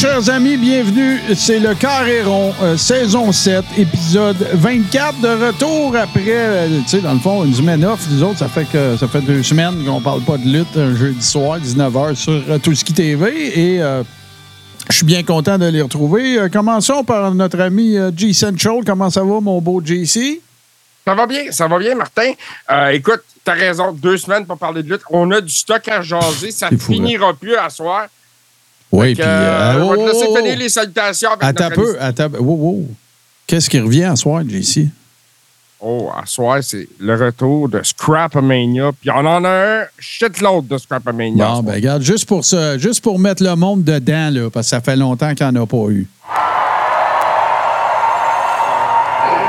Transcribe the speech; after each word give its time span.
Chers 0.00 0.30
amis, 0.30 0.56
bienvenue. 0.56 1.20
C'est 1.34 1.58
le 1.58 1.74
Carré 1.74 2.22
rond, 2.22 2.54
euh, 2.62 2.78
saison 2.78 3.32
7, 3.32 3.62
épisode 3.76 4.48
24, 4.54 5.20
de 5.20 5.28
retour 5.28 5.94
après, 5.94 6.22
euh, 6.26 6.80
tu 6.84 6.88
sais, 6.88 7.00
dans 7.02 7.12
le 7.12 7.18
fond, 7.18 7.44
une 7.44 7.52
semaine 7.52 7.84
off. 7.84 8.06
Nous 8.10 8.22
autres, 8.22 8.38
ça 8.38 8.48
fait 8.48 8.64
que 8.64 8.96
ça 8.96 9.06
fait 9.08 9.20
deux 9.20 9.42
semaines 9.42 9.84
qu'on 9.84 10.00
parle 10.00 10.22
pas 10.22 10.38
de 10.38 10.48
lutte 10.48 10.74
un 10.74 10.96
jeudi 10.96 11.22
soir, 11.22 11.58
19h, 11.58 12.14
sur 12.14 12.42
Touski 12.62 12.94
TV. 12.94 13.74
Et 13.74 13.82
euh, 13.82 14.02
je 14.88 14.96
suis 14.96 15.04
bien 15.04 15.22
content 15.22 15.58
de 15.58 15.66
les 15.66 15.82
retrouver. 15.82 16.48
Commençons 16.50 17.04
par 17.04 17.34
notre 17.34 17.60
ami 17.60 17.98
G 18.16 18.32
Central. 18.32 18.76
Comment 18.86 19.10
ça 19.10 19.22
va, 19.22 19.38
mon 19.40 19.60
beau 19.60 19.82
JC? 19.84 20.40
Ça 21.06 21.14
va 21.14 21.26
bien, 21.26 21.52
ça 21.52 21.68
va 21.68 21.78
bien, 21.78 21.94
Martin. 21.94 22.32
Écoute, 22.90 23.20
t'as 23.44 23.52
raison, 23.52 23.92
deux 23.92 24.16
semaines 24.16 24.46
pour 24.46 24.56
parler 24.56 24.82
de 24.82 24.88
lutte. 24.88 25.02
On 25.10 25.30
a 25.30 25.42
du 25.42 25.52
stock 25.52 25.86
à 25.88 26.00
jaser, 26.00 26.52
ça 26.52 26.70
fou, 26.70 26.94
finira 26.94 27.34
plus 27.34 27.56
à 27.56 27.68
soir. 27.68 28.06
Oui, 28.92 29.14
Fait 29.14 29.22
que, 29.22 29.26
euh, 29.26 29.82
on 29.84 29.90
va 29.90 29.96
te 29.96 30.12
laisser 30.12 30.26
finir 30.36 30.58
les 30.58 30.68
salutations 30.68 31.30
avec 31.30 31.42
Attends 31.44 31.74
peu, 31.74 31.96
attends. 32.00 32.28
Wow, 32.38 32.56
wow. 32.56 32.88
Qu'est-ce 33.46 33.70
qui 33.70 33.78
revient 33.80 34.04
à 34.04 34.16
soir, 34.16 34.42
JC? 34.48 34.88
Oh, 35.82 36.10
à 36.14 36.26
soir, 36.26 36.58
c'est 36.62 36.86
le 36.98 37.14
retour 37.16 37.68
de 37.68 37.80
Scrapamania. 37.82 38.90
Puis 39.00 39.10
on 39.10 39.24
en 39.24 39.44
a 39.44 39.48
un 39.48 39.84
shitload 39.98 40.66
de 40.66 40.76
Scrapamania. 40.76 41.52
Bon, 41.52 41.62
ben 41.62 41.74
regarde, 41.74 42.02
juste 42.02 42.26
pour 42.26 42.44
ça, 42.44 42.76
juste 42.76 43.00
pour 43.00 43.18
mettre 43.18 43.42
le 43.42 43.56
monde 43.56 43.82
dedans, 43.82 44.28
là, 44.30 44.50
parce 44.50 44.66
que 44.66 44.70
ça 44.70 44.80
fait 44.80 44.96
longtemps 44.96 45.34
qu'il 45.34 45.48
n'y 45.48 45.58
en 45.58 45.62
a 45.62 45.66
pas 45.66 45.88
eu. 45.88 46.06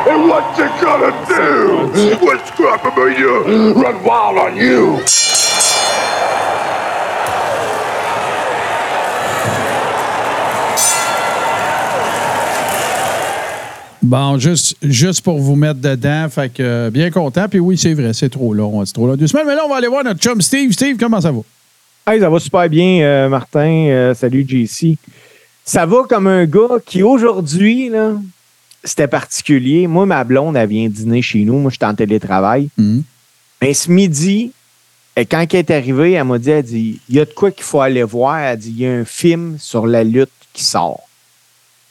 And 0.08 0.28
what 0.30 0.58
you 0.58 0.68
gonna 0.82 1.12
do 1.28 2.26
when 2.26 2.40
Scrapamania 2.46 3.76
run 3.76 4.04
wild 4.04 4.38
on 4.38 4.56
you? 4.56 5.00
Bon, 14.12 14.38
juste, 14.38 14.76
juste 14.82 15.22
pour 15.22 15.40
vous 15.40 15.56
mettre 15.56 15.80
dedans, 15.80 16.28
fait 16.30 16.50
que 16.50 16.62
euh, 16.62 16.90
bien 16.90 17.10
content. 17.12 17.48
Puis 17.48 17.60
oui, 17.60 17.78
c'est 17.78 17.94
vrai, 17.94 18.12
c'est 18.12 18.28
trop 18.28 18.54
long, 18.54 18.84
c'est 18.86 18.92
trop 18.92 19.08
long. 19.08 19.16
Deux 19.16 19.28
semaines, 19.28 19.48
mais 19.48 19.56
là, 19.56 19.62
on 19.66 19.70
va 19.70 19.78
aller 19.78 19.88
voir 19.88 20.04
notre 20.04 20.20
chum 20.20 20.42
Steve. 20.42 20.74
Steve, 20.74 20.98
comment 20.98 21.22
ça 21.22 21.32
va? 21.32 21.40
Hey, 22.06 22.20
ça 22.20 22.30
va 22.30 22.38
super 22.38 22.68
bien, 22.68 23.04
euh, 23.04 23.30
Martin. 23.30 23.70
Euh, 23.88 24.14
salut, 24.14 24.46
JC. 24.46 24.98
Ça 25.64 25.86
va 25.86 26.04
comme 26.10 26.28
un 26.28 26.44
gars 26.46 26.80
qui, 26.86 27.04
aujourd'hui, 27.04 27.88
là, 27.88 28.16
c'était 28.84 29.08
particulier. 29.08 29.88
Moi, 29.88 30.06
ma 30.06 30.26
blonde, 30.26 30.58
elle 30.58 30.68
vient 30.68 30.90
dîner 30.90 31.22
chez 31.22 31.46
nous. 31.46 31.60
Moi, 31.60 31.72
j'étais 31.72 31.86
en 31.86 31.96
télétravail. 31.96 32.68
Mhm. 32.78 33.04
Mais 33.62 33.74
ce 33.74 33.90
midi, 33.90 34.52
et 35.16 35.26
quand 35.26 35.46
elle 35.54 35.60
est 35.60 35.72
arrivée, 35.72 36.12
elle 36.12 36.26
m'a 36.26 36.38
dit, 36.38 36.50
elle 36.50 36.64
dit, 36.64 37.00
il 37.08 37.16
y 37.16 37.20
a 37.22 37.24
de 37.24 37.32
quoi 37.32 37.50
qu'il 37.50 37.64
faut 37.64 37.80
aller 37.80 38.04
voir. 38.04 38.40
Elle 38.40 38.60
dit, 38.60 38.72
il 38.72 38.80
y 38.82 38.86
a 38.86 38.92
un 38.92 39.06
film 39.06 39.56
sur 39.58 39.88
la 39.88 40.04
lutte 40.04 40.32
qui 40.52 40.66
sort. 40.66 41.08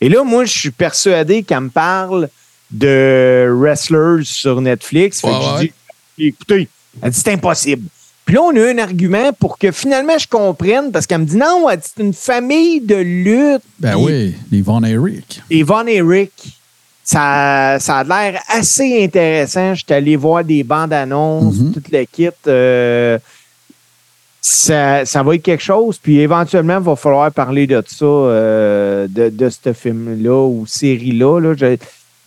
Et 0.01 0.09
là, 0.09 0.25
moi, 0.25 0.45
je 0.45 0.59
suis 0.59 0.71
persuadé 0.71 1.43
qu'elle 1.43 1.61
me 1.61 1.69
parle 1.69 2.29
de 2.71 3.49
wrestlers 3.51 4.25
sur 4.25 4.61
Netflix. 4.61 5.21
Fait 5.21 5.29
que 5.29 5.33
Ouais, 5.33 5.41
je 5.43 5.55
ouais. 5.65 5.73
dis, 6.19 6.27
écoutez, 6.29 6.69
elle 7.03 7.11
dit, 7.11 7.21
c'est 7.23 7.33
impossible. 7.33 7.83
Puis 8.25 8.35
là, 8.37 8.43
on 8.43 8.51
a 8.51 8.59
eu 8.61 8.71
un 8.75 8.79
argument 8.79 9.33
pour 9.33 9.59
que 9.59 9.73
finalement 9.73 10.17
je 10.19 10.29
comprenne, 10.29 10.93
parce 10.93 11.07
qu'elle 11.07 11.21
me 11.23 11.25
dit, 11.27 11.37
non, 11.37 11.69
elle 11.69 11.79
dit, 11.81 11.89
c'est 11.97 12.03
une 12.03 12.15
famille 12.15 12.81
de 12.81 12.95
lutte. 12.97 13.63
Ben 13.81 13.93
Puis- 13.95 14.05
oui, 14.05 14.35
les 14.53 14.63
Von 14.63 14.83
Eric. 14.85 15.43
et 15.51 15.63
Von 15.65 15.87
Eric, 15.87 16.33
ça, 17.03 17.79
ça 17.81 17.99
a 17.99 18.05
l'air 18.05 18.41
assez 18.49 19.03
intéressant. 19.03 19.75
Je 19.75 19.83
suis 19.85 19.93
allé 19.95 20.15
voir 20.15 20.45
des 20.45 20.63
bandes 20.63 20.93
annonces, 20.93 21.57
Mhm. 21.57 21.73
toute 21.73 21.91
le 21.91 22.05
kit. 22.05 22.29
euh, 22.47 23.19
ça, 24.41 25.05
ça 25.05 25.23
va 25.23 25.35
être 25.35 25.43
quelque 25.43 25.63
chose. 25.63 25.99
Puis 26.03 26.19
éventuellement, 26.21 26.79
il 26.79 26.85
va 26.85 26.97
falloir 26.97 27.31
parler 27.33 27.67
de 27.67 27.83
ça, 27.87 28.05
euh, 28.05 29.07
de, 29.09 29.29
de 29.29 29.49
ce 29.51 29.73
film-là 29.73 30.47
ou 30.47 30.65
série-là. 30.67 31.41
Là. 31.41 31.55
Je- 31.57 31.77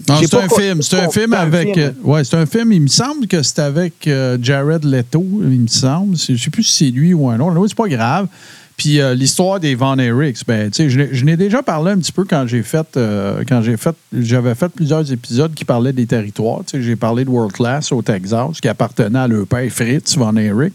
Non, 0.09 0.15
j'ai 0.19 0.27
c'est 0.27 0.35
un 0.37 0.49
film. 0.49 0.81
C'est 0.81 0.99
un 0.99 1.09
film 1.09 1.33
avec. 1.33 1.77
euh, 1.77 1.91
ouais, 2.03 2.23
c'est 2.23 2.35
un 2.35 2.45
film. 2.45 2.71
Il 2.71 2.81
me 2.81 2.87
semble 2.87 3.27
que 3.27 3.41
c'est 3.41 3.59
avec 3.59 4.07
euh, 4.07 4.37
Jared 4.41 4.83
Leto, 4.83 5.23
il 5.43 5.61
me 5.61 5.67
semble. 5.67 6.15
Je 6.17 6.35
sais 6.35 6.49
plus 6.49 6.63
si 6.63 6.85
c'est 6.85 6.91
lui 6.91 7.13
ou 7.13 7.29
un 7.29 7.39
autre. 7.39 7.67
C'est 7.67 7.77
pas 7.77 7.87
grave. 7.87 8.27
Puis 8.75 8.99
euh, 8.99 9.13
l'histoire 9.13 9.59
des 9.59 9.75
Von 9.75 9.97
Erichs, 9.99 10.43
ben, 10.47 10.71
je 10.75 11.23
n'ai 11.25 11.37
déjà 11.37 11.61
parlé 11.61 11.91
un 11.91 11.97
petit 11.99 12.11
peu 12.11 12.25
quand 12.25 12.45
j'ai 12.47 12.63
fait, 12.63 12.87
quand 13.47 13.61
j'ai 13.61 13.77
fait, 13.77 13.95
j'avais 14.11 14.55
fait 14.55 14.67
plusieurs 14.69 15.09
épisodes 15.11 15.53
qui 15.53 15.63
parlaient 15.63 15.93
des 15.93 16.07
territoires. 16.07 16.61
J'ai 16.73 16.95
parlé 16.95 17.23
de 17.23 17.29
World 17.29 17.53
Class 17.53 17.91
au 17.91 18.01
Texas, 18.01 18.59
qui 18.59 18.67
appartenait 18.67 19.19
à 19.19 19.27
leur 19.27 19.45
père 19.45 19.71
Fritz 19.71 20.17
Von 20.17 20.35
Erich. 20.37 20.73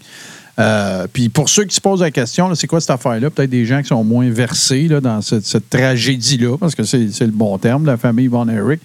Euh, 0.59 1.07
puis 1.13 1.29
pour 1.29 1.49
ceux 1.49 1.65
qui 1.65 1.75
se 1.75 1.81
posent 1.81 2.01
la 2.01 2.11
question, 2.11 2.55
c'est 2.55 2.67
quoi 2.67 2.81
cette 2.81 2.91
affaire-là? 2.91 3.31
Peut-être 3.31 3.51
des 3.51 3.65
gens 3.65 3.81
qui 3.81 3.89
sont 3.89 4.03
moins 4.03 4.29
versés 4.31 4.89
dans 4.89 5.21
cette, 5.23 5.71
tragédie-là, 5.71 6.57
parce 6.59 6.75
que 6.75 6.83
c'est 6.85 7.21
le 7.21 7.27
bon 7.29 7.57
terme, 7.59 7.87
la 7.87 7.97
famille 7.97 8.27
Von 8.27 8.49
Erich. 8.49 8.81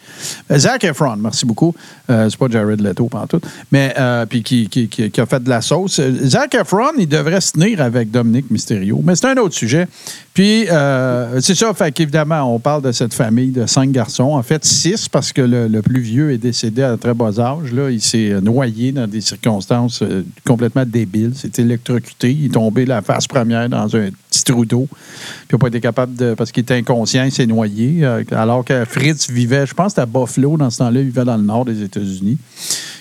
Euh, 0.52 0.58
Zac 0.58 0.84
Efron, 0.84 1.16
merci 1.18 1.46
beaucoup. 1.46 1.74
Euh, 2.10 2.30
c'est 2.30 2.38
pas 2.38 2.48
Jared 2.50 2.82
Leto, 2.82 3.10
tout. 3.30 3.42
Mais 3.72 3.94
euh, 3.98 4.26
puis 4.26 4.44
qui, 4.44 4.68
qui- 4.68 5.12
a 5.22 5.26
fait 5.26 5.44
de 5.44 5.50
la 5.50 5.62
sauce. 5.62 6.00
Euh, 6.00 6.12
Zac 6.24 6.54
Efron, 6.56 6.92
il 6.98 7.08
devrait 7.08 7.42
se 7.42 7.54
tenir 7.54 7.82
avec 7.82 8.12
Dominique 8.12 8.52
Mysterio. 8.52 9.02
Mais 9.04 9.16
c'est 9.16 9.28
un 9.28 9.38
autre 9.38 9.56
sujet. 9.56 9.88
Puis 10.34 10.68
euh, 10.70 11.40
c'est 11.42 11.54
ça, 11.54 11.72
fait 11.76 11.92
qu'évidemment, 11.92 12.42
on 12.54 12.58
parle 12.58 12.82
de 12.82 12.92
cette 12.92 13.14
famille 13.14 13.52
de 13.52 13.68
cinq 13.68 13.92
garçons. 13.92 14.32
En 14.32 14.42
fait, 14.42 14.66
six, 14.66 15.08
parce 15.08 15.32
que 15.32 15.42
le, 15.42 15.82
plus 15.82 16.02
vieux 16.02 16.32
est 16.32 16.40
décédé 16.40 16.82
à 16.82 16.98
très 16.98 17.14
bas 17.14 17.40
âge. 17.40 17.72
Là. 17.72 17.92
Il 17.92 18.02
s'est 18.02 18.32
euh, 18.32 18.42
noyé 18.42 18.92
dans 18.92 19.08
des 19.08 19.22
circonstances 19.22 20.02
euh, 20.02 20.26
complètement 20.44 20.86
débiles. 20.86 21.34
C'est 21.36 21.60
électrocuté. 21.60 22.32
Il 22.32 22.46
est 22.46 22.54
tombé 22.54 22.86
la 22.86 23.04
face 23.04 23.28
première 23.28 23.70
dans 23.70 23.96
un 23.96 24.10
petit 24.32 24.44
trou 24.44 24.66
d'eau. 24.66 24.88
Puis 24.90 25.50
il 25.52 25.56
n'a 25.56 25.60
pas 25.60 25.68
été 25.68 25.80
capable 25.80 26.16
de. 26.16 26.34
Parce 26.34 26.52
qu'il 26.52 26.62
était 26.62 26.76
inconscient, 26.76 27.26
il 27.26 27.32
s'est 27.32 27.46
noyé. 27.46 28.04
euh, 28.04 28.24
alors 28.32 28.66
que 28.66 28.86
Fritz 28.86 29.30
vivait, 29.30 29.68
je 29.68 29.76
pense, 29.76 29.92
c'était 29.92 30.02
à 30.02 30.08
Buffalo 30.08 30.58
dans 30.58 30.72
ce 30.72 30.80
temps-là, 30.80 31.00
il 31.00 31.06
vivait 31.06 31.26
dans 31.26 31.38
le 31.38 31.44
nord 31.44 31.66
des 31.66 31.84
États-Unis. 31.84 32.40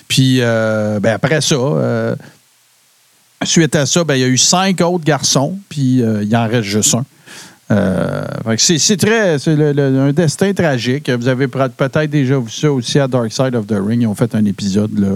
Puis 0.07 0.39
ben, 0.39 1.05
après 1.05 1.41
ça, 1.41 2.15
suite 3.45 3.75
à 3.75 3.85
ça, 3.85 4.03
ben, 4.03 4.15
il 4.15 4.21
y 4.21 4.23
a 4.23 4.27
eu 4.27 4.37
cinq 4.37 4.81
autres 4.81 5.05
garçons, 5.05 5.57
puis 5.69 6.01
euh, 6.01 6.23
il 6.23 6.35
en 6.35 6.47
reste 6.47 6.63
juste 6.63 6.95
un. 6.95 7.05
Euh, 7.71 8.25
c'est 8.57 8.97
très. 8.97 9.39
C'est 9.39 9.53
un 9.79 10.11
destin 10.11 10.53
tragique. 10.53 11.09
Vous 11.09 11.27
avez 11.27 11.47
peut- 11.47 11.69
peut-être 11.75 12.09
déjà 12.09 12.37
vu 12.37 12.51
ça 12.51 12.71
aussi 12.71 12.99
à 12.99 13.07
Dark 13.07 13.31
Side 13.31 13.55
of 13.55 13.65
the 13.65 13.75
Ring. 13.79 14.01
Ils 14.01 14.07
ont 14.07 14.13
fait 14.13 14.35
un 14.35 14.45
épisode 14.45 14.91
là, 14.99 15.09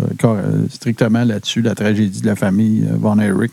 strictement 0.71 1.23
là-dessus, 1.23 1.61
la 1.61 1.75
tragédie 1.75 2.21
de 2.21 2.25
la 2.27 2.35
famille 2.35 2.85
euh, 2.89 2.95
Von 2.97 3.19
Erich. 3.19 3.51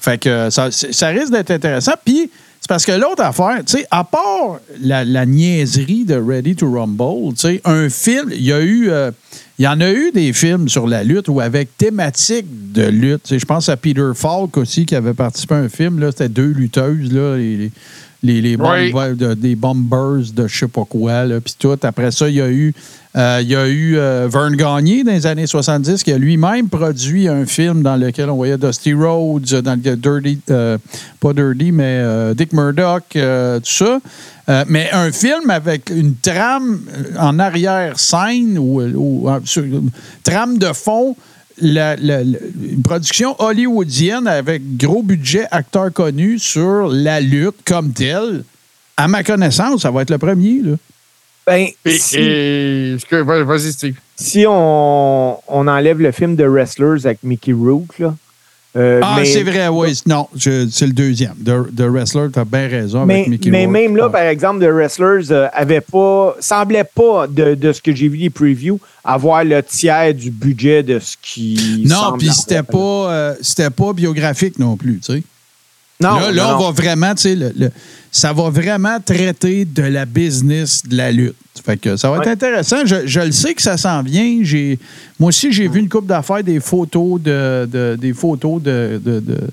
Fait 0.00 0.18
que 0.18 0.48
ça, 0.50 0.70
ça 0.70 1.08
risque 1.08 1.32
d'être 1.32 1.50
intéressant. 1.50 1.92
Puis, 2.04 2.30
c'est 2.62 2.68
parce 2.68 2.86
que 2.86 2.92
l'autre 2.92 3.24
affaire, 3.24 3.64
tu 3.66 3.78
sais, 3.78 3.86
à 3.90 4.04
part 4.04 4.60
la, 4.80 5.26
niaiserie 5.26 6.04
de 6.04 6.14
Ready 6.14 6.54
to 6.54 6.72
Rumble, 6.72 7.34
tu 7.34 7.40
sais, 7.40 7.60
un 7.64 7.88
film, 7.90 8.30
il 8.30 8.42
y 8.42 8.52
a 8.52 8.60
eu. 8.60 8.88
euh, 8.88 9.10
il 9.58 9.64
y 9.64 9.68
en 9.68 9.80
a 9.80 9.92
eu 9.92 10.10
des 10.12 10.32
films 10.32 10.68
sur 10.68 10.86
la 10.86 11.04
lutte 11.04 11.28
ou 11.28 11.40
avec 11.40 11.76
thématique 11.76 12.46
de 12.72 12.86
lutte. 12.86 13.36
Je 13.38 13.44
pense 13.44 13.68
à 13.68 13.76
Peter 13.76 14.10
Falk 14.14 14.56
aussi 14.56 14.86
qui 14.86 14.96
avait 14.96 15.12
participé 15.12 15.54
à 15.54 15.58
un 15.58 15.68
film. 15.68 16.04
C'était 16.10 16.28
deux 16.28 16.50
lutteuses, 16.50 17.12
là, 17.12 17.36
les, 18.22 18.40
les, 18.40 18.56
bombes- 18.56 18.68
Oui. 18.72 18.92
ouais, 18.92 19.14
de- 19.14 19.34
des 19.34 19.54
bombers 19.56 20.22
de 20.34 20.46
je 20.46 20.58
sais 20.58 20.68
pas 20.68 20.84
quoi, 20.88 21.24
puis 21.44 21.54
tout. 21.58 21.76
Après 21.82 22.10
ça, 22.12 22.28
il 22.28 22.36
y 22.36 22.40
a 22.40 22.48
eu, 22.48 22.72
euh, 23.16 23.40
il 23.42 23.48
y 23.48 23.56
a 23.56 23.66
eu 23.68 23.96
euh, 23.96 24.28
Vern 24.32 24.54
Gagné 24.54 25.02
dans 25.04 25.10
les 25.12 25.26
années 25.26 25.46
70 25.46 26.02
qui 26.04 26.12
a 26.12 26.18
lui-même 26.18 26.68
produit 26.68 27.26
un 27.28 27.44
film 27.46 27.82
dans 27.82 27.96
lequel 27.96 28.30
on 28.30 28.36
voyait 28.36 28.56
Dusty 28.58 28.94
Rhodes, 28.94 29.60
dans 29.62 29.78
le 29.82 29.96
Dirty, 29.96 30.38
euh, 30.50 30.78
pas 31.20 31.32
Dirty, 31.32 31.72
mais 31.72 31.98
euh, 32.00 32.34
Dick 32.34 32.52
Murdoch, 32.52 33.04
euh, 33.16 33.58
tout 33.58 33.66
ça. 33.84 33.98
Euh, 34.48 34.64
mais 34.68 34.88
un 34.92 35.10
film 35.12 35.50
avec 35.50 35.90
une 35.90 36.14
trame 36.16 36.80
euh, 36.96 37.16
en 37.18 37.38
arrière-scène 37.38 38.58
ou, 38.58 38.80
ou 38.82 39.28
euh, 39.28 39.40
sur- 39.44 39.64
trame 40.24 40.58
de 40.58 40.72
fond, 40.72 41.16
la- 41.60 41.96
la- 41.96 42.24
la- 42.24 42.38
une 42.70 42.82
production 42.82 43.34
hollywoodienne 43.40 44.26
avec 44.26 44.76
gros 44.76 45.02
budget, 45.02 45.46
acteurs 45.50 45.92
connus 45.92 46.38
sur 46.38 46.88
la 46.88 47.20
lutte 47.20 47.56
comme 47.64 47.92
telle. 47.92 48.44
À 48.96 49.08
ma 49.08 49.22
connaissance, 49.24 49.82
ça 49.82 49.90
va 49.90 50.02
être 50.02 50.10
le 50.10 50.18
premier. 50.18 50.60
Là. 50.62 50.72
Ben, 51.46 51.68
Et, 51.84 51.98
si, 51.98 52.16
et- 52.18 52.96
vas-y, 53.10 53.72
Steve. 53.72 53.96
si 54.16 54.44
on, 54.48 55.38
on 55.48 55.66
enlève 55.66 55.98
le 56.00 56.12
film 56.12 56.36
de 56.36 56.44
Wrestlers 56.44 57.04
avec 57.04 57.18
Mickey 57.24 57.52
Rourke, 57.52 57.98
là, 57.98 58.14
euh, 58.76 59.00
Ah, 59.02 59.16
mais- 59.18 59.24
c'est 59.26 59.42
vrai, 59.42 59.68
oui. 59.68 59.98
Non, 60.06 60.28
c'est 60.38 60.86
le 60.86 60.92
deuxième. 60.92 61.34
The, 61.44 61.74
The 61.76 61.82
Wrestler, 61.82 62.28
tu 62.32 62.38
as 62.38 62.44
bien 62.44 62.68
raison 62.68 63.04
Mais, 63.04 63.14
avec 63.16 63.28
Mickey 63.28 63.50
mais 63.50 63.64
Rourke. 63.66 63.72
même 63.72 63.96
là, 63.96 64.04
Ah. 64.06 64.10
par 64.10 64.22
exemple, 64.22 64.64
The 64.64 64.68
Wrestlers 64.70 65.30
euh, 65.30 65.48
avait 65.52 65.80
pas, 65.82 66.36
semblait 66.40 66.84
pas, 66.84 67.26
de, 67.28 67.54
de 67.54 67.72
ce 67.72 67.82
que 67.82 67.94
j'ai 67.94 68.08
vu 68.08 68.16
les 68.18 68.30
previews, 68.30 68.80
avoir 69.04 69.44
le 69.44 69.62
tiers 69.62 70.14
du 70.14 70.30
budget 70.30 70.82
de 70.82 70.98
ce 70.98 71.16
qui. 71.20 71.84
Non, 71.86 72.16
puis 72.18 72.30
c'était 72.32 72.62
pas, 72.62 72.78
euh, 73.12 73.34
c'était 73.42 73.70
pas 73.70 73.92
biographique 73.92 74.58
non 74.58 74.76
plus, 74.76 75.00
tu 75.00 75.12
sais. 75.14 75.22
Non, 76.00 76.16
là, 76.18 76.32
là, 76.32 76.42
non, 76.52 76.56
on 76.58 76.64
va 76.64 76.70
vraiment, 76.72 77.14
tu 77.14 77.22
sais, 77.22 77.34
le- 77.36 77.52
le- 77.56 77.70
ça 78.14 78.32
va 78.32 78.50
vraiment 78.50 79.00
traiter 79.00 79.64
de 79.64 79.82
la 79.82 80.04
business 80.04 80.86
de 80.86 80.96
la 80.96 81.10
lutte. 81.10 81.34
Fait 81.64 81.76
que 81.78 81.96
ça 81.96 82.10
va 82.10 82.18
être 82.18 82.28
intéressant. 82.28 82.84
Je, 82.84 83.06
je 83.06 83.20
le 83.20 83.32
sais 83.32 83.54
que 83.54 83.62
ça 83.62 83.76
s'en 83.76 84.02
vient. 84.02 84.38
J'ai, 84.42 84.78
moi 85.18 85.28
aussi, 85.30 85.50
j'ai 85.52 85.66
vu 85.66 85.80
une 85.80 85.88
coupe 85.88 86.06
d'affaires, 86.06 86.44
des 86.44 86.60
photos 86.60 87.20
de, 87.20 87.66
de- 87.70 87.96
des 87.98 88.12
photos 88.12 88.60
de, 88.62 89.00
de, 89.04 89.18
de- 89.20 89.48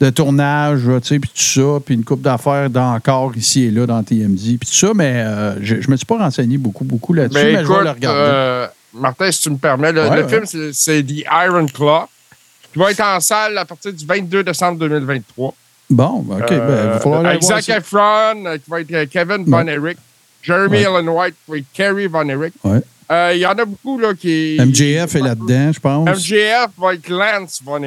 de 0.00 0.10
tournage, 0.10 0.80
tu 1.02 1.08
sais, 1.08 1.18
puis 1.20 1.30
tout 1.30 1.42
ça, 1.42 1.78
puis 1.84 1.94
une 1.94 2.02
coupe 2.04 2.22
d'affaires 2.22 2.68
d'encore 2.68 3.36
ici 3.36 3.62
et 3.64 3.70
là 3.70 3.86
dans 3.86 4.02
TMZ, 4.02 4.56
puis 4.58 4.68
tout 4.68 4.74
ça, 4.74 4.90
mais 4.94 5.22
euh, 5.24 5.54
je, 5.62 5.80
je 5.80 5.88
me 5.90 5.96
suis 5.96 6.04
pas 6.06 6.18
renseigné 6.18 6.58
beaucoup, 6.58 6.82
beaucoup 6.84 7.12
là-dessus, 7.12 7.38
mais, 7.40 7.52
Mais 7.52 7.64
je 7.64 7.68
vais 7.72 7.84
le 7.84 7.90
regarder. 7.90 8.06
euh, 8.08 8.66
Martin, 8.94 9.30
si 9.30 9.42
tu 9.42 9.50
me 9.50 9.56
permets, 9.58 9.92
le, 9.92 10.02
Ouais, 10.08 10.16
le 10.16 10.22
ouais. 10.24 10.28
film, 10.28 10.42
c'est- 10.44 10.72
c'est 10.72 11.02
The 11.04 11.24
Iron 11.46 11.66
Claw, 11.66 12.06
qui 12.72 12.78
va 12.80 12.90
être 12.90 13.00
en 13.00 13.20
salle 13.20 13.56
à 13.56 13.64
partir 13.64 13.92
du 13.92 14.04
22 14.04 14.42
décembre 14.42 14.78
2023. 14.80 15.54
Bon, 15.94 16.24
OK, 16.30 16.48
ben, 16.48 16.50
il 16.50 16.58
va 16.58 16.98
falloir 17.00 17.20
Euh, 17.22 17.24
aller 17.28 17.38
voir 17.40 17.62
ça. 17.62 17.76
Efron, 17.78 18.46
euh, 18.46 18.56
qui 18.58 18.70
va 18.70 18.80
être 18.80 18.92
euh, 18.92 19.06
Kevin 19.10 19.44
Von 19.44 19.66
Erich, 19.66 19.98
Jeremy 20.42 20.78
Ouais. 20.78 20.86
Allen 20.86 21.08
White, 21.08 21.34
qui 21.44 21.50
va 21.50 21.56
être 21.58 21.64
Kerry 21.72 22.06
Von 22.06 22.28
Erich. 22.28 22.54
Ouais. 22.64 22.80
Euh, 23.10 23.32
Il 23.34 23.40
y 23.40 23.46
en 23.46 23.50
a 23.58 23.64
beaucoup 23.64 23.98
là, 23.98 24.14
qui. 24.14 24.56
MJF 24.58 25.14
est 25.16 25.20
là-dedans, 25.20 25.72
je 25.72 25.80
pense. 25.80 26.08
MJF 26.08 26.68
va 26.78 26.94
être 26.94 27.08
Lance 27.08 27.60
Von. 27.64 27.80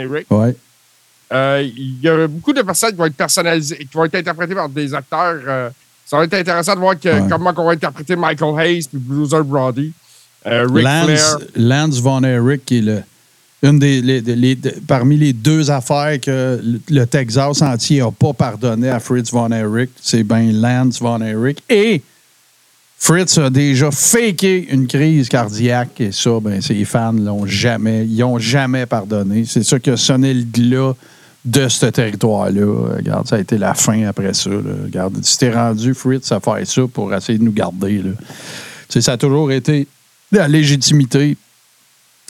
Euh, 1.33 1.67
Il 1.75 2.01
y 2.01 2.07
a 2.07 2.27
beaucoup 2.27 2.53
de 2.53 2.61
personnes 2.61 2.91
qui 2.91 2.97
vont 2.97 3.05
être 3.05 3.15
personnalisées, 3.15 3.77
qui 3.77 3.89
vont 3.93 4.05
être 4.05 4.15
interprétées 4.15 4.55
par 4.55 4.69
des 4.69 4.93
acteurs. 4.93 5.39
euh, 5.47 5.69
ça 6.05 6.17
va 6.17 6.25
être 6.25 6.33
intéressant 6.35 6.75
de 6.75 6.79
voir 6.79 6.99
que- 6.99 7.09
Ouais. 7.09 7.27
comment 7.29 7.51
on 7.57 7.65
va 7.65 7.71
interpréter 7.71 8.15
Michael 8.15 8.59
Hayes 8.59 8.87
puis 8.87 8.99
Bruiser 8.99 9.41
Brody. 9.43 9.91
Euh, 10.45 10.67
Ric 10.71 10.83
Lance, 10.83 11.05
Flair. 11.05 11.37
Lance 11.55 11.99
Von 11.99 12.21
Erich, 12.23 12.63
qui 12.63 12.77
est 12.77 12.81
le, 12.81 13.01
une 13.65 13.79
des, 13.79 14.57
parmi 14.87 15.17
les 15.17 15.33
deux 15.33 15.71
affaires 15.71 16.19
que 16.21 16.61
le, 16.89 17.05
Texas 17.05 17.61
entier 17.61 17.99
n'a 17.99 18.11
pas 18.11 18.33
pardonné 18.33 18.89
à 18.89 18.99
Fritz 18.99 19.31
Von 19.31 19.49
Erich, 19.49 19.89
c'est 20.01 20.23
bien 20.23 20.51
Lance 20.51 20.99
Von 20.99 21.21
Erich. 21.21 21.63
Et 21.69 22.01
Fritz 22.97 23.37
a 23.37 23.49
déjà 23.49 23.89
faké 23.91 24.67
une 24.71 24.87
crise 24.87 25.29
cardiaque 25.29 25.99
et 25.99 26.11
ça, 26.11 26.39
ben, 26.39 26.61
ses 26.61 26.85
fans 26.85 27.11
l'ont 27.11 27.45
jamais, 27.45 28.05
ils 28.05 28.23
ont 28.23 28.39
jamais 28.39 28.85
pardonné. 28.85 29.45
C'est 29.45 29.63
ça 29.63 29.79
qui 29.79 29.89
a 29.89 29.97
sonné 29.97 30.33
le 30.33 30.43
glas 30.43 30.93
de 31.43 31.67
ce 31.67 31.87
territoire-là. 31.87 32.95
Regarde, 32.97 33.27
ça 33.27 33.35
a 33.35 33.39
été 33.39 33.57
la 33.57 33.73
fin 33.73 34.05
après 34.05 34.33
ça. 34.33 34.49
là. 34.49 34.57
Regarde, 34.85 35.21
tu 35.21 35.37
t'es 35.37 35.51
rendu, 35.51 35.93
Fritz, 35.93 36.31
à 36.31 36.39
faire 36.39 36.65
ça 36.65 36.81
pour 36.91 37.13
essayer 37.13 37.37
de 37.37 37.43
nous 37.43 37.51
garder. 37.51 38.01
Ça 38.89 39.13
a 39.13 39.17
toujours 39.17 39.51
été 39.51 39.87
la 40.31 40.47
légitimité, 40.47 41.37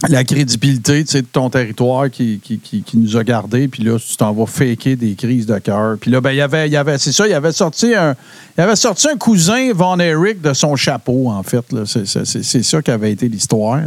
la 0.10 0.24
crédibilité 0.24 1.04
de 1.04 1.22
ton 1.22 1.50
territoire 1.50 2.10
qui, 2.10 2.40
qui, 2.44 2.60
qui- 2.60 2.98
nous 2.98 3.16
a 3.18 3.24
gardés. 3.24 3.68
Puis 3.68 3.84
là, 3.84 3.98
tu 3.98 4.18
t'en 4.18 4.34
vas 4.34 4.46
faker 4.46 4.96
des 4.96 5.16
crises 5.16 5.46
de 5.46 5.58
cœur. 5.60 5.98
Puis 6.00 6.12
là, 6.12 6.20
ben, 6.22 6.32
il 6.32 6.38
y 6.38 6.42
avait, 6.42 6.70
y 6.70 6.76
avait 6.78 6.98
c'est 6.98 7.14
ça, 7.14 7.28
il 7.28 7.34
avait 7.34 7.54
sorti 7.54 7.96
un, 7.96 8.16
il 8.58 8.62
avait 8.62 8.76
sorti 8.76 9.08
un 9.08 9.18
cousin 9.18 9.72
Von 9.74 10.00
Eric 10.00 10.42
de 10.42 10.54
son 10.54 10.76
chapeau, 10.76 11.30
en 11.30 11.44
fait. 11.44 11.66
C'est, 11.86 12.64
ça 12.64 12.82
qui 12.82 12.92
avait 12.92 13.12
été 13.12 13.30
l'histoire. 13.30 13.80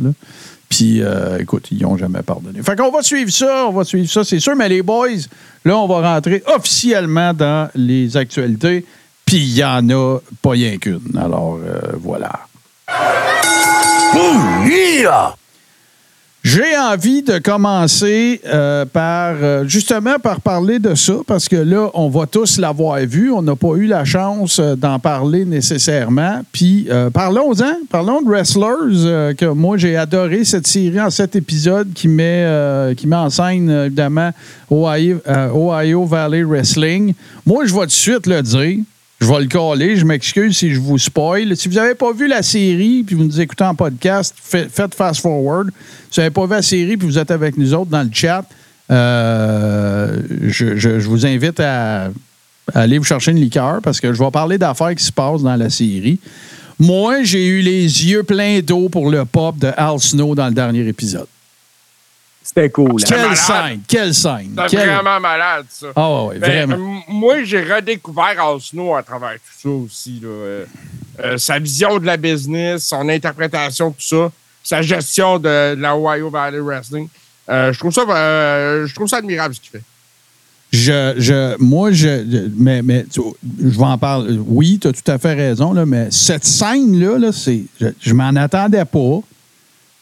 Puis, 0.68 1.02
euh, 1.02 1.38
écoute, 1.40 1.68
ils 1.70 1.82
n'ont 1.82 1.96
jamais 1.96 2.22
pardonné. 2.22 2.62
Fait 2.62 2.76
qu'on 2.76 2.90
va 2.90 3.02
suivre 3.02 3.30
ça, 3.30 3.66
on 3.68 3.72
va 3.72 3.84
suivre 3.84 4.10
ça, 4.10 4.22
c'est 4.24 4.40
sûr. 4.40 4.54
Mais 4.54 4.68
les 4.68 4.82
boys, 4.82 5.08
là, 5.64 5.76
on 5.78 5.86
va 5.86 6.14
rentrer 6.14 6.42
officiellement 6.54 7.32
dans 7.32 7.70
les 7.74 8.16
actualités. 8.16 8.84
Puis, 9.24 9.38
il 9.38 9.56
y 9.56 9.64
en 9.64 9.88
a 9.90 10.18
pas 10.42 10.50
rien 10.50 10.76
qu'une. 10.78 11.16
Alors, 11.18 11.58
euh, 11.64 11.80
voilà. 12.02 12.32
J'ai 16.50 16.78
envie 16.78 17.22
de 17.22 17.36
commencer 17.36 18.40
euh, 18.46 18.86
par 18.86 19.34
euh, 19.42 19.68
justement 19.68 20.18
par 20.18 20.40
parler 20.40 20.78
de 20.78 20.94
ça 20.94 21.16
parce 21.26 21.46
que 21.46 21.56
là, 21.56 21.90
on 21.92 22.08
va 22.08 22.24
tous 22.24 22.56
l'avoir 22.58 23.00
vu. 23.00 23.30
On 23.30 23.42
n'a 23.42 23.54
pas 23.54 23.74
eu 23.74 23.84
la 23.84 24.06
chance 24.06 24.58
euh, 24.58 24.74
d'en 24.74 24.98
parler 24.98 25.44
nécessairement. 25.44 26.40
Puis 26.50 26.88
parlons-en, 27.12 27.84
parlons 27.90 28.22
de 28.22 28.30
Wrestlers. 28.30 29.34
que 29.36 29.44
moi, 29.44 29.76
j'ai 29.76 29.98
adoré 29.98 30.42
cette 30.44 30.66
série 30.66 30.98
en 30.98 31.10
sept 31.10 31.36
épisodes 31.36 31.92
qui 31.92 32.08
met, 32.08 32.94
qui 32.96 33.06
met 33.06 33.16
en 33.16 33.28
scène 33.28 33.68
évidemment 33.68 34.30
Ohio, 34.70 35.20
Ohio 35.54 36.06
Valley 36.06 36.44
Wrestling. 36.44 37.12
Moi, 37.44 37.66
je 37.66 37.74
vais 37.74 37.80
tout 37.80 37.86
de 37.86 37.90
suite 37.90 38.26
le 38.26 38.40
dire. 38.40 38.78
Je 39.20 39.26
vais 39.26 39.40
le 39.40 39.46
coller. 39.48 39.96
Je 39.96 40.04
m'excuse 40.04 40.56
si 40.56 40.72
je 40.72 40.78
vous 40.80 40.96
spoil. 40.98 41.56
Si 41.56 41.68
vous 41.68 41.74
n'avez 41.74 41.94
pas 41.94 42.12
vu 42.12 42.28
la 42.28 42.42
série 42.42 43.02
puis 43.04 43.16
vous 43.16 43.24
nous 43.24 43.40
écoutez 43.40 43.64
en 43.64 43.74
podcast, 43.74 44.34
fait- 44.40 44.68
faites 44.70 44.94
fast 44.94 45.20
forward. 45.20 45.70
Si 46.10 46.16
vous 46.16 46.20
n'avez 46.22 46.30
pas 46.32 46.44
vu 46.46 46.52
la 46.52 46.62
série 46.62 46.96
puis 46.96 47.06
vous 47.08 47.18
êtes 47.18 47.30
avec 47.30 47.56
nous 47.58 47.74
autres 47.74 47.90
dans 47.90 48.02
le 48.02 48.10
chat, 48.12 48.44
euh, 48.90 50.20
je 50.48 51.08
vous 51.08 51.26
invite 51.26 51.58
à, 51.60 52.04
à 52.74 52.80
aller 52.80 52.98
vous 52.98 53.04
chercher 53.04 53.32
une 53.32 53.40
liqueur 53.40 53.80
parce 53.82 54.00
que 54.00 54.12
je 54.12 54.22
vais 54.22 54.30
parler 54.30 54.56
d'affaires 54.56 54.94
qui 54.94 55.04
se 55.04 55.12
passent 55.12 55.42
dans 55.42 55.56
la 55.56 55.68
série. 55.70 56.18
Moi, 56.78 57.24
j'ai 57.24 57.44
eu 57.46 57.60
les 57.60 57.82
yeux 58.06 58.22
pleins 58.22 58.60
d'eau 58.60 58.88
pour 58.88 59.10
le 59.10 59.24
pop 59.24 59.58
de 59.58 59.70
Al 59.76 59.98
Snow 59.98 60.36
dans 60.36 60.46
le 60.46 60.54
dernier 60.54 60.86
épisode. 60.86 61.26
C'était 62.48 62.70
cool. 62.70 63.02
hein. 63.02 63.04
Quelle 63.06 63.36
scène! 63.36 63.80
Quelle 63.86 64.14
scène! 64.14 64.50
C'est 64.56 64.76
Quelle- 64.76 64.88
vraiment 64.88 65.20
malade, 65.20 65.66
ça. 65.68 65.88
Ah 65.94 66.10
ouais, 66.10 66.28
ouais, 66.28 66.38
Ben, 66.38 66.66
vraiment. 66.70 67.02
moi, 67.08 67.44
j'ai 67.44 67.62
redécouvert 67.62 68.42
Al 68.42 68.60
Snow 68.60 68.94
à 68.94 69.02
travers 69.02 69.34
tout 69.34 69.60
ça 69.62 69.68
aussi. 69.68 70.20
là. 70.22 70.28
Euh, 70.28 70.64
euh, 71.22 71.36
sa 71.38 71.58
vision 71.58 71.98
de 71.98 72.06
la 72.06 72.16
business, 72.16 72.86
son 72.86 73.08
interprétation, 73.08 73.90
tout 73.90 73.96
ça, 74.00 74.30
sa 74.62 74.80
gestion 74.82 75.38
de, 75.38 75.74
de 75.74 75.80
la 75.80 75.96
Ohio 75.96 76.30
Valley 76.30 76.60
Wrestling. 76.60 77.08
Euh, 77.50 77.72
je 77.72 77.78
trouve 77.78 77.92
ça 77.92 78.02
euh, 78.08 78.86
je 78.86 78.94
trouve 78.94 79.08
ça 79.08 79.16
admirable 79.18 79.54
ce 79.54 79.60
qu'il 79.60 79.70
fait. 79.70 79.82
Je, 80.70 81.14
je, 81.16 81.56
moi, 81.62 81.90
je, 81.92 82.06
je- 82.30 82.48
mais, 82.56 82.82
mais 82.82 83.04
tu- 83.04 83.20
je 83.62 83.78
vais 83.78 83.84
en 83.84 83.96
parler. 83.98 84.38
Oui, 84.46 84.78
tu 84.80 84.88
as 84.88 84.92
tout 84.92 85.10
à 85.10 85.18
fait 85.18 85.34
raison, 85.34 85.72
là, 85.72 85.86
mais 85.86 86.08
cette 86.10 86.44
scène-là, 86.44 87.18
là, 87.18 87.32
c'est, 87.32 87.62
je, 87.80 87.86
je 88.00 88.12
m'en 88.14 88.28
attendais 88.36 88.84
pas. 88.84 89.20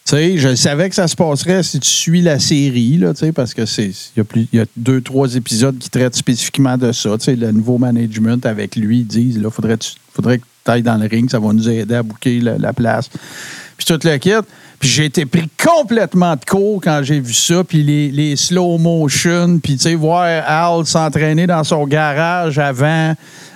Sais, 0.09 0.37
je 0.37 0.55
savais 0.55 0.87
que 0.87 0.95
ça 0.95 1.05
se 1.09 1.17
passerait 1.17 1.63
si 1.63 1.81
tu 1.81 1.89
suis 1.89 2.21
la 2.21 2.39
série, 2.39 2.95
là, 2.95 3.11
parce 3.35 3.53
que 3.53 3.65
c'est 3.65 3.91
il 4.15 4.47
y, 4.53 4.55
y 4.55 4.59
a 4.61 4.65
deux, 4.77 5.01
trois 5.01 5.35
épisodes 5.35 5.77
qui 5.77 5.89
traitent 5.89 6.15
spécifiquement 6.15 6.77
de 6.77 6.93
ça. 6.93 7.09
Le 7.27 7.51
nouveau 7.51 7.77
management 7.77 8.45
avec 8.45 8.77
lui, 8.77 8.99
ils 8.99 9.05
disent 9.05 9.37
là, 9.37 9.49
faudrait, 9.49 9.77
faudrait 10.13 10.37
que 10.37 10.45
tu 10.63 10.71
ailles 10.71 10.81
dans 10.81 10.95
le 10.95 11.07
ring, 11.07 11.29
ça 11.29 11.39
va 11.39 11.51
nous 11.51 11.67
aider 11.67 11.95
à 11.95 12.03
bouquer 12.03 12.39
la, 12.39 12.57
la 12.57 12.71
place. 12.71 13.09
Puis 13.75 13.85
tout 13.85 13.99
le 14.01 14.17
kit. 14.17 14.31
Puis 14.79 14.87
j'ai 14.87 15.05
été 15.05 15.25
pris 15.25 15.49
complètement 15.61 16.35
de 16.37 16.45
court 16.45 16.79
quand 16.81 17.01
j'ai 17.03 17.19
vu 17.19 17.33
ça. 17.33 17.65
Puis 17.65 17.83
les, 17.83 18.09
les 18.09 18.37
slow 18.37 18.77
motion. 18.77 19.59
Puis 19.59 19.73
tu 19.75 19.83
sais, 19.83 19.95
voir 19.95 20.23
Al 20.23 20.85
s'entraîner 20.85 21.47
dans 21.47 21.65
son 21.65 21.85
garage 21.85 22.59
avant. 22.59 23.13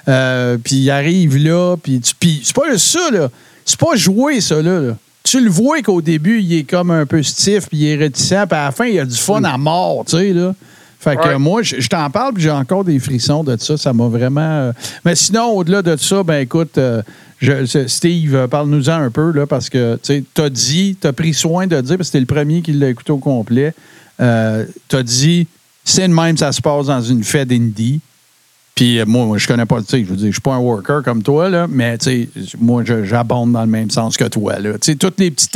euh, 0.10 0.58
puis 0.62 0.76
il 0.76 0.92
arrive 0.92 1.38
là. 1.38 1.78
Puis 1.82 2.02
c'est 2.44 2.54
pas 2.54 2.78
ça, 2.78 3.10
là. 3.10 3.30
C'est 3.64 3.80
pas 3.80 3.96
joué, 3.96 4.42
ça, 4.42 4.62
là. 4.62 4.98
Tu 5.32 5.40
le 5.42 5.50
vois 5.50 5.82
qu'au 5.82 6.02
début, 6.02 6.42
il 6.42 6.54
est 6.54 6.64
comme 6.70 6.92
un 6.92 7.06
peu 7.06 7.24
stiff, 7.24 7.70
puis 7.70 7.78
il 7.78 7.88
est 7.88 7.96
réticent. 7.96 8.46
Puis 8.50 8.58
à 8.60 8.66
la 8.66 8.72
fin, 8.72 8.86
il 8.86 9.00
a 9.00 9.06
du 9.06 9.16
fun 9.16 9.42
à 9.46 9.58
mort, 9.58 10.04
tu 10.06 10.18
sais, 10.18 10.34
là. 10.34 10.54
Fait 11.00 11.16
que 11.16 11.26
Ouais. 11.30 11.38
moi, 11.40 11.64
je, 11.64 11.80
je 11.80 11.88
t'en 11.88 12.10
parle, 12.10 12.34
puis 12.34 12.44
j'ai 12.44 12.52
encore 12.52 12.84
des 12.84 13.00
frissons 13.00 13.42
de 13.44 13.56
ça. 13.58 13.78
Ça 13.78 13.94
m'a 13.94 14.08
vraiment. 14.08 14.42
euh, 14.42 14.72
Mais 15.06 15.16
sinon, 15.16 15.46
au-delà 15.52 15.82
de 15.82 15.96
ça, 15.96 16.22
ben 16.24 16.42
écoute, 16.42 16.78
euh, 16.78 17.02
je- 17.40 17.88
Steve, 17.88 18.36
euh, 18.36 18.48
parle-nous-en 18.48 18.92
un 18.92 19.10
peu, 19.10 19.32
là, 19.32 19.48
parce 19.48 19.70
que 19.70 19.98
tu 20.04 20.22
as 20.42 20.50
dit, 20.50 20.98
tu 21.00 21.08
as 21.08 21.14
pris 21.14 21.34
soin 21.34 21.66
de 21.66 21.80
dire, 21.80 21.96
parce 21.98 22.10
que 22.10 22.18
c'était 22.18 22.20
le 22.20 22.26
premier 22.26 22.62
qui 22.62 22.74
l'a 22.74 22.90
écouté 22.90 23.14
au 23.14 23.18
complet. 23.18 23.74
Euh, 24.20 24.66
tu 24.90 24.96
as 24.98 25.04
dit, 25.04 25.48
c'est 25.86 26.08
de 26.10 26.14
même, 26.14 26.36
ça 26.36 26.52
se 26.52 26.62
passe 26.62 26.88
dans 26.88 27.02
une 27.02 27.24
fête 27.24 27.52
indie. 27.54 28.02
Puis 28.82 29.00
euh, 29.00 29.06
moi, 29.06 29.28
moi, 29.28 29.38
je 29.38 29.46
connais 29.46 29.68
pas 29.68 29.78
le 29.78 29.84
titre. 29.84 30.06
Je 30.08 30.10
veux 30.10 30.16
dire, 30.16 30.30
je 30.30 30.32
suis 30.32 30.42
pas 30.42 30.56
un 30.56 30.58
worker 30.58 31.04
comme 31.04 31.22
toi, 31.22 31.50
là, 31.50 31.68
mais 31.70 32.00
tu 32.00 32.28
sais, 32.34 32.58
moi, 32.60 32.82
j'abonde 32.84 33.52
dans 33.52 33.62
le 33.62 33.68
même 33.68 33.92
sens 33.92 34.18
que 34.18 34.24
toi. 34.24 34.58
Là. 34.58 34.74
Tu 34.80 34.94
sais, 34.94 34.96
toutes 34.96 35.20
les 35.20 35.30
petites 35.30 35.52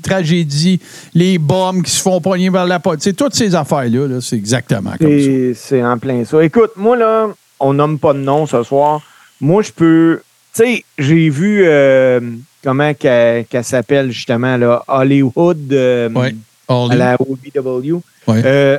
tragédies, 0.00 0.78
les 1.12 1.38
bombes 1.38 1.82
qui 1.82 1.90
se 1.90 2.00
font 2.00 2.20
pogner 2.20 2.50
vers 2.50 2.66
la 2.66 2.78
porte, 2.78 2.98
tu 2.98 3.10
sais, 3.10 3.14
toutes 3.14 3.34
ces 3.34 3.56
affaires-là, 3.56 4.06
là, 4.06 4.20
c'est 4.20 4.36
exactement 4.36 4.92
comme 4.92 5.08
ça. 5.08 5.24
C'est 5.24 5.54
c'est 5.56 5.84
en 5.84 5.98
plein 5.98 6.24
ça. 6.24 6.44
Écoute, 6.44 6.70
moi, 6.76 6.96
là, 6.96 7.26
on 7.58 7.72
nomme 7.72 7.98
pas 7.98 8.12
de 8.12 8.20
nom 8.20 8.46
ce 8.46 8.62
soir. 8.62 9.00
Moi, 9.40 9.64
je 9.64 9.72
peux. 9.72 10.20
Tu 10.54 10.62
sais, 10.62 10.84
j'ai 10.98 11.30
vu 11.30 11.62
euh, 11.64 12.20
comment 12.62 12.94
qu'elle 12.94 13.44
s'appelle 13.62 14.12
justement, 14.12 14.56
là, 14.56 14.84
Hollywood 14.86 15.72
euh, 15.72 16.10
Ouais. 16.10 16.32
À 16.68 16.94
la 16.94 17.16
OBW. 17.18 17.94
Ouais. 18.28 18.42
Euh, 18.44 18.78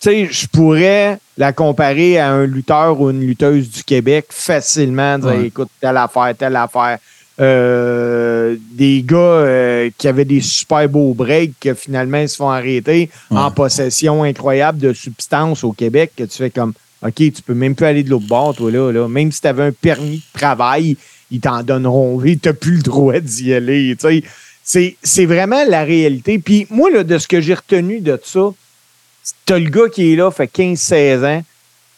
tu 0.00 0.10
sais, 0.10 0.28
je 0.30 0.46
pourrais 0.48 1.18
la 1.38 1.52
comparer 1.54 2.18
à 2.18 2.30
un 2.32 2.44
lutteur 2.46 3.00
ou 3.00 3.08
une 3.10 3.20
lutteuse 3.20 3.70
du 3.70 3.82
Québec 3.84 4.26
facilement, 4.28 5.18
dire 5.18 5.28
Ouais. 5.28 5.46
écoute, 5.46 5.68
telle 5.80 5.96
affaire, 5.96 6.34
telle 6.36 6.56
affaire. 6.56 6.98
Euh, 7.40 8.56
des 8.72 9.02
gars 9.06 9.16
euh, 9.16 9.90
qui 9.96 10.08
avaient 10.08 10.24
des 10.24 10.40
super 10.40 10.88
beaux 10.88 11.14
breaks 11.14 11.52
que 11.60 11.72
finalement 11.72 12.18
ils 12.18 12.28
se 12.28 12.34
font 12.36 12.50
arrêter 12.50 13.08
Ouais. 13.30 13.38
en 13.38 13.50
possession 13.52 14.24
incroyable 14.24 14.78
de 14.78 14.92
substances 14.92 15.62
au 15.62 15.70
Québec 15.72 16.10
que 16.16 16.24
tu 16.24 16.36
fais 16.36 16.50
comme 16.50 16.72
OK, 17.06 17.14
tu 17.14 17.42
peux 17.46 17.54
même 17.54 17.76
plus 17.76 17.86
aller 17.86 18.02
de 18.02 18.10
l'autre 18.10 18.26
bord, 18.26 18.56
toi, 18.56 18.72
là. 18.72 18.90
là. 18.90 19.06
Même 19.06 19.30
si 19.30 19.40
tu 19.40 19.46
avais 19.46 19.62
un 19.62 19.70
permis 19.72 20.16
de 20.16 20.38
travail, 20.38 20.96
ils 21.30 21.38
t'en 21.38 21.62
donneront. 21.62 22.20
Tu 22.20 22.36
n'as 22.44 22.52
plus 22.52 22.74
le 22.78 22.82
droit 22.82 23.20
d'y 23.20 23.54
aller. 23.54 23.96
C'est, 24.64 24.96
c'est 25.00 25.24
vraiment 25.26 25.62
la 25.68 25.84
réalité. 25.84 26.40
Puis 26.40 26.66
moi, 26.70 26.90
là, 26.90 27.04
de 27.04 27.16
ce 27.18 27.28
que 27.28 27.40
j'ai 27.40 27.54
retenu 27.54 28.00
de 28.00 28.18
ça, 28.24 28.50
t'as 29.46 29.58
le 29.58 29.70
gars 29.70 29.88
qui 29.92 30.12
est 30.12 30.16
là, 30.16 30.30
fait 30.30 30.46
15-16 30.46 31.24
ans, 31.38 31.42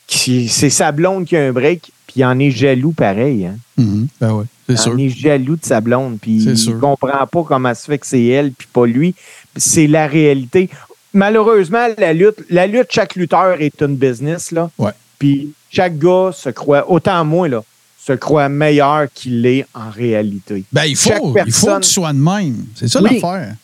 qui, 0.06 0.48
c'est 0.48 0.70
sa 0.70 0.92
blonde 0.92 1.24
qui 1.24 1.36
a 1.36 1.42
un 1.46 1.52
break, 1.52 1.92
puis 2.06 2.14
il 2.16 2.24
en 2.24 2.38
est 2.38 2.50
jaloux 2.50 2.92
pareil. 2.92 3.46
Hein? 3.46 3.56
Mhm. 3.76 4.08
Ben 4.20 4.32
oui, 4.32 4.44
c'est 4.66 4.72
Il 4.74 4.78
sûr. 4.78 4.92
en 4.92 4.98
est 4.98 5.08
jaloux 5.08 5.56
de 5.56 5.64
sa 5.64 5.80
blonde, 5.80 6.18
puis 6.20 6.42
C'est 6.42 6.50
il 6.50 6.58
sûr. 6.58 6.80
comprend 6.80 7.26
pas 7.26 7.42
comment 7.46 7.74
ça 7.74 7.86
fait 7.86 7.98
que 7.98 8.06
c'est 8.06 8.24
elle, 8.26 8.52
puis 8.52 8.68
pas 8.72 8.86
lui. 8.86 9.14
C'est 9.56 9.86
la 9.86 10.06
réalité. 10.06 10.68
malheureusement, 11.12 11.86
la 11.98 12.12
lutte, 12.12 12.44
la 12.50 12.66
lutte, 12.66 12.88
chaque 12.90 13.14
lutteur 13.16 13.60
est 13.60 13.80
une 13.82 13.96
business, 13.96 14.50
là. 14.52 14.70
Ouais. 14.78 14.92
Puis 15.18 15.52
chaque 15.70 15.98
gars 15.98 16.30
se 16.32 16.50
croit, 16.50 16.88
autant 16.90 17.24
moi, 17.24 17.48
là, 17.48 17.62
se 18.04 18.12
croit 18.14 18.48
meilleur 18.48 19.06
qu'il 19.12 19.44
est 19.44 19.66
en 19.74 19.90
réalité. 19.90 20.64
Ben, 20.72 20.84
il 20.84 20.96
faut, 20.96 21.10
il 21.46 21.52
faut 21.52 21.66
que 21.66 21.80
tu 21.80 21.88
sois 21.90 22.12
de 22.12 22.18
même. 22.18 22.64
C'est 22.74 22.88
ça 22.88 23.00
Oui. 23.02 23.20
l'affaire. 23.20 23.54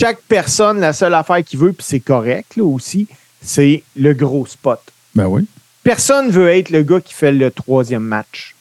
Chaque 0.00 0.20
personne, 0.28 0.80
la 0.80 0.92
seule 0.92 1.14
affaire 1.14 1.42
qu'il 1.44 1.58
veut, 1.58 1.72
puis 1.72 1.84
c'est 1.86 2.00
correct, 2.00 2.56
là, 2.56 2.64
aussi, 2.64 3.06
c'est 3.42 3.82
le 3.96 4.12
gros 4.14 4.46
spot. 4.46 4.80
Ben 5.14 5.26
oui. 5.26 5.46
Personne 5.82 6.30
veut 6.30 6.48
être 6.48 6.70
le 6.70 6.82
gars 6.82 7.00
qui 7.00 7.14
fait 7.14 7.32
le 7.32 7.50
troisième 7.50 8.02
match. 8.02 8.54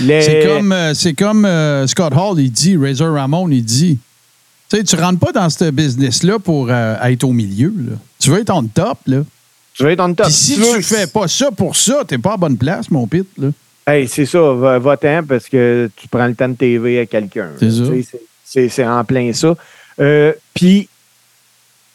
Les- 0.00 0.22
C'est 0.22 0.46
comme, 0.46 0.72
euh, 0.72 0.94
c'est 0.94 1.14
comme 1.14 1.44
euh, 1.44 1.86
Scott 1.86 2.12
Hall, 2.14 2.38
il 2.40 2.50
dit, 2.50 2.76
Razor 2.76 3.14
Ramon, 3.14 3.48
il 3.48 3.64
dit. 3.64 3.98
Tu 4.70 4.76
sais, 4.78 4.84
tu 4.84 4.96
rentres 4.96 5.18
pas 5.18 5.32
dans 5.32 5.50
ce 5.50 5.70
business-là 5.70 6.38
pour 6.38 6.68
euh, 6.70 6.96
être 7.02 7.24
au 7.24 7.32
milieu. 7.32 7.72
Là. 7.76 7.96
Tu 8.18 8.30
veux 8.30 8.40
être 8.40 8.50
en 8.50 8.64
top. 8.64 8.98
Là. 9.06 9.22
Tu 9.74 9.82
veux 9.82 9.90
être 9.90 10.00
en 10.00 10.14
top. 10.14 10.28
Si 10.30 10.54
Tu 10.54 10.60
veux- 10.60 10.76
tu 10.76 10.82
fais 10.82 11.06
pas 11.06 11.28
ça 11.28 11.50
pour 11.50 11.76
ça, 11.76 12.04
t'es 12.06 12.18
pas 12.18 12.34
à 12.34 12.36
bonne 12.36 12.56
place, 12.56 12.90
mon 12.90 13.06
pit. 13.06 13.26
Là. 13.38 13.48
Hey, 13.86 14.06
c'est 14.08 14.26
ça, 14.26 14.40
va- 14.52 14.78
va-t'en 14.78 15.24
parce 15.24 15.48
que 15.48 15.90
tu 15.96 16.06
prends 16.08 16.26
le 16.26 16.34
temps 16.34 16.48
de 16.48 16.54
TV 16.54 17.00
à 17.00 17.06
quelqu'un. 17.06 17.50
C'est 17.58 17.70
ça. 17.70 18.68
C'est 18.68 18.86
en 18.86 19.04
plein 19.04 19.32
ça. 19.32 19.54
Euh, 20.02 20.32
Puis, 20.54 20.88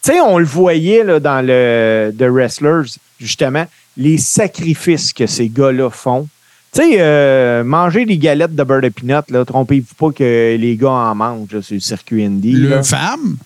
tu 0.04 0.12
sais, 0.12 0.20
on 0.22 0.38
le 0.38 0.46
voyait 0.46 1.04
là, 1.04 1.20
dans 1.20 1.46
le 1.46 2.14
The 2.18 2.24
Wrestlers, 2.24 2.98
justement, 3.20 3.66
les 3.98 4.18
sacrifices 4.18 5.14
que 5.14 5.28
ces 5.28 5.50
gars-là 5.50 5.90
font. 5.90 6.28
Tu 6.74 6.82
sais, 6.82 6.98
euh, 7.00 7.64
manger 7.64 8.06
des 8.06 8.18
galettes 8.18 8.56
de 8.56 8.64
beurre 8.64 8.82
de 8.82 8.90
peanut, 8.90 9.30
là, 9.30 9.46
trompez-vous 9.46 9.96
pas 9.98 10.12
que 10.12 10.56
les 10.58 10.76
gars 10.76 10.90
en 10.90 11.16
mangent 11.16 11.54
là, 11.54 11.62
sur 11.62 11.76
le 11.76 11.80
circuit 11.80 12.24
indie. 12.24 12.52
Le 12.52 12.70
là. 12.70 12.84
femme, 12.84 13.38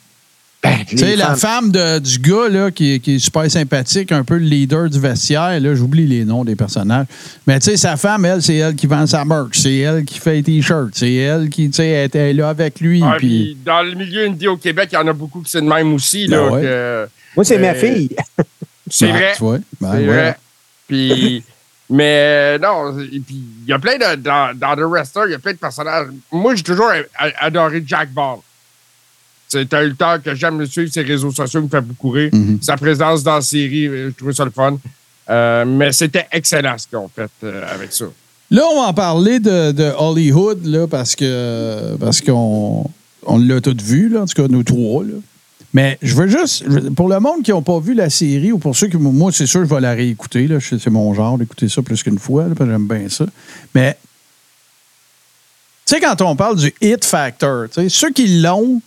tu 0.88 0.98
sais, 0.98 1.16
la 1.16 1.36
femme 1.36 1.72
de- 1.72 1.98
du 2.00 2.20
gars 2.20 2.48
là, 2.50 2.70
qui, 2.72 2.94
est- 2.96 3.00
qui 3.00 3.16
est 3.16 3.20
super 3.20 3.50
sympathique, 3.50 4.12
un 4.12 4.24
peu 4.24 4.36
le 4.38 4.46
leader 4.46 4.90
du 4.90 5.00
vestiaire, 5.00 5.60
là, 5.60 5.74
j'oublie 5.76 6.06
les 6.06 6.24
noms 6.24 6.44
des 6.44 6.56
personnages. 6.56 7.08
Mais 7.48 7.60
tu 7.60 7.72
sais, 7.72 7.78
sa 7.78 7.98
femme, 7.98 8.26
elle, 8.26 8.42
c'est 8.44 8.58
elle 8.58 8.76
qui 8.76 8.86
vend 8.88 9.08
sa 9.08 9.26
merch, 9.26 9.58
c'est 9.60 9.76
elle 9.78 10.06
qui 10.06 10.20
fait 10.20 10.34
les 10.36 10.44
t-shirts, 10.44 10.92
c'est 10.94 11.14
elle 11.14 11.50
qui, 11.50 11.68
tu 11.70 11.78
sais, 11.78 11.88
elle 11.88 12.06
était 12.06 12.34
là 12.34 12.50
avec 12.50 12.80
lui. 12.80 13.02
Ah, 13.04 13.18
dans 13.66 13.82
le 13.82 13.96
milieu 13.96 14.26
indie 14.28 14.48
au 14.48 14.58
Québec, 14.58 14.90
il 14.92 14.96
y 14.96 14.98
en 15.00 15.08
a 15.08 15.14
beaucoup 15.14 15.42
qui 15.42 15.50
c'est 15.50 15.62
de 15.62 15.68
même 15.68 15.94
aussi. 15.94 16.28
Là, 16.28 16.44
Ben 16.44 16.52
ouais. 16.54 16.62
que- 16.62 17.08
Moi, 17.36 17.46
c'est 17.46 17.58
ma 17.58 17.70
Euh, 17.70 17.74
fille. 17.76 18.10
c'est 18.90 19.08
Ben, 19.08 19.14
vrai. 19.14 19.34
Ben, 19.40 19.62
C'est 19.82 19.88
ouais. 19.88 20.06
vrai. 20.06 20.38
Puis, 20.88 21.44
mais 21.90 22.58
euh, 22.58 22.60
non, 22.60 23.00
il 23.00 23.24
y 23.68 23.74
a 23.74 23.80
plein 23.80 23.98
de. 23.98 24.16
Dans, 24.22 24.56
dans 24.56 24.76
The 24.76 24.82
Wrestler, 24.88 25.24
il 25.28 25.32
y 25.32 25.36
a 25.36 25.40
plein 25.40 25.54
de 25.54 25.58
personnages. 25.58 26.08
Moi, 26.32 26.54
j'ai 26.56 26.64
toujours 26.64 26.92
adoré 27.40 27.84
Jack 27.88 28.12
Ball. 28.12 28.38
C'est 29.52 29.74
un 29.74 29.82
lutteur 29.82 30.24
que 30.24 30.34
j'aime 30.34 30.60
le 30.60 30.66
suivre, 30.66 30.90
ses 30.94 31.02
réseaux 31.02 31.32
sociaux 31.32 31.62
me 31.62 31.68
fait 31.68 31.82
beaucoup 31.82 32.10
rire. 32.10 32.30
Mhm. 32.32 32.60
Sa 32.62 32.78
présence 32.78 33.22
dans 33.22 33.36
la 33.36 33.42
série, 33.42 33.86
euh, 33.86 34.10
je 34.10 34.16
trouvais 34.16 34.34
ça 34.34 34.46
le 34.46 34.52
fun. 34.52 34.78
Euh, 35.30 35.66
mais 35.66 35.92
c'était 35.92 36.26
excellent 36.32 36.78
ce 36.78 36.88
qu'ils 36.88 36.98
ont 36.98 37.10
fait 37.14 37.30
euh, 37.44 37.66
avec 37.70 37.92
ça. 37.92 38.06
Là, 38.50 38.64
on 38.72 38.82
va 38.82 38.88
en 38.88 38.94
parler 38.94 39.40
de, 39.42 39.74
de 39.74 39.92
Hollywood, 39.98 40.66
là, 40.66 40.88
parce 40.88 41.18
que 41.18 41.98
parce 42.00 42.22
qu'on 42.22 42.90
on 43.26 43.38
l'a 43.40 43.60
tout 43.60 43.76
vu, 43.84 44.08
là, 44.08 44.22
en 44.22 44.26
tout 44.26 44.42
cas, 44.42 44.48
nous 44.48 44.64
trois. 44.64 45.04
Là. 45.04 45.16
Mais 45.74 45.98
je 46.02 46.16
veux 46.16 46.28
juste, 46.28 46.64
pour 46.96 47.10
le 47.10 47.20
monde 47.20 47.44
qui 47.44 47.52
n'a 47.52 47.62
pas 47.62 47.80
vu 47.80 47.94
la 47.94 48.10
série, 48.10 48.54
ou 48.54 48.58
pour 48.58 48.74
ceux 48.74 48.88
qui, 48.88 48.96
moi, 48.96 49.34
c'est 49.34 49.48
sûr, 49.48 49.66
je 49.66 49.74
vais 49.74 49.82
la 49.82 49.92
réécouter. 49.92 50.48
C'est 50.62 50.90
mon 50.90 51.14
genre 51.14 51.38
d'écouter 51.38 51.68
ça 51.68 51.82
plus 51.82 52.02
qu'une 52.04 52.20
fois, 52.20 52.44
là, 52.44 52.56
parce 52.56 52.70
que 52.70 52.74
j'aime 52.74 52.88
bien 52.88 53.10
ça. 53.10 53.26
Mais, 53.76 53.98
tu 55.86 55.96
sais, 55.96 56.00
quand 56.00 56.22
on 56.22 56.38
parle 56.38 56.56
du 56.56 56.74
hit 56.82 57.04
factor, 57.04 57.68
tu 57.70 57.82
sais, 57.82 57.90
ceux 57.90 58.12
qui 58.12 58.42
l'ont, 58.42 58.82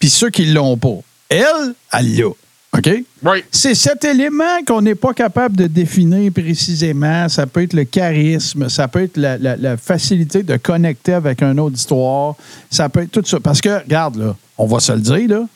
puis 0.00 0.10
ceux 0.10 0.30
qui 0.30 0.46
l'ont 0.46 0.76
pas, 0.76 0.98
elle, 1.28 1.74
elle 1.92 2.16
l'a. 2.16 2.26
OK? 2.72 2.88
Oui. 3.24 3.38
C'est 3.50 3.74
cet 3.74 4.04
élément 4.04 4.62
qu'on 4.66 4.80
n'est 4.80 4.94
pas 4.94 5.12
capable 5.12 5.56
de 5.56 5.66
définir 5.66 6.30
précisément. 6.32 7.28
Ça 7.28 7.44
peut 7.46 7.62
être 7.64 7.72
le 7.72 7.82
charisme, 7.84 8.68
ça 8.68 8.86
peut 8.88 9.02
être 9.02 9.16
la, 9.16 9.36
la- 9.38 9.56
la 9.56 9.76
facilité 9.76 10.42
de 10.44 10.56
connecter 10.56 11.12
avec 11.14 11.42
un 11.42 11.58
autre 11.58 11.74
histoire, 11.76 12.34
ça 12.70 12.88
peut 12.88 13.02
être 13.02 13.10
tout 13.10 13.24
ça. 13.26 13.40
Parce 13.40 13.60
que, 13.60 13.80
regarde, 13.82 14.16
là, 14.16 14.36
on 14.56 14.66
va 14.66 14.78
se 14.80 14.92
le 14.92 15.00
dire, 15.00 15.28
là, 15.28 15.46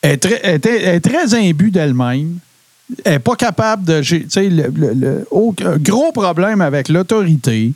elle 0.00 0.12
est 0.12 0.16
très, 0.16 0.40
elle 0.42 0.54
est- 0.56 0.82
elle 0.82 0.94
est 0.96 1.00
très 1.00 1.34
imbue 1.34 1.70
d'elle-même. 1.70 2.38
Elle 3.04 3.12
n'est 3.12 3.18
pas 3.18 3.36
capable 3.36 3.84
de. 3.84 4.00
Tu 4.00 4.24
sais, 4.30 4.48
le, 4.48 4.72
le- 4.74 4.94
le- 4.94 5.26
aucun- 5.30 5.76
gros 5.76 6.10
problème 6.12 6.62
avec 6.62 6.88
l'autorité. 6.88 7.72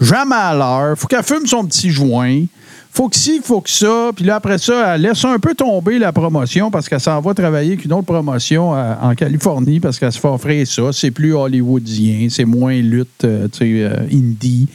Jamais 0.00 0.34
à 0.34 0.54
l'heure. 0.54 0.98
faut 0.98 1.06
qu'elle 1.06 1.22
fume 1.22 1.46
son 1.46 1.64
petit 1.66 1.90
joint. 1.90 2.44
Faut 2.92 3.08
que 3.08 3.16
ci, 3.16 3.40
faut 3.42 3.60
que 3.60 3.70
ça. 3.70 4.10
Puis 4.14 4.24
là, 4.24 4.34
après 4.36 4.58
ça, 4.58 4.94
elle 4.94 5.02
laisse 5.02 5.24
un 5.24 5.38
peu 5.38 5.54
tomber 5.54 5.98
la 5.98 6.12
promotion 6.12 6.70
parce 6.70 6.88
qu'elle 6.88 7.00
s'en 7.00 7.20
va 7.20 7.32
travailler 7.34 7.72
avec 7.74 7.84
une 7.84 7.92
autre 7.92 8.06
promotion 8.06 8.74
à- 8.74 8.98
en 9.02 9.14
Californie 9.14 9.78
parce 9.80 9.98
qu'elle 9.98 10.12
se 10.12 10.18
fait 10.18 10.28
offrir 10.28 10.66
ça. 10.66 10.92
C'est 10.92 11.10
plus 11.12 11.32
hollywoodien, 11.34 12.26
c'est 12.30 12.44
moins 12.44 12.74
lutte, 12.74 13.24
euh, 13.24 13.46
tu 13.48 13.58
sais, 13.58 13.84
euh, 13.84 14.06
indie. 14.12 14.66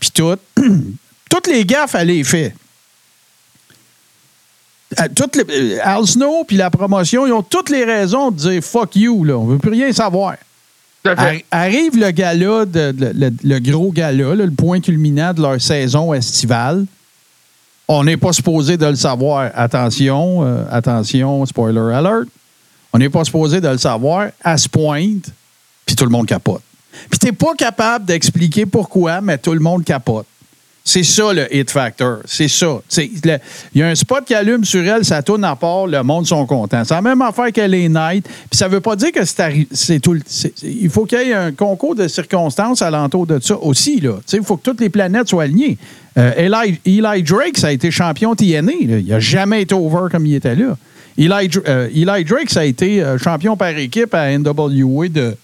Puis 0.00 0.10
tout. 0.12 0.36
Toutes 1.30 1.46
les 1.46 1.64
gaffes, 1.64 1.94
elle 1.94 2.08
les 2.08 2.24
fait. 2.24 2.52
Euh, 4.98 5.04
toutes 5.14 5.36
les- 5.36 5.78
Al 5.78 6.04
Snow 6.04 6.42
puis 6.44 6.56
la 6.56 6.68
promotion, 6.70 7.24
ils 7.24 7.32
ont 7.32 7.42
toutes 7.44 7.70
les 7.70 7.84
raisons 7.84 8.32
de 8.32 8.36
dire 8.36 8.62
fuck 8.64 8.96
you, 8.96 9.22
là. 9.22 9.38
On 9.38 9.44
veut 9.44 9.58
plus 9.58 9.70
rien 9.70 9.92
savoir. 9.92 10.34
Arrive 11.52 11.96
le 11.96 12.10
gala, 12.10 12.64
de, 12.66 12.92
le, 12.98 13.30
le 13.44 13.58
gros 13.60 13.92
gala, 13.92 14.34
là, 14.34 14.44
le 14.44 14.50
point 14.50 14.80
culminant 14.80 15.32
de 15.32 15.40
leur 15.40 15.60
saison 15.60 16.12
estivale. 16.12 16.84
On 17.92 18.04
n'est 18.04 18.16
pas 18.16 18.32
supposé 18.32 18.76
de 18.76 18.86
le 18.86 18.94
savoir. 18.94 19.50
Attention, 19.52 20.44
euh, 20.44 20.62
attention, 20.70 21.44
spoiler 21.44 21.92
alert. 21.92 22.28
On 22.92 22.98
n'est 22.98 23.08
pas 23.08 23.24
supposé 23.24 23.60
de 23.60 23.66
le 23.66 23.78
savoir. 23.78 24.28
À 24.44 24.56
ce 24.56 24.68
pointe, 24.68 25.32
puis 25.84 25.96
tout 25.96 26.04
le 26.04 26.10
monde 26.10 26.26
capote. 26.26 26.62
Puis 27.10 27.18
t'es 27.18 27.32
pas 27.32 27.52
capable 27.58 28.04
d'expliquer 28.04 28.64
pourquoi, 28.64 29.20
mais 29.20 29.38
tout 29.38 29.52
le 29.52 29.58
monde 29.58 29.82
capote. 29.82 30.26
C'est 30.84 31.02
ça 31.02 31.32
le 31.32 31.52
hit 31.52 31.68
factor. 31.68 32.18
C'est 32.26 32.46
ça. 32.46 32.80
Il 32.96 33.38
y 33.74 33.82
a 33.82 33.88
un 33.88 33.94
spot 33.96 34.24
qui 34.24 34.34
allume 34.34 34.64
sur 34.64 34.86
elle, 34.86 35.04
ça 35.04 35.20
tourne 35.20 35.42
à 35.42 35.56
part, 35.56 35.88
le 35.88 36.02
monde 36.04 36.28
sont 36.28 36.46
contents. 36.46 36.84
C'est 36.84 36.94
la 36.94 37.02
même 37.02 37.20
affaire 37.22 37.52
que 37.52 37.60
les 37.60 37.88
Night. 37.88 38.24
Puis 38.24 38.56
ça 38.56 38.68
veut 38.68 38.80
pas 38.80 38.94
dire 38.94 39.10
que 39.10 39.24
c'est 39.24 39.98
tout. 39.98 40.16
il 40.62 40.90
faut 40.90 41.06
qu'il 41.06 41.18
y 41.18 41.30
ait 41.30 41.34
un 41.34 41.50
concours 41.50 41.96
de 41.96 42.06
circonstances 42.06 42.82
alentour 42.82 43.26
de 43.26 43.40
ça 43.40 43.58
aussi. 43.58 44.00
Il 44.32 44.42
faut 44.44 44.56
que 44.56 44.62
toutes 44.62 44.80
les 44.80 44.90
planètes 44.90 45.28
soient 45.28 45.42
alignées. 45.42 45.76
Euh, 46.18 46.72
Eli, 46.84 47.22
Drake, 47.22 47.58
ça 47.58 47.68
a 47.68 47.72
été 47.72 47.90
champion 47.90 48.34
TNA. 48.34 48.72
Il 48.80 49.06
n'a 49.06 49.20
jamais 49.20 49.62
été 49.62 49.74
over 49.74 50.10
comme 50.10 50.26
il 50.26 50.34
était 50.34 50.56
là. 50.56 50.76
Eli, 51.16 51.50
euh, 51.68 52.24
Drake, 52.24 52.50
ça 52.50 52.60
a 52.60 52.64
été 52.64 53.02
euh, 53.02 53.18
champion 53.18 53.56
par 53.56 53.76
équipe 53.76 54.14
à 54.14 54.36
NWA 54.36 55.08
de, 55.08 55.36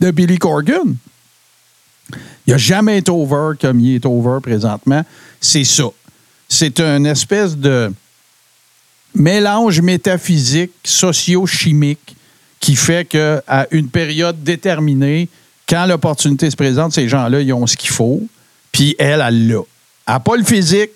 de 0.00 0.10
Billy 0.10 0.38
Corgan. 0.38 0.94
Il 2.46 2.52
n'a 2.52 2.58
jamais 2.58 2.98
été 2.98 3.10
over 3.10 3.56
comme 3.60 3.80
il 3.80 3.96
est 3.96 4.06
over 4.06 4.38
présentement. 4.42 5.04
C'est 5.40 5.64
ça. 5.64 5.84
C'est 6.48 6.80
une 6.80 7.06
espèce 7.06 7.56
de 7.56 7.92
mélange 9.14 9.80
métaphysique, 9.80 10.72
socio-chimique 10.84 12.16
qui 12.60 12.76
fait 12.76 13.08
qu'à 13.08 13.66
une 13.70 13.88
période 13.88 14.42
déterminée, 14.42 15.28
quand 15.68 15.86
l'opportunité 15.86 16.50
se 16.50 16.56
présente, 16.56 16.92
ces 16.92 17.08
gens-là, 17.08 17.40
ils 17.40 17.52
ont 17.52 17.66
ce 17.66 17.76
qu'il 17.76 17.90
faut. 17.90 18.22
Puis 18.70 18.94
elle, 18.98 19.22
elle 19.26 19.48
l'a. 19.48 19.62
Elle 20.06 20.14
n'a 20.14 20.20
pas 20.20 20.36
le 20.36 20.44
physique. 20.44 20.90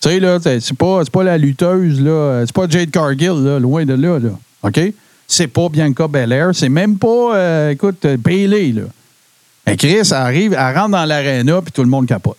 Tu 0.00 0.08
sais, 0.08 0.20
là, 0.20 0.38
c'est 0.42 0.76
pas, 0.76 1.04
pas 1.04 1.24
la 1.24 1.38
lutteuse, 1.38 2.00
là. 2.00 2.44
C'est 2.46 2.54
pas 2.54 2.68
Jade 2.68 2.90
Cargill, 2.90 3.42
là, 3.42 3.58
loin 3.58 3.84
de 3.84 3.94
là, 3.94 4.18
là. 4.18 4.30
OK? 4.62 4.80
C'est 5.26 5.48
pas 5.48 5.68
Bianca 5.68 6.06
Belair. 6.06 6.50
C'est 6.54 6.68
même 6.68 6.98
pas, 6.98 7.36
euh, 7.36 7.70
écoute, 7.70 8.04
euh, 8.04 8.16
Bailey, 8.16 8.72
là. 8.72 8.82
Mais 9.66 9.76
Chris, 9.76 9.96
elle 9.96 10.12
arrive, 10.14 10.52
elle 10.52 10.74
rentre 10.76 10.90
dans 10.90 11.04
l'aréna, 11.04 11.60
puis 11.60 11.72
tout 11.72 11.82
le 11.82 11.88
monde 11.90 12.06
capote. 12.06 12.38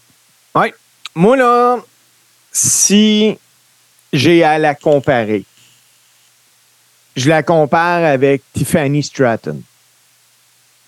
Ouais. 0.55 0.73
Moi, 1.13 1.37
là, 1.37 1.77
si 2.51 3.37
j'ai 4.11 4.43
à 4.43 4.57
la 4.57 4.73
comparer, 4.73 5.43
je 7.15 7.29
la 7.29 7.43
compare 7.43 8.03
avec 8.03 8.41
Tiffany 8.53 9.03
Stratton. 9.03 9.61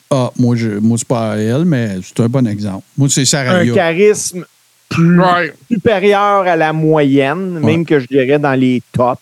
Ah, 0.10 0.32
moi, 0.38 0.56
je, 0.56 0.70
moi 0.70 0.98
c'est 0.98 1.08
pas 1.08 1.38
elle, 1.38 1.66
mais 1.66 1.98
c'est 2.04 2.20
un 2.22 2.28
bon 2.28 2.48
exemple. 2.48 2.86
Moi, 2.98 3.08
c'est 3.10 3.22
Un 3.22 3.26
Saraya. 3.26 3.74
charisme 3.74 4.46
plus 4.92 5.20
Ouais. 5.20 5.54
supérieur 5.72 6.42
à 6.48 6.56
la 6.56 6.74
moyenne, 6.74 7.58
Ouais. 7.58 7.72
même 7.72 7.86
que 7.86 8.00
je 8.00 8.08
dirais 8.08 8.38
dans 8.40 8.54
les 8.60 8.82
tops. 8.92 9.20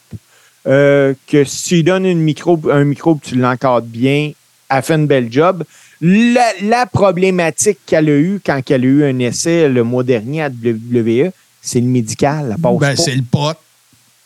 Euh, 0.67 1.13
que 1.27 1.45
si 1.45 1.63
tu 1.69 1.83
donnes 1.83 2.05
une 2.05 2.19
micro, 2.19 2.59
un 2.71 2.83
micro 2.83 3.15
et 3.15 3.27
tu 3.27 3.35
l'encadres 3.35 3.87
bien, 3.87 4.31
elle 4.69 4.83
fait 4.83 4.95
une 4.95 5.07
belle 5.07 5.31
job. 5.31 5.63
La, 6.01 6.45
la 6.61 6.85
problématique 6.85 7.79
qu'elle 7.85 8.09
a 8.09 8.17
eue 8.17 8.41
quand 8.45 8.59
elle 8.69 8.81
a 8.83 8.85
eu 8.85 9.03
un 9.05 9.19
essai 9.19 9.69
le 9.69 9.83
mois 9.83 10.03
dernier 10.03 10.43
à 10.43 10.49
WWE, 10.49 11.31
c'est 11.61 11.79
le 11.79 11.87
médical. 11.87 12.55
Passe 12.61 12.77
Ben, 12.77 12.89
pas. 12.89 12.95
c'est 12.97 13.15
le 13.15 13.23
pote. 13.29 13.57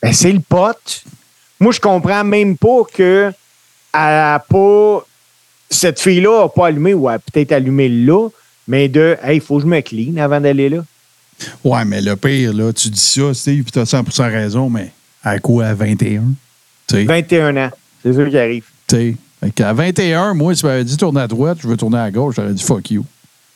Ben, 0.02 0.12
c'est 0.14 0.32
le 0.32 0.40
pote. 0.42 1.04
Moi, 1.60 1.72
je 1.72 1.80
comprends 1.80 2.24
même 2.24 2.58
pas 2.58 2.82
que 2.94 3.32
elle 3.94 4.00
a 4.00 4.40
pas. 4.40 5.06
Cette 5.70 6.00
fille-là 6.00 6.42
n'a 6.44 6.50
pas 6.50 6.68
allumé, 6.68 6.94
ou 6.94 7.10
elle 7.10 7.16
a 7.16 7.20
peut-être 7.20 7.52
allumé 7.54 7.90
là, 7.90 8.28
mais 8.68 8.88
de 8.90 9.18
Hey, 9.24 9.38
il 9.38 9.42
faut 9.42 9.58
que 9.58 9.64
je 9.64 9.68
me 9.68 9.80
clean 9.82 10.18
avant 10.18 10.42
d'aller 10.42 10.70
là. 10.70 10.84
Ouais, 11.64 11.84
mais 11.86 12.02
le 12.02 12.16
pire, 12.16 12.54
là, 12.54 12.72
tu 12.74 12.90
dis 12.90 13.00
ça, 13.00 13.34
Steve, 13.34 13.64
puis 13.64 13.72
t'as 13.72 13.84
100% 13.84 14.32
raison, 14.32 14.70
mais 14.70 14.92
à 15.24 15.40
quoi, 15.40 15.66
à 15.68 15.74
21? 15.74 16.22
Tu 16.88 16.96
sais? 16.96 17.04
21 17.06 17.58
ans. 17.58 17.70
C'est 18.04 18.14
ça 18.14 18.26
qui 18.26 18.38
arrive. 18.38 18.64
Tu 18.88 18.96
sais? 19.42 19.52
Qu'à 19.56 19.74
21, 19.74 20.34
moi, 20.34 20.54
si 20.56 20.62
tu 20.62 20.68
m'avais 20.68 20.84
dit 20.86 20.96
tourner 20.98 21.22
à 21.22 21.28
droite, 21.28 21.58
je 21.62 21.68
veux 21.68 21.76
tourner 21.78 21.98
à 22.00 22.10
gauche, 22.12 22.36
j'aurais 22.38 22.54
dit 22.54 22.64
fuck 22.64 22.92
you. 22.92 23.06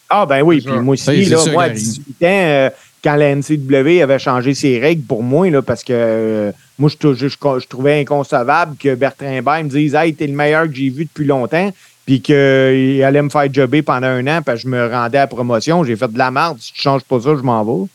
Ah, 0.09 0.25
ben 0.25 0.41
oui, 0.41 0.61
puis 0.61 0.73
moi 0.79 0.93
aussi, 0.93 1.25
là, 1.25 1.37
moi, 1.51 1.63
à 1.63 1.69
qui 1.69 1.71
arrive. 1.75 1.83
18 1.83 2.01
ans, 2.23 2.27
euh, 2.27 2.69
quand 3.03 3.15
la 3.15 3.35
NCW 3.35 4.01
avait 4.01 4.19
changé 4.19 4.53
ses 4.53 4.79
règles 4.79 5.03
pour 5.03 5.23
moi, 5.23 5.49
là, 5.49 5.61
parce 5.61 5.83
que 5.83 5.93
euh, 5.93 6.51
moi, 6.79 6.89
je, 6.89 7.13
je- 7.13 7.27
je- 7.27 7.59
je 7.59 7.67
trouvais 7.67 8.01
inconcevable 8.01 8.75
que 8.77 8.95
Bertrand 8.95 9.41
Bain 9.41 9.63
me 9.63 9.69
dise 9.69 9.93
Hey, 9.95 10.13
t'es 10.13 10.27
le 10.27 10.33
meilleur 10.33 10.65
que 10.67 10.73
j'ai 10.75 10.89
vu 10.89 11.05
depuis 11.05 11.25
longtemps, 11.25 11.71
puis 12.07 12.21
qu'il 12.21 13.03
allait 13.03 13.21
me 13.21 13.29
faire 13.29 13.53
jobber 13.53 13.83
pendant 13.83 14.07
un 14.07 14.25
an, 14.25 14.41
parce 14.41 14.63
que 14.63 14.63
je 14.63 14.67
me 14.69 14.87
rendais 14.89 15.19
à 15.19 15.21
la 15.21 15.27
promotion. 15.27 15.83
J'ai 15.83 15.95
fait 15.95 16.11
de 16.11 16.17
la 16.17 16.31
merde. 16.31 16.57
Si 16.59 16.73
tu 16.73 16.81
changes 16.81 17.03
pas 17.03 17.19
ça, 17.21 17.35
je 17.37 17.43
m'en 17.43 17.63
vais. 17.63 17.87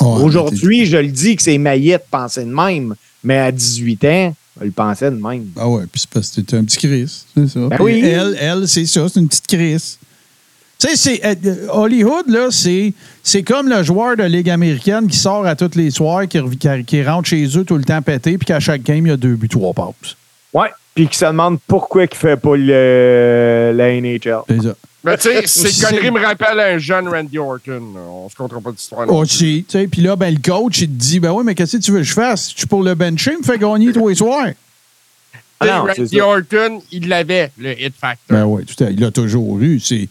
Aujourd'hui, 0.00 0.86
je 0.86 0.96
le 0.96 1.08
dis 1.08 1.36
que 1.36 1.42
c'est 1.42 1.58
maillet 1.58 1.98
de 1.98 2.02
penser 2.10 2.44
de 2.44 2.52
même, 2.54 2.94
mais 3.22 3.38
à 3.38 3.52
18 3.52 4.04
ans, 4.04 4.34
je 4.60 4.64
le 4.66 4.70
pensais 4.70 5.10
de 5.10 5.16
même. 5.16 5.46
Ah 5.56 5.68
ouais, 5.68 5.82
puis 5.90 6.00
c'est 6.00 6.10
parce 6.10 6.30
que 6.30 6.40
t'es 6.40 6.56
un 6.56 6.64
petit 6.64 6.78
Chris, 6.78 7.24
c'est 7.36 7.48
ça. 7.48 7.60
Ben 7.68 7.76
oui. 7.80 8.00
Elle, 8.04 8.36
elle 8.40 8.68
c'est 8.68 8.86
ça, 8.86 9.08
c'est 9.08 9.20
une 9.20 9.28
petite 9.28 9.46
Chris. 9.46 9.98
Tu 10.78 10.88
sais, 10.88 10.96
c'est, 10.96 11.24
euh, 11.24 11.66
Hollywood, 11.70 12.28
là, 12.28 12.48
c'est, 12.50 12.92
c'est 13.22 13.42
comme 13.44 13.68
le 13.68 13.82
joueur 13.84 14.16
de 14.16 14.24
Ligue 14.24 14.50
américaine 14.50 15.06
qui 15.06 15.16
sort 15.16 15.46
à 15.46 15.54
tous 15.54 15.76
les 15.76 15.90
soirs, 15.90 16.26
qui, 16.28 16.38
rev- 16.38 16.56
qui, 16.56 16.84
qui 16.84 17.02
rentre 17.02 17.28
chez 17.28 17.46
eux 17.56 17.64
tout 17.64 17.76
le 17.76 17.84
temps 17.84 18.02
pété, 18.02 18.36
puis 18.38 18.46
qu'à 18.46 18.58
chaque 18.60 18.82
game, 18.82 19.06
il 19.06 19.10
y 19.10 19.12
a 19.12 19.16
deux 19.16 19.36
buts, 19.36 19.48
trois 19.48 19.72
passes. 19.72 20.16
Ouais. 20.52 20.68
Puis 20.94 21.08
qui 21.08 21.18
se 21.18 21.24
demande 21.24 21.58
pourquoi 21.66 22.04
il 22.04 22.14
fait 22.14 22.36
pas 22.36 22.56
le, 22.56 23.72
la 23.74 24.00
NHL. 24.00 24.42
C'est 24.48 24.62
ça. 24.62 24.74
Mais 25.04 25.18
tu 25.18 25.22
sais, 25.28 25.46
ces 25.46 25.84
conneries 25.84 26.10
me 26.10 26.20
rappellent 26.20 26.60
un 26.60 26.78
jeune 26.78 27.08
Randy 27.08 27.38
Orton. 27.38 27.82
On 27.96 28.28
se 28.28 28.34
comptera 28.34 28.60
pas 28.60 28.72
d'histoire. 28.72 29.10
Aussi, 29.12 29.64
tu 29.68 29.78
sais, 29.78 29.86
puis 29.86 30.00
là, 30.00 30.16
ben, 30.16 30.32
le 30.32 30.40
coach, 30.40 30.80
il 30.80 30.88
te 30.88 30.92
dit, 30.92 31.20
ben 31.20 31.32
oui, 31.32 31.42
mais 31.44 31.54
qu'est-ce 31.54 31.76
que 31.76 31.82
tu 31.82 31.92
veux 31.92 31.98
que 31.98 32.04
je 32.04 32.12
fasse? 32.12 32.50
Je 32.52 32.58
suis 32.58 32.66
pour 32.66 32.82
le 32.82 32.94
bencher, 32.94 33.32
il 33.32 33.38
me 33.38 33.42
fait 33.42 33.58
gagner 33.58 33.92
tous 33.92 34.08
les 34.08 34.14
soirs. 34.14 34.48
Ah 35.60 35.66
Tu 35.66 35.72
non, 35.72 35.84
Randy. 35.84 36.20
Orton, 36.20 36.82
il 36.90 37.08
l'avait, 37.08 37.50
le 37.58 37.72
hit 37.80 37.94
factor. 37.94 38.36
Ben 38.36 38.44
oui, 38.44 38.64
tout 38.64 38.82
à 38.82 38.90
il 38.90 39.00
l'a 39.00 39.10
toujours 39.10 39.60
eu. 39.60 39.78
C'est, 39.80 40.08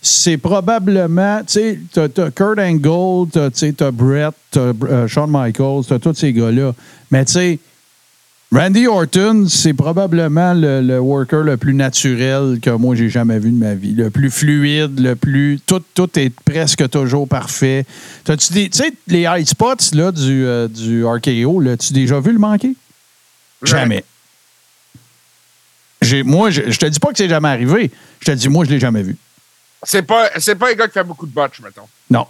c'est 0.00 0.38
probablement, 0.38 1.40
tu 1.40 1.52
sais, 1.52 1.80
t'as, 1.92 2.08
t'as 2.08 2.30
Kurt 2.30 2.58
Angle, 2.58 3.28
t'as, 3.30 3.50
tu 3.50 3.58
sais, 3.58 3.72
t'as 3.72 3.90
Brett, 3.90 4.34
t'as 4.50 4.72
euh, 4.84 5.06
Shawn 5.06 5.30
Michaels, 5.30 5.84
t'as 5.86 5.98
tous 5.98 6.14
ces 6.14 6.32
gars-là. 6.32 6.74
Mais 7.10 7.24
tu 7.26 7.32
sais, 7.32 7.58
Randy 8.52 8.88
Orton, 8.88 9.46
c'est 9.48 9.74
probablement 9.74 10.54
le, 10.54 10.80
le 10.80 10.98
worker 10.98 11.44
le 11.44 11.56
plus 11.56 11.72
naturel 11.72 12.58
que 12.60 12.70
moi 12.70 12.96
j'ai 12.96 13.08
jamais 13.08 13.38
vu 13.38 13.52
de 13.52 13.56
ma 13.56 13.74
vie. 13.74 13.92
Le 13.92 14.10
plus 14.10 14.28
fluide, 14.30 14.98
le 14.98 15.14
plus. 15.14 15.60
Tout, 15.64 15.80
tout 15.94 16.18
est 16.18 16.30
presque 16.30 16.88
toujours 16.90 17.28
parfait. 17.28 17.86
T'as-tu 18.24 18.52
des. 18.52 18.68
Tu 18.68 18.78
sais, 18.78 18.92
les 19.06 19.22
high 19.22 19.46
spots 19.46 19.92
là, 19.94 20.10
du, 20.10 20.44
euh, 20.44 20.66
du 20.66 21.04
RKO, 21.04 21.60
là, 21.60 21.76
tu 21.76 21.92
déjà 21.92 22.18
vu 22.18 22.32
le 22.32 22.40
manquer? 22.40 22.74
Jamais. 23.62 24.04
J'ai, 26.02 26.24
moi, 26.24 26.50
je, 26.50 26.62
je 26.70 26.78
te 26.78 26.86
dis 26.86 26.98
pas 26.98 27.12
que 27.12 27.18
c'est 27.18 27.28
jamais 27.28 27.48
arrivé. 27.48 27.90
Je 28.20 28.26
te 28.26 28.30
dis, 28.32 28.48
moi, 28.48 28.64
je 28.64 28.70
l'ai 28.70 28.80
jamais 28.80 29.02
vu. 29.02 29.16
C'est 29.84 30.02
pas, 30.02 30.28
c'est 30.38 30.56
pas 30.56 30.70
un 30.70 30.74
gars 30.74 30.88
qui 30.88 30.94
fait 30.94 31.04
beaucoup 31.04 31.26
de 31.26 31.32
botch, 31.32 31.60
mettons. 31.60 31.86
Non. 32.10 32.26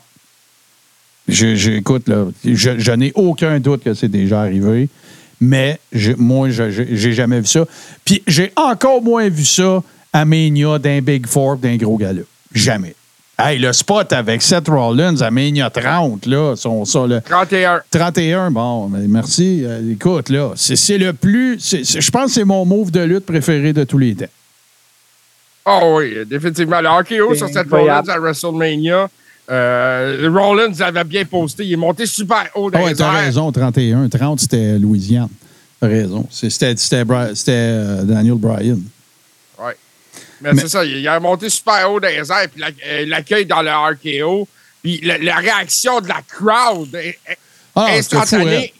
Je- 1.28 1.54
je- 1.54 1.70
écoute, 1.72 2.08
là, 2.08 2.26
je, 2.44 2.78
je 2.78 2.92
n'ai 2.92 3.12
aucun 3.14 3.58
doute 3.60 3.84
que 3.84 3.94
c'est 3.94 4.08
déjà 4.08 4.40
arrivé, 4.42 4.88
mais 5.40 5.78
je- 5.92 6.12
moi, 6.16 6.48
j'ai 6.50 7.12
jamais 7.12 7.40
vu 7.40 7.46
ça. 7.46 7.64
Puis 8.04 8.22
j'ai 8.26 8.52
encore 8.56 9.02
moins 9.02 9.28
vu 9.28 9.44
ça 9.44 9.82
à 10.12 10.24
Mania 10.24 10.78
d'un 10.78 11.00
Big 11.00 11.26
Four, 11.26 11.56
d'un 11.56 11.76
gros 11.76 11.96
gala. 11.96 12.22
Jamais. 12.52 12.94
Hey, 13.38 13.58
le 13.58 13.72
spot 13.72 14.12
avec 14.12 14.42
Seth 14.42 14.68
Rollins 14.68 15.18
à 15.22 15.30
Mania 15.30 15.70
30, 15.70 16.26
là, 16.26 16.56
son, 16.56 16.84
ça, 16.84 17.06
le 17.06 17.22
31. 17.22 17.80
31, 17.90 18.50
bon, 18.50 18.88
mais 18.88 19.06
merci. 19.08 19.62
Euh, 19.64 19.92
écoute, 19.92 20.28
là, 20.28 20.52
c'est 20.56 20.98
le 20.98 21.14
plus. 21.14 21.58
Je 21.58 22.10
pense 22.10 22.26
que 22.26 22.32
c'est 22.32 22.44
mon 22.44 22.66
move 22.66 22.90
de 22.90 23.00
lutte 23.00 23.24
préféré 23.24 23.72
de 23.72 23.84
tous 23.84 23.96
les 23.96 24.14
temps. 24.14 24.26
Oh 25.64 25.96
oui, 25.98 26.16
définitivement. 26.26 26.80
Le 26.80 26.88
RKO 26.88 27.32
C'est 27.32 27.38
sur 27.38 27.48
cette 27.48 27.70
Rollins 27.70 28.02
à 28.08 28.18
WrestleMania. 28.18 29.08
Euh, 29.50 30.30
Rollins 30.32 30.80
avait 30.80 31.04
bien 31.04 31.24
posté. 31.24 31.64
Il 31.64 31.72
est 31.72 31.76
monté 31.76 32.06
super 32.06 32.48
haut 32.54 32.70
dans 32.70 32.78
Ah 32.78 32.84
ouais, 32.84 32.94
t'as 32.94 33.10
raison, 33.10 33.50
31. 33.50 34.08
30, 34.08 34.40
c'était 34.40 34.78
Louisiane. 34.78 35.28
T'as 35.80 35.88
raison. 35.88 36.26
C'était 36.30 36.74
euh, 37.56 38.02
Daniel 38.04 38.34
Bryan. 38.34 38.80
Ouais. 39.58 39.76
Mais, 40.40 40.52
Mais- 40.52 40.60
c'est 40.62 40.68
ça, 40.68 40.84
il 40.84 41.06
a 41.08 41.18
monté 41.18 41.50
super 41.50 41.90
haut 41.90 41.98
dans 42.00 42.08
les 42.08 42.30
airs, 42.30 42.48
puis 42.54 42.62
euh, 42.62 43.06
l'accueil 43.06 43.44
dans 43.46 43.62
le 43.62 43.70
RKO, 43.70 44.46
puis 44.82 45.00
la, 45.02 45.18
la 45.18 45.36
réaction 45.36 46.00
de 46.00 46.08
la 46.08 46.20
crowd 46.28 46.88
Ah, 46.94 47.00
fou, 47.74 47.80
hein. 47.80 47.86
instantanée. 47.98 48.72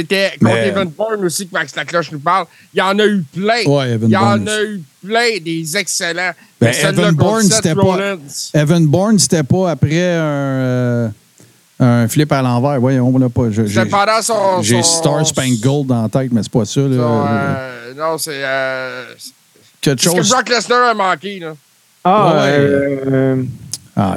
C'était 0.00 0.30
contre 0.40 0.54
Mais- 0.54 0.68
Evan 0.68 0.88
Bourne 0.88 1.24
aussi, 1.24 1.46
que 1.48 1.52
Max 1.52 1.74
Lacloche 1.74 2.12
nous 2.12 2.20
parle. 2.20 2.46
Il 2.74 2.78
y 2.78 2.82
en 2.82 2.98
a 2.98 3.04
eu 3.06 3.22
plein. 3.34 3.64
Ouais, 3.66 3.90
Evan 3.90 4.08
il 4.08 4.12
y 4.12 4.16
en 4.16 4.20
Bourne 4.36 4.48
a 4.48 4.52
aussi. 4.60 4.62
eu 4.72 4.82
plein 5.06 5.38
des 5.44 5.76
excellents. 5.76 6.32
Ben, 6.60 6.72
Evan 6.82 7.14
Bourne, 7.14 7.42
Seth 7.42 7.52
c'était 7.54 7.74
pas-. 7.74 8.16
Evan 8.54 8.86
Bourne, 8.86 9.18
c'était 9.18 9.42
pas 9.42 9.70
après 9.70 10.02
un, 10.12 10.20
euh, 10.22 11.08
un 11.80 12.08
flip 12.08 12.30
à 12.32 12.42
l'envers. 12.42 12.80
Voyons, 12.80 13.12
on 13.14 13.18
l'a 13.18 13.28
pas. 13.28 13.44
J'ai 13.50 13.84
pendant 13.86 14.22
son. 14.22 14.62
Star 14.82 15.26
Spangled 15.26 15.60
Gold 15.60 15.86
dans 15.88 16.02
la 16.02 16.08
tête, 16.08 16.30
mais 16.32 16.42
c'est 16.42 16.52
pas 16.52 16.64
ça. 16.64 16.80
Là. 16.80 16.96
son, 16.96 17.26
euh, 17.28 17.94
non, 17.96 18.18
c'est. 18.18 18.30
Euh, 18.34 19.04
Quelque 19.80 20.00
c'est 20.02 20.08
ce 20.08 20.14
que 20.14 20.22
chose. 20.22 20.30
Brock 20.30 20.48
Lesnar 20.48 20.88
a 20.90 20.94
manqué, 20.94 21.38
là. 21.38 21.54
Ah, 22.04 22.42
Ouais. 22.44 23.44
Ah, 24.00 24.14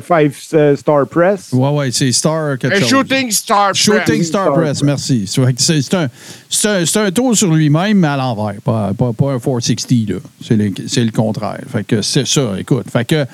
Five 0.00 0.32
euh, 0.54 0.76
Star 0.76 1.08
Press. 1.08 1.48
Ouais, 1.52 1.68
ouais, 1.70 1.90
c'est 1.90 2.12
Star 2.12 2.56
quelque 2.56 2.78
chose. 2.78 2.88
shooting 2.88 3.30
star. 3.32 3.72
press. 3.72 3.76
Shooting 3.82 4.22
Star 4.22 4.42
Star 4.44 4.54
Press, 4.54 4.78
Press. 4.78 4.82
merci. 4.84 5.24
C'est 5.26 5.40
un, 5.42 6.08
c'est 6.48 6.68
un, 6.68 6.86
c'est 6.86 6.98
un 7.00 7.10
tour 7.10 7.36
sur 7.36 7.52
lui-même, 7.52 7.98
mais 7.98 8.06
à 8.08 8.16
l'envers. 8.16 8.54
Pas, 8.64 8.92
pas, 8.96 9.12
pas 9.12 9.32
un 9.32 9.40
460, 9.40 10.08
là. 10.10 10.16
C'est 10.40 10.54
le, 10.56 10.70
c'est 10.86 11.02
le 11.04 11.10
contraire. 11.10 11.60
Fait 11.68 11.82
que 11.82 12.00
c'est 12.00 12.26
ça, 12.28 12.52
écoute. 12.58 12.86
Fait 12.92 13.04
que, 13.04 13.24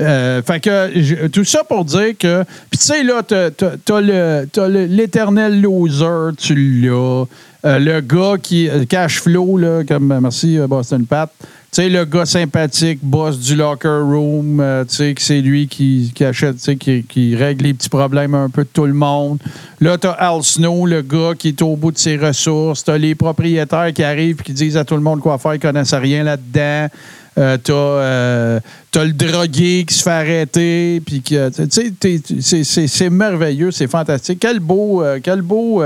euh, 0.00 0.42
fait 0.42 0.60
que 0.60 1.26
tout 1.26 1.44
ça 1.44 1.64
pour 1.64 1.84
dire 1.84 2.16
que. 2.16 2.44
Puis 2.70 2.78
tu 2.78 2.84
sais, 2.86 3.02
là, 3.02 3.22
t'as 3.26 3.50
t'as- 3.50 3.72
t'as 3.84 4.00
le- 4.00 4.46
t'as 4.52 4.68
le- 4.68 4.84
l'éternel 4.86 5.60
loser, 5.60 6.36
tu 6.38 6.54
l'as. 6.82 7.24
Euh, 7.64 7.80
le 7.80 8.00
gars 8.00 8.36
qui. 8.40 8.68
euh, 8.68 8.84
Cash 8.88 9.20
flow, 9.20 9.56
là, 9.58 9.82
comme. 9.82 10.16
Merci, 10.22 10.56
Boston 10.68 11.04
Pat. 11.04 11.28
Tu 11.70 11.82
sais, 11.82 11.88
le 11.90 12.06
gars 12.06 12.24
sympathique, 12.24 12.98
boss 13.02 13.38
du 13.38 13.54
locker 13.54 14.00
room, 14.02 14.58
euh, 14.58 14.84
tu 14.86 14.94
sais, 14.96 15.12
que 15.14 15.20
c'est 15.20 15.42
lui 15.42 15.68
qui, 15.68 16.10
qui 16.14 16.24
achète, 16.24 16.56
tu 16.56 16.62
sais, 16.62 16.76
qui, 16.76 17.02
qui 17.02 17.36
règle 17.36 17.64
les 17.66 17.74
petits 17.74 17.90
problèmes 17.90 18.34
un 18.34 18.48
peu 18.48 18.62
de 18.62 18.68
tout 18.72 18.86
le 18.86 18.94
monde. 18.94 19.38
Là, 19.78 19.98
t'as 19.98 20.12
Al 20.12 20.42
Snow, 20.42 20.86
le 20.86 21.02
gars 21.02 21.32
qui 21.38 21.48
est 21.48 21.60
au 21.60 21.76
bout 21.76 21.92
de 21.92 21.98
ses 21.98 22.16
ressources. 22.16 22.84
T'as 22.84 22.96
les 22.96 23.14
propriétaires 23.14 23.92
qui 23.92 24.02
arrivent 24.02 24.38
et 24.40 24.42
qui 24.44 24.54
disent 24.54 24.78
à 24.78 24.84
tout 24.86 24.94
le 24.94 25.02
monde 25.02 25.20
quoi 25.20 25.36
faire, 25.36 25.54
ils 25.56 25.60
connaissent 25.60 25.92
rien 25.92 26.24
là-dedans. 26.24 26.88
Euh, 27.36 27.58
t'as, 27.62 27.72
euh, 27.74 28.60
t'as 28.90 29.04
le 29.04 29.12
drogué 29.12 29.84
qui 29.86 29.94
se 29.94 30.02
fait 30.02 30.10
arrêter. 30.10 31.02
Puis 31.04 31.20
que, 31.20 31.50
tu 31.50 31.66
sais, 31.70 31.92
t'es- 32.00 32.86
c'est, 32.88 33.10
merveilleux, 33.10 33.72
c'est 33.72 33.88
fantastique. 33.88 34.38
Quel 34.40 34.58
beau, 34.60 35.02
euh, 35.04 35.20
quel 35.22 35.42
beau, 35.42 35.82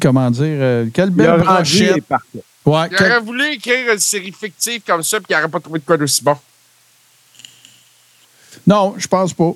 comment 0.00 0.30
dire, 0.30 0.86
quelle 0.94 1.10
belle 1.10 1.26
Le 1.26 1.96
est 1.96 2.00
parfait. 2.00 2.42
Ouais, 2.66 2.88
Il 2.90 2.96
aurait 2.96 3.20
voulu 3.20 3.52
écrire 3.52 3.92
une 3.92 3.98
série 3.98 4.32
fictive 4.32 4.82
comme 4.86 5.02
ça, 5.02 5.18
puis 5.18 5.26
il 5.30 5.36
n'aurait 5.36 5.48
pas 5.48 5.60
trouvé 5.60 5.78
de 5.80 5.84
quoi 5.84 5.96
d'aussi 5.96 6.22
bon. 6.22 6.36
Non, 8.66 8.94
je 8.98 9.06
pense 9.06 9.32
pas. 9.32 9.52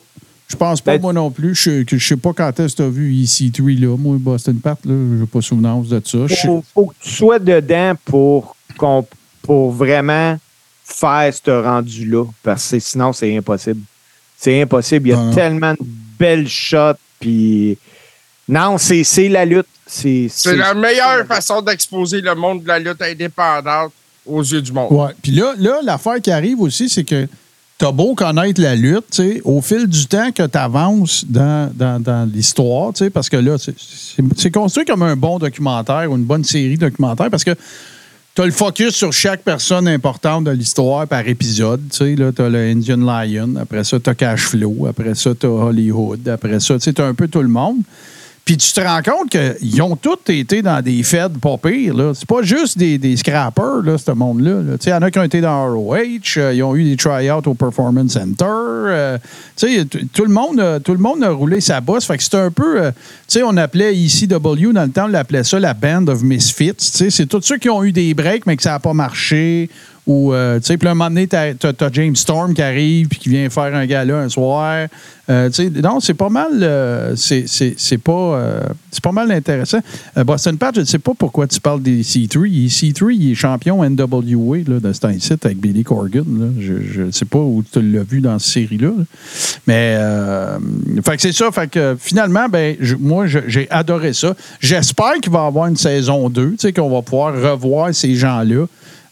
Je 0.49 0.57
pense 0.57 0.81
pas, 0.81 0.93
Ben- 0.93 1.01
moi 1.03 1.13
non 1.13 1.31
plus. 1.31 1.55
Je 1.55 1.83
je 1.87 1.97
sais 2.07 2.17
pas 2.17 2.33
quand 2.33 2.59
est-ce 2.61 2.77
que 2.77 2.83
tu 2.83 2.87
as 2.87 2.89
vu 2.91 3.13
EC3, 3.23 3.79
là. 3.81 3.97
Moi, 3.97 4.17
Boston 4.19 4.59
Pat, 4.61 4.79
là, 4.85 4.95
j'ai 5.21 5.27
pas 5.27 5.41
souvenance 5.41 5.89
de 5.89 6.01
ça. 6.05 6.29
Sais- 6.29 6.47
faut, 6.47 6.65
faut 6.75 6.87
que 6.87 6.95
tu 7.01 7.11
sois 7.11 7.39
dedans 7.39 7.95
pour, 8.05 8.55
qu'on- 8.77 9.07
pour 9.43 9.73
vraiment 9.73 10.39
faire 10.85 11.33
ce 11.33 11.51
rendu-là. 11.51 12.25
Parce 12.43 12.71
que 12.71 12.79
sinon, 12.81 13.13
c'est 13.13 13.35
impossible. 13.37 13.81
C'est 14.37 14.61
impossible. 14.61 15.09
Il 15.09 15.11
y 15.11 15.15
a 15.15 15.17
Non, 15.17 15.25
non. 15.27 15.35
tellement 15.35 15.73
de 15.73 15.79
belles 16.19 16.49
shots. 16.49 16.99
Puis. 17.19 17.79
Non, 18.49 18.79
c'est 18.79 19.05
c'est 19.05 19.29
la 19.29 19.45
lutte. 19.45 19.67
C'est 19.87 20.29
C'est 20.31 20.57
la 20.57 20.75
meilleure 20.75 21.27
façon 21.27 21.61
d'exposer 21.61 22.21
le 22.21 22.35
monde 22.35 22.63
de 22.63 22.69
la 22.69 22.79
lutte 22.79 23.03
indépendante 23.03 23.93
aux 24.25 24.43
yeux 24.43 24.63
du 24.63 24.73
monde. 24.73 24.93
Ouais. 24.93 25.13
Puis 25.23 25.33
là, 25.33 25.55
là 25.59 25.81
l'affaire 25.83 26.21
qui 26.21 26.31
arrive 26.31 26.61
aussi, 26.61 26.89
c'est 26.89 27.05
que 27.05 27.27
tu 27.79 27.85
as 27.85 27.93
beau 27.93 28.15
connaître 28.15 28.61
la 28.61 28.77
lutte, 28.77 29.07
tu 29.11 29.23
sais, 29.23 29.41
au 29.45 29.61
fil 29.61 29.87
du 29.89 30.07
temps 30.07 30.31
que 30.31 30.47
tu 30.47 30.57
avances 30.59 31.25
dans, 31.29 31.71
dans, 31.75 32.01
dans 32.01 32.31
l'histoire, 32.33 32.93
tu 32.93 33.05
sais, 33.05 33.11
parce 33.11 33.29
que 33.29 33.37
là, 33.37 33.57
c'est- 33.59 34.51
construit 34.53 34.85
comme 34.85 35.03
un 35.03 35.17
bon 35.17 35.39
documentaire 35.39 36.11
ou 36.11 36.17
une 36.17 36.25
bonne 36.25 36.45
série 36.45 36.77
documentaire 36.79 37.29
parce 37.29 37.43
que 37.43 37.57
tu 38.35 38.41
as 38.41 38.47
le 38.47 38.53
focus 38.53 38.95
sur 38.95 39.13
chaque 39.13 39.43
personne 39.43 39.89
importante 39.89 40.45
de 40.45 40.53
l'histoire 40.53 41.07
par 41.09 41.27
épisode. 41.27 41.83
Tu 41.91 41.97
sais, 41.97 42.15
là, 42.15 42.31
tu 42.33 42.41
as 42.41 42.49
le 42.49 42.59
Indian 42.59 42.97
Lion, 42.99 43.57
après 43.61 43.85
ça, 43.85 43.99
tu 43.99 44.09
as 44.09 44.15
Cash 44.15 44.43
Flow, 44.43 44.87
après 44.89 45.15
ça, 45.17 45.35
tu 45.35 45.47
as 45.47 45.51
Hollywood, 45.51 46.27
après 46.29 46.61
ça, 46.61 46.79
tu 46.79 46.95
as 46.97 47.05
un 47.05 47.15
peu 47.15 47.29
tout 47.29 47.43
le 47.43 47.49
monde. 47.49 47.79
Puis 48.45 48.57
tu 48.57 48.73
te 48.73 48.81
rends 48.81 49.03
compte 49.03 49.31
qu'ils 49.31 49.81
ont 49.83 49.95
tous 49.95 50.19
été 50.29 50.63
dans 50.63 50.83
des 50.83 51.05
feds 51.05 51.29
pas 51.41 51.57
pires. 51.59 51.95
C'est 52.15 52.27
pas 52.27 52.43
juste 52.43 52.77
des, 52.77 52.99
des 52.99 53.17
scrappers, 53.17 53.83
là, 53.85 53.97
ce 53.97 54.11
monde-là. 54.11 54.77
Il 54.85 54.89
y 54.89 54.93
en 54.93 55.01
a 55.01 55.11
qui 55.13 55.19
ont 55.21 55.23
été 55.23 55.41
dans 55.41 55.73
ROH, 55.73 55.97
euh, 56.39 56.53
ils 56.53 56.61
ont 56.65 56.75
eu 56.75 56.83
des 56.83 56.97
try-outs 56.97 57.47
au 57.47 57.55
Performance 57.55 58.13
Center. 58.15 58.45
euh, 58.49 59.19
tout, 60.13 60.25
le 60.25 60.33
monde, 60.33 60.59
a- 60.59 60.81
tout 60.81 60.91
le 60.93 60.99
monde 60.99 61.23
a 61.23 61.31
roulé 61.31 61.61
sa 61.61 61.81
bosse. 61.81 62.05
Fait 62.05 62.17
que 62.17 62.23
c'était 62.25 62.39
un 62.39 62.51
peu. 62.51 62.83
euh, 62.83 62.91
on 63.45 63.57
appelait 63.57 63.95
ECW 63.95 64.73
dans 64.73 64.83
le 64.87 64.91
temps, 64.91 65.05
on 65.05 65.09
l'appelait 65.09 65.45
ça 65.45 65.61
la 65.61 65.73
Band 65.75 66.09
of 66.09 66.23
Misfits. 66.23 66.75
C'est 66.79 67.27
tous 67.27 67.43
ceux 67.43 67.59
qui 67.59 67.71
ont 67.71 67.85
eu 67.85 67.93
des 67.93 68.13
breaks, 68.13 68.45
mais 68.47 68.57
que 68.57 68.63
ça 68.65 68.71
n'a 68.73 68.81
pas 68.81 68.93
marché. 68.93 69.71
Ou, 70.05 70.33
euh, 70.35 70.59
tu 70.59 70.67
sais, 70.67 70.77
puis 70.79 70.89
un 70.89 70.95
moment 70.95 71.11
donné, 71.11 71.29
t'as, 71.29 71.55
t'as 71.55 71.93
James 71.93 72.17
Storm 72.17 72.55
qui 72.55 72.63
arrive 72.63 73.07
puis 73.07 73.21
qui 73.21 73.29
vient 73.29 73.49
faire 73.49 73.73
un 73.73 73.87
gala 73.87 74.17
un 74.19 74.29
soir. 74.29 74.89
Euh, 75.31 75.49
tu 75.49 75.55
sais, 75.55 75.71
non, 75.81 76.01
c'est 76.01 76.15
pas 76.15 76.29
mal. 76.29 76.49
euh, 76.61 77.15
c'est, 77.15 77.99
pas, 77.99 78.63
pas 79.01 79.13
mal 79.13 79.31
intéressant. 79.31 79.79
Boston 80.27 80.59
Pat, 80.59 80.75
je 80.75 80.81
ne 80.81 80.87
sais 80.87 80.99
pas 80.99 81.13
pourquoi 81.17 81.47
tu 81.47 81.61
parles 81.61 81.83
des 81.83 82.03
C3. 82.03 82.49
Il- 82.49 82.67
C3, 82.69 83.15
il 83.15 83.31
est 83.31 83.35
champion 83.37 83.85
NWA 83.85 84.59
là, 84.67 84.81
de 84.81 84.93
cet 84.93 85.21
site 85.23 85.47
avec 85.47 85.59
Billy 85.59 85.85
Corgan. 85.85 86.25
Je 86.59 87.03
ne 87.03 87.11
sais 87.13 87.25
pas 87.25 87.39
où 87.39 87.63
tu 87.71 87.81
l'as 87.81 88.03
vu 88.03 88.21
dans 88.21 88.41
cette 88.41 88.53
série-là. 88.55 88.89
là. 88.89 89.05
Mais, 89.69 91.01
fait 91.05 91.15
que 91.17 91.23
c'est 91.23 91.33
ça. 91.33 91.53
Fait 91.53 91.71
que 91.71 91.97
finalement, 92.01 92.49
ben, 92.49 92.77
moi, 92.99 93.27
j'ai 93.29 93.69
adoré 93.71 94.13
ça. 94.15 94.35
J'espère 94.59 95.15
qu'il 95.23 95.31
va 95.31 95.45
y 95.45 95.47
avoir 95.47 95.69
une 95.69 95.77
saison 95.77 96.29
2, 96.29 96.51
tu 96.51 96.57
sais, 96.59 96.73
qu'on 96.73 96.91
va 96.91 97.03
pouvoir 97.03 97.35
revoir 97.35 97.95
ces 97.95 98.17
gens-là. 98.17 98.67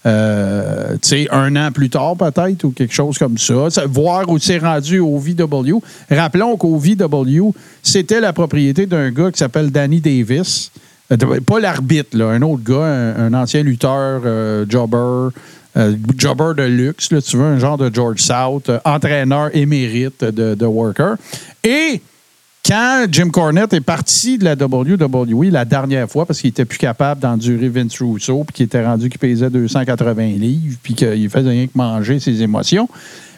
Euh, 0.07 0.97
un 1.31 1.57
an 1.57 1.71
plus 1.73 1.91
tard 1.91 2.17
peut-être 2.17 2.65
ou 2.65 2.71
quelque 2.71 2.95
chose 2.95 3.19
comme 3.19 3.37
ça. 3.37 3.69
Voir 3.87 4.29
où 4.29 4.39
c'est 4.39 4.59
rendu 4.59 4.99
au 4.99 5.19
VW. 5.19 5.79
Rappelons 6.11 6.57
qu'au 6.57 6.79
VW, 6.79 7.53
c'était 7.83 8.21
la 8.21 8.33
propriété 8.33 8.87
d'un 8.87 9.11
gars 9.11 9.31
qui 9.31 9.39
s'appelle 9.39 9.71
Danny 9.71 10.01
Davis. 10.01 10.71
Euh, 11.13 11.41
pas 11.41 11.61
l'arbitre, 11.61 12.17
là, 12.17 12.29
un 12.29 12.43
autre 12.43 12.63
gars, 12.63 12.85
un, 12.85 13.35
ancien 13.35 13.63
lutteur, 13.63 14.23
euh, 14.25 14.65
jobber, 14.69 15.35
euh, 15.77 15.97
jobber 16.17 16.55
de 16.57 16.63
luxe, 16.63 17.11
là, 17.11 17.21
tu 17.21 17.37
veux, 17.37 17.45
un 17.45 17.59
genre 17.59 17.77
de 17.77 17.93
George 17.93 18.21
South, 18.21 18.71
entraîneur 18.85 19.55
émérite 19.55 20.25
de, 20.25 20.55
de 20.55 20.67
Worker. 20.67 21.17
Et 21.65 22.01
quand 22.71 23.07
Jim 23.11 23.31
Cornette 23.31 23.73
est 23.73 23.81
parti 23.81 24.39
de 24.39 24.45
la 24.45 24.55
WWE 24.55 25.51
la 25.51 25.65
dernière 25.65 26.09
fois 26.09 26.25
parce 26.25 26.41
qu'il 26.41 26.51
était 26.51 26.65
plus 26.65 26.79
capable 26.79 27.21
d'endurer 27.21 27.69
Vince 27.69 28.01
Russo 28.01 28.45
puis 28.45 28.55
qu'il 28.55 28.67
était 28.67 28.87
rendu 28.87 29.09
qu'il 29.09 29.19
pesait 29.19 29.51
280 29.51 30.23
livres 30.39 30.77
puis 30.81 30.95
qu'il 30.95 31.29
faisait 31.29 31.51
rien 31.51 31.67
que 31.67 31.73
manger 31.75 32.21
ses 32.21 32.41
émotions, 32.43 32.89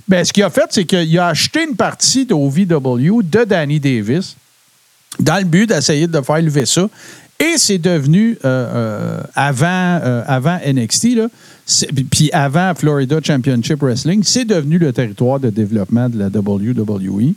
ben, 0.06 0.22
ce 0.22 0.34
qu'il 0.34 0.42
a 0.42 0.50
fait, 0.50 0.66
c'est 0.68 0.84
qu'il 0.84 1.18
a 1.18 1.28
acheté 1.28 1.64
une 1.66 1.76
partie 1.76 2.26
de 2.26 2.34
OVW 2.34 3.22
de 3.22 3.44
Danny 3.44 3.80
Davis 3.80 4.36
dans 5.18 5.38
le 5.38 5.44
but 5.44 5.66
d'essayer 5.66 6.06
de 6.06 6.20
faire 6.20 6.42
lever 6.42 6.66
ça. 6.66 6.90
Et 7.40 7.56
c'est 7.56 7.78
devenu, 7.78 8.36
euh, 8.44 8.66
euh, 8.74 9.20
avant, 9.34 9.66
euh, 10.04 10.22
avant 10.26 10.58
NXT, 10.64 11.20
puis 12.10 12.30
avant 12.32 12.74
Florida 12.74 13.18
Championship 13.22 13.80
Wrestling, 13.80 14.22
c'est 14.24 14.44
devenu 14.44 14.76
le 14.76 14.92
territoire 14.92 15.40
de 15.40 15.48
développement 15.48 16.10
de 16.10 16.18
la 16.18 16.26
WWE. 16.26 17.32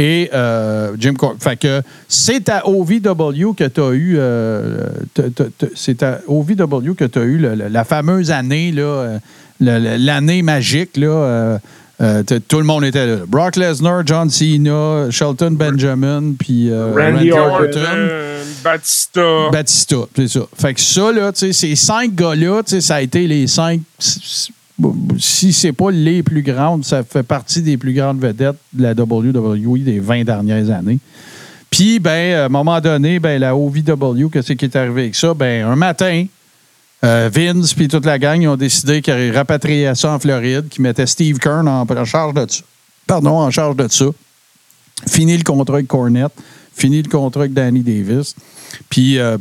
Et 0.00 0.30
euh, 0.32 0.92
Jim 0.98 1.14
Cor 1.14 1.34
fait 1.40 1.56
que 1.56 1.82
c'est 2.06 2.48
à 2.48 2.66
OVW 2.68 3.52
que 3.56 3.64
tu 3.64 3.80
as 3.80 3.90
eu, 3.90 4.14
euh, 4.16 4.86
c'est 5.74 6.02
à 6.04 6.20
OVW 6.28 6.94
que 6.96 7.04
tu 7.04 7.18
as 7.18 7.22
eu 7.24 7.38
la 7.38 7.84
fameuse 7.84 8.30
année, 8.30 8.70
là, 8.70 8.82
euh, 8.82 9.18
l'année 9.60 10.42
magique, 10.42 10.96
là. 10.96 11.58
euh, 12.00 12.22
tout 12.46 12.58
le 12.58 12.64
monde 12.64 12.84
était 12.84 13.06
là. 13.06 13.16
Brock 13.26 13.56
Lesnar, 13.56 14.06
John 14.06 14.30
Cena, 14.30 15.10
Shelton 15.10 15.50
Benjamin, 15.50 16.34
puis 16.38 16.70
euh, 16.70 16.92
Randy 16.94 17.32
Orton. 17.32 17.80
Batista. 18.62 19.48
Batista, 19.50 19.96
c'est 20.14 20.28
ça. 20.28 20.40
Fait 20.56 20.74
que 20.74 20.80
ça, 20.80 21.10
là, 21.10 21.32
ces 21.34 21.74
cinq 21.74 22.14
gars-là, 22.14 22.62
ça 22.64 22.94
a 22.96 23.00
été 23.00 23.26
les 23.26 23.48
cinq. 23.48 23.80
Si 25.18 25.52
c'est 25.52 25.72
pas 25.72 25.90
les 25.90 26.22
plus 26.22 26.42
grandes, 26.42 26.84
ça 26.84 27.02
fait 27.02 27.22
partie 27.22 27.62
des 27.62 27.76
plus 27.76 27.92
grandes 27.92 28.20
vedettes 28.20 28.56
de 28.72 28.82
la 28.82 28.92
WWE 28.92 29.78
des 29.80 29.98
20 29.98 30.24
dernières 30.24 30.70
années. 30.70 30.98
Puis, 31.70 31.98
ben, 31.98 32.34
à 32.34 32.44
un 32.44 32.48
moment 32.48 32.80
donné, 32.80 33.18
ben, 33.18 33.40
la 33.40 33.56
OVW, 33.56 34.28
qu'est-ce 34.32 34.52
qui 34.52 34.64
est 34.64 34.76
arrivé 34.76 35.02
avec 35.02 35.14
ça? 35.14 35.34
Ben, 35.34 35.66
un 35.66 35.76
matin, 35.76 36.26
euh, 37.04 37.30
Vince 37.32 37.74
puis 37.74 37.88
toute 37.88 38.06
la 38.06 38.18
gang 38.18 38.44
ont 38.46 38.56
décidé 38.56 39.02
qu'ils 39.02 39.32
rapatriaient 39.34 39.94
ça 39.94 40.12
en 40.12 40.18
Floride, 40.18 40.68
qu'ils 40.68 40.82
mettaient 40.82 41.06
Steve 41.06 41.38
Kern 41.38 41.68
en, 41.68 41.86
en 41.88 42.04
charge 42.04 42.34
de 42.34 42.46
ça. 42.48 42.62
Pardon, 43.06 43.38
en 43.38 43.50
charge 43.50 43.76
de 43.76 43.88
ça. 43.88 44.06
Fini 45.06 45.36
le 45.36 45.44
contrat 45.44 45.76
avec 45.76 45.86
Cornette, 45.86 46.32
fini 46.74 47.02
le 47.02 47.08
contrat 47.08 47.42
avec 47.42 47.52
Danny 47.52 47.80
Davis. 47.80 48.34
Puis 48.90 49.18
euh, 49.18 49.38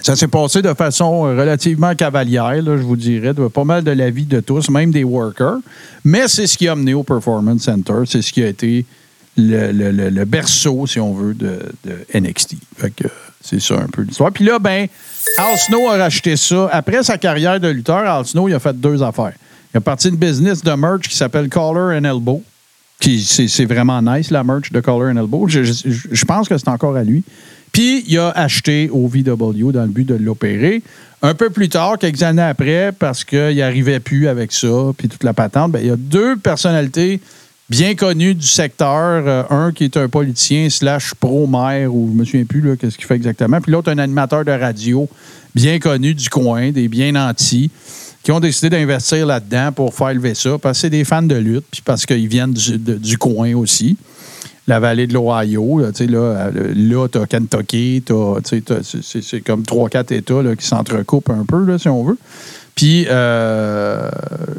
ça 0.00 0.16
s'est 0.16 0.28
passé 0.28 0.62
de 0.62 0.72
façon 0.74 1.26
euh, 1.26 1.38
relativement 1.38 1.94
cavalière, 1.94 2.62
je 2.64 2.82
vous 2.82 2.96
dirais, 2.96 3.34
de 3.34 3.48
pas 3.48 3.64
mal 3.64 3.82
de 3.82 3.90
l'avis 3.90 4.26
de 4.26 4.40
tous, 4.40 4.70
même 4.70 4.90
des 4.90 5.04
workers. 5.04 5.58
Mais 6.04 6.28
c'est 6.28 6.46
ce 6.46 6.56
qui 6.56 6.68
a 6.68 6.72
amené 6.72 6.94
au 6.94 7.02
Performance 7.02 7.62
Center. 7.62 8.02
C'est 8.06 8.22
ce 8.22 8.32
qui 8.32 8.42
a 8.42 8.48
été 8.48 8.86
le, 9.36 10.24
berceau, 10.24 10.86
si 10.86 11.00
on 11.00 11.14
veut, 11.14 11.34
de, 11.34 11.58
NXT. 12.14 12.54
Euh, 12.82 12.88
c'est 13.42 13.60
ça 13.60 13.74
un 13.74 13.88
peu 13.88 14.02
l'histoire. 14.02 14.32
Puis 14.32 14.44
là, 14.44 14.58
ben, 14.58 14.86
Al 15.38 15.58
Snow 15.58 15.88
a 15.88 15.96
racheté 15.96 16.36
ça. 16.36 16.68
Après 16.72 17.02
sa 17.02 17.18
carrière 17.18 17.58
de 17.58 17.68
lutteur, 17.68 17.98
Al 17.98 18.24
Snow, 18.24 18.48
il 18.48 18.54
a 18.54 18.60
fait 18.60 18.78
deux 18.78 19.02
affaires. 19.02 19.34
Il 19.74 19.78
a 19.78 19.80
parti 19.80 20.08
une 20.08 20.16
business 20.16 20.62
de 20.62 20.72
merch 20.72 21.08
qui 21.08 21.16
s'appelle 21.16 21.48
Collar 21.48 21.96
and 21.98 22.04
Elbow. 22.04 22.42
Qui, 23.00 23.20
c'est, 23.20 23.64
vraiment 23.64 24.02
nice, 24.02 24.30
la 24.30 24.42
merch 24.42 24.72
de 24.72 24.80
Collar 24.80 25.12
and 25.12 25.16
Elbow. 25.16 25.46
Je 25.48 26.24
pense 26.24 26.48
que 26.48 26.58
c'est 26.58 26.68
encore 26.68 26.96
à 26.96 27.04
lui. 27.04 27.22
Il 27.78 28.18
a 28.18 28.30
acheté 28.30 28.90
au 28.90 29.06
VW 29.06 29.70
dans 29.72 29.82
le 29.82 29.88
but 29.88 30.04
de 30.04 30.14
l'opérer. 30.14 30.82
Un 31.22 31.34
peu 31.34 31.50
plus 31.50 31.68
tard, 31.68 31.96
quelques 31.98 32.22
années 32.22 32.42
après, 32.42 32.92
parce 32.96 33.24
qu'il 33.24 33.56
n'arrivait 33.56 34.00
plus 34.00 34.26
avec 34.26 34.52
ça, 34.52 34.92
puis 34.96 35.08
toute 35.08 35.22
la 35.22 35.32
patente, 35.32 35.72
ben, 35.72 35.80
il 35.80 35.86
y 35.86 35.90
a 35.90 35.96
deux 35.96 36.36
personnalités 36.36 37.20
bien 37.70 37.94
connues 37.94 38.34
du 38.34 38.46
secteur. 38.46 39.22
Euh, 39.26 39.42
un 39.50 39.72
qui 39.72 39.84
est 39.84 39.96
un 39.96 40.08
politicien 40.08 40.68
slash 40.70 41.14
pro-maire, 41.14 41.94
ou 41.94 42.10
je 42.12 42.18
me 42.18 42.24
souviens 42.24 42.44
plus 42.44 42.76
qu'est-ce 42.76 42.96
qu'il 42.96 43.06
fait 43.06 43.14
exactement. 43.14 43.60
Puis 43.60 43.70
l'autre, 43.70 43.92
un 43.92 43.98
animateur 43.98 44.44
de 44.44 44.52
radio 44.52 45.08
bien 45.54 45.78
connu 45.78 46.14
du 46.14 46.28
coin, 46.28 46.70
des 46.70 46.88
bien 46.88 47.12
nantis, 47.12 47.70
qui 48.24 48.32
ont 48.32 48.40
décidé 48.40 48.70
d'investir 48.70 49.24
là-dedans 49.24 49.70
pour 49.72 49.94
faire 49.94 50.14
lever 50.14 50.34
ça, 50.34 50.58
parce 50.58 50.78
que 50.78 50.82
c'est 50.82 50.90
des 50.90 51.04
fans 51.04 51.22
de 51.22 51.36
lutte, 51.36 51.64
puis 51.70 51.82
parce 51.84 52.06
qu'ils 52.06 52.28
viennent 52.28 52.54
du 52.54 53.18
coin 53.18 53.54
aussi 53.54 53.96
la 54.68 54.78
vallée 54.78 55.06
de 55.06 55.14
l'Ohio. 55.14 55.80
Là, 55.80 55.88
là, 55.98 56.18
euh, 56.18 56.72
là 56.76 57.08
tu 57.08 57.18
as 57.18 57.26
Kentucky, 57.26 58.04
c'est- 58.44 59.40
comme 59.40 59.62
trois, 59.64 59.88
quatre 59.88 60.12
États 60.12 60.42
là, 60.42 60.54
qui 60.54 60.66
s'entrecoupent 60.66 61.30
un 61.30 61.44
peu, 61.44 61.64
là, 61.64 61.78
si 61.78 61.88
on 61.88 62.04
veut. 62.04 62.18
Puis, 62.78 63.06
euh, 63.10 64.08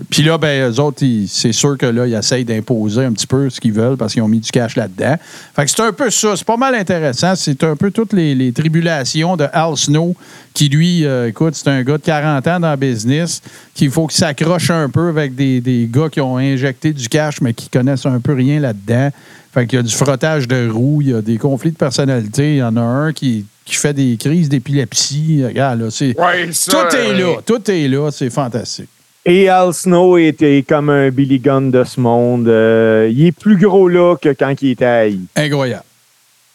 puis 0.10 0.24
là, 0.24 0.38
ben, 0.38 0.70
eux 0.70 0.80
autres, 0.82 1.02
c'est 1.28 1.54
sûr 1.54 1.78
que 1.78 1.86
là, 1.86 2.06
ils 2.06 2.14
essayent 2.14 2.44
d'imposer 2.44 3.06
un 3.06 3.14
petit 3.14 3.28
peu 3.28 3.50
ce 3.50 3.62
qu'ils 3.62 3.72
veulent 3.72 3.96
parce 3.96 4.12
qu'ils 4.12 4.22
ont 4.22 4.28
mis 4.28 4.42
du 4.42 4.52
cash 4.52 4.76
là-dedans. 4.76 5.16
Fait 5.56 5.64
que 5.64 5.72
c'est 5.72 5.82
un 5.82 5.94
peu 5.94 6.10
ça. 6.10 6.36
C'est 6.36 6.46
pas 6.46 6.58
mal 6.58 6.76
intéressant. 6.76 7.36
C'est 7.38 7.64
un 7.64 7.78
peu 7.78 7.92
toutes 7.92 8.12
les, 8.12 8.36
les 8.36 8.52
tribulations 8.52 9.38
de 9.38 9.46
Al 9.54 9.78
Snow 9.78 10.18
qui, 10.54 10.68
lui, 10.68 11.06
euh, 11.06 11.30
écoute, 11.30 11.56
c'est 11.56 11.70
un 11.70 11.82
gars 11.82 11.98
de 11.98 12.04
40 12.04 12.46
ans 12.48 12.60
dans 12.60 12.72
le 12.72 12.76
business 12.76 13.42
qu'il 13.74 13.90
faut 13.90 14.08
qu'il 14.08 14.18
s'accroche 14.18 14.70
un 14.70 14.90
peu 14.90 15.08
avec 15.08 15.34
des, 15.36 15.62
des 15.62 15.88
gars 15.90 16.10
qui 16.10 16.20
ont 16.20 16.36
injecté 16.36 16.92
du 16.92 17.08
cash 17.08 17.40
mais 17.40 17.54
qui 17.54 17.70
connaissent 17.70 18.06
un 18.06 18.20
peu 18.20 18.34
rien 18.34 18.60
là-dedans. 18.60 19.12
Fait 19.54 19.66
qu'il 19.66 19.78
y 19.78 19.80
a 19.80 19.84
du 19.84 19.94
frottage 19.94 20.48
de 20.48 20.70
roues, 20.70 21.02
il 21.02 21.10
y 21.10 21.14
a 21.14 21.22
des 21.22 21.38
conflits 21.38 21.72
de 21.72 21.78
personnalité. 21.78 22.54
Il 22.56 22.58
y 22.58 22.64
en 22.64 22.78
a 22.78 22.82
un 22.82 23.14
qui, 23.14 23.46
qui 23.66 23.76
fait 23.76 23.94
des 23.94 24.16
crises 24.18 24.48
d'épilepsie. 24.50 25.44
Regarde, 25.46 25.82
là, 25.82 25.92
c'est... 25.92 26.18
Ouais, 26.20 26.50
ça, 26.52 26.72
Tout 26.90 26.96
est 26.96 27.10
euh, 27.10 27.18
là, 27.36 27.42
tout 27.46 27.72
est 27.72 27.88
là, 27.88 28.12
c'est 28.12 28.30
fantastique. 28.30 28.90
Et 29.26 29.50
Al 29.50 29.74
Snow 29.74 30.18
était 30.18 30.64
comme 30.68 30.90
un 30.90 31.10
Billy 31.10 31.40
Gunn 31.40 31.72
de 31.72 31.84
ce 31.84 32.00
monde. 32.00 32.48
Euh, 32.48 33.10
il 33.12 33.26
est 33.26 33.32
plus 33.32 33.58
gros 33.58 33.88
là 33.90 34.16
que 34.16 34.30
quand 34.30 34.54
il 34.62 34.72
était 34.72 34.86
à 34.86 35.08
I. 35.08 35.20
Incroyable. 35.36 35.84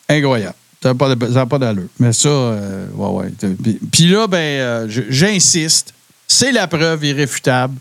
Incroyable. 0.09 0.55
Ça 0.83 0.89
n'a 0.91 0.95
pas, 0.95 1.15
de- 1.15 1.33
ça 1.33 1.41
a 1.43 1.47
pas 1.47 1.59
d'allure. 1.59 1.89
Mais 1.99 2.13
ça, 2.13 2.29
euh, 2.29 2.87
ouais, 2.95 3.25
ouais. 3.25 3.49
Puis- 3.91 4.07
là, 4.09 4.27
ben, 4.27 4.37
euh, 4.39 4.87
j'insiste, 5.09 5.95
c'est 6.27 6.53
la 6.53 6.67
preuve 6.67 7.05
irréfutable 7.05 7.75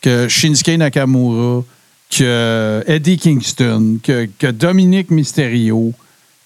que 0.00 0.28
Shinsuke 0.28 0.76
Nakamura, 0.78 1.64
que 2.10 2.84
Eddie 2.86 3.18
Kingston, 3.18 3.98
que, 4.02 4.28
que 4.38 4.46
Dominique 4.46 5.10
Mysterio, 5.10 5.92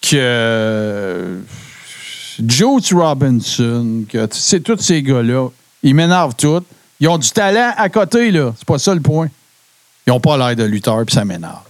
que 0.01 1.41
Joe 2.41 2.93
Robinson, 2.93 4.05
que 4.09 4.27
c'est 4.33 4.61
tous 4.61 4.79
ces 4.79 5.03
gars-là, 5.03 5.49
ils 5.83 5.95
m'énervent 5.95 6.35
tous. 6.35 6.63
Ils 7.01 7.09
ont 7.09 7.19
du 7.19 7.31
talent 7.31 7.73
à 7.77 7.89
côté, 7.89 8.31
là. 8.31 8.53
C'est 8.57 8.67
pas 8.67 8.79
ça 8.79 8.95
le 8.95 9.01
point. 9.01 9.29
Ils 10.07 10.11
n'ont 10.11 10.21
pas 10.21 10.37
l'air 10.37 10.57
de 10.57 10.65
lutteurs, 10.65 11.05
puis 11.05 11.15
ça 11.15 11.25
m'énerve. 11.25 11.63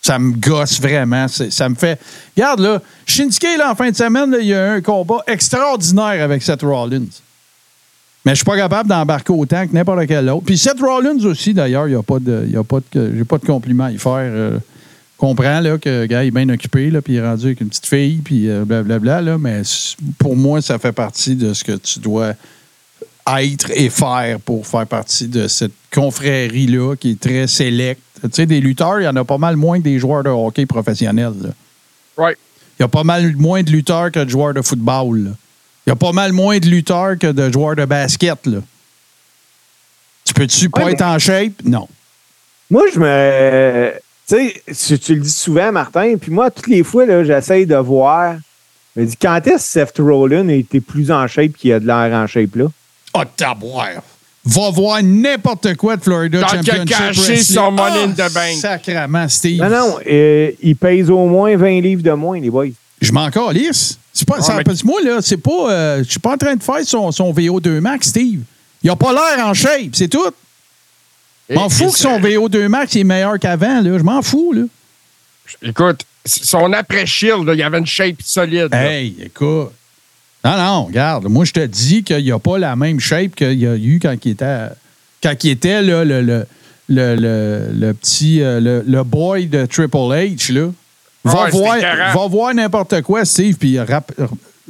Ça 0.00 0.18
me 0.18 0.32
gosse 0.32 0.80
vraiment. 0.80 1.26
Ça 1.28 1.68
me 1.68 1.74
fait. 1.74 2.00
Regarde, 2.36 2.60
là, 2.60 2.82
Shinsuke, 3.06 3.56
là, 3.56 3.70
en 3.70 3.74
fin 3.74 3.90
de 3.90 3.96
semaine, 3.96 4.36
il 4.40 4.48
y 4.48 4.54
a 4.54 4.74
eu 4.74 4.78
un 4.78 4.80
combat 4.80 5.22
extraordinaire 5.26 6.22
avec 6.22 6.42
Seth 6.42 6.62
Rollins. 6.62 7.06
Mais 8.24 8.32
je 8.32 8.36
suis 8.36 8.44
pas 8.44 8.56
capable 8.56 8.88
d'embarquer 8.88 9.32
autant 9.32 9.66
que 9.66 9.72
n'importe 9.72 10.06
quel 10.06 10.28
autre. 10.30 10.44
Puis 10.44 10.56
Seth 10.56 10.80
Rollins 10.80 11.24
aussi, 11.24 11.54
d'ailleurs, 11.54 11.88
il 11.88 11.90
n'y 11.90 11.96
a 11.96 12.02
pas 12.02 12.20
de. 12.20 12.46
y 12.48 12.56
a 12.56 12.62
pas 12.62 12.78
de 12.92 13.12
j'ai 13.16 13.24
pas 13.24 13.38
de 13.38 13.44
compliment 13.44 13.84
à 13.84 13.90
y 13.92 13.98
faire 13.98 14.18
euh, 14.18 14.58
comprends 15.22 15.60
là, 15.60 15.78
que 15.78 16.00
le 16.00 16.06
gars 16.06 16.24
est 16.24 16.32
bien 16.32 16.48
occupé, 16.48 16.90
là, 16.90 17.00
puis 17.00 17.12
il 17.12 17.16
est 17.18 17.22
rendu 17.22 17.46
avec 17.46 17.60
une 17.60 17.68
petite 17.68 17.86
fille, 17.86 18.16
puis 18.24 18.50
euh, 18.50 18.64
blablabla, 18.64 19.22
là, 19.22 19.38
mais 19.38 19.62
pour 20.18 20.36
moi, 20.36 20.60
ça 20.60 20.80
fait 20.80 20.90
partie 20.90 21.36
de 21.36 21.54
ce 21.54 21.62
que 21.62 21.76
tu 21.76 22.00
dois 22.00 22.32
être 23.38 23.70
et 23.70 23.88
faire 23.88 24.40
pour 24.40 24.66
faire 24.66 24.84
partie 24.84 25.28
de 25.28 25.46
cette 25.46 25.74
confrérie-là 25.94 26.96
qui 26.96 27.12
est 27.12 27.20
très 27.20 27.46
sélecte. 27.46 28.02
Tu 28.22 28.28
sais, 28.32 28.46
des 28.46 28.60
lutteurs, 28.60 29.00
il 29.00 29.04
y 29.04 29.08
en 29.08 29.14
a 29.14 29.24
pas 29.24 29.38
mal 29.38 29.54
moins 29.54 29.78
que 29.78 29.84
des 29.84 30.00
joueurs 30.00 30.24
de 30.24 30.28
hockey 30.28 30.66
professionnels. 30.66 31.34
là. 31.40 31.50
Ouais. 32.18 32.36
Il 32.78 32.82
y 32.82 32.84
a 32.84 32.88
pas 32.88 33.04
mal 33.04 33.36
moins 33.36 33.62
de 33.62 33.70
lutteurs 33.70 34.10
que 34.10 34.18
de 34.18 34.28
joueurs 34.28 34.54
de 34.54 34.62
football. 34.62 35.18
là. 35.18 35.30
Il 35.86 35.90
y 35.90 35.92
a 35.92 35.96
pas 35.96 36.12
mal 36.12 36.32
moins 36.32 36.58
de 36.58 36.66
lutteurs 36.66 37.18
que 37.18 37.26
de 37.32 37.50
joueurs 37.50 37.74
de 37.76 37.84
basket. 37.84 38.46
Là. 38.46 38.58
Tu 40.24 40.34
peux-tu 40.34 40.70
pas 40.70 40.84
Ouais, 40.84 40.92
être 40.92 41.02
en 41.02 41.18
shape? 41.18 41.52
Non. 41.64 41.88
Moi, 42.70 42.84
je 42.94 42.98
me. 42.98 43.92
Tu 44.28 44.52
sais, 44.72 44.98
tu 44.98 45.14
le 45.16 45.20
dis 45.22 45.30
souvent, 45.30 45.72
Martin, 45.72 46.14
puis 46.20 46.30
moi, 46.30 46.50
toutes 46.50 46.68
les 46.68 46.84
fois, 46.84 47.04
là, 47.04 47.24
j'essaye 47.24 47.66
de 47.66 47.74
voir. 47.76 48.36
Je 48.94 49.00
me 49.02 49.06
dis, 49.06 49.16
quand 49.16 49.40
est-ce 49.46 49.54
que 49.80 49.86
Seth 49.86 49.98
Rollin 49.98 50.48
a 50.48 50.52
été 50.52 50.80
plus 50.80 51.10
en 51.10 51.26
shape 51.26 51.52
qu'il 51.54 51.72
a 51.72 51.80
de 51.80 51.86
l'air 51.86 52.10
en 52.14 52.26
shape, 52.26 52.54
là? 52.54 52.66
Ah, 53.14 53.24
taboire. 53.24 54.02
Va 54.44 54.70
voir 54.70 55.02
n'importe 55.02 55.74
quoi 55.76 55.96
de 55.96 56.02
Florida 56.02 56.40
Tant 56.40 56.48
Championship 56.48 56.86
caché 56.88 57.36
son 57.42 57.70
money 57.72 58.04
in 58.04 58.14
Ah, 58.18 58.28
the 58.28 58.32
bank. 58.34 58.56
Sacrement, 58.60 59.28
Steve. 59.28 59.60
Non, 59.62 59.68
non, 59.70 59.98
euh, 60.06 60.50
il 60.62 60.76
pèse 60.76 61.10
au 61.10 61.26
moins 61.26 61.56
20 61.56 61.80
livres 61.80 62.02
de 62.02 62.10
moins, 62.12 62.40
les 62.40 62.50
boys. 62.50 62.66
Je 63.00 63.12
m'en 63.12 63.30
calisse. 63.30 63.98
Mais- 64.58 64.64
parce 64.64 64.82
que 64.82 64.86
moi, 64.86 65.00
là, 65.02 65.18
c'est 65.20 65.36
pas. 65.36 65.70
euh, 65.70 66.04
je 66.04 66.10
suis 66.10 66.20
pas 66.20 66.32
en 66.34 66.36
train 66.38 66.54
de 66.56 66.62
faire 66.62 66.84
son, 66.84 67.10
son 67.12 67.32
VO2 67.32 67.80
Max, 67.80 68.08
Steve. 68.08 68.40
Il 68.82 68.90
a 68.90 68.96
pas 68.96 69.12
l'air 69.12 69.46
en 69.46 69.54
shape, 69.54 69.90
c'est 69.94 70.08
tout. 70.08 70.24
Je 71.48 71.54
m'en 71.54 71.68
fous 71.68 71.90
que 71.90 71.98
son 71.98 72.20
ça- 72.20 72.28
VO2 72.28 72.68
Max 72.68 72.96
est 72.96 73.04
meilleur 73.04 73.38
qu'avant, 73.38 73.80
là. 73.80 73.98
Je 73.98 74.02
m'en 74.02 74.22
fous, 74.22 74.52
là. 74.52 74.62
Écoute, 75.62 76.02
son 76.24 76.72
après-shield, 76.72 77.48
il 77.52 77.58
y 77.58 77.62
avait 77.62 77.78
une 77.78 77.86
shape 77.86 78.22
solide. 78.24 78.68
là. 78.70 78.90
Hey, 78.92 79.16
écoute. 79.24 79.70
Non, 80.44 80.56
non, 80.56 80.84
regarde. 80.86 81.26
Moi, 81.28 81.44
je 81.44 81.52
te 81.52 81.64
dis 81.66 82.02
qu'il 82.02 82.22
n'y 82.24 82.32
a 82.32 82.38
pas 82.38 82.58
la 82.58 82.74
même 82.74 82.98
shape 82.98 83.34
qu'il 83.36 83.58
y 83.60 83.66
a 83.66 83.76
eu 83.76 84.00
quand 84.02 84.14
il 84.24 84.32
était, 84.32 84.66
quand 85.22 85.34
il 85.44 85.50
était 85.50 85.82
là, 85.82 86.04
le, 86.04 86.20
le, 86.22 86.46
le, 86.88 87.14
le- 87.16 87.68
le 87.72 87.94
petit 87.94 88.42
euh, 88.42 88.58
le, 88.60 88.82
le 88.86 89.04
boy 89.04 89.46
de 89.46 89.66
Triple 89.66 89.96
H. 89.96 90.52
Là. 90.52 90.70
Va, 91.24 91.44
Ouais, 91.44 91.50
voir, 91.50 91.76
va 92.14 92.26
voir 92.26 92.54
n'importe 92.54 93.00
quoi, 93.02 93.24
Steve, 93.24 93.56
puis 93.56 93.78
rap- 93.78 94.12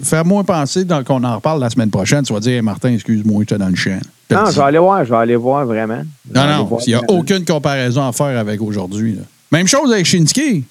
fais-moi 0.02 0.44
penser 0.44 0.84
dans- 0.84 1.02
qu'on 1.02 1.22
en 1.24 1.36
reparle 1.36 1.60
la 1.60 1.70
semaine 1.70 1.90
prochaine. 1.90 2.22
Tu 2.24 2.32
vas 2.32 2.40
dire, 2.40 2.52
Hey, 2.52 2.62
Martin, 2.62 2.92
excuse-moi, 2.92 3.42
j'étais 3.42 3.58
dans 3.58 3.68
le 3.68 3.74
champ. 3.74 3.98
Non, 4.30 4.46
je 4.50 4.56
vais 4.56 4.62
aller 4.62 4.78
voir, 4.78 5.04
je 5.04 5.10
vais 5.10 5.16
aller 5.16 5.36
voir 5.36 5.64
vraiment. 5.66 6.02
Non, 6.34 6.46
non, 6.46 6.78
il 6.86 6.90
n'y 6.90 6.94
a 6.94 7.02
aucune 7.08 7.44
comparaison 7.44 8.06
à 8.06 8.12
faire 8.12 8.38
avec 8.38 8.60
aujourd'hui. 8.62 9.14
là. 9.14 9.22
Même 9.50 9.66
chose 9.66 9.92
avec 9.92 10.06
Shinsuke. 10.06 10.64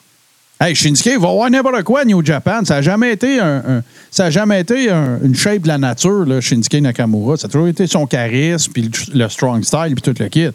Hey, 0.60 0.76
Shinsuke 0.76 1.20
va 1.20 1.28
voir 1.32 1.50
n'importe 1.50 1.84
quoi 1.84 2.02
à 2.02 2.06
New 2.06 2.24
Japan. 2.24 2.64
Ça 2.64 2.76
n'a 2.76 2.82
jamais 2.84 3.14
été, 3.14 3.40
un, 3.40 3.58
un- 3.68 3.84
ça 4.12 4.26
a 4.26 4.30
jamais 4.30 4.62
été 4.62 4.92
un- 4.92 5.20
une 5.24 5.36
shape 5.36 5.64
de 5.64 5.68
la 5.68 5.78
nature, 5.80 6.26
là, 6.26 6.40
Shinsuke 6.42 6.76
Nakamura. 6.82 7.38
Ça 7.38 7.48
a 7.48 7.50
toujours 7.50 7.68
été 7.68 7.88
son 7.88 8.06
charisme, 8.06 8.72
puis 8.72 8.84
le, 8.84 9.20
le 9.24 9.30
strong 9.30 9.64
style, 9.64 9.96
puis 9.96 10.02
tout 10.14 10.14
le 10.20 10.30
kit. 10.30 10.50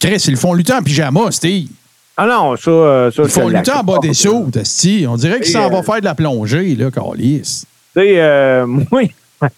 Chris, 0.00 0.22
ils 0.26 0.30
le 0.32 0.36
font 0.36 0.54
lutter 0.54 0.72
en 0.72 0.82
pyjama, 0.82 1.30
Steve. 1.30 1.68
Ah 2.16 2.26
non, 2.26 2.56
ça, 2.56 2.70
euh, 2.70 3.10
ça 3.10 3.22
Ils 3.22 3.28
font 3.30 3.48
lutter 3.48 3.72
en 3.72 3.82
bas 3.82 3.98
des 4.02 4.14
sauts, 4.14 4.46
Esti. 4.54 5.06
On 5.08 5.16
dirait 5.16 5.40
qu'il 5.40 5.52
s'en 5.52 5.70
va 5.70 5.78
euh, 5.78 5.82
faire 5.82 6.00
de 6.00 6.04
la 6.04 6.14
plongée, 6.14 6.74
là, 6.74 6.90
Carlis. 6.90 7.40
Tu 7.42 8.00
sais, 8.00 8.20
euh, 8.20 8.66
moi, 8.90 9.02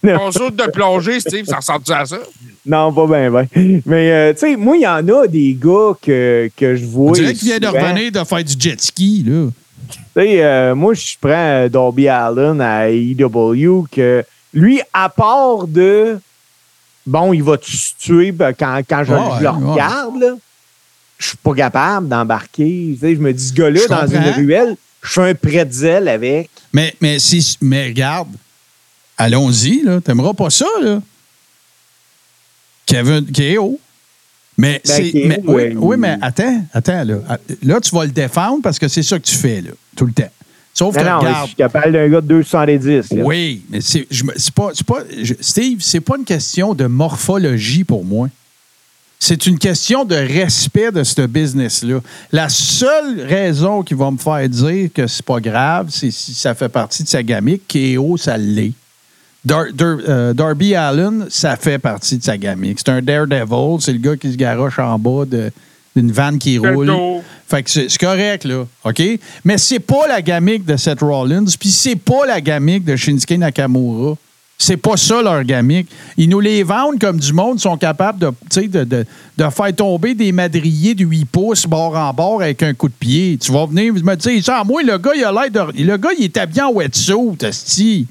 Ton 0.03 0.33
saut 0.33 0.51
de 0.51 0.71
plongée, 0.71 1.21
Steve, 1.21 1.47
ça 1.47 1.57
ressemble 1.57 1.85
à 1.93 2.07
ça? 2.07 2.19
non, 2.67 2.93
pas 2.93 3.07
bien, 3.07 3.31
ben. 3.31 3.47
Mais, 3.85 4.11
euh, 4.11 4.33
tu 4.33 4.41
sais, 4.41 4.57
moi, 4.57 4.77
il 4.77 4.83
y 4.83 4.87
en 4.87 5.07
a 5.09 5.27
des 5.27 5.57
gars 5.61 5.93
que, 6.01 6.51
que 6.57 6.77
je 6.77 6.85
vois. 6.87 7.11
On 7.11 7.13
dirait 7.13 7.35
qu'il 7.35 7.49
vient 7.49 7.59
de 7.59 7.67
revenir 7.67 8.11
de 8.11 8.25
faire 8.25 8.45
du 8.45 8.55
jet 8.59 8.81
ski, 8.81 9.25
là. 9.27 9.49
Tu 9.91 9.99
sais, 10.17 10.43
euh, 10.43 10.75
moi, 10.75 10.95
je 10.95 11.15
prends 11.21 11.69
Darby 11.69 12.09
Allen 12.09 12.61
à 12.61 12.89
AEW, 12.89 13.87
que 13.91 14.25
lui, 14.55 14.81
à 14.93 15.09
part 15.09 15.67
de. 15.67 16.19
Bon, 17.07 17.35
il 17.35 17.43
va 17.43 17.59
te 17.59 17.67
tuer 17.99 18.33
ben, 18.33 18.55
quand, 18.55 18.81
quand 18.89 19.05
je, 19.05 19.13
le 19.13 19.19
ouais. 19.19 19.73
regarde, 19.73 20.19
là? 20.19 20.29
Je 21.19 21.29
suis 21.29 21.37
pas 21.37 21.55
capable 21.55 22.09
d'embarquer. 22.09 22.91
Tu 22.95 22.99
sais, 23.01 23.15
je 23.15 23.21
me 23.21 23.33
dis, 23.33 23.49
ce 23.49 23.53
gars-là, 23.55 23.81
Je 23.83 23.89
dans 23.89 24.07
une 24.07 24.31
ruelle, 24.45 24.77
je 25.03 25.09
fais 25.09 25.31
un 25.31 25.35
pretzel 25.35 26.09
avec. 26.09 26.51
Mais, 26.73 26.95
mais, 27.01 27.19
si, 27.19 27.57
mais 27.61 27.87
regarde, 27.87 28.29
allons-y, 29.17 29.83
là. 29.83 30.01
T'aimeras 30.01 30.35
pas 30.35 30.51
ça, 30.51 30.67
là. 30.83 31.01
Kevin 32.87 33.27
KO. 33.33 33.79
Mais, 34.57 34.81
Ben, 34.85 34.93
c'est, 34.97 35.13
mais- 35.27 35.41
oui, 35.45 35.55
ouais, 35.55 35.75
oui, 35.77 35.97
il- 35.97 36.01
mais 36.01 36.17
attends, 36.21 36.65
attends, 36.73 37.03
là. 37.05 37.17
Là, 37.63 37.81
tu 37.81 37.95
vas 37.95 38.05
le 38.05 38.13
défendre 38.13 38.61
parce 38.63 38.79
que 38.79 38.87
c'est 38.87 39.03
ça 39.03 39.19
que 39.19 39.25
tu 39.25 39.35
fais, 39.35 39.61
là, 39.63 39.71
tout 39.97 40.07
le 40.07 40.13
temps. 40.13 40.31
Sauf 40.73 40.95
que, 40.97 41.01
Non, 41.01 41.21
je 41.21 41.27
regarde, 41.27 41.47
suis 41.49 41.57
capable 41.57 41.93
d'un 41.93 42.09
gars 42.09 42.21
de 42.21 42.27
270. 42.27 43.13
là. 43.13 43.25
oui, 43.25 43.65
mais 43.71 43.81
c'est, 43.81 44.07
je 44.11 44.25
c'est 44.37 44.55
pas, 44.55 44.71
c'est 44.75 44.87
pas, 44.87 44.99
je- 45.23 45.35
Steve, 45.41 45.79
c'est 45.81 46.01
pas 46.01 46.17
une 46.19 46.25
question 46.25 46.75
de 46.75 46.87
morphologie 46.87 47.85
pour 47.85 48.05
moi. 48.05 48.29
C'est 49.27 49.47
une 49.47 49.59
question 49.59 50.05
de 50.05 50.15
respect 50.17 50.93
de 50.93 51.03
ce 51.03 51.23
business-là. 51.23 52.01
La 52.31 52.51
seule 52.51 53.23
raison 53.27 53.83
qui 53.83 53.95
va 53.95 54.11
me 54.11 54.19
faire 54.19 54.47
dire 54.51 54.91
que 54.93 55.07
c'est 55.07 55.25
pas 55.25 55.41
grave, 55.41 55.87
c'est 55.89 56.11
si 56.11 56.35
ça 56.35 56.55
fait 56.55 56.69
partie 56.69 57.03
de 57.05 57.09
sa 57.09 57.23
gamique. 57.23 57.63
KO, 57.73 58.19
ça 58.19 58.37
l'est. 58.37 58.73
Dar- 59.43 59.73
Dar- 59.73 59.97
euh, 60.07 60.35
Darby 60.35 60.75
Allen, 60.75 61.27
ça 61.31 61.57
fait 61.57 61.79
partie 61.79 62.19
de 62.19 62.23
sa 62.23 62.37
gamique. 62.37 62.81
C'est 62.85 62.91
un 62.93 63.01
daredevil. 63.01 63.81
C'est 63.81 63.93
le 63.95 63.99
gars 63.99 64.17
qui 64.19 64.31
se 64.31 64.37
garoche 64.37 64.79
en 64.79 64.99
bas 64.99 65.25
d'une 65.25 66.13
vanne 66.13 66.39
qui 66.39 66.59
roule. 66.59 66.87
Fait 67.49 67.63
que 67.63 67.71
c'est 67.71 67.89
c'est 67.89 67.99
correct, 68.01 68.45
là. 68.45 68.67
OK? 68.85 69.03
Mais 69.45 69.57
c'est 69.57 69.81
pas 69.81 70.07
la 70.07 70.21
gamique 70.21 70.67
de 70.67 70.77
Seth 70.77 71.01
Rollins, 71.01 71.47
puis 71.59 71.71
c'est 71.71 71.97
pas 71.97 72.27
la 72.27 72.43
gamique 72.43 72.85
de 72.85 72.95
Shinsuke 72.95 73.39
Nakamura. 73.39 74.17
C'est 74.57 74.77
pas 74.77 74.97
ça 74.97 75.21
leur 75.21 75.43
gamique. 75.45 75.89
Ils 76.17 76.29
nous 76.29 76.41
les 76.41 76.63
vendent 76.63 76.99
comme 77.01 77.19
du 77.19 77.33
monde 77.33 77.59
sont 77.61 77.77
capables 77.77 78.19
de, 78.21 78.31
de, 78.67 78.85
de, 78.85 79.05
de 79.37 79.51
faire 79.51 79.75
tomber 79.75 80.15
des 80.15 80.31
madriers 80.33 80.95
de 80.95 81.05
8 81.05 81.25
pouces 81.27 81.67
bord 81.67 81.95
en 81.97 82.13
bord 82.15 82.41
avec 82.41 82.63
un 82.63 82.73
coup 82.73 82.89
de 82.89 82.95
pied. 82.95 83.37
Tu 83.39 83.51
vas 83.53 83.67
venir 83.67 83.93
me 83.93 84.15
dire 84.15 84.45
ça. 84.45 84.63
Moi, 84.65 84.83
le 84.83 84.97
gars, 84.97 85.11
il 85.17 85.25
a 85.25 85.33
l'air 85.33 85.51
de. 85.51 85.83
Le 85.83 85.97
gars, 85.97 86.11
il 86.17 86.25
est 86.27 86.37
habillé 86.37 86.63
en 86.63 86.73
wetsuit, 86.73 87.37
esti. 87.43 88.07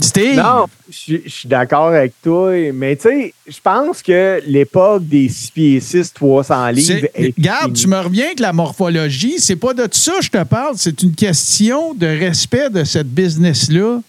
Steve? 0.00 0.36
Non, 0.36 0.66
je 0.90 0.96
suis- 0.96 1.22
je 1.26 1.30
suis 1.30 1.48
d'accord 1.48 1.88
avec 1.88 2.12
toi, 2.22 2.52
mais 2.72 2.96
tu 2.96 3.02
sais, 3.08 3.34
je 3.46 3.56
pense 3.62 4.02
que 4.02 4.40
l'époque 4.46 5.06
des 5.06 5.28
6 5.28 5.50
pieds 5.50 5.80
6, 5.80 6.12
300 6.14 6.68
livres 6.70 7.06
est 7.14 7.34
Regarde, 7.36 7.74
tu 7.74 7.86
me 7.86 7.98
reviens 7.98 8.26
avec 8.26 8.40
la 8.40 8.52
morphologie. 8.52 9.34
C'est 9.38 9.56
pas 9.56 9.74
de 9.74 9.86
ça 9.92 10.12
que 10.18 10.24
je 10.24 10.30
te 10.30 10.42
parle. 10.44 10.74
C'est 10.76 11.02
une 11.02 11.14
question 11.14 11.92
de 11.94 12.06
respect 12.06 12.70
de 12.70 12.84
cette 12.84 13.08
business-là. 13.08 14.00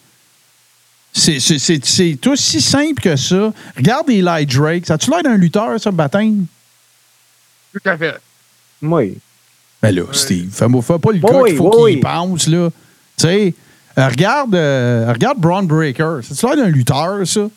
C'est- 1.13 1.39
C'est 1.39 1.59
c'est- 1.59 1.85
c'est 1.85 2.27
aussi 2.27 2.61
simple 2.61 3.01
que 3.01 3.15
ça. 3.15 3.51
Regarde 3.75 4.09
Eli 4.09 4.45
Drake. 4.45 4.85
Ça 4.85 4.93
a-tu 4.93 5.09
l'air 5.09 5.23
d'un 5.23 5.35
lutteur, 5.35 5.79
ça, 5.79 5.91
baptême? 5.91 6.45
Tout 7.73 7.89
à 7.89 7.97
fait. 7.97 8.15
Oui. 8.81 9.17
Ben 9.81 9.95
là, 9.95 10.03
Steve, 10.11 10.49
fais-moi 10.53 10.81
fais 10.81 10.99
pas 10.99 11.11
le 11.11 11.19
gars 11.19 11.29
oui, 11.41 11.49
qu'il 11.49 11.57
faut 11.57 11.83
oui, 11.83 11.91
qu'il 11.93 12.01
pense, 12.01 12.47
là. 12.47 12.69
Tu 13.17 13.23
sais, 13.27 13.53
euh, 13.97 14.07
regarde, 14.07 14.53
euh, 14.55 15.11
regarde 15.11 15.39
Braun 15.39 15.63
Breaker. 15.63 16.19
Ça 16.23 16.33
a-tu 16.33 16.45
l'air 16.45 16.65
d'un 16.65 16.71
lutteur, 16.71 17.27
ça? 17.27 17.49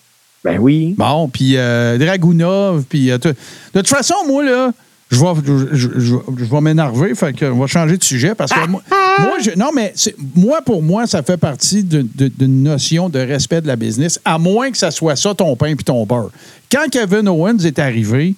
Ben 0.43 0.59
oui. 0.59 0.95
Bon, 0.97 1.29
puis 1.29 1.57
euh, 1.57 1.97
Dragunov, 1.99 2.85
puis... 2.89 3.11
euh, 3.11 3.19
tout. 3.19 3.29
de 3.31 3.37
toute 3.81 3.89
façon, 3.89 4.15
moi, 4.27 4.45
là, 4.45 4.73
je 5.11 5.21
vais, 5.21 5.27
je, 5.73 5.89
je- 5.99 6.17
je- 6.39 6.45
vais 6.45 6.61
m'énerver, 6.61 7.15
fait 7.15 7.33
qu'on 7.39 7.59
va 7.59 7.67
changer 7.67 7.97
de 7.97 8.03
sujet, 8.05 8.35
parce 8.35 8.53
que 8.53 8.67
moi, 8.67 8.83
moi, 9.21 9.33
je- 9.41 9.57
non, 9.57 9.71
mais 9.75 9.93
moi, 10.35 10.61
pour 10.63 10.83
moi, 10.83 11.07
ça 11.07 11.23
fait 11.23 11.37
partie 11.37 11.85
d'une 11.85 12.63
notion 12.63 13.09
de 13.09 13.19
respect 13.19 13.61
de 13.61 13.67
la 13.67 13.77
business, 13.77 14.19
à 14.25 14.39
moins 14.39 14.71
que 14.71 14.77
ça 14.79 14.91
soit 14.91 15.17
ça, 15.17 15.35
ton 15.35 15.55
pain 15.57 15.75
puis 15.77 15.85
ton 15.85 16.05
beurre. 16.07 16.31
Quand 16.73 16.87
Kevin 16.91 17.29
Owens 17.29 17.59
est 17.59 17.79
arrivé 17.79 18.35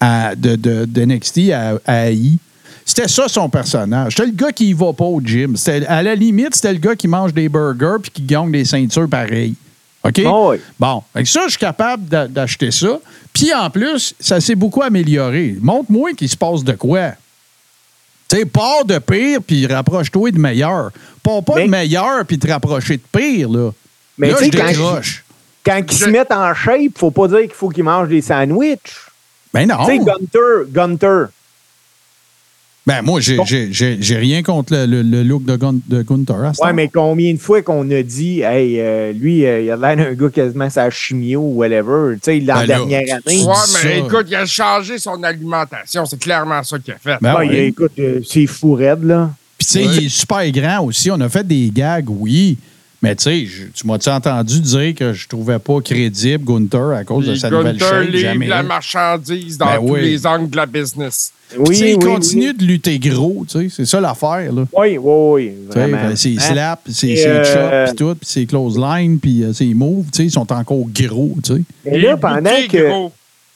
à, 0.00 0.34
de, 0.34 0.56
de, 0.56 0.84
de 0.84 1.04
NXT 1.04 1.50
à, 1.52 1.78
à 1.86 2.10
AI, 2.10 2.38
c'était 2.84 3.08
ça 3.08 3.28
son 3.28 3.48
personnage. 3.48 4.14
C'était 4.16 4.28
le 4.28 4.34
gars 4.36 4.52
qui 4.52 4.68
y 4.68 4.72
va 4.74 4.92
pas 4.92 5.04
au 5.06 5.18
gym. 5.24 5.56
À 5.88 6.02
la 6.02 6.14
limite, 6.14 6.54
c'était 6.54 6.72
le 6.74 6.78
gars 6.80 6.94
qui 6.94 7.08
mange 7.08 7.32
des 7.32 7.48
burgers 7.48 7.96
puis 8.02 8.10
qui 8.10 8.22
gagne 8.22 8.50
des 8.52 8.66
ceintures 8.66 9.08
pareilles. 9.08 9.54
OK? 10.04 10.20
Ah 10.26 10.40
oui. 10.48 10.56
Bon, 10.78 11.02
avec 11.14 11.26
ça, 11.26 11.42
je 11.46 11.50
suis 11.50 11.58
capable 11.58 12.04
d'a- 12.06 12.28
d'acheter 12.28 12.70
ça. 12.70 12.98
Puis 13.32 13.52
en 13.54 13.70
plus, 13.70 14.14
ça 14.20 14.40
s'est 14.40 14.54
beaucoup 14.54 14.82
amélioré. 14.82 15.56
Montre-moi 15.60 16.12
qu'il 16.12 16.28
se 16.28 16.36
passe 16.36 16.62
de 16.62 16.72
quoi. 16.72 17.12
Tu 18.28 18.36
sais, 18.36 18.44
pars 18.46 18.84
de 18.84 18.98
pire, 18.98 19.40
puis 19.46 19.66
rapproche-toi 19.66 20.30
de 20.30 20.38
meilleur. 20.38 20.90
Pas 21.22 21.40
pas 21.42 21.60
de 21.62 21.68
meilleur, 21.68 22.24
puis 22.26 22.38
te 22.38 22.48
rapprocher 22.50 22.96
de 22.98 23.02
pire, 23.18 23.48
là. 23.48 23.70
Mais 24.18 24.28
là, 24.30 24.36
je 24.38 24.44
sais, 24.44 24.50
quand, 24.50 24.66
décroche. 24.66 25.24
quand 25.64 25.80
ils 25.90 25.96
se 25.96 26.04
mettent 26.10 26.32
en 26.32 26.54
shape, 26.54 26.96
faut 26.96 27.10
pas 27.10 27.28
dire 27.28 27.40
qu'il 27.42 27.50
faut 27.54 27.68
qu'ils 27.70 27.84
mangent 27.84 28.08
des 28.08 28.20
sandwichs. 28.22 28.78
Ben 29.52 29.66
non. 29.68 29.84
Tu 29.86 29.92
sais, 29.92 29.98
Gunter, 29.98 30.68
Gunter. 30.70 31.24
Ben, 32.86 33.00
moi, 33.00 33.18
j'ai 33.18 33.38
j'ai- 33.46 33.72
j'ai- 33.72 33.96
j'ai 33.98 34.16
rien 34.16 34.42
contre 34.42 34.74
le, 34.74 34.84
le- 34.84 35.02
le 35.02 35.22
look 35.22 35.44
de, 35.46 35.56
Gun- 35.56 35.80
de 35.88 36.02
Gunther. 36.02 36.36
Ouais, 36.38 36.52
temps. 36.52 36.74
mais 36.74 36.88
combien 36.88 37.32
de 37.32 37.38
fois 37.38 37.62
qu'on 37.62 37.90
a 37.90 38.02
dit, 38.02 38.40
hey, 38.42 38.78
euh, 38.78 39.12
lui, 39.12 39.46
euh, 39.46 39.62
il 39.62 39.70
a 39.70 39.76
l'air 39.76 39.96
d'un 39.96 40.12
gars 40.12 40.28
quasiment 40.28 40.68
sa 40.68 40.90
chimio 40.90 41.40
ou 41.40 41.54
whatever, 41.56 42.14
tu 42.16 42.20
sais, 42.24 42.40
l'an 42.40 42.56
Ben 42.56 42.60
là, 42.60 42.66
dernière 42.66 43.16
année. 43.26 43.42
Ouais, 43.42 43.54
ça. 43.54 43.78
mais 43.84 43.98
écoute, 44.00 44.26
il 44.28 44.34
a 44.34 44.44
changé 44.44 44.98
son 44.98 45.22
alimentation. 45.22 46.04
C'est 46.04 46.20
clairement 46.20 46.62
ça 46.62 46.78
qu'il 46.78 46.92
a 46.92 46.98
fait. 46.98 47.16
Ben 47.22 47.34
Ouais, 47.36 47.46
oui. 47.48 47.54
il- 47.54 47.58
écoute, 47.68 47.92
euh, 47.98 48.20
c'est 48.28 48.46
fou 48.46 48.74
raide, 48.74 49.02
là. 49.04 49.30
Puis, 49.56 49.66
tu 49.66 49.72
sais, 49.72 49.84
il 49.84 50.04
est 50.04 50.08
super 50.10 50.50
grand 50.50 50.84
aussi. 50.84 51.10
On 51.10 51.20
a 51.22 51.28
fait 51.30 51.46
des 51.46 51.70
gags, 51.74 52.10
oui. 52.10 52.58
Mais, 53.04 53.16
tu 53.16 53.22
sais, 53.24 53.46
tu 53.74 53.86
m'as-tu 53.86 54.08
entendu 54.08 54.60
dire 54.60 54.94
que 54.94 55.12
je 55.12 55.28
trouvais 55.28 55.58
pas 55.58 55.80
crédible 55.80 56.44
Gunther 56.44 56.90
à 56.96 57.04
cause 57.04 57.26
de 57.26 57.34
sa 57.34 57.50
nouvelle 57.50 57.76
Gunther 57.76 57.88
shape? 58.02 58.08
livre 58.10 58.18
Jamais? 58.18 58.46
la 58.46 58.62
marchandise 58.62 59.58
dans 59.58 59.66
Ben 59.66 59.76
tous 59.78 59.92
oui. 59.92 60.00
les 60.02 60.26
angles 60.26 60.50
de 60.50 60.56
la 60.56 60.66
business. 60.66 61.32
Oui, 61.58 61.64
Tu 61.68 61.74
sais, 61.74 61.90
il 61.92 61.96
oui, 61.98 62.04
continue 62.04 62.48
oui. 62.48 62.56
de 62.56 62.64
lutter 62.64 62.98
gros, 62.98 63.44
tu 63.48 63.58
sais. 63.60 63.68
C'est 63.70 63.84
ça 63.84 64.00
l'affaire, 64.00 64.50
là. 64.52 64.64
Oui, 64.76 64.98
oui, 64.98 64.98
oui, 65.00 65.52
ben, 65.74 66.16
Ses 66.16 66.36
Hein? 66.36 66.40
slaps, 66.40 66.90
ses, 66.90 67.08
Et, 67.10 67.16
ses 67.16 67.26
euh, 67.28 67.44
chops, 67.44 67.90
puis 67.90 67.96
tout, 67.96 68.14
puis 68.14 68.28
ses 68.28 68.46
close 68.46 68.78
lines, 68.78 69.18
puis 69.20 69.44
euh, 69.44 69.52
ses 69.52 69.72
moves, 69.74 70.06
tu 70.06 70.16
sais, 70.16 70.24
ils 70.24 70.30
sont 70.32 70.50
encore 70.52 70.84
gros, 70.92 71.34
tu 71.44 71.54
sais. 71.56 71.62
Mais 71.84 71.98
Il 71.98 72.02
là, 72.02 72.16
pendant 72.16 72.50
que 72.70 72.88
gros. 72.88 73.12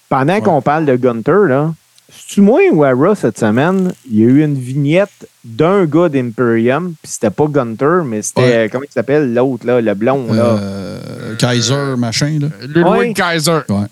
pendant 0.08 0.40
qu'on 0.40 0.60
parle 0.62 0.84
de 0.86 0.94
Gunter, 0.96 1.48
là, 1.48 1.74
c'est-tu 2.10 2.40
moi 2.40 2.60
ou 2.72 2.84
à 2.84 2.92
Raw 2.92 3.14
cette 3.14 3.38
semaine, 3.38 3.92
il 4.10 4.18
y 4.20 4.22
a 4.22 4.26
eu 4.26 4.42
une 4.42 4.58
vignette 4.58 5.28
d'un 5.44 5.84
gars 5.84 6.08
d'Imperium, 6.08 6.94
puis 7.02 7.12
c'était 7.12 7.30
pas 7.30 7.46
Gunter, 7.46 8.02
mais 8.04 8.22
c'était, 8.22 8.40
Ouais. 8.42 8.68
comment 8.70 8.84
il 8.88 8.92
s'appelle, 8.92 9.32
l'autre, 9.34 9.66
là, 9.66 9.80
le 9.80 9.94
blond, 9.94 10.32
là. 10.32 10.44
Euh, 10.58 11.36
Kaiser, 11.36 11.94
machin, 11.96 12.38
là. 12.40 12.48
Ludwig 12.66 12.84
Ouais. 12.86 13.12
Kaiser. 13.14 13.60
Ouais. 13.68 13.86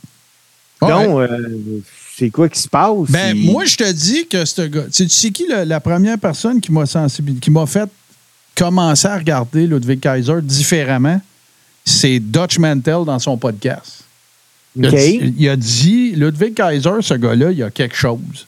Donc, 0.81 1.21
euh, 1.21 1.39
c'est 2.17 2.31
quoi 2.31 2.49
qui 2.49 2.61
se 2.61 2.69
passe? 2.69 3.11
Ben, 3.11 3.35
Il- 3.37 3.51
moi, 3.51 3.65
je 3.65 3.77
te 3.77 3.91
dis 3.93 4.27
que 4.27 4.45
ce 4.45 4.63
gars. 4.63 4.85
Tu 4.93 5.09
sais, 5.09 5.31
qui 5.31 5.47
le- 5.49 5.65
la 5.65 5.81
première 5.81 6.19
personne 6.19 6.61
qui 6.61 6.73
m'a 6.73 6.87
sensibilisé, 6.87 7.41
qui 7.41 7.51
m'a 7.51 7.67
fait 7.67 7.89
commencer 8.57 9.09
à 9.09 9.17
regarder 9.19 9.67
Ludwig 9.67 10.01
Kaiser 10.01 10.41
différemment? 10.43 11.21
C'est 11.85 12.19
Dutch 12.19 12.59
Mantel 12.59 13.05
dans 13.07 13.19
son 13.19 13.37
podcast. 13.39 14.05
Il, 14.77 14.87
a 14.87 14.91
dit, 14.91 15.35
il 15.39 15.49
a 15.49 15.57
dit, 15.57 16.13
Ludwig 16.17 16.55
Kaiser, 16.55 16.91
ce 17.01 17.15
gars-là, 17.15 17.51
il 17.51 17.63
a 17.63 17.71
quelque 17.71 17.97
chose. 17.97 18.47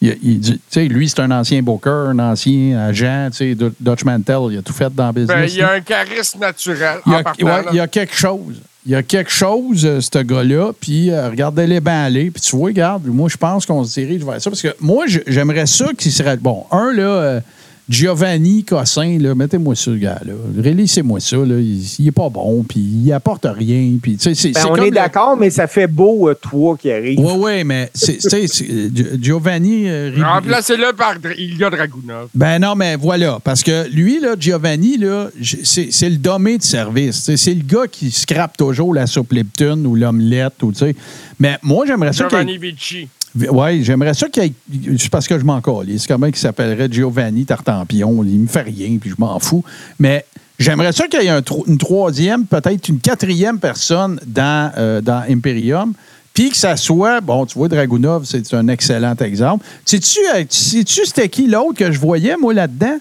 Il, 0.00 0.16
il 0.22 0.40
dit, 0.40 0.52
tu 0.54 0.60
sais, 0.70 0.84
lui, 0.88 1.08
c'est 1.08 1.20
un 1.20 1.30
ancien 1.30 1.62
booker, 1.62 2.08
un 2.08 2.18
ancien 2.18 2.78
agent, 2.78 3.28
tu 3.30 3.36
sais, 3.36 3.54
Du- 3.54 3.72
Dutch 3.78 4.04
Mantel, 4.04 4.38
il 4.50 4.58
a 4.58 4.62
tout 4.62 4.72
fait 4.72 4.92
dans 4.92 5.06
le 5.08 5.12
business. 5.12 5.36
Ben, 5.36 5.48
il 5.48 5.54
y 5.54 5.58
là. 5.58 5.68
a 5.68 5.74
un 5.74 5.80
charisme 5.80 6.40
naturel. 6.40 6.98
Il 7.06 7.12
en 7.12 7.16
a, 7.16 7.22
partant, 7.22 7.46
ouais, 7.46 7.62
là. 7.62 7.64
il 7.70 7.76
y 7.76 7.80
a 7.80 7.86
quelque 7.86 8.14
chose. 8.14 8.60
Il 8.84 8.90
y 8.90 8.96
a 8.96 9.02
quelque 9.04 9.30
chose, 9.30 9.86
euh, 9.86 10.00
ce 10.00 10.18
gars-là, 10.18 10.72
puis 10.80 11.10
euh, 11.10 11.28
regardez 11.28 11.68
les 11.68 11.78
bains 11.78 12.02
aller, 12.02 12.32
puis 12.32 12.42
tu 12.42 12.56
vois, 12.56 12.66
regarde, 12.70 13.06
moi, 13.06 13.28
je 13.28 13.36
pense 13.36 13.64
qu'on 13.64 13.84
se 13.84 14.00
dirige 14.00 14.24
vers 14.24 14.42
ça, 14.42 14.50
parce 14.50 14.62
que 14.62 14.74
moi, 14.80 15.04
j'aimerais 15.28 15.66
ça 15.66 15.86
qu'il 15.96 16.10
serait... 16.10 16.36
Bon, 16.36 16.64
un, 16.72 16.92
là, 16.92 17.02
euh, 17.02 17.40
Giovanni 17.88 18.64
Cossin, 18.64 19.18
là, 19.20 19.34
mettez-moi 19.34 19.74
ça, 19.74 19.90
le 19.90 19.98
gars-là. 19.98 20.32
Rélissez-moi 20.58 21.20
ça, 21.20 21.36
là. 21.36 21.58
Il, 21.58 21.82
il 21.98 22.08
est 22.08 22.12
pas 22.12 22.28
bon, 22.28 22.62
puis 22.62 22.80
il 22.80 23.12
apporte 23.12 23.44
rien, 23.44 23.92
puis 24.00 24.16
tu 24.16 24.22
sais, 24.22 24.34
c'est 24.34 24.52
Ben, 24.52 24.60
c'est 24.60 24.66
on 24.70 24.74
comme 24.74 24.84
est 24.84 24.90
le- 24.90 24.94
d'accord, 24.94 25.36
mais 25.36 25.50
ça 25.50 25.66
fait 25.66 25.86
beau, 25.86 26.28
euh, 26.28 26.34
toi 26.34 26.76
qui 26.80 26.90
arrive. 26.90 27.18
Oui, 27.18 27.32
oui, 27.38 27.64
mais 27.64 27.90
c'est, 27.92 28.18
tu 28.18 28.28
sais, 28.30 28.46
c'est- 28.46 28.70
euh, 28.70 28.88
Giovanni... 29.20 29.88
euh, 29.88 30.12
Remplacez-le 30.22 30.92
par 30.96 31.18
Dr- 31.18 31.36
Ilya 31.36 31.70
Dragunov. 31.70 32.28
Ben 32.34 32.58
non, 32.58 32.74
mais 32.76 32.96
voilà. 32.96 33.38
Parce 33.42 33.62
que 33.62 33.88
lui, 33.88 34.20
là, 34.20 34.36
Giovanni, 34.38 34.96
là, 34.96 35.28
c'est, 35.64 35.88
c'est 35.92 36.08
le 36.10 36.16
dommé 36.16 36.58
de 36.58 36.62
service. 36.62 37.30
C'est 37.36 37.54
le 37.54 37.62
gars 37.64 37.86
qui 37.90 38.10
scrape 38.10 38.56
toujours 38.56 38.94
la 38.94 39.06
soupe 39.06 39.32
Lipton 39.32 39.84
ou 39.84 39.96
l'omelette. 39.96 40.62
Ou, 40.62 40.72
tu 40.72 40.78
sais. 40.78 40.94
mais 41.38 41.58
moi, 41.62 41.84
j'aimerais 41.86 42.12
ça 42.12 42.28
Giovanni 42.28 42.58
Vici. 42.58 43.08
Oui, 43.34 43.82
j'aimerais 43.84 44.14
ça 44.14 44.28
qu'il 44.28 44.42
y 44.44 44.46
ait- 44.46 44.98
C'est 44.98 45.10
parce 45.10 45.26
que 45.26 45.38
je 45.38 45.44
m'en. 45.44 45.60
C'est 45.96 46.06
comment 46.06 46.26
il 46.26 46.36
s'appellerait 46.36 46.88
Giovanni 46.90 47.44
Tartampion. 47.46 48.22
Il 48.24 48.40
me 48.40 48.46
fait 48.46 48.62
rien, 48.62 48.98
puis 49.00 49.10
je 49.10 49.14
m'en 49.18 49.38
fous. 49.38 49.64
Mais 49.98 50.24
j'aimerais 50.58 50.92
ça 50.92 51.06
qu'il 51.08 51.22
y 51.22 51.26
ait 51.26 51.30
un 51.30 51.42
une 51.66 51.78
troisième, 51.78 52.44
peut-être 52.46 52.88
une 52.88 53.00
quatrième 53.00 53.58
personne 53.58 54.20
dans, 54.26 54.70
euh, 54.76 55.00
dans 55.00 55.22
Imperium. 55.28 55.92
Puis 56.34 56.50
que 56.50 56.56
ça 56.56 56.76
soit, 56.76 57.20
bon, 57.20 57.44
tu 57.46 57.58
vois, 57.58 57.68
Dragunov, 57.68 58.24
c'est 58.24 58.54
un 58.54 58.68
excellent 58.68 59.14
exemple. 59.20 59.66
Sais-tu, 59.84 60.18
euh, 60.34 60.44
sais-tu 60.48 61.04
c'était 61.04 61.28
qui 61.28 61.46
l'autre 61.46 61.78
que 61.78 61.92
je 61.92 61.98
voyais, 61.98 62.36
moi, 62.38 62.54
là-dedans? 62.54 62.98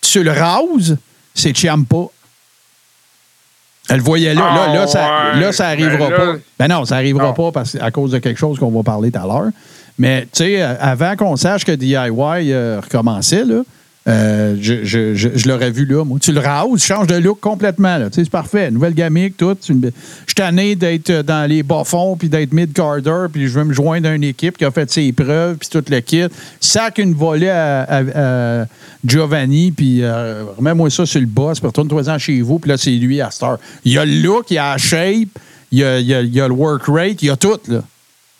Sur 0.00 0.22
le 0.24 0.32
Rouse, 0.32 0.96
c'est 1.34 1.56
Ciampa. 1.56 2.06
Elle 3.90 3.96
le 3.96 4.02
voyait 4.02 4.34
là. 4.34 4.40
là, 4.54 4.74
là, 4.74 4.86
ça, 4.86 5.00
Ah, 5.04 5.34
ouais. 5.34 5.40
là, 5.40 5.52
ça 5.52 5.66
arrivera 5.68 5.96
Ben 6.08 6.10
là- 6.10 6.16
pas. 6.16 6.32
Ben 6.58 6.68
non, 6.68 6.84
ça 6.84 6.96
arrivera 6.96 7.24
Non. 7.26 7.32
pas 7.34 7.50
parce, 7.52 7.76
à 7.80 7.90
cause 7.90 8.12
de 8.12 8.18
quelque 8.18 8.38
chose 8.38 8.58
qu'on 8.58 8.70
va 8.70 8.82
parler 8.82 9.10
tout 9.10 9.18
à 9.18 9.22
l'heure. 9.26 9.50
Mais, 9.98 10.22
tu 10.22 10.28
sais, 10.44 10.62
euh, 10.62 10.74
avant 10.80 11.16
qu'on 11.16 11.36
sache 11.36 11.64
que 11.64 11.72
DIY 11.72 11.96
euh, 12.52 12.80
recommençait, 12.82 13.44
là, 13.44 13.62
euh, 14.08 14.56
je, 14.60 14.84
je, 14.84 15.14
je, 15.14 15.48
l'aurais 15.48 15.70
vu 15.70 15.86
là, 15.86 16.04
moi. 16.04 16.18
Tu 16.20 16.32
le 16.32 16.40
rouses, 16.40 16.82
change 16.82 17.06
de 17.06 17.14
look 17.16 17.38
complètement. 17.40 17.98
là. 17.98 18.08
C'est 18.12 18.28
parfait. 18.28 18.70
Nouvelle 18.70 18.94
gamique, 18.94 19.36
tout. 19.36 19.56
Je 19.68 19.72
suis 19.74 20.34
tanné 20.34 20.74
d'être 20.74 21.10
euh, 21.10 21.22
dans 21.22 21.48
les 21.48 21.62
bas-fonds 21.62 22.16
puis 22.16 22.28
d'être 22.28 22.52
mid-carder, 22.52 23.26
puis 23.32 23.46
je 23.46 23.58
veux 23.58 23.64
me 23.64 23.72
joindre 23.72 24.08
à 24.08 24.14
une 24.14 24.24
équipe 24.24 24.58
qui 24.58 24.64
a 24.64 24.70
fait 24.72 24.90
ses 24.90 25.12
preuves, 25.12 25.56
puis 25.58 25.68
tout 25.68 25.84
le 25.88 26.00
kit. 26.00 26.24
Sac 26.60 26.98
une 26.98 27.14
volée 27.14 27.48
à 27.48 28.66
Giovanni, 29.04 29.72
puis 29.72 30.02
euh, 30.02 30.44
remets-moi 30.56 30.90
ça 30.90 31.06
sur 31.06 31.20
le 31.20 31.26
boss, 31.26 31.58
puis 31.60 31.66
retourne-toi-en 31.66 32.18
chez 32.18 32.40
vous, 32.40 32.58
puis 32.58 32.70
là, 32.70 32.76
c'est 32.76 32.90
lui 32.90 33.20
à 33.20 33.30
Star. 33.30 33.58
Il 33.84 33.92
y 33.92 33.98
a 33.98 34.04
le 34.04 34.20
look, 34.22 34.50
il 34.50 34.54
y 34.54 34.58
a 34.58 34.72
la 34.72 34.78
shape, 34.78 35.28
il 35.72 35.78
y 35.78 35.84
a, 35.84 35.98
il 35.98 36.06
y 36.06 36.14
a- 36.14 36.20
il 36.22 36.32
y 36.34 36.40
a 36.40 36.46
le 36.48 36.54
work 36.54 36.82
rate, 36.86 37.22
il 37.22 37.26
y 37.26 37.30
a 37.30 37.36
tout, 37.36 37.58
là. 37.68 37.82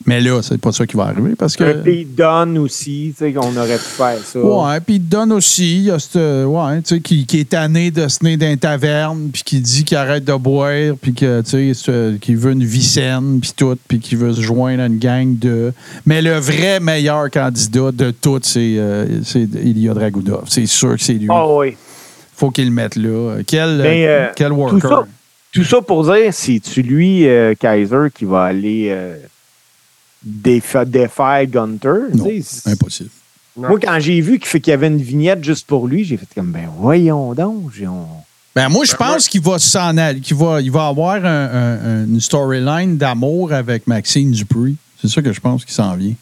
Mais 0.07 0.21
là, 0.21 0.41
c'est 0.43 0.61
pas 0.61 0.73
ça 0.73 0.87
qui 0.87 0.97
va 0.97 1.05
arriver 1.05 1.35
parce 1.37 1.57
que. 1.57 1.73
Pays 1.83 2.05
donne 2.05 2.59
aussi, 2.59 3.15
tu 3.17 3.25
sais, 3.25 3.33
qu'on 3.33 3.57
aurait 3.57 3.79
pu 3.79 3.85
faire 3.85 4.19
ça. 4.19 4.38
Ouais, 4.38 4.81
puis 4.81 4.99
donne 4.99 5.33
aussi, 5.33 5.77
il 5.77 5.85
y 5.85 5.91
a 5.91 5.99
ce, 5.99 6.45
ouais, 6.45 6.83
tu 6.83 6.95
sais, 6.95 7.01
qui, 7.01 7.27
qui 7.27 7.41
est 7.41 7.49
tanné 7.49 7.91
de 7.91 8.09
se 8.09 8.19
tenir 8.19 8.38
dans 8.38 8.57
taverne, 8.57 9.31
puis 9.33 9.43
qui 9.43 9.61
dit 9.61 9.85
qu'il 9.85 9.97
arrête 9.97 10.25
de 10.25 10.35
boire, 10.35 10.95
puis 11.01 11.15
que, 11.15 11.41
tu 11.43 11.75
sais, 11.75 12.19
qu'il 12.21 12.37
veut 12.37 12.53
une 12.53 12.65
vie 12.65 12.83
saine, 12.83 13.38
puis 13.41 13.53
tout, 13.57 13.77
puis 13.88 13.99
qu'il 13.99 14.19
veut 14.19 14.33
se 14.33 14.41
joindre 14.41 14.83
à 14.83 14.87
une 14.87 14.99
gang 14.99 15.38
de... 15.38 15.73
Mais 16.07 16.23
le 16.23 16.38
vrai 16.38 16.81
meilleur 16.81 17.31
candidat 17.31 17.93
de 17.93 18.11
tous, 18.11 18.41
c'est 18.43 18.75
euh, 18.77 19.07
Ilya 19.35 19.95
Dragunov. 19.95 20.45
C'est 20.49 20.67
sûr 20.67 20.97
que 20.97 21.03
c'est 21.03 21.15
lui. 21.15 21.29
Ah 21.31 21.47
oui. 21.49 21.77
faut 22.37 22.51
qu'il 22.51 22.67
le 22.67 22.71
mette 22.71 22.97
là. 22.97 23.38
Quel, 23.47 23.81
euh, 23.81 24.29
quel 24.37 24.49
Tout 24.49 24.55
worker? 24.55 24.81
ça, 24.81 25.07
tout 25.53 25.65
ça 25.65 25.83
pour 25.83 26.05
dire, 26.05 26.33
c'est-tu 26.33 26.83
lui, 26.83 27.29
euh, 27.29 27.55
Kaiser, 27.59 28.09
qui 28.15 28.25
va 28.25 28.45
aller 28.45 28.88
euh, 28.91 29.17
défaire 30.25 31.47
Gunter? 31.47 32.13
Non, 32.15 32.27
impossible. 32.67 33.11
Moi, 33.57 33.79
quand 33.81 33.99
j'ai 34.01 34.21
vu 34.21 34.39
qu'il 34.39 34.49
fait 34.49 34.61
qu'il 34.61 34.71
y 34.71 34.75
avait 34.75 34.87
une 34.87 35.03
vignette 35.03 35.45
juste 35.45 35.67
pour 35.67 35.87
lui, 35.87 36.05
j'ai 36.05 36.17
fait 36.17 36.27
comme, 36.35 36.53
ben 36.53 36.69
voyons 36.79 37.35
donc. 37.35 37.73
on- 37.87 38.07
Ben 38.55 38.69
moi, 38.69 38.85
je 38.85 38.93
Ben, 38.93 38.99
pense 38.99 39.29
qu'il 39.29 39.41
va 39.43 39.59
s'en 39.59 39.97
aller, 39.97 40.21
qu'il 40.21 40.37
va, 40.37 40.61
il 40.61 40.71
va 40.71 40.87
avoir 40.87 41.17
un- 41.17 41.25
un- 41.25 41.79
un- 42.03 42.05
une 42.07 42.21
storyline 42.21 42.97
d'amour 42.97 43.53
avec 43.53 43.87
Maxine 43.87 44.31
Dupree. 44.31 44.77
C'est 45.01 45.09
ça 45.09 45.21
que 45.23 45.33
je 45.33 45.41
pense 45.41 45.65
qu'il 45.65 45.75
s'en 45.75 45.95
vient. 45.97 46.15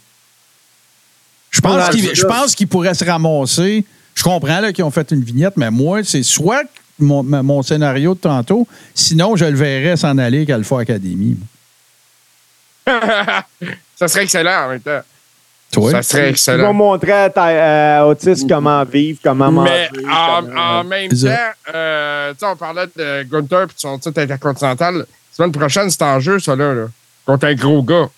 Je 1.50 1.60
pense 1.60 1.88
qu'il 1.90 2.02
c'est 2.02 2.14
je 2.14 2.20
ça. 2.22 2.28
pense 2.28 2.54
qu'il 2.54 2.68
pourrait 2.68 2.94
se 2.94 3.04
ramasser. 3.04 3.84
Je 4.14 4.22
comprends 4.22 4.60
là, 4.60 4.72
qu'ils 4.72 4.84
ont 4.84 4.90
fait 4.90 5.10
une 5.12 5.22
vignette, 5.22 5.56
mais 5.56 5.70
moi, 5.70 6.02
c'est 6.04 6.22
soit 6.22 6.62
mon, 6.98 7.22
mon 7.22 7.62
scénario 7.62 8.14
de 8.14 8.20
tantôt, 8.20 8.66
sinon 8.94 9.34
je 9.36 9.44
le 9.46 9.56
verrais 9.56 9.96
s'en 9.96 10.16
aller 10.18 10.38
avec 10.38 10.50
Alpha 10.50 10.80
Academy. 10.80 11.36
ça 14.00 14.08
serait 14.08 14.24
excellent 14.24 14.64
en 14.64 14.68
même 14.70 14.80
temps. 14.80 15.00
Toi? 15.72 15.90
Ça 15.92 16.02
serait 16.02 16.22
Il 16.22 16.24
va 16.24 16.30
excellent. 16.30 16.72
montrer 16.72 17.12
à, 17.12 17.30
ta- 17.30 17.98
à 18.00 18.06
Otis 18.06 18.44
comment 18.48 18.82
vivre, 18.84 19.20
comment 19.22 19.52
Mais 19.52 19.60
manger. 19.60 19.88
en, 20.10 20.42
comment- 20.42 20.60
en 20.80 20.84
même 20.84 21.08
temps, 21.10 21.26
euh, 21.72 22.32
tu 22.32 22.38
sais, 22.40 22.46
on 22.46 22.56
parlait 22.56 22.86
de 22.96 23.22
Gunther 23.22 23.62
et 23.62 23.66
de 23.66 23.72
son 23.76 23.96
titre 23.98 24.20
intercontinental. 24.20 24.94
La 24.96 25.04
semaine 25.32 25.52
prochaine, 25.52 25.88
c'est 25.88 26.02
en 26.02 26.18
jeu, 26.18 26.40
ça, 26.40 26.56
là, 26.56 26.74
là. 26.74 26.86
Contre 27.24 27.46
un 27.46 27.54
gros 27.54 27.82
gars. 27.84 28.08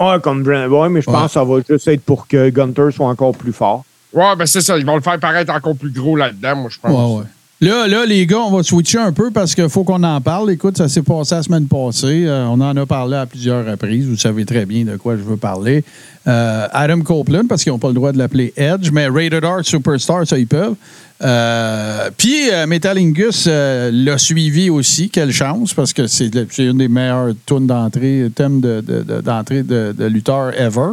Ouais, 0.00 0.18
comme 0.20 0.42
Brand 0.42 0.68
Boy, 0.68 0.88
mais 0.90 1.00
je 1.00 1.08
Ouais. 1.08 1.14
pense 1.16 1.26
que 1.26 1.32
ça 1.34 1.44
va 1.44 1.58
juste 1.68 1.86
être 1.86 2.02
pour 2.04 2.26
que 2.26 2.50
Gunter 2.50 2.88
soit 2.92 3.06
encore 3.06 3.36
plus 3.36 3.52
fort. 3.52 3.84
Ouais, 4.12 4.34
ben 4.36 4.44
c'est 4.46 4.60
ça. 4.60 4.76
Ils 4.76 4.84
vont 4.84 4.96
le 4.96 5.02
faire 5.02 5.20
paraître 5.20 5.52
encore 5.52 5.76
plus 5.76 5.92
gros 5.92 6.16
là-dedans, 6.16 6.56
moi, 6.56 6.70
je 6.72 6.78
pense. 6.80 6.90
Ouais, 6.90 7.18
ouais. 7.20 7.24
Là, 7.60 7.86
là, 7.86 8.04
les 8.04 8.26
gars, 8.26 8.40
on 8.40 8.50
va 8.56 8.62
switcher 8.62 8.98
un 8.98 9.12
peu 9.12 9.30
parce 9.30 9.54
qu'il 9.54 9.68
faut 9.68 9.84
qu'on 9.84 10.02
en 10.02 10.20
parle. 10.20 10.50
Écoute, 10.50 10.76
ça 10.76 10.88
s'est 10.88 11.02
passé 11.02 11.36
la 11.36 11.42
semaine 11.42 11.66
passée. 11.66 12.24
Euh, 12.26 12.46
on 12.48 12.60
en 12.60 12.76
a 12.76 12.84
parlé 12.84 13.16
à 13.16 13.26
plusieurs 13.26 13.64
reprises. 13.64 14.06
Vous 14.06 14.16
savez 14.16 14.44
très 14.44 14.66
bien 14.66 14.84
de 14.84 14.96
quoi 14.96 15.16
je 15.16 15.22
veux 15.22 15.36
parler. 15.36 15.82
Euh, 16.26 16.66
Adam 16.72 17.00
Copeland, 17.00 17.46
parce 17.48 17.62
qu'ils 17.62 17.72
n'ont 17.72 17.78
pas 17.78 17.88
le 17.88 17.94
droit 17.94 18.12
de 18.12 18.18
l'appeler 18.18 18.52
Edge, 18.56 18.90
mais 18.92 19.06
Rated 19.06 19.44
R 19.44 19.60
Superstar, 19.64 20.26
ça, 20.26 20.36
ils 20.38 20.46
peuvent. 20.48 20.74
Euh, 21.22 22.10
Puis 22.18 22.34
Metalingus 22.66 23.46
l'a 23.46 24.18
suivi 24.18 24.68
aussi. 24.68 25.08
Quelle 25.08 25.30
chance, 25.32 25.72
parce 25.72 25.92
que 25.92 26.06
c'est 26.08 26.28
une 26.58 26.78
des 26.78 26.88
meilleures 26.88 27.34
tunes 27.46 27.66
d'entrée, 27.68 28.30
thèmes 28.34 28.60
de- 28.60 28.82
de- 28.86 29.02
de- 29.04 29.20
d'entrée 29.20 29.62
de, 29.62 29.94
de, 29.96 30.04
lutteur 30.06 30.52
ever. 30.60 30.90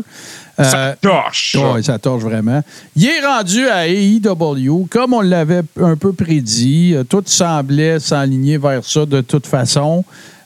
Euh, 0.59 0.63
Ça 0.63 0.95
torche. 1.01 1.53
ça. 1.53 1.71
oui, 1.73 1.83
ça 1.83 1.97
torche 1.97 2.23
vraiment. 2.23 2.61
Il 2.95 3.05
est 3.05 3.25
rendu 3.25 3.67
à 3.67 3.87
AEW, 3.87 4.87
comme 4.89 5.13
on 5.13 5.21
l'avait 5.21 5.61
un 5.81 5.95
peu 5.95 6.13
prédit. 6.13 6.93
euh, 6.95 7.03
Tout 7.03 7.23
semblait 7.25 7.99
s'aligner 7.99 8.57
vers 8.57 8.83
ça 8.83 9.05
de 9.05 9.21
toute 9.21 9.47
façon. 9.47 10.03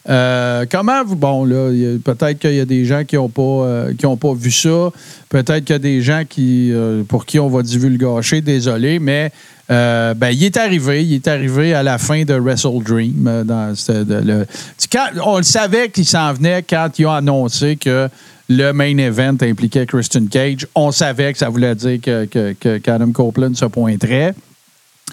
Euh, 0.08 0.66
comment 0.72 1.04
vous. 1.04 1.16
Bon, 1.16 1.46
là, 1.46 1.72
peut-être 2.04 2.38
qu'il 2.38 2.54
y 2.54 2.60
a 2.60 2.66
des 2.66 2.86
gens 2.86 3.04
qui 3.04 3.16
n'ont 3.16 3.28
pas, 3.30 3.42
euh, 3.42 3.94
qui 3.98 4.06
ont 4.06 4.18
pas 4.18 4.34
vu 4.36 4.52
ça. 4.52 4.92
Peut-être 5.30 5.66
qu'il 5.66 5.74
y 5.74 5.76
a 5.76 5.80
des 5.80 6.02
gens 6.02 6.22
qui, 6.30 6.72
euh, 6.72 7.02
pour 7.04 7.26
qui 7.26 7.40
on 7.40 7.50
va 7.50 7.64
divulgacher. 7.64 8.42
Désolé, 8.42 9.00
mais 9.00 9.32
euh, 9.72 10.14
ben, 10.14 10.30
il 10.30 10.44
est 10.44 10.58
arrivé. 10.58 11.04
Il 11.04 11.16
est 11.16 11.28
arrivé 11.28 11.74
à 11.74 11.82
la 11.82 11.98
fin 11.98 12.22
de 12.24 12.36
Wrestle 12.36 12.84
Dream. 12.84 13.26
euh, 13.28 13.44
dans, 13.44 13.74
ce- 13.76 14.04
de- 14.04 14.22
le- 14.24 14.46
quand- 14.92 15.10
on 15.26 15.38
le 15.38 15.44
savait 15.44 15.90
qu'il 15.90 16.06
s'en 16.06 16.32
venait 16.34 16.62
quand 16.62 16.88
ils 17.00 17.08
ont 17.08 17.12
annoncé 17.12 17.76
que 17.76 18.08
le 18.50 18.72
main 18.72 18.98
event 18.98 19.38
impliquait 19.42 19.86
Christian 19.86 20.26
Cage. 20.28 20.68
On 20.76 20.92
savait 20.92 21.32
que 21.34 21.40
ça 21.40 21.50
voulait 21.50 21.76
dire 21.76 22.00
que, 22.02 22.26
que, 22.26 22.54
que- 22.60 22.78
qu'Adam 22.78 23.12
Copeland 23.12 23.54
se 23.56 23.66
pointerait. 23.66 24.34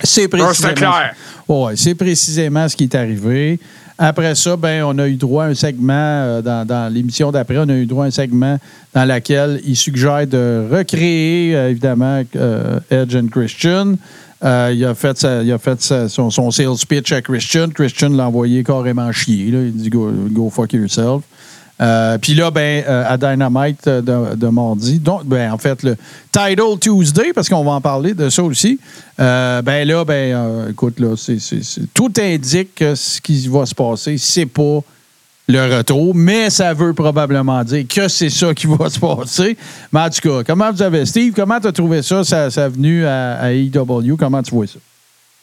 C'est 0.02 0.28
précisément. 0.28 0.74
clair. 0.74 1.14
Ouais, 1.48 1.74
c'est 1.76 1.94
précisément 1.94 2.68
ce 2.68 2.76
qui 2.76 2.84
est 2.84 2.94
arrivé. 2.94 3.58
Après 3.98 4.34
ça, 4.34 4.56
ben, 4.56 4.82
on 4.84 4.98
a 4.98 5.06
eu 5.06 5.14
droit 5.16 5.44
à 5.44 5.48
un 5.48 5.54
segment, 5.54 5.92
euh, 5.92 6.42
dans, 6.42 6.66
dans 6.66 6.92
l'émission 6.92 7.30
d'après, 7.30 7.58
on 7.58 7.68
a 7.68 7.74
eu 7.74 7.86
droit 7.86 8.04
à 8.04 8.08
un 8.08 8.10
segment 8.10 8.58
dans 8.94 9.04
lequel 9.04 9.60
il 9.64 9.76
suggère 9.76 10.26
de 10.26 10.66
recréer, 10.70 11.54
euh, 11.54 11.70
évidemment, 11.70 12.22
euh, 12.36 12.80
Edge 12.90 13.14
and 13.14 13.28
Christian. 13.30 13.94
Il 14.44 14.84
a 14.84 14.94
fait, 14.96 15.16
sa- 15.18 15.42
il 15.42 15.52
a 15.52 15.58
fait 15.58 15.80
sa- 15.80 16.08
son, 16.08 16.30
son 16.30 16.50
sales 16.50 16.74
pitch 16.88 17.12
à 17.12 17.22
Christian. 17.22 17.68
Christian 17.68 18.08
l'a 18.08 18.26
envoyé 18.26 18.64
carrément 18.64 19.12
chier. 19.12 19.52
là. 19.52 19.60
Il 19.62 19.72
dit 19.76 19.88
go, 19.90 20.10
go 20.30 20.50
fuck 20.50 20.72
yourself. 20.72 21.22
Euh, 21.82 22.16
Puis 22.18 22.34
là, 22.34 22.50
ben, 22.50 22.84
euh, 22.88 23.04
à 23.08 23.16
Dynamite 23.16 23.86
euh, 23.88 24.00
de, 24.36 24.46
mardi, 24.48 25.00
donc, 25.00 25.24
ben, 25.24 25.52
en 25.52 25.58
fait, 25.58 25.82
le 25.82 25.96
Title 26.30 26.78
Tuesday, 26.80 27.32
parce 27.34 27.48
qu'on 27.48 27.64
va 27.64 27.72
en 27.72 27.80
parler 27.80 28.14
de 28.14 28.28
ça 28.28 28.42
aussi, 28.42 28.78
ben 29.18 29.62
là, 29.84 30.04
ben, 30.04 30.68
écoute, 30.70 31.00
là, 31.00 31.16
c'est- 31.16 31.38
tout 31.92 32.12
indique 32.18 32.76
que 32.76 32.94
ce 32.94 33.20
qui 33.20 33.48
va 33.48 33.66
se 33.66 33.74
passer, 33.74 34.16
c'est 34.18 34.46
pas 34.46 34.80
le 35.48 35.76
retour, 35.76 36.14
mais 36.14 36.50
ça 36.50 36.72
veut 36.72 36.94
probablement 36.94 37.62
dire 37.64 37.84
que 37.88 38.06
c'est 38.08 38.30
ça 38.30 38.54
qui 38.54 38.66
va 38.78 38.88
se 38.88 39.00
passer. 39.00 39.56
Mais 39.92 40.00
en 40.00 40.08
tout 40.10 40.28
cas, 40.28 40.44
comment 40.44 40.70
vous 40.70 40.82
avez, 40.82 41.04
Steve, 41.04 41.32
comment 41.34 41.58
tu 41.58 41.66
as 41.66 41.72
trouvé 41.72 42.02
ça, 42.02 42.22
sa, 42.22 42.50
sa 42.50 42.68
venue 42.68 43.04
à, 43.04 43.52
AEW? 43.52 44.16
Comment 44.16 44.42
tu 44.42 44.54
vois 44.54 44.66
ça? 44.66 44.78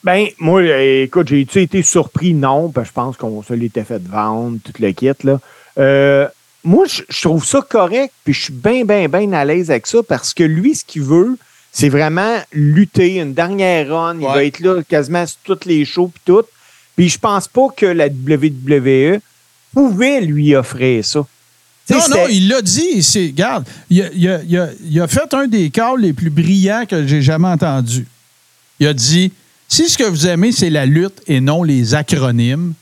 Ben, 0.01 0.27
moi, 0.39 0.63
écoute, 0.63 1.27
j'ai-tu 1.27 1.61
été 1.61 1.83
surpris? 1.83 2.33
Non, 2.33 2.69
parce 2.69 2.87
que 2.87 2.91
je 2.91 2.93
pense 2.93 3.17
qu'on 3.17 3.43
se 3.43 3.53
l'était 3.53 3.83
fait 3.83 4.01
vendre, 4.01 4.57
tout 4.63 4.71
le 4.79 4.91
kit, 4.93 5.11
là. 5.25 5.39
Euh, 5.79 6.27
moi, 6.63 6.85
je 6.87 7.03
je 7.09 7.21
trouve 7.21 7.45
ça 7.45 7.61
correct, 7.67 8.13
puis 8.23 8.33
je 8.33 8.41
suis 8.43 8.53
bien, 8.53 8.83
bien, 8.83 9.07
bien 9.07 9.31
à 9.33 9.45
l'aise 9.45 9.71
avec 9.71 9.87
ça, 9.87 9.99
parce 10.07 10.33
que 10.33 10.43
lui, 10.43 10.75
ce 10.75 10.83
qu'il 10.83 11.03
veut, 11.03 11.37
c'est 11.71 11.89
vraiment 11.89 12.37
lutter, 12.51 13.15
une 13.17 13.33
dernière 13.33 13.89
run. 13.89 14.15
Il 14.19 14.25
Ouais. 14.25 14.33
va 14.33 14.43
être 14.43 14.59
là 14.59 14.81
quasiment 14.83 15.25
sur 15.25 15.37
toutes 15.43 15.65
les 15.65 15.85
shows, 15.85 16.07
puis 16.09 16.21
tout. 16.25 16.43
Puis 16.95 17.07
je 17.09 17.17
pense 17.17 17.47
pas 17.47 17.67
que 17.75 17.85
la 17.85 18.07
WWE 18.09 19.19
pouvait 19.73 20.19
lui 20.21 20.53
offrir 20.55 21.05
ça. 21.05 21.25
Non, 21.91 21.97
non, 22.09 22.27
il 22.29 22.49
l'a 22.49 22.61
dit. 22.61 23.01
C'est, 23.01 23.27
regarde, 23.27 23.65
il 23.89 24.01
a, 24.03 24.09
il 24.13 24.27
a- 24.29 24.41
il 24.43 24.57
a- 24.57 24.69
il 24.83 25.01
a 25.01 25.07
fait 25.07 25.33
un 25.33 25.47
des 25.47 25.69
calls 25.71 26.01
les 26.01 26.13
plus 26.13 26.29
brillants 26.29 26.85
que 26.87 27.07
j'ai 27.07 27.21
jamais 27.21 27.47
entendus. 27.47 28.05
Il 28.79 28.85
a 28.87 28.93
dit 28.93 29.31
si 29.67 29.89
ce 29.89 29.97
que 29.97 30.03
vous 30.03 30.27
aimez, 30.27 30.51
c'est 30.51 30.69
la 30.69 30.85
lutte 30.85 31.21
et 31.27 31.39
non 31.41 31.63
les 31.63 31.95
acronymes, 31.95 32.73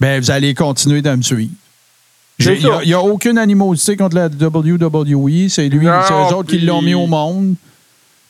ben 0.00 0.20
vous 0.20 0.30
allez 0.30 0.54
continuer 0.54 1.02
de 1.02 1.10
me 1.14 1.22
suivre. 1.22 1.52
Il 2.44 2.58
n'y 2.64 2.70
a, 2.70 2.80
il 2.84 2.94
a 2.94 3.00
aucune 3.00 3.38
animosité 3.38 3.96
contre 3.96 4.16
la 4.16 4.26
WWE. 4.26 5.48
C'est 5.48 5.68
lui, 5.68 5.86
c'est 6.06 6.12
eux 6.12 6.34
autres 6.34 6.50
qui 6.50 6.58
l'ont 6.60 6.82
mis 6.82 6.94
au 6.94 7.06
monde. 7.06 7.54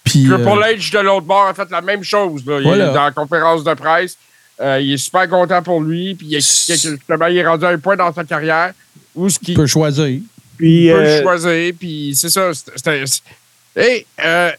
Puis, 0.05 0.25
Triple 0.25 0.49
euh, 0.49 0.77
H 0.77 0.93
de 0.93 0.99
l'autre 0.99 1.27
bord 1.27 1.47
a 1.47 1.55
fait 1.55 1.71
la 1.71 1.81
même 1.81 2.03
chose. 2.03 2.45
Là. 2.47 2.61
Il 2.61 2.69
est 2.69 2.93
dans 2.93 3.05
la 3.05 3.13
conférence 3.13 3.63
de 3.63 3.75
presse. 3.75 4.17
Euh, 4.61 4.81
il 4.81 4.93
est 4.93 4.99
super 4.99 5.29
content 5.29 5.63
pour 5.63 5.81
lui. 5.81 6.15
Puis 6.15 6.27
il 6.29 6.37
que 6.37 6.41
justement, 6.41 7.27
il 7.27 7.37
est 7.37 7.47
rendu 7.47 7.65
à 7.65 7.69
un 7.69 7.79
point 7.79 7.97
dans 7.97 8.13
sa 8.13 8.25
carrière 8.25 8.73
où 9.15 9.29
ce 9.29 9.39
tu 9.39 9.47
qu'il 9.47 9.55
peux 9.55 9.67
choisir. 9.67 10.21
puis, 10.57 10.89
peut 10.89 10.97
euh, 10.97 11.23
choisir. 11.23 11.75
Puis 11.79 12.15
c'est 12.17 12.31
ça. 12.31 12.51
euh, 13.77 14.51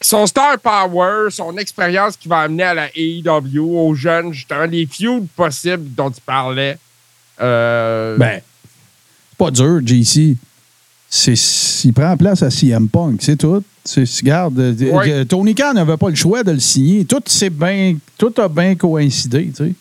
son 0.00 0.26
star 0.26 0.58
power, 0.58 1.30
son 1.30 1.56
expérience 1.58 2.16
qui 2.16 2.28
va 2.28 2.40
amener 2.40 2.64
à 2.64 2.74
la 2.74 2.88
AEW 2.94 3.60
aux 3.60 3.94
jeunes, 3.94 4.32
justement, 4.32 4.64
les 4.64 4.86
feuds 4.86 5.24
possibles 5.36 5.94
dont 5.94 6.10
il 6.10 6.20
parlait. 6.22 6.78
Euh, 7.40 8.16
Ben, 8.16 8.40
pas 9.44 9.50
dur, 9.50 9.80
JC. 9.84 10.36
C'est, 11.08 11.34
il 11.84 11.92
prend 11.92 12.16
place 12.16 12.42
à 12.42 12.50
CM 12.50 12.88
Punk, 12.88 13.20
c'est 13.20 13.36
tout. 13.36 13.62
Regarde, 13.96 14.58
euh, 14.58 14.72
Ouais. 14.92 15.12
euh, 15.12 15.24
Tony 15.24 15.54
Khan 15.54 15.74
n'avait 15.74 15.96
pas 15.96 16.08
le 16.08 16.14
choix 16.14 16.42
de 16.42 16.52
le 16.52 16.58
signer. 16.60 17.04
Tout, 17.04 17.20
c'est 17.26 17.50
bien, 17.50 17.96
tout 18.16 18.32
a 18.38 18.48
bien 18.48 18.74
coïncidé, 18.76 19.50
tu 19.54 19.74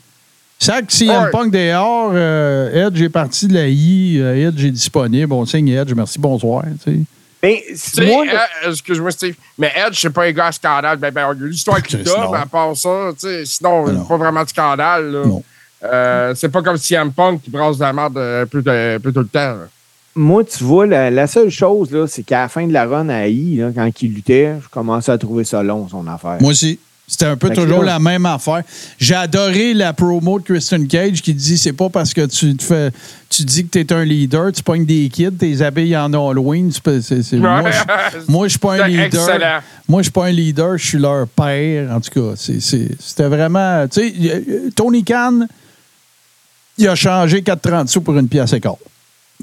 sais. 0.60 0.84
Que 0.84 0.92
CM 0.94 1.24
Ouais. 1.24 1.32
Punk 1.32 1.52
dehors, 1.52 2.12
euh, 2.14 2.88
Edge 2.88 3.02
est 3.02 3.10
parti 3.10 3.48
de 3.48 3.54
la 3.54 3.68
I, 3.68 4.18
euh, 4.20 4.50
Edge 4.50 4.64
est 4.66 4.72
disponible, 4.72 5.32
on 5.34 5.46
signe 5.46 5.70
Edge, 5.70 5.94
merci, 5.96 6.20
bonsoir, 6.20 6.64
tu 6.84 6.92
sais. 6.92 7.00
ben, 7.42 7.56
Tu 7.68 7.78
sais, 7.78 8.06
moi, 8.06 8.26
euh, 8.66 8.72
excuse-moi, 8.72 9.12
Steve, 9.12 9.36
mais 9.58 9.72
Edge, 9.76 9.98
c'est 10.02 10.10
pas 10.10 10.26
un 10.26 10.32
gars 10.32 10.52
scandale. 10.52 10.98
Ben, 10.98 11.12
ben, 11.12 11.34
il 11.36 11.42
y 11.42 11.44
a 11.46 11.48
l'histoire 11.48 11.82
qu'il 11.82 12.00
a, 12.08 12.30
mais 12.32 12.38
à 12.40 12.46
part 12.46 12.76
ça, 12.76 13.12
tu 13.14 13.28
sais, 13.28 13.46
sinon, 13.46 13.86
Ben 13.86 13.94
non. 13.94 14.04
pas 14.06 14.18
vraiment 14.18 14.44
de 14.44 14.50
scandale. 14.50 15.12
là. 15.12 15.26
Non. 15.26 15.44
Euh, 15.84 16.34
c'est 16.36 16.50
pas 16.50 16.62
comme 16.62 16.78
CM 16.78 17.12
Punk 17.12 17.42
qui 17.42 17.50
brasse 17.50 17.78
de 17.78 17.84
la 17.84 17.94
merde 17.94 18.18
euh, 18.18 18.44
un 18.44 18.46
peu, 18.46 18.62
de- 18.62 18.96
un 18.96 19.00
peu 19.00 19.12
tout 19.12 19.20
le 19.22 19.28
temps. 19.28 19.40
là. 19.40 19.68
Moi, 20.16 20.44
tu 20.44 20.64
vois, 20.64 20.86
la, 20.86 21.10
la 21.10 21.26
seule 21.26 21.50
chose, 21.50 21.90
là, 21.92 22.06
c'est 22.08 22.24
qu'à 22.24 22.42
la 22.42 22.50
fin 22.50 22.68
de 22.68 22.74
la 22.74 22.86
run 22.86 23.08
à 23.10 23.28
I, 23.28 23.58
là, 23.58 23.70
quand 23.74 23.90
il 24.02 24.14
luttait, 24.14 24.56
je 24.62 24.68
commençais 24.70 25.12
à 25.12 25.18
trouver 25.18 25.44
ça 25.46 25.64
long, 25.64 25.88
son 25.90 26.06
affaire. 26.08 26.38
Moi 26.42 26.52
aussi. 26.52 26.80
C'était 27.08 27.26
un 27.26 27.36
peu 27.36 27.50
Fait 27.50 27.56
toujours 27.56 27.84
là- 27.84 27.94
la 27.94 28.00
même 28.00 28.26
affaire. 28.26 28.62
J'ai 28.98 29.16
adoré 29.16 29.74
la 29.74 29.92
promo 29.92 30.40
de 30.40 30.46
Christian 30.46 30.86
Cage 30.86 31.22
qui 31.22 31.34
dit 31.34 31.58
c'est 31.58 31.74
pas 31.74 31.90
parce 31.90 32.14
que 32.14 32.26
tu 32.26 32.56
te 32.56 32.64
fais 32.64 32.90
tu 33.30 33.44
dis 33.44 33.66
que 33.66 33.70
tu 33.72 33.80
es 33.82 33.92
un 33.94 34.06
leader, 34.06 34.50
tu 34.54 34.64
pognes 34.64 34.86
des 34.86 35.10
kids, 35.10 35.34
tes 35.38 35.62
habilles 35.62 35.98
en 35.98 36.06
Halloween. 36.14 36.72
c'est 36.72 37.34
moi, 37.34 37.64
je- 37.70 38.32
moi, 38.32 38.48
je 38.48 38.52
suis 38.52 38.60
pas 38.60 38.74
un 38.84 38.88
leader. 38.88 39.06
excellent. 39.30 39.60
Moi, 39.90 40.02
je 40.02 40.04
suis 40.04 40.12
pas 40.12 40.26
un 40.28 40.32
leader, 40.32 40.78
je 40.78 40.86
suis 40.88 40.98
leur 41.00 41.28
père. 41.28 41.92
En 41.92 42.00
tout 42.00 42.12
cas, 42.12 42.36
c'était 42.38 43.28
vraiment. 43.28 43.86
Tu 43.90 44.00
sais, 44.10 44.14
euh, 44.30 44.70
Tony 44.74 45.04
Khan, 45.04 45.48
il 46.82 46.88
a 46.90 46.96
changé 46.96 47.42
4,30 47.42 47.88
sous 47.88 48.02
pour 48.02 48.18
une 48.18 48.28
pièce 48.28 48.54
et 48.54 48.60
quart. 48.60 48.76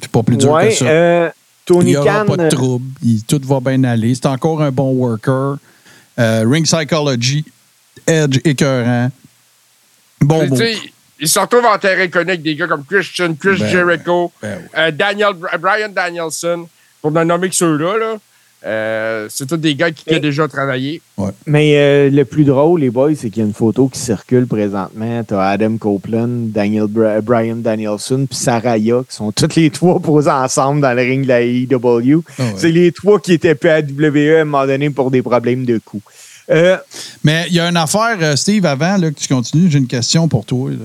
C'est 0.00 0.10
pas 0.10 0.22
plus 0.22 0.36
dur 0.36 0.50
ouais, 0.52 0.68
que 0.68 0.74
ça. 0.74 0.84
euh, 0.86 1.28
Il 1.30 1.64
Tony 1.64 1.90
n'y 1.90 1.96
aura 1.96 2.24
Khan, 2.24 2.36
pas 2.36 2.44
de 2.44 2.48
trouble. 2.48 2.84
Il- 3.02 3.22
tout 3.24 3.40
va 3.44 3.60
bien 3.60 3.82
aller. 3.84 4.14
C'est 4.14 4.26
encore 4.26 4.62
un 4.62 4.70
bon 4.70 4.92
worker. 4.92 5.56
Euh, 6.18 6.44
ring 6.48 6.64
Psychology, 6.64 7.44
Edge 8.06 8.38
écœurant. 8.44 9.10
Bon 10.20 10.46
mot. 10.48 10.56
il 11.20 11.28
se 11.28 11.38
retrouve 11.38 11.64
en 11.64 11.78
terrain 11.78 12.08
connu 12.08 12.30
avec 12.30 12.42
des 12.42 12.54
gars 12.56 12.66
comme 12.66 12.84
Christian, 12.84 13.34
Chris 13.34 13.56
Ben 13.58 13.68
Jericho, 13.68 14.32
Ben 14.42 14.58
oui. 14.62 14.68
euh, 14.76 14.90
Daniel, 14.90 15.34
Brian 15.60 15.88
Danielson, 15.88 16.68
pour 17.00 17.10
ne 17.12 17.22
nommer 17.24 17.48
que 17.48 17.54
ceux-là. 17.54 17.98
Là. 17.98 18.16
Euh, 18.66 19.26
c'est 19.30 19.46
tous 19.46 19.56
des 19.56 19.74
gars 19.76 19.90
qui 19.92 20.04
ont 20.14 20.18
déjà 20.18 20.48
travaillé. 20.48 21.00
Mais 21.46 21.76
euh, 21.76 22.10
le 22.10 22.24
plus 22.24 22.44
drôle, 22.44 22.80
les 22.80 22.90
boys, 22.90 23.14
c'est 23.14 23.30
qu'il 23.30 23.42
y 23.42 23.44
a 23.44 23.46
une 23.48 23.54
photo 23.54 23.88
qui 23.88 23.98
circule 24.00 24.46
présentement. 24.46 25.22
Tu 25.26 25.34
as 25.34 25.42
Adam 25.42 25.76
Copeland, 25.76 26.28
Daniel 26.28 26.86
Bra- 26.88 27.20
Brian 27.20 27.56
Danielson, 27.56 28.26
puis 28.28 28.36
Saraya, 28.38 29.02
qui 29.08 29.14
sont 29.14 29.30
tous 29.32 29.54
les 29.56 29.70
trois 29.70 30.00
posés 30.00 30.30
ensemble 30.30 30.80
dans 30.80 30.92
le 30.92 31.02
ring 31.02 31.22
de 31.22 31.28
la 31.28 31.42
AEW. 31.42 32.22
Ah 32.38 32.42
ouais. 32.42 32.52
C'est 32.56 32.72
les 32.72 32.90
trois 32.92 33.20
qui 33.20 33.32
étaient 33.34 33.54
plus 33.54 33.70
à 33.70 33.78
WWE 33.80 34.38
à 34.38 34.40
un 34.40 34.44
moment 34.44 34.66
donné 34.66 34.90
pour 34.90 35.10
des 35.10 35.22
problèmes 35.22 35.64
de. 35.64 35.80
Euh, 36.50 36.76
Mais 37.24 37.44
il 37.48 37.54
y 37.54 37.60
a 37.60 37.68
une 37.68 37.76
affaire, 37.76 38.16
euh, 38.20 38.34
Steve, 38.34 38.64
avant 38.66 38.96
là, 38.96 39.10
que 39.10 39.18
tu 39.20 39.28
continues, 39.28 39.70
j'ai 39.70 39.78
une 39.78 39.86
question 39.86 40.26
pour 40.28 40.44
toi. 40.44 40.70
là. 40.70 40.76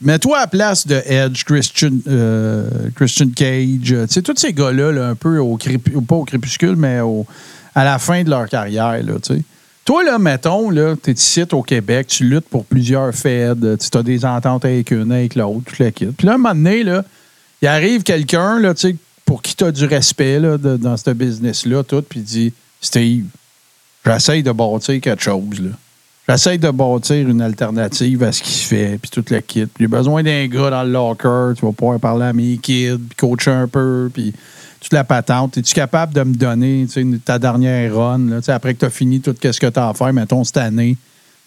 Mets-toi 0.00 0.36
à 0.38 0.40
la 0.42 0.46
place 0.46 0.86
de 0.86 1.00
Edge, 1.06 1.44
Christian, 1.44 1.90
euh, 2.08 2.68
Christian 2.96 3.28
Cage, 3.34 3.92
euh, 3.92 4.06
sais, 4.08 4.22
tous 4.22 4.34
ces 4.36 4.52
gars-là, 4.52 4.90
là, 4.92 5.08
un 5.08 5.14
peu 5.14 5.38
au 5.38 5.56
crépu- 5.56 6.00
pas 6.04 6.16
au 6.16 6.24
crépuscule, 6.24 6.74
mais 6.76 7.00
au- 7.00 7.26
à 7.74 7.84
la 7.84 7.98
fin 7.98 8.22
de 8.24 8.30
leur 8.30 8.48
carrière. 8.48 9.02
Là. 9.02 9.14
Toi, 9.84 10.04
là, 10.04 10.18
mettons, 10.18 10.70
là, 10.70 10.94
tu 11.02 11.10
es 11.10 11.14
ici 11.14 11.42
au 11.52 11.62
Québec, 11.62 12.06
tu 12.08 12.24
luttes 12.24 12.48
pour 12.48 12.64
plusieurs 12.64 13.14
feds, 13.14 13.54
tu 13.78 13.98
as 13.98 14.02
des 14.02 14.24
ententes 14.24 14.64
avec 14.64 14.90
une, 14.90 15.12
avec 15.12 15.34
l'autre, 15.34 15.62
tout 15.66 15.82
le 15.82 15.90
kit. 15.90 16.06
Puis 16.06 16.26
là, 16.26 16.34
un 16.34 16.38
moment 16.38 16.54
donné, 16.54 16.84
il 17.60 17.68
arrive 17.68 18.02
quelqu'un 18.02 18.60
pour 19.24 19.42
qui 19.42 19.54
tu 19.54 19.64
as 19.64 19.72
du 19.72 19.84
respect 19.84 20.38
là, 20.40 20.56
dans 20.58 20.96
ce 20.96 21.10
business-là, 21.10 21.82
tout, 21.84 22.02
puis 22.02 22.20
dit 22.20 22.52
Steve, 22.80 23.24
j'essaye 24.04 24.42
de 24.42 24.52
bâtir 24.52 25.00
quelque 25.00 25.22
chose. 25.22 25.60
Là. 25.60 25.70
J'essaye 26.28 26.58
de 26.58 26.70
bâtir 26.70 27.28
une 27.28 27.42
alternative 27.42 28.22
à 28.22 28.30
ce 28.32 28.42
qui 28.42 28.52
se 28.52 28.66
fait, 28.68 28.98
puis 29.00 29.10
tout 29.10 29.24
le 29.28 29.40
kit. 29.40 29.66
Puis 29.66 29.84
j'ai 29.84 29.88
besoin 29.88 30.22
d'un 30.22 30.46
gars 30.46 30.70
dans 30.70 30.84
le 30.84 30.90
locker, 30.92 31.52
tu 31.58 31.66
vas 31.66 31.72
pouvoir 31.72 31.98
parler 31.98 32.26
à 32.26 32.32
mes 32.32 32.56
kids, 32.58 32.96
puis 33.08 33.16
coacher 33.16 33.50
un 33.50 33.66
peu, 33.66 34.08
puis 34.12 34.32
toute 34.80 34.92
la 34.92 35.02
patente. 35.04 35.58
Es-tu 35.58 35.74
capable 35.74 36.14
de 36.14 36.22
me 36.22 36.34
donner 36.34 36.84
tu 36.86 36.92
sais, 36.92 37.00
une- 37.00 37.18
ta 37.18 37.38
dernière 37.40 37.94
run, 37.96 38.18
là, 38.28 38.36
tu 38.38 38.44
sais, 38.44 38.52
après 38.52 38.74
que 38.74 38.80
tu 38.80 38.84
as 38.84 38.90
fini 38.90 39.20
tout 39.20 39.34
ce 39.42 39.58
que 39.60 39.66
tu 39.66 39.78
as 39.78 39.88
à 39.88 39.94
faire, 39.94 40.12
mettons, 40.12 40.44
cette 40.44 40.58
année? 40.58 40.96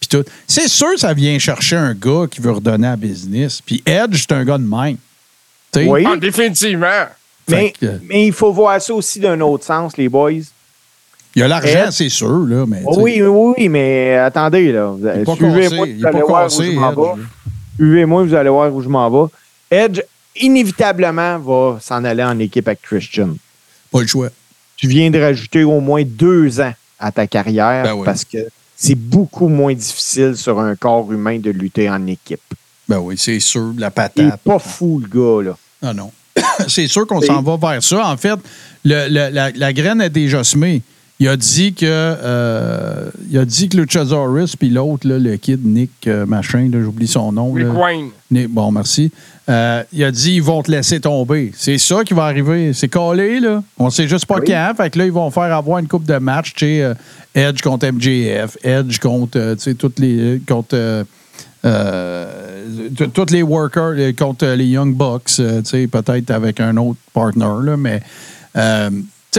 Puis 0.01 0.09
tout? 0.09 0.25
C'est 0.45 0.67
sûr 0.67 0.89
ça 0.97 1.13
vient 1.13 1.39
chercher 1.39 1.77
un 1.77 1.93
gars 1.93 2.25
qui 2.29 2.41
veut 2.41 2.51
redonner 2.51 2.87
à 2.87 2.95
business. 2.97 3.61
Puis 3.65 3.81
Edge, 3.85 4.25
c'est 4.27 4.33
un 4.33 4.43
gars 4.43 4.57
de 4.57 4.63
même. 4.67 4.97
Tu 5.71 5.79
sais? 5.79 5.87
Oui. 5.87 6.03
Ah, 6.05 6.17
définitivement. 6.17 7.05
mais, 7.49 7.73
que- 7.79 7.99
mais 8.09 8.27
il 8.27 8.33
faut 8.33 8.51
voir 8.51 8.81
ça 8.81 8.93
aussi 8.93 9.19
d'un 9.21 9.39
autre 9.39 9.63
sens, 9.63 9.95
les 9.97 10.09
boys. 10.09 10.31
Il 11.35 11.39
y 11.39 11.43
a 11.43 11.47
l'argent, 11.47 11.91
c'est 11.91 12.09
sûr, 12.09 12.45
là, 12.47 12.65
mais. 12.67 12.81
Oh 12.85 12.95
oui, 13.01 13.21
oui, 13.21 13.53
oui, 13.57 13.69
mais 13.69 14.15
attendez, 14.15 14.71
là. 14.71 14.93
Suivez-moi, 15.35 15.87
vous 15.97 16.05
allez 16.05 16.21
voir 16.21 16.45
où 16.47 16.61
je 16.61 16.71
m'en 16.71 16.91
vais. 16.93 17.21
Suivez-moi, 17.77 18.23
vous 18.23 18.33
allez 18.33 18.49
voir 18.49 18.73
où 18.73 18.81
je 18.81 18.87
m'en 18.89 19.09
vais. 19.09 19.29
Edge 19.69 20.01
inévitablement 20.49 21.37
va 21.39 21.79
s'en 21.81 22.03
aller 22.03 22.23
en 22.23 22.37
équipe 22.39 22.67
avec 22.67 22.81
Christian. 22.81 23.29
Pas 23.91 24.01
le 24.01 24.07
choix. 24.07 24.29
Tu 24.77 24.87
viens 24.87 25.09
de 25.09 25.19
rajouter 25.19 25.63
au 25.63 25.79
moins 25.79 26.03
deux 26.05 26.59
ans 26.61 26.73
à 26.99 27.11
ta 27.11 27.27
carrière 27.27 27.83
Ben 27.83 27.93
oui. 27.93 28.03
parce 28.05 28.23
que 28.25 28.37
c'est 28.75 28.95
beaucoup 28.95 29.47
moins 29.47 29.73
difficile 29.73 30.35
sur 30.35 30.59
un 30.59 30.75
corps 30.75 31.11
humain 31.11 31.39
de 31.39 31.49
lutter 31.51 31.89
en 31.89 32.05
équipe. 32.07 32.41
Ben 32.87 32.99
oui, 32.99 33.15
c'est 33.17 33.39
sûr, 33.39 33.73
la 33.77 33.87
Il 33.87 33.91
patate. 33.91 34.19
est 34.33 34.37
pas 34.43 34.59
fou, 34.59 35.01
le 35.03 35.07
gars, 35.07 35.49
là. 35.49 35.57
Ah 35.81 35.93
non. 35.93 36.11
c'est 36.67 36.87
sûr 36.87 37.07
qu'on 37.07 37.21
s'en 37.21 37.41
va 37.41 37.57
vers 37.57 37.83
ça. 37.83 38.07
En 38.09 38.17
fait, 38.17 38.37
le- 38.83 39.07
le- 39.09 39.33
la, 39.33 39.51
la 39.51 39.73
graine 39.73 40.01
est 40.01 40.09
déjà 40.09 40.43
semée. 40.43 40.81
Il 41.17 41.29
a 41.29 41.37
dit 41.37 41.73
que 41.73 41.85
euh, 41.85 43.09
il 43.31 43.37
a 43.37 43.45
dit 43.45 43.69
que 43.69 43.77
Luchasaurus 43.77 44.57
puis 44.57 44.69
l'autre, 44.69 45.07
le 45.07 45.37
kid 45.37 45.65
Nick 45.65 45.91
euh, 46.07 46.25
machin, 46.25 46.69
j'oublie 46.73 47.07
son 47.07 47.31
nom. 47.31 47.53
Rick 47.53 47.67
là. 47.67 47.71
Wayne. 47.73 48.09
Nick- 48.29 48.49
bon, 48.49 48.69
merci. 48.71 49.09
Euh, 49.47 49.81
il 49.93 50.03
a 50.03 50.11
dit 50.11 50.33
ils 50.33 50.43
vont 50.43 50.61
te 50.61 50.69
laisser 50.69 50.99
tomber. 50.99 51.53
C'est 51.55 51.77
ça 51.77 52.03
qui 52.03 52.13
va 52.13 52.25
arriver. 52.25 52.73
C'est 52.73 52.89
collé, 52.89 53.39
là. 53.39 53.63
On 53.77 53.89
sait 53.89 54.09
juste 54.09 54.25
pas 54.25 54.39
Oui. 54.39 54.47
quand. 54.47 54.73
Fait 54.75 54.89
que 54.89 54.99
là, 54.99 55.05
ils 55.05 55.11
vont 55.11 55.31
faire 55.31 55.55
avoir 55.55 55.79
une 55.79 55.87
coupe 55.87 56.03
de 56.05 56.17
matchs, 56.17 56.53
tu 56.53 56.65
sais, 56.65 56.81
euh, 56.83 56.93
Edge 57.33 57.61
contre 57.61 57.87
MJF, 57.87 58.57
Edge 58.61 58.99
contre, 58.99 59.53
tu 59.55 59.61
sais, 59.61 59.73
toutes 59.75 59.99
les. 59.99 60.41
contre. 60.45 61.05
tous 63.13 63.31
les 63.31 63.41
workers 63.41 63.95
contre 64.17 64.47
les 64.47 64.65
Young 64.65 64.93
Bucks, 64.93 65.31
tu 65.37 65.43
sais, 65.63 65.87
peut-être 65.87 66.31
avec 66.31 66.59
un 66.59 66.75
autre 66.75 66.99
partner, 67.13 67.53
là, 67.63 67.77
mais. 67.77 68.01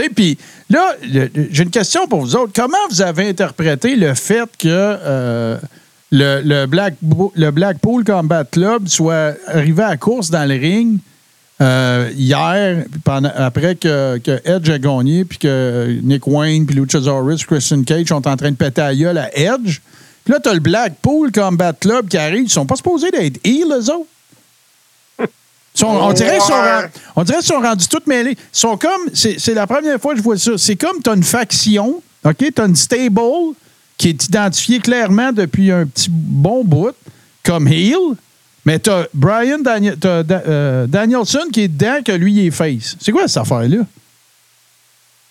Tu 0.01 0.09
puis 0.09 0.37
là, 0.69 0.95
j'ai 1.03 1.63
une 1.63 1.69
question 1.69 2.07
pour 2.07 2.21
vous 2.21 2.35
autres. 2.35 2.51
Comment 2.55 2.77
vous 2.89 3.01
avez 3.01 3.27
interprété 3.29 3.95
le 3.95 4.13
fait 4.13 4.49
que 4.57 4.67
euh, 4.67 5.57
le, 6.11 6.65
Black, 6.65 6.95
le 7.35 7.51
Blackpool 7.51 8.03
Combat 8.03 8.43
Club 8.43 8.87
soit 8.87 9.35
arrivé 9.47 9.83
à 9.83 9.97
course 9.97 10.29
dans 10.29 10.47
le 10.47 10.55
ring 10.55 10.99
euh, 11.59 12.11
hier, 12.15 12.85
après 13.35 13.75
que, 13.75 14.19
que 14.19 14.39
Edge 14.45 14.69
a 14.69 14.77
gagné, 14.77 15.25
puis 15.25 15.39
que 15.39 15.99
Nick 16.03 16.27
Wayne, 16.27 16.67
puis 16.67 16.75
Luchasaurus, 16.75 17.45
Christian 17.45 17.81
Cage 17.81 18.07
sont 18.07 18.27
en 18.27 18.37
train 18.37 18.51
de 18.51 18.55
péter 18.55 18.81
à 18.81 18.93
gueule 18.93 19.17
à 19.17 19.35
Edge? 19.35 19.79
Puis 20.23 20.33
là, 20.33 20.39
t'as 20.39 20.53
le 20.53 20.59
Blackpool 20.59 21.31
Combat 21.31 21.73
Club 21.73 22.09
qui 22.09 22.17
arrive. 22.17 22.43
Ils 22.43 22.49
sont 22.49 22.65
pas 22.65 22.75
supposés 22.75 23.09
d'être 23.09 23.39
heal, 23.45 23.67
eux 23.71 23.91
autres. 23.91 24.09
Sont- 25.79 25.87
on, 25.87 26.11
dirait 26.13 26.39
sont, 26.39 26.53
on 27.15 27.23
dirait 27.23 27.37
qu'ils 27.39 27.47
sont 27.47 27.59
rendus 27.61 27.87
toutes 27.87 28.07
mêlés. 28.07 28.31
Ils 28.31 28.37
sont 28.51 28.77
comme. 28.77 29.01
C'est 29.13 29.39
c'est 29.39 29.53
la 29.53 29.67
première 29.67 29.99
fois 30.01 30.13
que 30.13 30.17
je 30.19 30.23
vois 30.23 30.37
ça. 30.37 30.51
C'est 30.57 30.75
comme 30.75 31.01
tu 31.03 31.09
as 31.09 31.13
une 31.13 31.23
faction, 31.23 32.01
OK? 32.25 32.35
Tu 32.37 32.61
as 32.61 32.65
une 32.65 32.75
stable 32.75 33.21
qui 33.97 34.09
est 34.09 34.25
identifiée 34.25 34.79
clairement 34.79 35.31
depuis 35.31 35.71
un 35.71 35.85
petit 35.85 36.09
bon 36.11 36.63
bout 36.63 36.95
comme 37.43 37.67
heel, 37.67 38.15
mais 38.65 38.79
tu 38.79 38.89
as 38.89 39.07
Brian 39.13 39.59
Daniel- 39.59 39.97
t'as 39.99 40.23
Da- 40.23 40.43
euh, 40.47 40.87
Danielson 40.87 41.45
qui 41.53 41.61
est 41.61 41.67
dedans, 41.67 41.97
que 42.03 42.11
lui, 42.11 42.33
il 42.33 42.47
est 42.47 42.51
face. 42.51 42.95
C'est 42.99 43.11
quoi 43.11 43.27
cette 43.27 43.37
affaire-là? 43.37 43.83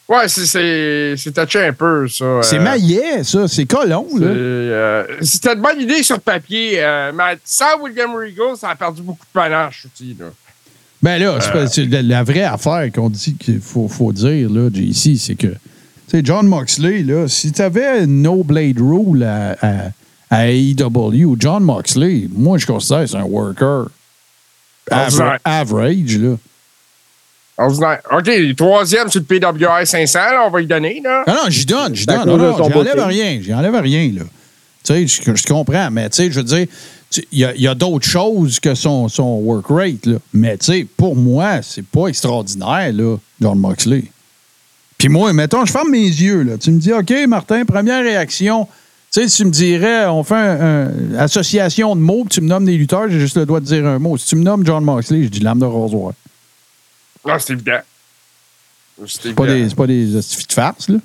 Ouais, 0.08 0.28
c'est- 0.28 1.16
touché 1.32 1.66
un 1.66 1.72
peu, 1.72 2.06
ça. 2.06 2.40
C'est 2.42 2.58
euh, 2.58 2.62
maillet, 2.62 3.24
ça. 3.24 3.48
C'est 3.48 3.64
colon, 3.66 4.06
là. 4.18 4.26
euh, 4.26 5.04
C'était 5.22 5.54
une 5.54 5.60
bonne 5.62 5.80
idée 5.80 6.02
sur 6.04 6.20
papier, 6.20 6.74
euh, 6.76 7.10
mais 7.12 7.36
sans 7.44 7.80
William 7.82 8.14
Regal, 8.14 8.56
ça 8.56 8.70
a 8.70 8.76
perdu 8.76 9.02
beaucoup 9.02 9.24
de 9.24 9.32
panache 9.32 9.84
aussi. 9.86 10.16
Là. 10.18 10.26
Ben 11.02 11.18
là, 11.20 11.38
c'est 11.68 11.86
la, 11.86 12.02
la 12.02 12.22
vraie 12.22 12.44
affaire 12.44 12.88
qu'on 12.94 13.10
dit 13.10 13.34
qu'il 13.36 13.60
faut, 13.60 13.88
faut 13.88 14.12
dire, 14.12 14.48
là, 14.48 14.70
JC, 14.72 15.16
c'est 15.18 15.34
que, 15.34 15.48
tu 15.48 15.56
sais, 16.08 16.20
John 16.24 16.46
Moxley, 16.46 17.02
là, 17.02 17.26
si 17.28 17.50
tu 17.52 17.60
avais 17.60 18.06
No 18.06 18.44
Blade 18.44 18.78
Rule 18.80 19.24
à, 19.24 19.56
à, 19.60 19.74
à 20.30 20.46
AEW, 20.50 21.36
John 21.38 21.64
Moxley, 21.64 22.28
moi, 22.32 22.58
je 22.58 22.66
considère 22.66 23.00
que 23.00 23.06
c'est 23.08 23.16
un 23.16 23.24
worker 23.24 23.86
aver- 24.90 25.02
Ordinaire. 25.04 25.38
average, 25.44 26.16
là. 26.18 26.36
Ordinaire. 27.58 28.00
OK, 28.12 28.30
troisième 28.56 29.08
sur 29.08 29.20
le 29.20 29.26
PWI 29.26 29.86
500, 29.86 30.18
là, 30.18 30.44
on 30.46 30.50
va 30.50 30.60
y 30.60 30.66
donner. 30.66 31.00
Là. 31.02 31.24
Ah 31.26 31.32
non, 31.32 31.50
j'y 31.50 31.64
donne, 31.64 31.94
j'y 31.94 32.04
à 32.08 32.18
donne. 32.18 32.28
Non, 32.28 32.36
non, 32.36 32.56
son 32.56 32.64
j'y 32.64 32.72
enlève 32.74 32.96
booking. 32.96 33.08
rien, 33.08 33.40
j'y 33.42 33.54
enlève 33.54 33.74
rien, 33.76 34.12
là. 34.14 34.22
Tu 34.84 34.92
sais, 34.92 35.06
je, 35.06 35.34
je 35.34 35.46
comprends, 35.46 35.90
mais 35.90 36.08
tu 36.10 36.16
sais, 36.16 36.30
je 36.30 36.36
veux 36.38 36.44
dire, 36.44 36.66
il 37.32 37.38
y 37.38 37.44
a, 37.44 37.54
il 37.54 37.62
y 37.62 37.68
a 37.68 37.74
d'autres 37.74 38.06
choses 38.06 38.60
que 38.60 38.74
son, 38.74 39.08
son 39.08 39.36
work 39.38 39.66
rate, 39.68 40.06
là. 40.06 40.18
Mais 40.34 40.58
tu 40.58 40.66
sais, 40.66 40.86
pour 40.96 41.16
moi, 41.16 41.62
c'est 41.62 41.84
pas 41.84 42.08
extraordinaire, 42.08 42.92
là, 42.92 43.16
John 43.40 43.58
Moxley. 43.58 44.04
Puis 44.98 45.08
moi, 45.08 45.32
mettons, 45.32 45.64
je 45.64 45.72
ferme 45.72 45.90
mes 45.90 46.06
yeux, 46.06 46.42
là. 46.42 46.58
Tu 46.58 46.70
me 46.70 46.78
dis, 46.78 46.92
OK, 46.92 47.12
Martin, 47.26 47.64
première 47.64 48.02
réaction. 48.02 48.66
Tu 49.12 49.22
sais, 49.22 49.28
si 49.28 49.36
tu 49.38 49.44
me 49.46 49.50
dirais, 49.50 50.06
on 50.06 50.22
fait 50.24 50.34
une 50.34 51.16
association 51.18 51.96
de 51.96 52.00
mots, 52.00 52.24
puis 52.24 52.34
tu 52.34 52.40
me 52.42 52.48
nommes 52.48 52.66
des 52.66 52.76
lutteurs, 52.76 53.08
j'ai 53.08 53.20
juste 53.20 53.36
le 53.36 53.46
droit 53.46 53.60
de 53.60 53.64
dire 53.64 53.86
un 53.86 53.98
mot. 53.98 54.16
Si 54.18 54.26
tu 54.26 54.36
me 54.36 54.42
nommes 54.42 54.64
John 54.66 54.84
Moxley, 54.84 55.24
je 55.24 55.28
dis 55.28 55.40
lame 55.40 55.58
de 55.58 55.64
rasoir. 55.64 56.12
Non, 57.26 57.34
c'est 57.38 57.52
évident. 57.54 57.78
C'est 59.06 59.34
pas 59.34 59.46
des, 59.46 59.66
pas 59.74 59.86
des 59.86 60.06
de 60.06 60.20
farce, 60.50 60.88
là. 60.88 60.98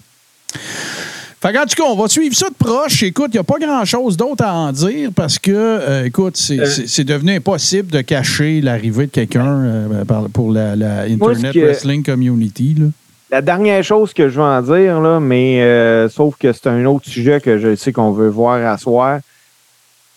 Fait 1.41 1.51
qu'en 1.53 1.65
tout 1.65 1.75
cas, 1.75 1.83
on 1.89 1.95
va 1.95 2.07
suivre 2.07 2.35
ça 2.35 2.47
de 2.49 2.53
proche. 2.53 3.01
Écoute, 3.01 3.29
il 3.29 3.37
n'y 3.37 3.39
a 3.39 3.43
pas 3.43 3.57
grand-chose 3.59 4.15
d'autre 4.15 4.43
à 4.45 4.53
en 4.53 4.71
dire 4.71 5.09
parce 5.15 5.39
que, 5.39 5.51
euh, 5.51 6.05
écoute, 6.05 6.37
c'est 6.37 6.59
Euh. 6.59 6.65
c'est- 6.65 7.03
devenu 7.03 7.35
impossible 7.35 7.91
de 7.91 8.01
cacher 8.01 8.61
l'arrivée 8.61 9.07
de 9.07 9.11
quelqu'un 9.11 9.47
euh, 9.47 10.03
pour 10.31 10.51
la, 10.51 10.73
Internet 11.01 11.55
Wrestling 11.55 12.03
Community. 12.03 12.75
Là. 12.77 12.85
La 13.31 13.41
dernière 13.41 13.83
chose 13.83 14.13
que 14.13 14.29
je 14.29 14.35
veux 14.35 14.45
en 14.45 14.61
dire, 14.61 15.01
là, 15.01 15.19
mais 15.19 16.07
sauf 16.09 16.35
que 16.37 16.53
c'est 16.53 16.67
un 16.67 16.85
autre 16.85 17.09
sujet 17.09 17.41
que 17.41 17.57
je 17.57 17.75
sais 17.75 17.91
qu'on 17.91 18.11
veut 18.11 18.29
voir 18.29 18.63
à 18.71 18.77
soir, 18.77 19.19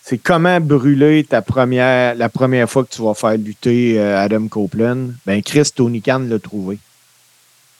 c'est 0.07 0.19
comment 0.19 0.59
brûler 0.61 1.23
ta 1.23 1.41
première, 1.41 2.13
la 2.13 2.29
première 2.29 2.69
fois 2.69 2.83
que 2.83 2.93
tu 2.95 3.01
vas 3.01 3.15
faire 3.15 3.37
lutter 3.37 3.95
euh, 3.97 4.23
Adam 4.23 4.47
Copeland? 4.47 5.07
Ben, 5.25 5.41
Chris 5.41 5.69
Tony 5.73 5.99
Khan 6.01 6.19
l'a 6.29 6.37
trouvé. 6.37 6.77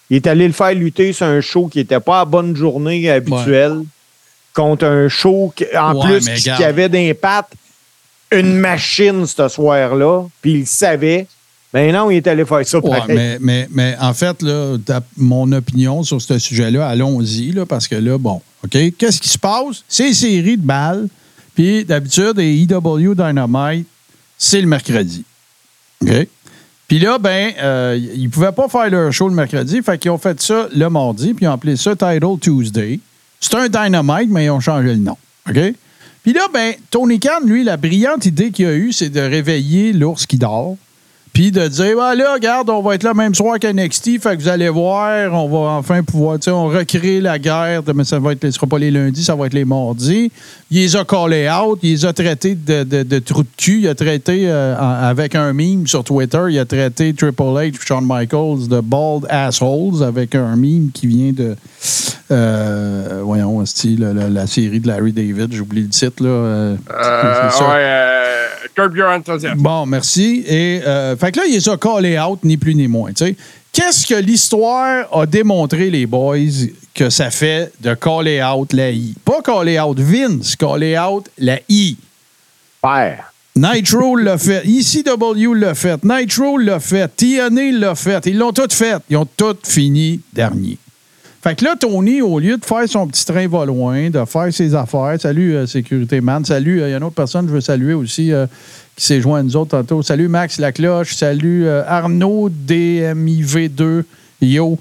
Il 0.10 0.16
est 0.18 0.28
allé 0.28 0.48
le 0.48 0.54
faire 0.54 0.74
lutter 0.74 1.14
sur 1.14 1.28
un 1.28 1.40
show 1.42 1.68
qui 1.68 1.78
n'était 1.80 2.00
pas 2.00 2.22
à 2.22 2.26
bonne 2.26 2.56
journée 2.56 3.10
habituelle, 3.12 3.82
contre 4.54 4.86
un 4.86 5.08
show 5.08 5.54
qui- 5.56 5.66
en 5.78 5.96
Ouais, 5.96 6.06
plus 6.18 6.26
mais 6.26 6.36
qui, 6.36 6.50
avait 6.50 6.90
d'impact 6.90 7.54
une 8.32 8.56
machine 8.56 9.26
ce 9.28 9.48
soir-là, 9.48 10.24
puis 10.42 10.54
il 10.62 10.68
savait. 10.68 11.28
Ben 11.74 11.94
non, 11.94 12.10
il 12.10 12.18
est 12.18 12.28
allé 12.28 12.46
faire 12.46 12.66
ça 12.66 12.80
Ouais, 12.80 13.00
mais, 13.08 13.38
mais, 13.40 13.68
mais 13.72 13.96
en 14.00 14.14
fait, 14.14 14.42
là, 14.42 14.78
mon 15.18 15.52
opinion 15.52 16.02
sur 16.04 16.22
ce 16.22 16.40
sujet-là, 16.40 16.88
allons-y, 16.88 17.52
là, 17.52 17.66
parce 17.66 17.88
que 17.88 17.96
là, 17.96 18.18
bon, 18.18 18.42
OK, 18.64 18.78
qu'est-ce 18.98 19.20
qui 19.22 19.30
se 19.30 19.38
passe? 19.38 19.84
C'est 19.88 20.08
une 20.08 20.14
série 20.14 20.58
de 20.58 20.66
balles, 20.66 21.08
puis 21.56 21.86
d'habitude, 21.86 22.34
les 22.38 22.62
EW 22.64 23.16
Dynamite, 23.16 23.88
c'est 24.38 24.62
le 24.62 24.68
mercredi. 24.68 25.24
OK? 26.02 26.28
Puis 26.88 27.00
là, 27.00 27.18
ben, 27.18 27.54
euh, 27.60 27.98
ils 27.98 28.26
ne 28.26 28.30
pouvaient 28.30 28.52
pas 28.52 28.68
faire 28.68 28.90
leur 28.90 29.12
show 29.12 29.28
le 29.28 29.34
mercredi, 29.34 29.82
fait 29.82 29.98
qu'ils 29.98 30.12
ont 30.12 30.18
fait 30.18 30.40
ça 30.40 30.68
le 30.76 30.90
mardi, 30.90 31.34
puis 31.34 31.46
ils 31.46 31.48
ont 31.48 31.54
appelé 31.54 31.78
ça 31.78 31.96
Title 31.96 32.38
Tuesday. 32.40 33.00
C'est 33.40 33.56
un 33.56 33.68
Dynamite, 33.68 34.30
mais 34.30 34.46
ils 34.46 34.50
ont 34.52 34.60
changé 34.60 34.90
le 34.90 34.98
nom. 34.98 35.18
OK? 35.50 35.60
Puis 36.24 36.34
là, 36.34 36.42
ben, 36.54 36.74
Tony 36.92 37.20
Khan, 37.20 37.40
lui, 37.46 37.64
la 37.64 37.78
brillante 37.78 38.26
idée 38.26 38.52
qu'il 38.52 38.66
a 38.66 38.74
eue, 38.74 38.92
c'est 38.92 39.10
de 39.10 39.22
réveiller 39.22 39.94
l'ours 39.94 40.26
qui 40.26 40.38
dort. 40.38 40.76
Puis 41.36 41.52
de 41.52 41.68
dire, 41.68 41.98
ah 42.02 42.16
là, 42.16 42.34
regarde, 42.36 42.70
on 42.70 42.82
va 42.82 42.96
être 42.96 43.04
là 43.04 43.14
même 43.14 43.36
soir 43.36 43.60
qu'à 43.60 43.74
NXT, 43.74 44.22
fait 44.24 44.38
que 44.38 44.42
vous 44.42 44.48
allez 44.48 44.70
voir, 44.70 45.34
on 45.34 45.50
va 45.50 45.72
enfin 45.74 46.02
pouvoir, 46.02 46.40
tu 46.40 46.46
sais, 46.46 46.52
on 46.52 46.68
recrée 46.68 47.20
la 47.20 47.38
guerre, 47.38 47.82
mais 47.94 48.06
ça 48.06 48.20
va 48.20 48.32
être, 48.32 48.42
ce 48.46 48.52
sera 48.52 48.68
pas 48.68 48.80
les 48.80 48.90
lundis, 48.90 49.22
ça 49.22 49.36
va 49.36 49.46
être 49.48 49.54
les 49.54 49.66
mardis. 49.66 50.32
Il 50.72 50.78
les 50.80 50.96
a 50.96 51.04
callés 51.04 51.50
out, 51.50 51.78
il 51.84 51.92
les 51.92 52.06
a 52.06 52.14
traités 52.14 52.56
de, 52.56 52.84
de, 52.86 53.04
de 53.04 53.20
trous 53.20 53.44
de 53.44 53.50
cul, 53.58 53.82
il 53.82 53.88
a 53.90 53.96
traité, 53.96 54.44
euh, 54.46 54.78
avec 54.78 55.36
un 55.36 55.52
meme 55.52 55.86
sur 55.88 56.06
Twitter, 56.06 56.40
il 56.52 56.58
a 56.58 56.64
traité 56.64 57.14
Triple 57.14 57.44
H, 57.44 57.86
Shawn 57.86 58.06
Michaels 58.08 58.70
de 58.70 58.80
bald 58.80 59.26
assholes 59.30 60.04
avec 60.04 60.36
un 60.36 60.56
meme 60.56 60.90
qui 60.94 61.08
vient 61.08 61.34
de, 61.34 61.58
euh, 62.32 63.20
voyons, 63.26 63.66
style, 63.66 64.00
la, 64.16 64.30
la 64.30 64.48
série 64.48 64.80
de 64.80 64.88
Larry 64.88 65.12
David, 65.12 65.50
j'oublie 65.52 65.82
le 65.82 65.90
titre, 65.90 66.24
là. 66.24 66.30
euh, 66.30 66.76
Euh, 66.90 67.50
ouais, 67.60 67.76
euh, 67.82 68.45
Curb 68.76 68.96
Your 68.96 69.10
Enthusiasm. 69.10 69.58
Bon, 69.58 69.86
merci. 69.86 70.44
Et 70.48 70.82
euh, 70.86 71.16
fait 71.16 71.32
que 71.32 71.40
là, 71.40 71.46
il 71.48 71.54
les 71.54 71.70
a 71.70 71.78
callés 71.78 72.20
out, 72.20 72.40
ni 72.44 72.58
plus 72.58 72.76
ni 72.76 72.88
moins. 72.88 73.12
Qu'est-ce 73.14 74.06
que 74.06 74.16
l'histoire 74.16 75.08
a 75.12 75.26
démontré, 75.26 75.90
les 75.90 76.06
boys, 76.06 76.38
que 76.94 77.10
ça 77.10 77.30
fait 77.30 77.72
de 77.82 77.94
caller 77.94 78.42
out 78.44 78.72
la 78.74 78.92
I? 78.92 79.16
Pas 79.24 79.42
caller 79.42 79.80
out 79.80 80.00
Vince, 80.00 80.56
caller 80.56 80.98
out 80.98 81.26
la 81.38 81.60
I. 81.68 81.98
Père. 82.82 83.34
Nitro 83.58 84.18
l'a 84.18 84.38
fait, 84.38 84.64
ECW 84.66 85.54
l'a 85.54 85.76
fait, 85.76 86.04
Nitro 86.04 86.58
l'a 86.58 86.80
fait, 86.80 87.08
TNA 87.16 87.72
l'a 87.72 87.96
fait. 87.96 88.26
Ils 88.26 88.38
l'ont 88.38 88.52
tout 88.52 88.68
fait. 88.70 88.98
Ils 89.10 89.16
ont 89.16 89.28
tout 89.38 89.56
fini 89.64 90.20
dernier. 90.34 90.78
Fait 91.46 91.54
que 91.54 91.64
là, 91.64 91.76
Tony, 91.80 92.24
au 92.24 92.40
lieu 92.40 92.58
de 92.58 92.66
faire 92.66 92.90
son 92.90 93.06
petit 93.06 93.24
train 93.24 93.48
va 93.48 93.66
loin, 93.66 94.10
de 94.10 94.26
faire 94.26 94.52
ses 94.52 94.74
affaires, 94.74 95.16
salut 95.20 95.56
euh, 95.56 95.68
Sécurité 95.68 96.20
Man, 96.20 96.44
salut, 96.44 96.82
euh, 96.82 96.88
il 96.88 96.90
y 96.90 96.94
a 96.96 96.98
une 96.98 97.04
autre 97.04 97.14
personne 97.14 97.46
que 97.46 97.52
je 97.52 97.54
veux 97.54 97.62
saluer 97.62 97.94
aussi 97.94 98.34
euh, 98.34 98.48
qui 98.96 99.06
s'est 99.06 99.22
joint 99.22 99.42
à 99.42 99.44
nous 99.44 99.56
autres 99.56 99.70
tantôt. 99.70 100.02
Salut 100.02 100.28
Max 100.28 100.58
Lacloche, 100.58 101.14
salut 101.14 101.68
euh, 101.68 101.84
Arnaud 101.86 102.50
DMIV2, 102.50 104.06
yo, 104.42 104.80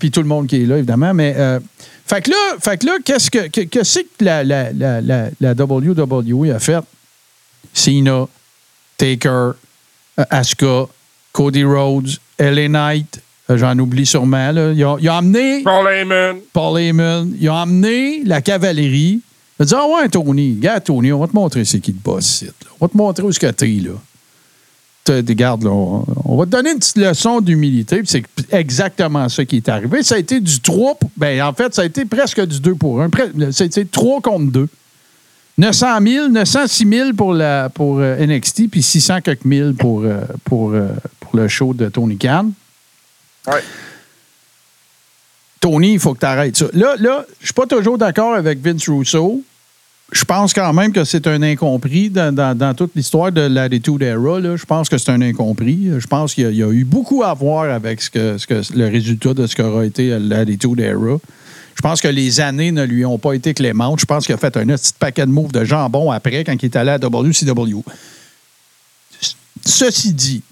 puis 0.00 0.10
tout 0.10 0.22
le 0.22 0.26
monde 0.26 0.48
qui 0.48 0.64
est 0.64 0.66
là, 0.66 0.78
évidemment. 0.78 1.14
Mais, 1.14 1.36
fait 2.06 2.22
que 2.22 2.30
là, 2.30 2.74
là 2.82 2.98
qu'est-ce 3.04 3.30
que, 3.30 3.46
que, 3.46 4.24
la, 4.24 4.42
la, 4.42 4.72
la, 4.72 5.00
la, 5.00 5.28
la 5.40 5.52
WWE 5.52 6.50
a 6.52 6.58
fait? 6.58 6.82
Cena, 7.72 8.26
Taker, 8.98 9.52
Asuka, 10.28 10.86
Cody 11.32 11.62
Rhodes, 11.62 12.18
LA 12.40 12.66
Knight, 12.66 13.22
j'en 13.56 13.78
oublie 13.78 14.06
sûrement. 14.06 14.52
Là. 14.52 14.72
Ils, 14.72 14.84
ont, 14.84 14.98
ils 14.98 15.08
ont 15.10 15.14
emmené 15.14 15.62
Paul 15.62 15.88
Heyman. 15.92 16.36
Paul 16.52 16.80
Heyman, 16.80 17.32
ils 17.40 17.48
ont 17.50 17.54
emmené 17.54 18.22
la 18.24 18.40
cavalerie. 18.40 19.20
Ils 19.58 19.62
ont 19.62 19.64
dit 19.66 19.74
Ah 19.76 19.86
ouais, 19.88 20.08
Tony, 20.08 20.54
regarde 20.56 20.84
Tony, 20.84 21.12
on 21.12 21.18
va 21.20 21.26
te 21.28 21.34
montrer 21.34 21.64
c'est 21.64 21.80
qui 21.80 21.92
le 21.92 21.98
boss 22.02 22.42
là. 22.42 22.50
On 22.80 22.86
va 22.86 22.88
te 22.88 22.96
montrer 22.96 23.22
où 23.24 23.32
ce 23.32 23.38
que 23.38 23.46
t'es, 23.46 23.66
là. 23.66 23.92
Regarde, 25.08 25.64
là, 25.64 25.70
on, 25.70 26.36
va 26.36 26.44
te 26.44 26.50
donner 26.50 26.70
une 26.70 26.78
petite 26.78 26.96
leçon 26.96 27.40
d'humilité. 27.40 28.02
puis 28.02 28.06
C'est 28.08 28.24
exactement 28.54 29.28
ça 29.28 29.44
qui 29.44 29.56
est 29.56 29.68
arrivé. 29.68 30.02
Ça 30.04 30.14
a 30.14 30.18
été 30.18 30.38
du 30.40 30.60
3. 30.60 30.94
pour- 30.94 31.10
Ben, 31.16 31.42
en 31.42 31.52
fait, 31.52 31.74
ça 31.74 31.82
a 31.82 31.84
été 31.84 32.04
presque 32.04 32.40
du 32.46 32.60
2 32.60 32.76
pour 32.76 33.02
1. 33.02 33.10
Ça 33.50 33.64
a 33.64 33.66
été 33.66 33.84
3 33.84 34.20
contre 34.20 34.52
2. 34.52 34.68
900 35.58 35.86
000, 36.06 36.28
906 36.28 36.88
000 36.88 37.12
pour, 37.14 37.34
la, 37.34 37.68
pour 37.68 37.98
euh, 37.98 38.24
NXT, 38.24 38.68
puis 38.70 38.82
600 38.82 39.20
quelques 39.22 39.44
mille 39.44 39.74
pour, 39.78 40.02
euh, 40.02 40.20
pour, 40.44 40.70
euh, 40.72 40.88
pour 41.20 41.36
le 41.36 41.48
show 41.48 41.74
de 41.74 41.88
Tony 41.88 42.16
Khan. 42.16 42.50
Tony, 45.60 45.92
il 45.94 46.00
faut 46.00 46.14
que 46.14 46.20
tu 46.20 46.26
arrêtes 46.26 46.56
ça. 46.56 46.66
Là, 46.72 46.96
là 46.98 47.24
je 47.40 47.46
suis 47.46 47.54
pas 47.54 47.66
toujours 47.66 47.96
d'accord 47.98 48.34
avec 48.34 48.60
Vince 48.60 48.88
Russo. 48.88 49.42
Je 50.10 50.24
pense 50.24 50.52
quand 50.52 50.72
même 50.74 50.92
que 50.92 51.04
c'est 51.04 51.26
un 51.26 51.40
incompris 51.42 52.10
dans, 52.10 52.74
toute 52.76 52.94
l'histoire 52.94 53.32
de 53.32 53.40
l'Attitude 53.42 54.02
Era. 54.02 54.40
Je 54.56 54.64
pense 54.66 54.88
que 54.90 54.98
c'est 54.98 55.10
un 55.10 55.22
incompris. 55.22 55.88
Je 55.98 56.06
pense 56.06 56.34
qu'il 56.34 56.52
y, 56.54 56.62
a- 56.62 56.68
eu 56.68 56.84
beaucoup 56.84 57.22
à 57.22 57.32
voir 57.32 57.70
avec 57.70 58.02
ce 58.02 58.10
que, 58.10 58.36
ce 58.36 58.46
que- 58.46 58.76
le 58.76 58.88
résultat 58.88 59.32
de 59.32 59.46
ce 59.46 59.56
qu'aura 59.56 59.86
été 59.86 60.18
l'Attitude 60.18 60.80
Era. 60.80 61.16
Je 61.74 61.80
pense 61.80 62.02
que 62.02 62.08
les 62.08 62.40
années 62.40 62.72
ne 62.72 62.84
lui 62.84 63.06
ont 63.06 63.18
pas 63.18 63.32
été 63.32 63.54
clémentes. 63.54 64.00
Je 64.00 64.04
pense 64.04 64.26
qu'il 64.26 64.34
a 64.34 64.38
fait 64.38 64.54
un 64.58 64.66
petit 64.66 64.92
paquet 64.98 65.24
de 65.24 65.30
moves 65.30 65.52
de 65.52 65.64
jambon 65.64 66.10
après 66.10 66.44
quand 66.44 66.60
il 66.60 66.66
est 66.66 66.76
allé 66.76 66.90
à 66.90 66.98
WCW. 66.98 67.82
Ceci 69.64 70.12
dit, 70.12 70.42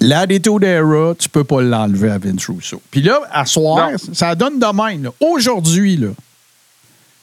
L'attitude 0.00 0.62
era, 0.64 1.14
tu 1.18 1.28
peux 1.28 1.44
pas 1.44 1.62
l'enlever 1.62 2.10
à 2.10 2.18
Vince 2.18 2.46
Russo. 2.48 2.80
Puis 2.90 3.00
là, 3.02 3.20
à 3.32 3.46
soir, 3.46 3.90
Non. 3.92 3.96
ça 4.12 4.34
donne 4.34 4.58
de 4.58 4.66
même. 4.66 5.10
Aujourd'hui, 5.20 5.96
là, 5.96 6.08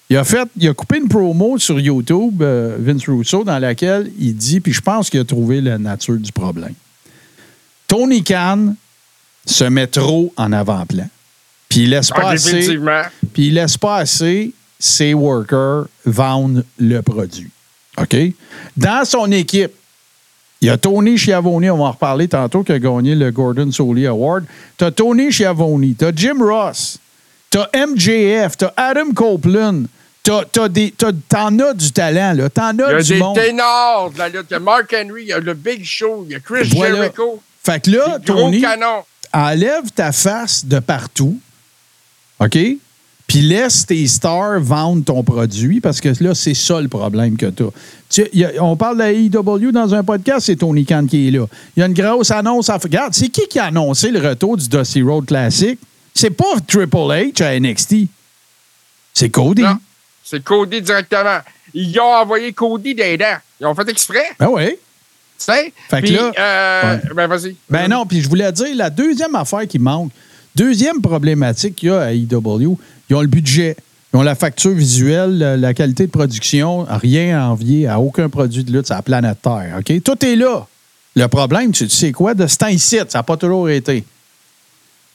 il 0.09 0.17
a 0.17 0.23
fait, 0.23 0.47
il 0.57 0.67
a 0.67 0.73
coupé 0.73 0.97
une 0.97 1.07
promo 1.07 1.57
sur 1.59 1.79
YouTube, 1.79 2.41
euh, 2.41 2.75
Vince 2.79 3.07
Russo, 3.07 3.43
dans 3.43 3.59
laquelle 3.59 4.11
il 4.19 4.35
dit, 4.35 4.59
puis 4.59 4.73
je 4.73 4.81
pense 4.81 5.09
qu'il 5.09 5.19
a 5.19 5.25
trouvé 5.25 5.61
la 5.61 5.77
nature 5.77 6.17
du 6.17 6.31
problème. 6.31 6.73
Tony 7.87 8.23
Khan 8.23 8.73
se 9.45 9.63
met 9.65 9.87
trop 9.87 10.33
en 10.37 10.51
avant-plan. 10.51 11.07
Puis 11.69 11.81
il 11.83 11.91
laisse 11.91 12.09
Ah, 12.13 12.19
pas 12.21 12.29
assez 12.31 12.77
puis 13.33 13.47
il 13.47 13.53
laisse 13.55 13.77
pas 13.77 13.97
assez 13.97 14.53
ses 14.79 15.13
workers 15.13 15.85
vendre 16.05 16.63
le 16.79 17.01
produit. 17.01 17.49
OK? 17.97 18.15
Dans 18.75 19.05
son 19.05 19.31
équipe, 19.31 19.71
il 20.65 20.69
y 20.69 20.71
a 20.71 20.77
Tony 20.77 21.15
Schiavone, 21.17 21.69
on 21.69 21.77
va 21.77 21.83
en 21.83 21.91
reparler 21.91 22.27
tantôt, 22.27 22.63
qui 22.63 22.71
a 22.71 22.79
gagné 22.79 23.13
le 23.13 23.29
Gordon 23.29 23.71
Soley 23.71 24.07
Award. 24.07 24.45
Tu 24.77 24.83
as 24.83 24.89
Tony 24.91 25.31
Schiavone, 25.31 25.93
tu 25.97 26.05
as 26.05 26.11
Jim 26.15 26.37
Ross, 26.39 26.97
tu 27.51 27.59
as 27.59 27.69
MJF, 27.87 28.57
tu 28.57 28.65
as 28.65 28.73
Adam 28.75 29.11
Copeland, 29.13 29.83
t'en 30.23 30.41
as 30.55 30.67
du 30.69 31.91
talent, 31.91 32.33
là. 32.33 32.49
T'en 32.49 32.71
Il 32.73 32.79
y 32.79 32.81
as 32.81 32.87
a 32.87 33.01
du 33.03 33.13
des 33.13 33.19
monde. 33.19 33.35
ténors 33.35 34.09
de 34.11 34.17
la 34.17 34.29
lutte. 34.29 34.47
Il 34.49 34.53
y 34.53 34.55
a 34.55 34.59
Mark 34.59 34.91
Henry, 34.91 35.21
il 35.21 35.27
y 35.27 35.33
a 35.33 35.39
le 35.39 35.53
Big 35.53 35.83
Show, 35.85 36.25
il 36.27 36.31
y 36.31 36.35
a 36.35 36.39
Chris 36.39 36.67
Voilà. 36.75 36.95
Jericho. 36.95 37.39
Fait 37.63 37.83
que 37.83 37.91
là, 37.91 38.17
Tony, 38.25 38.63
enlève 39.33 39.91
ta 39.93 40.11
face 40.11 40.65
de 40.65 40.79
partout, 40.79 41.37
OK? 42.39 42.57
Puis 43.27 43.41
laisse 43.41 43.85
tes 43.87 44.05
stars 44.07 44.59
vendre 44.59 45.03
ton 45.03 45.23
produit 45.23 45.81
parce 45.81 45.99
que 45.99 46.09
là, 46.23 46.35
c'est 46.35 46.53
ça 46.53 46.79
le 46.79 46.87
problème 46.87 47.35
que 47.37 47.47
tu 47.47 47.63
as. 47.63 48.61
on 48.61 48.75
parle 48.77 48.95
de 48.97 48.99
la 49.01 49.11
AEW 49.11 49.71
dans 49.71 49.93
un 49.95 50.03
podcast, 50.03 50.45
c'est 50.45 50.57
Tony 50.57 50.85
Khan 50.85 51.05
qui 51.09 51.27
est 51.27 51.31
là. 51.31 51.45
Il 51.75 51.79
y 51.79 51.83
a 51.83 51.87
une 51.87 51.93
grosse 51.93 52.29
annonce 52.31 52.69
à 52.69 52.77
Regarde, 52.77 53.13
c'est 53.15 53.29
qui 53.29 53.47
qui 53.47 53.57
a 53.59 53.65
annoncé 53.65 54.11
le 54.11 54.19
retour 54.25 54.57
du 54.57 54.67
Dusty 54.69 55.01
Road 55.01 55.25
Classic? 55.25 55.79
C'est 56.13 56.29
pas 56.29 56.45
Triple 56.67 56.95
H 56.97 57.43
à 57.43 57.59
NXT. 57.59 58.07
C'est 59.13 59.29
Cody. 59.29 59.63
Non. 59.63 59.77
C'est 60.23 60.43
Cody 60.43 60.81
directement. 60.81 61.39
Ils 61.73 61.99
ont 61.99 62.13
envoyé 62.21 62.53
Cody 62.53 62.93
des 62.95 63.17
dents. 63.17 63.37
Ils 63.59 63.65
ont 63.65 63.75
fait 63.75 63.89
exprès. 63.89 64.23
Ben 64.39 64.47
oui. 64.49 64.69
Tu 64.69 64.77
sais? 65.37 65.73
Fait 65.89 66.01
que 66.01 66.11
là- 66.13 66.31
euh, 66.39 66.93
Ouais. 66.95 67.01
ben 67.13 67.27
vas-y. 67.27 67.55
Ben 67.69 67.87
non, 67.89 68.05
puis 68.05 68.21
je 68.21 68.29
voulais 68.29 68.51
dire, 68.51 68.67
la 68.75 68.89
deuxième 68.89 69.35
affaire 69.35 69.67
qui 69.67 69.79
manque, 69.79 70.11
deuxième 70.55 71.01
problématique 71.01 71.75
qu'il 71.75 71.89
y 71.89 71.91
a 71.91 72.01
à 72.01 72.11
IW, 72.13 72.77
ils 73.09 73.15
ont 73.15 73.21
le 73.21 73.27
budget, 73.27 73.75
ils 74.13 74.17
ont 74.17 74.21
la 74.23 74.35
facture 74.35 74.71
visuelle, 74.71 75.37
la, 75.37 75.57
la 75.57 75.73
qualité 75.73 76.05
de 76.07 76.11
production, 76.11 76.85
rien 76.89 77.39
à 77.41 77.47
envier 77.49 77.87
à 77.87 77.99
aucun 77.99 78.29
produit 78.29 78.63
de 78.63 78.71
lutte 78.71 78.85
sur 78.87 78.95
la 78.95 79.01
planète 79.01 79.41
Terre. 79.41 79.77
OK? 79.79 80.03
Tout 80.03 80.25
est 80.25 80.35
là. 80.35 80.65
Le 81.15 81.27
problème, 81.27 81.71
tu 81.71 81.87
tu 81.87 81.95
sais 81.95 82.11
quoi, 82.11 82.33
de 82.33 82.45
ce 82.47 82.57
temps-ci, 82.57 82.97
ça 82.97 83.05
n'a 83.13 83.23
pas 83.23 83.37
toujours 83.37 83.69
été. 83.69 84.03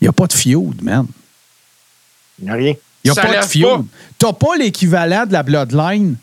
Il 0.00 0.04
n'y 0.04 0.08
a 0.08 0.12
pas 0.12 0.26
de 0.26 0.32
feud, 0.32 0.82
man. 0.82 1.06
Il 2.38 2.44
n'y 2.46 2.50
a 2.50 2.54
rien. 2.54 2.74
Il 3.04 3.10
n'y 3.10 3.10
a 3.10 3.14
Ça 3.14 3.22
pas 3.22 3.40
de 3.40 3.44
feud. 3.46 3.62
pas. 3.64 3.82
Tu 4.18 4.26
n'as 4.26 4.32
pas 4.32 4.56
l'équivalent 4.58 5.26
de 5.26 5.32
la 5.32 5.42
Bloodline. 5.42 6.16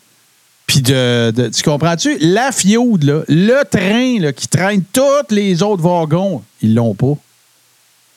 Puis 0.65 0.81
de, 0.81 1.31
de- 1.31 1.47
Tu 1.49 1.61
comprends-tu? 1.63 2.17
La 2.19 2.51
feud, 2.51 3.03
là, 3.03 3.21
le 3.27 3.63
train 3.69 4.19
là, 4.19 4.33
qui 4.33 4.47
traîne 4.47 4.83
tous 4.91 5.29
les 5.33 5.61
autres 5.63 5.81
wagons, 5.83 6.41
ils 6.61 6.73
l'ont 6.73 6.93
pas. 6.95 7.13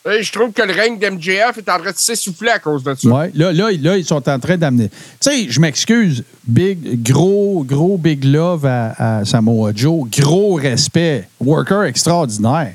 Et 0.08 0.22
je 0.22 0.32
trouve 0.32 0.52
que 0.52 0.62
le 0.62 0.72
règne 0.72 0.98
d'MJF 0.98 1.58
est 1.58 1.68
en 1.68 1.78
train 1.78 1.92
de 1.92 1.96
s'essouffler 1.96 2.50
à 2.50 2.58
cause 2.58 2.82
de 2.82 2.94
ça. 2.94 3.08
Ouais, 3.08 3.30
là, 3.34 3.52
là, 3.52 3.70
là, 3.70 3.98
ils 3.98 4.04
sont 4.04 4.26
en 4.28 4.38
train 4.38 4.56
d'amener. 4.56 4.88
Tu 4.88 4.96
sais, 5.20 5.50
je 5.50 5.60
m'excuse. 5.60 6.24
Big, 6.46 7.02
gros, 7.02 7.64
gros 7.64 7.98
big 7.98 8.24
love 8.24 8.64
à, 8.64 9.18
à 9.18 9.24
Samoa 9.26 9.72
Joe. 9.74 10.08
Gros 10.10 10.54
respect. 10.54 11.28
Worker 11.38 11.84
extraordinaire. 11.84 12.74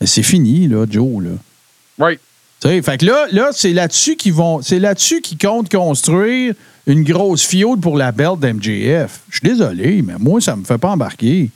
Mais 0.00 0.06
c'est 0.06 0.22
fini, 0.22 0.68
là, 0.68 0.84
Joe, 0.88 1.24
là. 1.24 1.30
Oui. 1.98 2.18
Tu 2.60 2.68
sais, 2.68 2.82
fait 2.82 2.98
que 2.98 3.06
là, 3.06 3.26
là 3.32 3.48
c'est 3.52 3.72
là-dessus 3.72 4.16
qu'ils 4.16 4.34
vont. 4.34 4.60
C'est 4.60 4.78
là-dessus 4.78 5.22
qu'ils 5.22 5.38
comptent 5.38 5.70
construire 5.70 6.54
une 6.86 7.04
grosse 7.04 7.46
fiode 7.46 7.80
pour 7.80 7.96
la 7.96 8.12
belle 8.12 8.36
d'MJF. 8.38 9.20
Je 9.30 9.38
suis 9.38 9.48
désolé, 9.48 10.02
mais 10.02 10.14
moi, 10.18 10.40
ça 10.40 10.56
me 10.56 10.64
fait 10.64 10.78
pas 10.78 10.90
embarquer. 10.90 11.50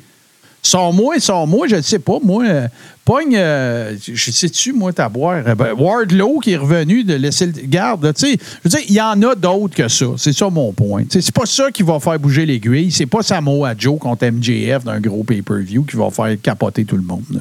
Sors-moi, 0.65 1.19
sors-moi, 1.19 1.67
je 1.67 1.77
ne 1.77 1.81
sais 1.81 1.99
pas, 1.99 2.19
moi. 2.23 2.45
euh, 2.45 2.69
pogne, 3.05 3.35
euh, 3.37 3.97
je 4.01 4.31
sais-tu, 4.31 4.73
moi, 4.73 4.93
ta 4.93 5.09
boire? 5.09 5.43
Euh, 5.45 5.55
ben, 5.57 5.73
Wardlow 5.77 6.39
qui 6.39 6.53
est 6.53 6.57
revenu 6.57 7.03
de 7.03 7.15
laisser 7.15 7.47
le. 7.47 7.53
Garde, 7.65 8.15
tu 8.15 8.27
sais. 8.27 8.37
Je 8.39 8.69
veux 8.69 8.71
dire, 8.71 8.87
il 8.89 8.95
y 8.95 9.01
en 9.01 9.21
a 9.23 9.35
d'autres 9.35 9.75
que 9.75 9.89
ça. 9.89 10.07
C'est 10.17 10.33
ça 10.33 10.49
mon 10.51 10.73
point. 10.73 11.03
C'est 11.11 11.35
pas 11.35 11.47
ça 11.47 11.71
qui 11.73 11.83
va 11.83 11.99
faire 11.99 12.19
bouger 12.19 12.47
l'aiguille. 12.47 12.93
C'est 12.93 13.07
pas 13.07 13.23
Samoa 13.23 13.75
Joe 13.77 13.99
contre 13.99 14.25
MJF 14.27 14.85
d'un 14.85 15.01
gros 15.01 15.25
pay-per-view 15.25 15.83
qui 15.83 15.97
va 15.97 16.11
faire 16.11 16.37
capoter 16.41 16.85
tout 16.85 16.97
le 16.97 17.03
monde. 17.03 17.25
là. 17.33 17.41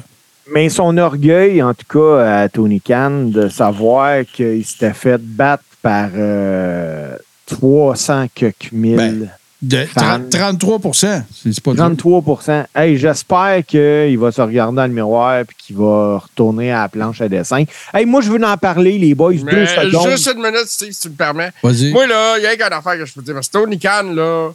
Mais 0.52 0.68
son 0.68 0.98
orgueil, 0.98 1.62
en 1.62 1.72
tout 1.72 1.86
cas, 1.88 2.42
à 2.42 2.48
Tony 2.48 2.80
Khan, 2.80 3.26
de 3.26 3.48
savoir 3.48 4.24
qu'il 4.30 4.64
s'était 4.64 4.92
fait 4.92 5.20
battre 5.22 5.62
par 5.80 6.08
euh, 6.16 7.16
300 7.46 8.26
quelques 8.34 8.72
mille. 8.72 8.96
Ben, 8.96 9.28
De 9.62 9.84
Fan. 9.86 10.28
30 10.28 10.58
33 10.58 10.92
C'est 10.92 11.60
pas 11.60 11.72
dur. 11.74 11.84
33% 11.90 12.66
Hey, 12.74 12.96
j'espère 12.98 13.64
qu'il 13.64 14.18
va 14.18 14.32
se 14.32 14.40
regarder 14.40 14.74
dans 14.76 14.86
le 14.86 14.92
miroir 14.92 15.38
et 15.38 15.44
qu'il 15.56 15.76
va 15.76 16.18
retourner 16.18 16.72
à 16.72 16.80
la 16.82 16.88
planche 16.88 17.20
à 17.20 17.28
dessin. 17.28 17.62
Hey, 17.94 18.04
moi, 18.04 18.20
je 18.22 18.30
veux 18.32 18.42
en 18.44 18.56
parler, 18.56 18.98
les 18.98 19.14
boys, 19.14 19.34
deux 19.34 19.44
Mais 19.44 19.66
secondes. 19.66 20.10
juste 20.10 20.26
une 20.34 20.42
minute, 20.42 20.66
Steve, 20.66 20.90
si 20.90 21.00
tu 21.02 21.08
me 21.10 21.14
permets. 21.14 21.52
Vas-y. 21.62 21.92
Moi, 21.92 22.08
là, 22.08 22.38
il 22.38 22.42
y 22.42 22.46
a 22.46 22.54
une 22.54 22.60
affaire 22.72 22.96
que 22.98 23.04
je 23.06 23.14
peux 23.14 23.22
dire. 23.22 23.34
Parce 23.34 23.46
que 23.46 23.52
Tony 23.52 23.78
Khan, 23.78 24.02
là, 24.12 24.50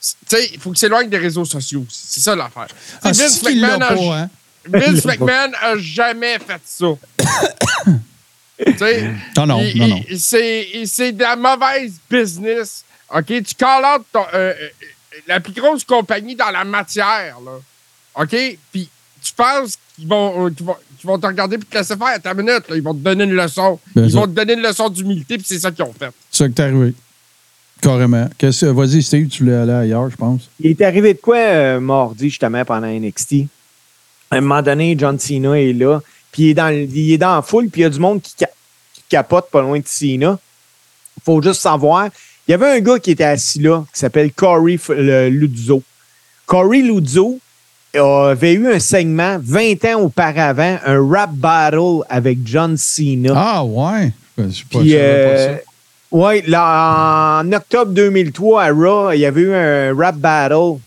tu 0.00 0.36
sais, 0.36 0.50
il 0.52 0.58
faut 0.58 0.70
qu'il 0.70 0.78
s'éloigne 0.78 1.08
des 1.08 1.18
réseaux 1.18 1.44
sociaux. 1.44 1.84
C'est 1.88 2.20
ça 2.20 2.34
l'affaire. 2.34 2.66
Ah, 3.02 3.12
Vince 3.12 3.40
McMahon 3.44 3.80
a- 3.80 3.94
pas, 3.94 4.18
hein? 4.18 4.30
Vince 4.68 5.04
McMahon 5.04 5.52
a 5.62 5.76
jamais 5.78 6.36
fait 6.40 6.60
ça. 6.64 6.86
tu 8.66 8.76
sais, 8.76 9.10
Non, 9.36 9.46
non, 9.46 9.60
il- 9.60 9.78
non, 9.78 9.86
non. 9.88 10.02
C'est 10.18 10.66
c'est 10.84 11.12
de 11.12 11.22
la 11.22 11.36
mauvaise 11.36 11.92
business. 12.10 12.84
OK? 13.14 13.26
Tu 13.26 13.54
call 13.56 13.84
out 13.84 14.04
ton- 14.12 14.24
euh, 14.34 14.52
euh, 14.52 14.68
la 15.26 15.40
plus 15.40 15.52
grosse 15.52 15.84
compagnie 15.84 16.36
dans 16.36 16.50
la 16.50 16.64
matière, 16.64 17.36
là. 17.44 17.52
OK? 18.22 18.36
Puis 18.72 18.88
tu 19.22 19.32
penses 19.34 19.78
qu'ils 19.96 20.06
vont, 20.08 20.46
euh, 20.46 20.50
qu'ils 20.50 20.66
vont, 20.66 20.76
qu'ils 20.98 21.06
vont 21.08 21.18
te 21.18 21.26
regarder 21.26 21.56
et 21.56 21.58
te 21.58 21.76
laisser 21.76 21.96
faire 21.96 22.06
à 22.08 22.18
ta 22.18 22.34
minute. 22.34 22.68
là. 22.68 22.76
Ils 22.76 22.82
vont 22.82 22.94
te 22.94 23.00
donner 23.00 23.24
une 23.24 23.34
leçon. 23.34 23.78
Ben, 23.94 24.04
Ils 24.04 24.12
ça. 24.12 24.18
vont 24.20 24.26
te 24.26 24.32
donner 24.32 24.52
une 24.54 24.62
leçon 24.62 24.88
d'humilité, 24.88 25.36
puis 25.38 25.46
c'est 25.46 25.58
ça 25.58 25.70
qu'ils 25.70 25.84
ont 25.84 25.92
fait. 25.98 26.10
C'est 26.30 26.44
ça 26.44 26.48
que 26.48 26.54
t'es 26.54 26.62
arrivé. 26.62 26.94
Carrément. 27.80 28.28
Qu'est-ce 28.36 28.66
que- 28.66 28.70
Vas-y, 28.72 29.02
Steve, 29.02 29.28
tu 29.28 29.44
voulais 29.44 29.56
aller 29.56 29.72
ailleurs, 29.72 30.10
je 30.10 30.16
pense. 30.16 30.48
Il 30.60 30.70
est 30.70 30.80
arrivé 30.82 31.14
de 31.14 31.20
quoi 31.20 31.36
euh, 31.36 31.80
mardi, 31.80 32.28
justement, 32.28 32.64
pendant 32.64 32.88
NXT? 32.88 33.46
À 34.30 34.36
un 34.36 34.40
moment 34.40 34.60
donné, 34.62 34.96
John 34.98 35.18
Cena 35.18 35.58
est 35.58 35.72
là, 35.72 36.00
puis 36.32 36.42
il 36.42 36.48
est 36.50 36.54
dans, 36.54 36.68
le- 36.68 36.82
il 36.84 37.12
est 37.12 37.18
dans 37.18 37.36
la 37.36 37.42
foule, 37.42 37.68
puis 37.70 37.80
il 37.82 37.84
y 37.84 37.86
a 37.86 37.90
du 37.90 38.00
monde 38.00 38.20
qui, 38.20 38.34
ca- 38.36 38.50
qui 38.92 39.02
capote 39.08 39.48
pas 39.50 39.62
loin 39.62 39.78
de 39.78 39.86
Cena. 39.86 40.38
Il 41.16 41.22
faut 41.24 41.40
juste 41.40 41.60
savoir, 41.60 42.08
il 42.48 42.52
y 42.52 42.54
avait 42.54 42.78
un 42.78 42.80
gars 42.80 42.98
qui 42.98 43.10
était 43.10 43.24
assis 43.24 43.60
là, 43.60 43.84
qui 43.92 44.00
s'appelle 44.00 44.32
Corey 44.32 44.78
Luzzo. 45.30 45.82
Corey 46.46 46.78
Luzzo 46.80 47.38
avait 47.94 48.54
eu 48.54 48.72
un 48.72 48.78
segment 48.78 49.38
20 49.40 49.84
ans 49.86 50.00
auparavant, 50.02 50.78
un 50.86 51.08
rap 51.10 51.30
battle 51.34 52.02
avec 52.08 52.38
John 52.44 52.76
Cena. 52.76 53.32
Ah, 53.36 53.64
ouais. 53.64 54.12
Je 54.38 54.48
sais 54.50 54.64
pas, 54.70 54.78
Puis, 54.80 54.92
pas 54.92 54.98
euh, 54.98 55.56
ça. 55.56 55.60
ouais, 56.12 56.44
là, 56.46 57.40
en 57.42 57.52
octobre 57.52 57.92
2003, 57.92 58.62
à 58.62 58.72
Raw, 58.72 59.12
il 59.12 59.18
y 59.20 59.26
avait 59.26 59.40
eu 59.40 59.52
un 59.54 59.94
rap 59.96 60.16
battle 60.16 60.78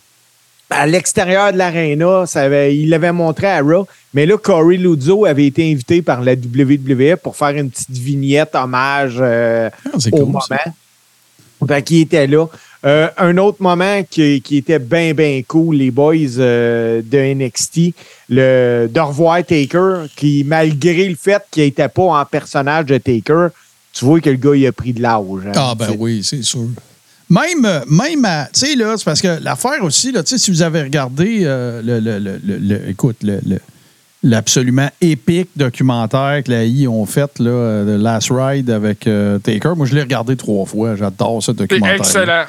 à 0.69 0.87
l'extérieur 0.87 1.51
de 1.51 1.57
l'aréna. 1.57 2.23
Il 2.69 2.89
l'avait 2.89 3.11
montré 3.11 3.47
à 3.47 3.61
Raw. 3.61 3.85
Mais 4.13 4.25
là, 4.25 4.37
Corey 4.37 4.77
Ludzo 4.77 5.25
avait 5.25 5.45
été 5.47 5.69
invité 5.71 6.01
par 6.01 6.21
la 6.21 6.33
WWE 6.33 7.17
pour 7.21 7.35
faire 7.35 7.49
une 7.49 7.69
petite 7.69 7.89
vignette 7.91 8.55
hommage 8.55 9.17
euh, 9.19 9.69
Ah, 9.85 9.97
au 9.97 10.09
cool, 10.09 10.19
moment. 10.25 10.39
ça. 10.41 10.57
Fait 11.67 11.81
qu'il 11.83 12.01
était 12.01 12.27
là. 12.27 12.47
Euh, 12.83 13.07
un 13.17 13.37
autre 13.37 13.57
moment 13.61 14.01
qui, 14.09 14.41
qui 14.41 14.57
était 14.57 14.79
bien, 14.79 15.13
bien 15.13 15.41
cool, 15.47 15.75
les 15.75 15.91
boys 15.91 16.15
euh, 16.39 17.01
de 17.05 17.33
NXT, 17.35 17.93
le, 18.29 18.87
de 18.91 18.99
revoir 18.99 19.45
Taker, 19.45 20.05
qui, 20.15 20.43
malgré 20.43 21.07
le 21.07 21.15
fait 21.15 21.43
qu'il 21.51 21.63
n'était 21.63 21.87
pas 21.89 22.01
en 22.19 22.25
personnage 22.25 22.85
de 22.87 22.97
Taker, 22.97 23.49
tu 23.93 24.05
vois 24.05 24.19
que 24.19 24.31
le 24.31 24.37
gars, 24.37 24.55
il 24.55 24.65
a 24.65 24.71
pris 24.71 24.93
de 24.93 25.01
l'âge. 25.01 25.21
hein. 25.45 25.51
Ah, 25.55 25.75
ben 25.77 25.95
oui, 25.99 26.21
c'est 26.23 26.41
sûr. 26.41 26.65
Même, 27.29 27.67
même 27.87 28.25
à- 28.25 28.49
tu 28.51 28.61
sais, 28.65 28.75
là, 28.75 28.95
c'est 28.97 29.05
parce 29.05 29.21
que 29.21 29.41
l'affaire 29.41 29.83
aussi, 29.83 30.11
là, 30.11 30.23
tu 30.23 30.31
sais, 30.31 30.37
si 30.37 30.49
vous 30.51 30.63
avez 30.63 30.81
regardé, 30.81 31.41
euh, 31.43 31.81
le, 31.83 31.99
le- 31.99 32.19
le- 32.19 32.57
le- 32.57 32.89
écoute, 32.89 33.17
le- 33.21 33.39
l'absolument 34.23 34.89
épique 35.01 35.49
documentaire 35.55 36.43
que 36.45 36.51
la 36.51 36.63
I 36.65 36.87
ont 36.87 37.05
fait, 37.05 37.39
là, 37.39 37.49
euh, 37.49 37.97
The 37.97 38.01
Last 38.01 38.29
Ride 38.31 38.69
avec 38.69 39.07
euh, 39.07 39.39
Taker, 39.39 39.73
moi, 39.75 39.85
je 39.87 39.95
l'ai 39.95 40.01
regardé 40.01 40.35
trois 40.35 40.65
fois. 40.65 40.95
J'adore 40.95 41.41
ce 41.41 41.51
C'est 41.51 41.57
documentaire. 41.57 41.95
excellent. 41.95 42.43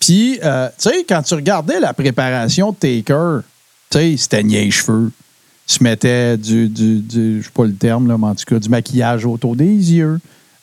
Puis, 0.00 0.38
euh, 0.42 0.68
tu 0.78 0.88
sais, 0.88 1.04
quand 1.08 1.22
tu 1.22 1.34
regardais 1.34 1.78
la 1.78 1.92
préparation 1.92 2.70
de 2.72 2.76
Taker, 2.76 3.40
tu 3.90 4.16
sais, 4.16 4.28
teignait 4.28 4.64
les 4.64 4.70
cheveux. 4.70 5.10
Il 5.68 5.72
se 5.72 5.84
mettait 5.84 6.36
du, 6.36 6.68
du, 6.68 6.96
du- 7.00 7.38
je 7.40 7.44
sais 7.46 7.52
pas 7.52 7.64
le 7.64 7.74
terme, 7.74 8.08
là, 8.08 8.16
mais 8.18 8.26
en 8.26 8.34
tout 8.34 8.44
cas, 8.46 8.58
du 8.58 8.68
maquillage 8.68 9.24
autour 9.26 9.54
des 9.56 9.66
yeux. 9.66 10.18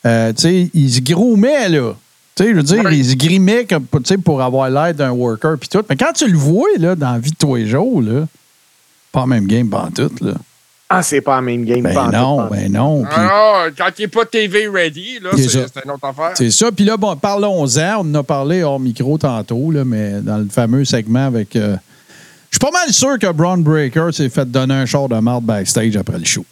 Euh, 0.06 0.32
tu 0.32 0.42
sais, 0.42 0.70
il 0.74 0.92
se 0.92 1.00
groomait, 1.00 1.68
là. 1.68 1.94
Tu 2.34 2.44
sais, 2.44 2.50
je 2.50 2.54
veux 2.56 2.62
dire, 2.62 2.84
Ouais. 2.84 2.98
il 2.98 3.04
se 3.06 3.14
grimait 3.14 3.64
comme, 3.64 3.86
pour 4.24 4.42
avoir 4.42 4.68
l'air 4.70 4.92
d'un 4.92 5.10
worker, 5.12 5.56
puis 5.58 5.68
tout. 5.68 5.82
Mais 5.88 5.96
quand 5.96 6.12
tu 6.14 6.28
le 6.28 6.36
vois, 6.36 6.68
là, 6.78 6.94
dans 6.96 7.12
la 7.12 7.18
vie 7.18 7.30
de 7.30 7.36
tous 7.36 7.54
les 7.56 7.66
jours, 7.66 8.02
là, 8.02 8.26
pas 9.12 9.24
même 9.26 9.46
game, 9.46 9.68
pas 9.70 9.84
en 9.86 9.90
tout, 9.90 10.10
là. 10.20 10.34
Ah, 10.90 11.02
c'est 11.02 11.20
pas 11.20 11.36
la 11.36 11.42
même 11.42 11.64
game. 11.66 11.82
Ben 11.82 11.92
pas 11.92 12.10
non, 12.10 12.38
pas 12.38 12.48
ben 12.56 12.72
non. 12.72 13.04
Ah, 13.10 13.66
quand 13.76 13.90
il 13.98 14.02
n'est 14.02 14.08
pas 14.08 14.24
TV 14.24 14.68
ready, 14.68 15.18
là, 15.20 15.30
C'est 15.36 15.84
une 15.84 15.90
autre 15.90 16.04
affaire. 16.06 16.30
C'est 16.34 16.50
ça. 16.50 16.72
Puis 16.72 16.84
là, 16.86 16.96
bon, 16.96 17.14
parlons-en. 17.14 17.96
On 17.98 18.10
en 18.10 18.14
a 18.14 18.22
parlé 18.22 18.62
hors 18.62 18.80
micro 18.80 19.18
tantôt, 19.18 19.70
là, 19.70 19.84
mais 19.84 20.20
dans 20.22 20.38
le 20.38 20.46
fameux 20.48 20.84
segment 20.86 21.26
avec. 21.26 21.54
euh, 21.56 21.76
je 22.50 22.56
suis 22.56 22.60
pas 22.60 22.70
mal 22.72 22.90
sûr 22.92 23.18
que 23.18 23.30
Braun 23.30 23.58
Breaker 23.58 24.08
s'est 24.12 24.30
fait 24.30 24.50
donner 24.50 24.72
un 24.72 24.86
char 24.86 25.08
de 25.10 25.16
marde 25.18 25.44
backstage 25.44 25.94
après 25.96 26.18
le 26.18 26.24
show. 26.24 26.46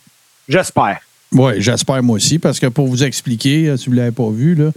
J'espère. 0.46 0.98
Oui, 1.32 1.54
j'espère 1.58 2.02
moi 2.02 2.16
aussi, 2.16 2.38
parce 2.38 2.60
que 2.60 2.66
pour 2.66 2.86
vous 2.88 3.02
expliquer, 3.04 3.68
euh, 3.68 3.76
si 3.78 3.86
vous 3.86 3.92
ne 3.92 3.96
l'avez 4.00 4.10
pas 4.12 4.28
vu, 4.30 4.54
là, 4.54 4.70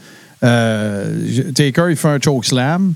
euh, 0.44 1.52
Taker, 1.54 1.88
il 1.90 1.98
fait 1.98 2.08
un 2.08 2.20
choke 2.24 2.46
slam. 2.46 2.94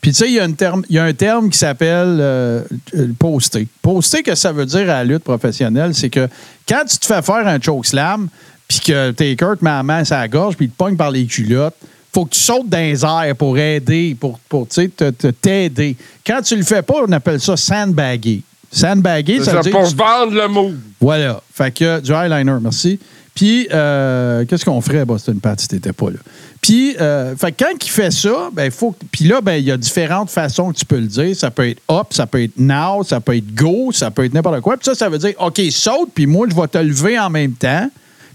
Puis, 0.00 0.12
tu 0.12 0.16
sais, 0.18 0.28
il 0.28 0.34
y, 0.34 0.40
a 0.40 0.46
y 0.88 0.98
un 0.98 1.12
terme 1.12 1.50
qui 1.50 1.58
s'appelle 1.58 2.18
euh, 2.20 2.62
euh, 2.96 3.08
poster. 3.18 3.66
Poster, 3.82 4.22
que 4.22 4.34
ça 4.34 4.50
veut 4.52 4.64
dire 4.66 4.82
à 4.82 4.86
la 4.86 5.04
lutte 5.04 5.24
professionnelle, 5.24 5.94
c'est 5.94 6.08
que 6.10 6.26
quand 6.68 6.82
tu 6.88 6.96
te 6.98 7.04
fais 7.06 7.20
faire 7.20 7.46
un 7.46 7.60
choke 7.60 7.84
slam, 7.86 8.28
puis 8.66 8.80
que 8.80 9.10
Taker 9.10 9.58
te 9.58 9.64
met 9.64 9.70
la 9.70 9.82
main 9.82 10.02
la 10.08 10.28
gorge, 10.28 10.56
puis 10.56 10.66
il 10.66 10.70
te 10.70 10.76
pogne 10.76 10.96
par 10.96 11.10
les 11.10 11.26
culottes, 11.26 11.74
faut 12.14 12.24
que 12.24 12.30
tu 12.34 12.40
sautes 12.40 12.68
dans 12.68 12.78
les 12.78 13.04
airs 13.04 13.36
pour 13.36 13.58
aider, 13.58 14.16
pour, 14.18 14.38
pour 14.48 14.66
tu 14.68 14.74
sais, 14.76 14.88
te- 14.88 15.10
te- 15.10 15.26
t'aider. 15.28 15.96
Quand 16.26 16.40
tu 16.42 16.56
le 16.56 16.62
fais 16.64 16.82
pas, 16.82 16.94
on 17.06 17.12
appelle 17.12 17.40
ça. 17.40 17.56
Sandbaguer, 17.56 19.38
C'est 19.38 19.44
ça 19.44 19.50
ça, 19.50 19.56
veut 19.58 19.62
dire 19.64 19.72
pour 19.72 19.84
vendre 19.84 20.32
le 20.34 20.48
move. 20.48 20.76
voilà. 21.00 21.40
Fait 21.52 21.72
que 21.72 22.00
du 22.00 22.12
eyeliner, 22.12 22.56
merci. 22.62 22.98
Puis, 23.34 23.68
euh, 23.72 24.44
qu'est-ce 24.44 24.64
qu'on 24.64 24.80
ferait, 24.80 25.04
Boston 25.04 25.38
Pat, 25.40 25.58
si 25.58 25.68
t'étais 25.68 25.92
pas 25.92 26.10
là? 26.10 26.18
Puis, 26.60 26.96
euh, 27.00 27.34
fait 27.36 27.52
quand 27.52 27.72
il 27.82 27.90
fait 27.90 28.10
ça, 28.10 28.50
ben, 28.52 28.70
faut. 28.70 28.94
Puis 29.10 29.24
là, 29.24 29.40
ben, 29.40 29.54
il 29.54 29.64
y 29.64 29.70
a 29.70 29.76
différentes 29.76 30.30
façons 30.30 30.72
que 30.72 30.78
tu 30.78 30.84
peux 30.84 30.98
le 30.98 31.06
dire. 31.06 31.34
Ça 31.34 31.50
peut 31.50 31.68
être 31.68 31.80
up, 31.90 32.08
ça 32.10 32.26
peut 32.26 32.42
être 32.42 32.58
now, 32.58 33.02
ça 33.02 33.20
peut 33.20 33.36
être 33.36 33.54
go, 33.54 33.92
ça 33.92 34.10
peut 34.10 34.24
être 34.24 34.34
n'importe 34.34 34.60
quoi. 34.60 34.76
Puis 34.76 34.84
ça, 34.84 34.94
ça 34.94 35.08
veut 35.08 35.18
dire, 35.18 35.34
OK, 35.38 35.60
saute, 35.70 36.10
puis 36.14 36.26
moi, 36.26 36.46
je 36.50 36.54
vais 36.54 36.68
te 36.68 36.78
lever 36.78 37.18
en 37.18 37.30
même 37.30 37.52
temps. 37.52 37.88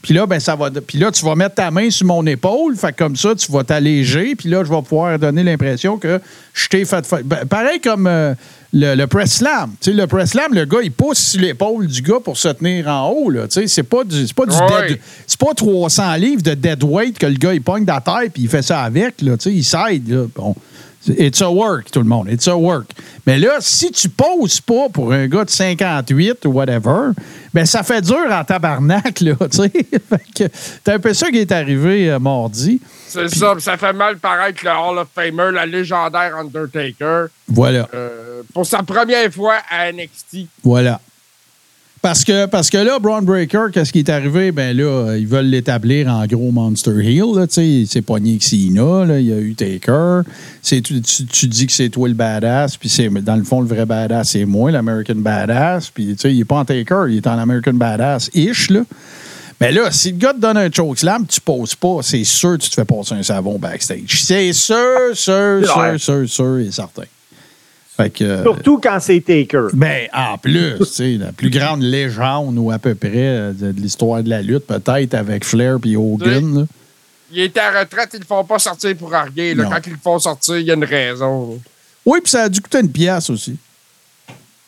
Puis 0.06 0.14
là, 0.14 0.28
ben, 0.28 0.40
ça 0.40 0.56
va. 0.56 0.70
Puis 0.70 1.00
là, 1.00 1.10
tu 1.12 1.26
vas 1.26 1.34
mettre 1.34 1.56
ta 1.56 1.72
main 1.72 1.90
sur 1.90 2.06
mon 2.06 2.24
épaule. 2.28 2.76
Fait 2.76 2.96
comme 2.96 3.16
ça, 3.16 3.34
tu 3.34 3.52
vas 3.52 3.64
t'alléger. 3.64 4.36
Puis 4.36 4.50
là, 4.50 4.64
je 4.64 4.70
vais 4.70 4.82
pouvoir 4.84 5.18
donner 5.18 5.42
l'impression 5.44 5.98
que 5.98 6.22
je 6.54 6.68
t'ai 6.68 6.86
fait. 6.86 7.04
fa- 7.04 7.24
Ben, 7.24 7.44
pareil 7.46 7.80
comme 7.82 8.06
euh, 8.06 8.36
le, 8.72 8.94
le 8.94 9.08
press 9.08 9.38
slam. 9.38 9.72
Tu 9.82 9.90
sais, 9.90 9.98
le 9.98 10.06
press 10.06 10.30
slam, 10.30 10.54
le 10.54 10.66
gars, 10.66 10.78
il 10.84 10.92
pousse 10.92 11.18
sur 11.18 11.42
l'épaule 11.42 11.88
du 11.88 12.04
gars 12.04 12.20
pour 12.24 12.38
se 12.38 12.50
tenir 12.50 12.88
en 12.88 13.10
haut. 13.10 13.32
Là. 13.32 13.48
Tu 13.48 13.62
sais, 13.62 13.68
c'est 13.68 13.82
pas 13.82 14.04
du, 14.04 14.28
c'est 14.28 14.36
pas 14.36 14.46
du 14.46 14.56
Ouais. 14.56 14.90
dead- 14.90 15.00
C'est 15.26 15.40
pas 15.40 15.54
300 15.56 16.14
livres 16.18 16.44
de 16.44 16.54
dead 16.54 16.84
weight 16.84 17.18
que 17.18 17.26
le 17.26 17.34
gars, 17.38 17.54
il 17.56 17.64
pogne 17.64 17.84
dans 17.84 17.96
la 17.96 18.02
terre 18.02 18.30
puis 18.32 18.44
il 18.44 18.48
fait 18.50 18.62
ça 18.62 18.82
avec. 18.84 19.22
Là. 19.24 19.38
Tu 19.38 19.50
sais, 19.50 19.54
il 19.56 19.64
s'aide. 19.64 20.08
là. 20.08 20.26
Bon. 20.36 20.56
It's 21.08 21.42
a 21.42 21.50
work, 21.52 21.92
tout 21.92 22.00
le 22.02 22.08
monde. 22.08 22.30
It's 22.32 22.48
a 22.48 22.56
work. 22.58 22.92
Mais 23.28 23.38
là, 23.38 23.58
si 23.60 23.92
tu 23.92 24.10
poses 24.10 24.60
pas 24.62 24.90
pour 24.92 25.14
un 25.14 25.28
gars 25.28 25.46
de 25.46 25.50
58 25.50 26.46
ou 26.46 26.50
whatever, 26.50 27.12
ben 27.54 27.66
ça 27.66 27.84
fait 27.84 28.02
dur 28.02 28.18
en 28.32 28.44
tabarnak, 28.44 29.20
là, 29.22 29.34
tu 29.52 29.58
sais. 29.58 30.52
C'est 30.84 30.90
un 30.94 31.00
peu 31.00 31.14
ça 31.14 31.30
qui 31.30 31.38
est 31.40 31.52
arrivé 31.52 32.10
euh, 32.10 32.20
mardi. 32.20 32.80
C'est 33.08 33.30
ça, 33.30 33.54
ça 33.60 33.78
fait 33.78 33.94
mal 33.94 34.18
paraître 34.18 34.64
le 34.66 34.72
Hall 34.72 34.98
of 34.98 35.08
Famer, 35.14 35.52
la 35.54 35.66
légendaire 35.66 36.36
Undertaker, 36.38 37.28
Voilà. 37.48 37.88
euh, 37.94 38.42
pour 38.54 38.66
sa 38.66 38.84
première 38.84 39.32
fois 39.32 39.56
à 39.70 39.92
NXT. 39.92 40.48
Voilà. 40.64 41.00
Parce 42.06 42.24
que, 42.24 42.46
parce 42.46 42.70
que 42.70 42.78
là, 42.78 43.00
Braun 43.00 43.24
Breaker, 43.24 43.70
qu'est-ce 43.74 43.92
qui 43.92 43.98
est 43.98 44.10
arrivé? 44.10 44.52
Ben 44.52 44.78
là, 44.78 45.16
ils 45.18 45.26
veulent 45.26 45.48
l'établir 45.48 46.08
en 46.08 46.24
gros 46.28 46.52
Monster 46.52 46.92
Hill. 47.04 47.34
Là, 47.36 47.48
il 47.58 47.88
s'est 47.88 48.04
pogné 48.04 48.30
avec 48.34 48.44
Cena, 48.44 49.06
là, 49.06 49.20
il 49.20 49.26
y 49.26 49.34
a 49.34 49.38
eu 49.40 49.56
Taker. 49.56 50.22
Tu, 50.62 50.84
tu- 50.84 51.02
tu 51.26 51.48
dis 51.48 51.66
que 51.66 51.74
c'est 51.74 51.90
toi 51.90 52.08
le 52.08 52.14
badass, 52.14 52.78
puis 52.78 52.90
c'est, 52.90 53.10
dans 53.10 53.36
le 53.36 53.44
fond, 53.44 53.60
le 53.60 53.68
vrai 53.68 53.88
badass, 53.88 54.30
c'est 54.30 54.46
moi, 54.46 54.70
l'American 54.70 55.16
badass. 55.16 55.90
Puis 55.90 56.16
il 56.26 56.38
n'est 56.38 56.46
pas 56.46 56.58
en 56.58 56.66
Taker, 56.66 57.06
il 57.10 57.18
est 57.18 57.26
en 57.28 57.40
American 57.40 57.74
badass-ish. 57.74 58.70
Là. 58.70 58.82
Mais 59.60 59.72
là, 59.72 59.90
si 59.90 60.12
le 60.12 60.18
gars 60.18 60.34
te 60.34 60.40
donne 60.40 60.58
un 60.58 60.70
chokeslam, 60.70 61.26
tu 61.26 61.42
poses 61.42 61.74
pas, 61.74 62.02
c'est 62.04 62.24
sûr 62.24 62.52
que 62.60 62.64
tu 62.66 62.70
te 62.70 62.76
fais 62.76 62.86
passer 62.86 63.16
un 63.16 63.24
savon 63.24 63.58
backstage. 63.58 64.22
C'est 64.22 64.54
sûr, 64.54 64.76
sûr, 65.16 65.62
sûr, 65.66 65.78
Ouais. 65.80 65.98
sûr, 65.98 66.30
sûr 66.30 66.60
et 66.60 66.70
certain. 66.70 67.06
Fait 67.98 68.10
que. 68.10 68.24
euh, 68.24 68.44
Surtout 68.44 68.78
quand 68.82 69.00
c'est 69.00 69.22
Taker. 69.22 69.68
ben, 69.74 70.08
en 70.14 70.38
plus, 70.38 70.76
tu 70.80 70.86
sais, 70.86 71.12
la 71.18 71.32
plus 71.32 71.50
grande 71.50 71.82
légende 71.82 72.58
ou 72.58 72.70
à 72.72 72.78
peu 72.80 72.94
près 72.96 73.12
euh, 73.16 73.54
de, 73.54 73.72
de 73.72 73.80
l'histoire 73.82 74.22
de 74.22 74.30
la 74.30 74.42
lutte, 74.42 74.68
peut-être 74.68 75.14
avec 75.14 75.46
Flair 75.46 75.78
puis 75.82 75.96
Hogan. 75.96 76.60
là. 76.60 76.66
Il 77.32 77.40
était 77.42 77.60
à 77.62 77.80
retraite, 77.80 78.10
ils 78.14 78.20
le 78.20 78.26
font 78.26 78.44
pas 78.44 78.60
sortir 78.60 78.96
pour 78.98 79.14
arguer. 79.14 79.56
Là. 79.56 79.66
Quand 79.72 79.80
ils 79.88 79.94
le 79.94 80.00
font 80.02 80.20
sortir, 80.20 80.58
il 80.58 80.66
y 80.66 80.72
a 80.72 80.76
une 80.76 80.84
raison. 80.84 81.52
là. 81.54 81.58
Oui, 82.06 82.20
puis 82.22 82.30
ça 82.30 82.44
a 82.44 82.50
dû 82.50 82.62
coûter 82.62 82.80
une 82.82 82.92
pièce 82.92 83.30
aussi. 83.30 83.58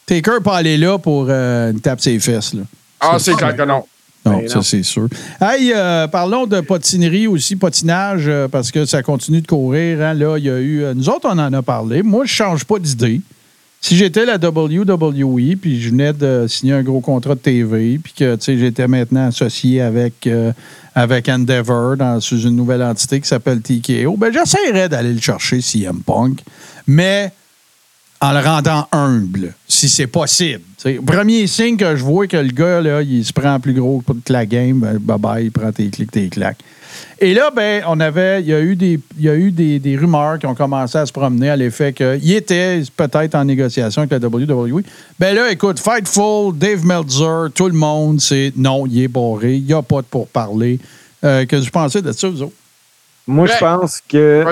Taker 0.05 0.39
pas 0.43 0.57
aller 0.57 0.77
là 0.77 0.97
pour 0.97 1.27
euh, 1.29 1.71
une 1.71 1.79
tape 1.81 1.99
ses 2.01 2.17
fesses. 2.19 2.53
Là. 2.53 2.61
Ah, 2.99 3.17
c'est 3.19 3.33
clair 3.35 3.55
que 3.55 3.61
non. 3.63 3.85
Non, 4.31 4.37
Ben 4.39 4.47
ça 4.49 4.61
c'est 4.61 4.83
sûr. 4.83 5.07
Hey, 5.41 5.71
euh, 5.75 6.07
parlons 6.07 6.45
de 6.45 6.61
patinerie 6.61 7.27
aussi, 7.27 7.55
patinage, 7.55 8.23
euh, 8.27 8.47
parce 8.47 8.71
que 8.71 8.85
ça 8.85 9.01
continue 9.03 9.41
de 9.41 9.47
courir. 9.47 10.01
hein. 10.01 10.13
Là, 10.13 10.37
il 10.37 10.45
y 10.45 10.49
a 10.49 10.59
eu. 10.59 10.83
euh, 10.83 10.93
nous 10.93 11.09
autres, 11.09 11.27
on 11.29 11.37
en 11.37 11.51
a 11.53 11.61
parlé. 11.61 12.03
Moi, 12.03 12.25
je 12.25 12.33
change 12.33 12.63
pas 12.65 12.79
d'idée. 12.79 13.21
Si 13.79 13.95
j'étais 13.95 14.25
la 14.25 14.37
WWE, 14.37 15.55
puis 15.61 15.79
je 15.79 15.89
venais 15.89 16.11
de 16.11 16.45
signer 16.49 16.73
un 16.73 16.81
gros 16.81 16.99
contrat 16.99 17.35
de 17.35 17.39
TV, 17.39 17.99
puis 18.03 18.11
que 18.13 18.35
j'étais 18.39 18.87
maintenant 18.87 19.27
associé 19.27 19.81
avec, 19.81 20.27
avec 20.95 21.29
Endeavor 21.29 21.95
dans, 21.95 22.19
sous 22.19 22.41
une 22.41 22.55
nouvelle 22.55 22.81
entité 22.81 23.21
qui 23.21 23.27
s'appelle 23.27 23.61
TKO, 23.61 24.17
ben 24.17 24.33
j'essaierais 24.33 24.89
d'aller 24.89 25.13
le 25.13 25.21
chercher 25.21 25.61
CM 25.61 26.01
Punk, 26.03 26.39
mais 26.87 27.31
en 28.19 28.31
le 28.31 28.39
rendant 28.39 28.87
humble, 28.91 29.53
si 29.77 29.89
c'est 29.89 30.07
possible. 30.07 30.61
T'sais, 30.77 30.95
premier 31.05 31.47
signe 31.47 31.77
que 31.77 31.95
je 31.95 32.03
vois 32.03 32.27
que 32.27 32.37
le 32.37 32.49
gars, 32.51 32.81
là, 32.81 33.01
il 33.01 33.23
se 33.25 33.33
prend 33.33 33.59
plus 33.59 33.73
gros 33.73 34.01
que 34.05 34.33
la 34.33 34.45
game, 34.45 34.79
ben, 34.79 34.97
bye-bye, 34.97 35.43
il 35.45 35.51
prend 35.51 35.71
tes 35.71 35.87
clics, 35.89 36.11
tes 36.11 36.29
claques. 36.29 36.59
Et 37.19 37.33
là, 37.33 37.51
ben, 37.55 37.83
on 37.87 37.99
avait, 37.99 38.41
il 38.41 38.47
y 38.47 38.53
a 38.53 38.59
eu 38.59 38.75
des, 38.75 38.99
il 39.17 39.23
y 39.25 39.29
a 39.29 39.35
eu 39.35 39.51
des, 39.51 39.79
des 39.79 39.95
rumeurs 39.97 40.39
qui 40.39 40.45
ont 40.47 40.55
commencé 40.55 40.97
à 40.97 41.05
se 41.05 41.11
promener 41.11 41.49
à 41.49 41.55
l'effet 41.55 41.93
qu'il 41.93 42.31
était 42.31 42.81
peut-être 42.95 43.35
en 43.35 43.43
négociation 43.45 44.01
avec 44.03 44.11
la 44.11 44.27
WWE. 44.27 44.81
Ben 45.19 45.35
là, 45.35 45.51
écoute, 45.51 45.79
Fightful, 45.79 46.55
Dave 46.55 46.85
Meltzer, 46.85 47.51
tout 47.53 47.67
le 47.67 47.73
monde, 47.73 48.19
c'est 48.21 48.51
non, 48.55 48.85
il 48.87 49.03
est 49.03 49.07
barré, 49.07 49.55
il 49.55 49.63
n'y 49.65 49.73
a 49.73 49.81
pas 49.81 50.01
de 50.01 50.07
pourparler. 50.07 50.79
Euh, 51.23 51.45
que 51.45 51.59
je 51.61 51.69
pensais 51.69 52.01
de 52.01 52.11
ça, 52.11 52.29
vous 52.29 52.43
autres? 52.43 52.53
Moi, 53.27 53.45
je 53.47 53.51
Ouais. 53.53 53.57
pense 53.59 54.01
que 54.07 54.45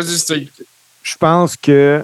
je 1.04 1.16
pense 1.18 1.56
que 1.58 2.04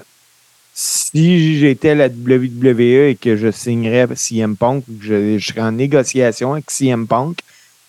si 0.74 1.58
j'étais 1.58 1.94
la 1.94 2.08
WWE 2.08 3.10
et 3.10 3.18
que 3.20 3.36
je 3.36 3.50
signerais 3.50 4.08
CM 4.14 4.56
Punk, 4.56 4.84
ou 4.88 4.98
que 4.98 5.04
je, 5.04 5.38
je 5.38 5.46
serais 5.46 5.60
en 5.60 5.72
négociation 5.72 6.54
avec 6.54 6.70
CM 6.70 7.06
Punk, 7.06 7.38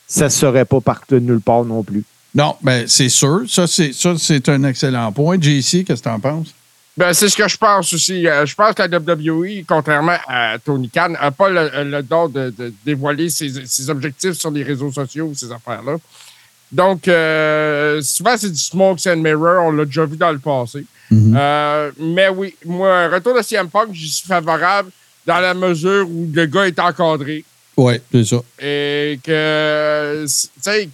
ça 0.08 0.26
ne 0.26 0.30
serait 0.30 0.66
pas 0.66 0.82
parti 0.82 1.16
de 1.16 1.20
nulle 1.20 1.42
part 1.42 1.64
non 1.64 1.84
plus. 1.84 2.04
Non, 2.36 2.56
ben 2.62 2.86
c'est 2.88 3.10
sûr. 3.10 3.42
Ça, 3.48 3.68
c'est, 3.68 3.94
ça, 3.94 4.16
c'est 4.18 4.50
un 4.50 4.64
excellent 4.64 5.12
point. 5.12 5.38
JC, 5.40 5.86
qu'est-ce 5.86 6.02
que 6.02 6.10
tu 6.10 6.10
en 6.10 6.20
penses? 6.20 6.54
Ben, 6.96 7.14
c'est 7.14 7.30
ce 7.30 7.36
que 7.38 7.48
je 7.48 7.58
pense 7.58 7.92
aussi. 7.94 8.28
Euh, 8.28 8.46
je 8.46 8.54
pense 8.54 8.76
que 8.76 8.84
la 8.84 9.00
WWE, 9.00 9.64
contrairement 9.68 10.18
à 10.28 10.58
Tony 10.64 10.90
Khan, 10.90 11.10
n'a 11.10 11.32
pas 11.32 11.50
le, 11.50 11.84
le 11.84 12.04
don 12.04 12.28
de, 12.28 12.52
de 12.52 12.72
dévoiler 12.86 13.30
ses, 13.30 13.66
ses 13.66 13.90
objectifs 13.90 14.34
sur 14.34 14.52
les 14.52 14.62
réseaux 14.62 14.92
sociaux, 14.92 15.32
ces 15.36 15.52
affaires-là. 15.52 15.96
Donc, 16.72 17.08
euh, 17.08 18.02
souvent, 18.02 18.36
c'est 18.38 18.50
du 18.50 18.60
smoke 18.60 18.98
and 19.08 19.18
mirror. 19.18 19.66
On 19.66 19.72
l'a 19.72 19.86
déjà 19.86 20.06
vu 20.06 20.18
dans 20.18 20.32
le 20.32 20.40
passé. 20.40 20.86
Mhm. 21.14 21.36
Euh, 21.38 21.92
mais 22.00 22.30
oui, 22.30 22.56
moi, 22.66 23.08
retour 23.08 23.36
de 23.36 23.42
CM 23.42 23.70
Punk, 23.70 23.90
j'y 23.94 24.10
suis 24.10 24.28
favorable 24.28 24.90
dans 25.26 25.40
la 25.40 25.54
mesure 25.54 26.08
où 26.10 26.28
le 26.34 26.46
gars 26.46 26.68
est 26.68 26.80
encadré 26.80 27.44
Oui, 27.78 27.96
c'est 28.12 28.26
ça. 28.26 28.38
et 28.60 29.20
que, 29.24 30.24
tu 30.26 30.28
sais, 30.62 30.90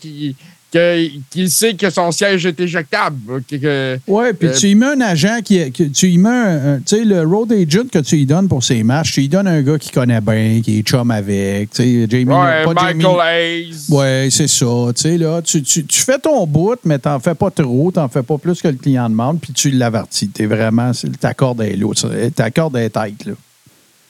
qu'il 0.72 1.50
sait 1.50 1.74
que 1.74 1.90
son 1.90 2.12
siège 2.12 2.46
est 2.46 2.60
éjectable. 2.60 3.44
que- 3.50 3.56
que- 3.56 4.00
Oui, 4.08 4.26
puis 4.38 4.50
Euh, 4.50 4.54
tu 4.56 4.68
y 4.70 4.76
mets 4.76 4.86
un 4.88 5.02
agent 5.02 5.40
qui. 5.44 5.72
qui- 5.72 5.90
tu 5.92 6.10
y 6.10 6.18
mets 6.18 6.30
un. 6.30 6.78
Tu 6.86 6.98
sais, 6.98 7.04
le 7.06 7.24
road 7.24 7.52
agent 7.52 7.86
que 7.92 8.00
tu 8.00 8.18
y 8.18 8.26
donnes 8.26 8.48
pour 8.48 8.64
ses 8.64 8.84
matchs, 8.84 9.14
tu 9.14 9.22
y 9.24 9.30
donnes 9.30 9.48
un 9.48 9.62
gars 9.62 9.78
qui 9.80 9.90
connaît 9.90 10.22
bien, 10.22 10.62
qui 10.64 10.80
est 10.80 10.82
chum 10.84 11.10
avec. 11.12 11.72
Tu 11.72 11.84
sais, 11.84 12.08
Jamie. 12.10 12.26
ouais, 12.26 12.64
pas 12.66 12.74
Michael 12.74 13.02
Jamie- 13.02 13.20
Hayes. 13.24 13.76
Oui, 13.90 14.32
c'est 14.32 14.48
ça. 14.48 14.66
Tu 14.96 15.02
sais, 15.02 15.18
là, 15.18 15.42
tu, 15.42 15.62
tu, 15.64 15.86
tu 15.86 16.00
fais 16.02 16.20
ton 16.20 16.46
bout, 16.46 16.78
mais 16.86 17.00
t'en 17.00 17.20
fais 17.20 17.36
pas 17.36 17.50
trop, 17.52 17.92
t'en 17.92 18.08
fais 18.08 18.24
pas 18.24 18.38
plus 18.38 18.62
que 18.62 18.68
le 18.68 18.76
client 18.76 19.10
demande, 19.10 19.40
puis 19.42 19.54
tu 19.54 19.72
l'avertis. 19.72 20.30
T'es 20.30 20.46
vraiment. 20.46 20.92
Ta 21.20 21.34
corde 21.34 21.62
est 21.62 21.76
ça. 21.96 22.10
Ta 22.36 22.52
corde 22.52 22.78
est 22.78 22.90
tête, 22.90 23.26
là. 23.26 23.34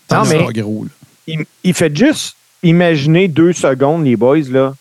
T'en 0.08 0.24
Non, 0.24 0.30
mais- 0.30 0.62
gros, 0.62 0.84
là. 0.86 0.90
Il, 1.28 1.46
il 1.64 1.74
fait 1.74 1.96
juste 1.96 2.36
imaginer 2.64 3.28
deux 3.28 3.54
secondes, 3.54 4.04
les 4.04 4.16
boys, 4.16 4.40
là. 4.52 4.74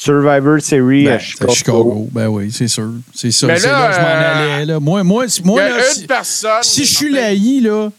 Survivor 0.00 0.60
Series 0.62 1.06
Ben, 1.06 1.14
à 1.14 1.18
Chicago. 1.18 1.52
Chicago. 1.54 2.08
Ben 2.12 2.28
oui, 2.28 2.52
c'est 2.52 2.68
sûr. 2.68 2.88
C'est 3.12 3.32
ça. 3.32 3.48
Mais 3.48 3.58
C'est 3.58 3.66
là, 3.66 3.80
là, 3.80 3.88
que 3.88 3.94
je 3.96 4.00
m'en 4.00 4.06
euh, 4.06 4.54
allais. 4.56 4.64
Là. 4.66 4.78
Moi, 4.80 5.02
moi, 5.02 5.28
si- 5.28 5.40
Il 5.40 5.44
y 5.44 5.46
moi 5.48 5.60
a 5.62 5.68
là, 5.70 5.76
une 5.88 5.94
si, 5.94 6.06
personne. 6.06 6.62
si 6.62 6.84
je 6.84 6.96
suis 6.96 7.12
laï, 7.12 7.60
là, 7.62 7.90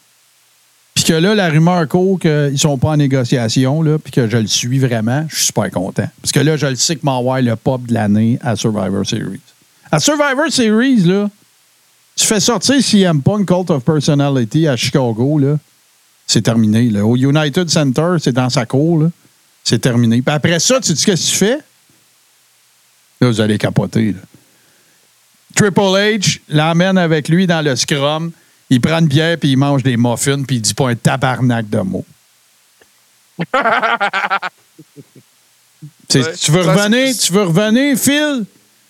puis 0.96 1.04
que 1.04 1.12
là, 1.14 1.36
la 1.36 1.50
rumeur 1.50 1.86
court 1.90 2.18
qu'ils 2.18 2.58
sont 2.58 2.78
pas 2.78 2.90
en 2.92 2.98
négociation, 2.98 3.82
là, 3.82 3.98
puis 4.00 4.14
que 4.14 4.30
je 4.30 4.38
le 4.38 4.48
suis 4.48 4.80
vraiment, 4.80 5.26
je 5.30 5.36
suis 5.36 5.46
super 5.48 5.70
content. 5.72 6.08
Parce 6.22 6.32
que 6.32 6.40
là, 6.40 6.56
je 6.56 6.68
le 6.68 6.76
sais 6.76 6.96
que 6.96 7.02
m'envoie 7.04 7.42
le 7.42 7.58
pop 7.58 7.86
de 7.86 7.94
l'année 7.94 8.40
à 8.42 8.56
Survivor 8.56 9.06
Series. 9.06 9.42
À 9.92 10.00
Survivor 10.00 10.46
Series, 10.50 11.02
là, 11.02 11.30
tu 12.16 12.26
fais 12.26 12.40
sortir 12.40 12.82
CM 12.82 13.22
Punk 13.22 13.46
Cult 13.46 13.72
of 13.72 13.84
Personality 13.84 14.70
à 14.70 14.78
Chicago, 14.78 15.38
là, 15.38 15.58
c'est 16.26 16.42
terminé. 16.44 16.90
Là. 16.90 17.06
Au 17.06 17.18
United 17.18 17.70
Center, 17.70 18.16
c'est 18.22 18.32
dans 18.34 18.50
sa 18.50 18.66
cour, 18.66 19.04
là, 19.04 19.10
c'est 19.66 19.80
terminé. 19.80 20.22
Puis 20.22 20.34
après 20.34 20.60
ça, 20.62 20.80
tu 20.80 20.88
sais 20.88 20.96
ce 20.96 21.06
que 21.06 21.12
tu 21.12 21.36
fais? 21.38 21.58
Là, 23.22 23.28
vous 23.28 23.42
allez 23.42 23.58
capoter. 23.58 24.14
là. 24.14 24.20
Triple 25.56 25.80
H 25.82 26.40
l'emmène 26.50 26.98
avec 26.98 27.28
lui 27.28 27.48
dans 27.48 27.62
le 27.64 27.76
scrum. 27.76 28.32
Il 28.70 28.80
prend 28.82 29.00
une 29.00 29.08
bière, 29.08 29.38
puis 29.38 29.52
il 29.52 29.58
mange 29.58 29.82
des 29.84 29.98
muffins, 29.98 30.44
puis 30.44 30.58
il 30.58 30.62
dit 30.62 30.74
pas 30.74 30.90
un 30.90 30.96
tabarnak 30.96 31.70
de 31.70 31.80
mots. 31.80 32.06
Tu 36.10 36.22
sais, 36.24 36.28
Ouais, 36.28 36.36
tu 36.36 36.52
veux 36.52 36.62
revenir, 36.62 37.16
tu 37.16 37.32
veux 37.34 37.44
revenir, 37.44 37.98
Phil? 37.98 38.44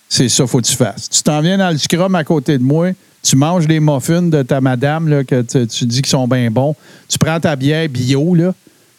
C'est 0.08 0.28
ça, 0.30 0.46
faut 0.46 0.58
que 0.60 0.66
tu 0.66 0.74
fasses. 0.74 1.08
Tu 1.08 1.22
t'en 1.22 1.40
viens 1.42 1.58
dans 1.58 1.70
le 1.70 1.76
scrum 1.78 2.14
à 2.14 2.24
côté 2.24 2.56
de 2.56 2.62
moi, 2.62 2.92
tu 3.22 3.36
manges 3.36 3.66
des 3.66 3.78
muffins 3.78 4.22
de 4.22 4.42
ta 4.42 4.60
madame 4.60 5.06
là, 5.08 5.22
que 5.22 5.42
tu, 5.42 5.66
tu 5.66 5.84
dis 5.84 6.00
qu'ils 6.00 6.10
sont 6.10 6.26
bien 6.26 6.50
bons, 6.50 6.74
tu 7.08 7.18
prends 7.18 7.38
ta 7.38 7.54
bière 7.56 7.88
bio, 7.90 8.34
là, 8.34 8.54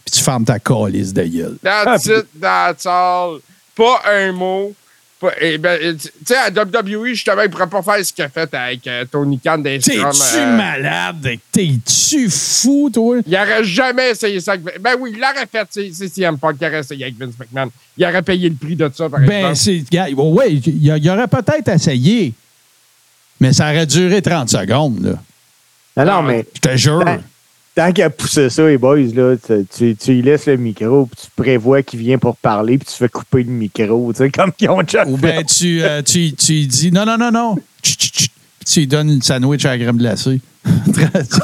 puis 0.05 0.11
tu 0.13 0.19
fermes 0.23 0.45
ta 0.45 0.59
calice 0.59 1.11
de 1.13 1.23
gueule. 1.23 1.57
That's 1.63 2.05
it, 2.05 2.27
that's 2.39 2.86
all. 2.86 3.39
Pas 3.75 4.01
un 4.05 4.32
mot. 4.34 4.73
Eh 5.39 5.57
ben, 5.59 5.78
eh, 5.82 5.95
tu 5.95 6.09
sais, 6.26 6.36
à 6.36 6.49
WWE, 6.49 7.07
justement, 7.09 7.43
il 7.43 7.49
pourrait 7.49 7.67
pas 7.67 7.82
faire 7.84 8.03
ce 8.05 8.11
qu'il 8.11 8.24
a 8.24 8.30
fait 8.30 8.51
avec 8.53 8.88
euh, 8.88 9.05
Tony 9.11 9.39
Khan 9.39 9.59
des 9.59 9.78
T'es-tu 9.80 9.99
euh, 10.01 10.57
malade? 10.57 11.28
T'es-tu 11.51 12.30
fou, 12.30 12.89
toi? 12.91 13.17
Il 13.28 13.36
aurait 13.36 13.63
jamais 13.63 14.11
essayé 14.11 14.39
ça. 14.39 14.53
avec- 14.53 14.82
Ben 14.82 14.95
oui, 14.99 15.11
il 15.13 15.19
l'aurait 15.19 15.45
fait. 15.51 15.67
C'est 15.69 16.07
CM 16.07 16.38
Punk 16.39 16.57
qui 16.57 16.65
aurait 16.65 16.80
essayé 16.80 17.03
avec 17.05 17.17
Vince 17.19 17.36
McMahon. 17.39 17.69
Il 17.97 18.05
aurait 18.05 18.22
payé 18.24 18.49
le 18.49 18.55
prix 18.55 18.76
de 18.76 18.89
ça, 18.93 19.09
par 19.09 19.19
Ben, 19.19 19.51
exemple. 19.51 19.55
c'est. 19.57 19.84
gars, 19.91 20.09
ouais, 20.09 20.53
il 20.53 20.67
y, 20.67 20.88
il 20.89 21.03
y 21.05 21.09
aurait 21.09 21.28
peut-être 21.28 21.67
essayé, 21.69 22.34
mais 23.39 23.53
ça 23.53 23.65
aurait 23.69 23.86
duré 23.86 24.22
30 24.22 24.49
secondes, 24.49 25.03
là. 25.03 26.03
Non, 26.05 26.05
non, 26.13 26.22
mais 26.24 26.45
Je 26.55 26.59
te 26.61 26.78
jure. 26.78 27.03
Ben, 27.05 27.22
tant 27.76 27.91
qu'il 27.91 28.03
a 28.03 28.09
poussé 28.09 28.49
ça, 28.49 28.67
les 28.67 28.78
boys, 28.78 28.97
là, 28.97 29.36
tu, 29.36 29.65
tu, 29.76 29.95
tu 29.95 30.11
lui 30.13 30.22
laisses 30.22 30.47
le 30.47 30.57
micro, 30.57 31.05
puis 31.05 31.26
tu 31.26 31.28
prévois 31.36 31.84
qu'il 31.84 31.99
vient 31.99 32.17
pour 32.17 32.36
parler, 32.38 32.78
puis 32.78 32.88
tu 32.89 32.95
fais 32.95 33.09
couper 33.09 33.43
le 33.43 33.51
micro, 33.51 34.11
tu 34.13 34.17
sais, 34.17 34.30
comme 34.30 34.51
ils 34.59 34.69
ont 34.69 34.82
déjà 34.82 35.05
Ou 35.07 35.17
bien 35.17 35.43
tu, 35.43 35.82
euh, 35.84 36.01
tu, 36.01 36.34
tu 36.34 36.53
lui 36.53 36.67
dis 36.67 36.91
non, 36.91 37.05
non, 37.05 37.17
non, 37.17 37.32
non. 37.32 37.55
Puis 37.82 38.30
tu 38.65 38.80
lui 38.80 38.88
donnes 38.88 39.09
une 39.09 39.22
sandwich 39.22 39.65
à 39.65 39.76
la 39.76 39.84
crème 39.84 39.97
glacée. 39.97 40.39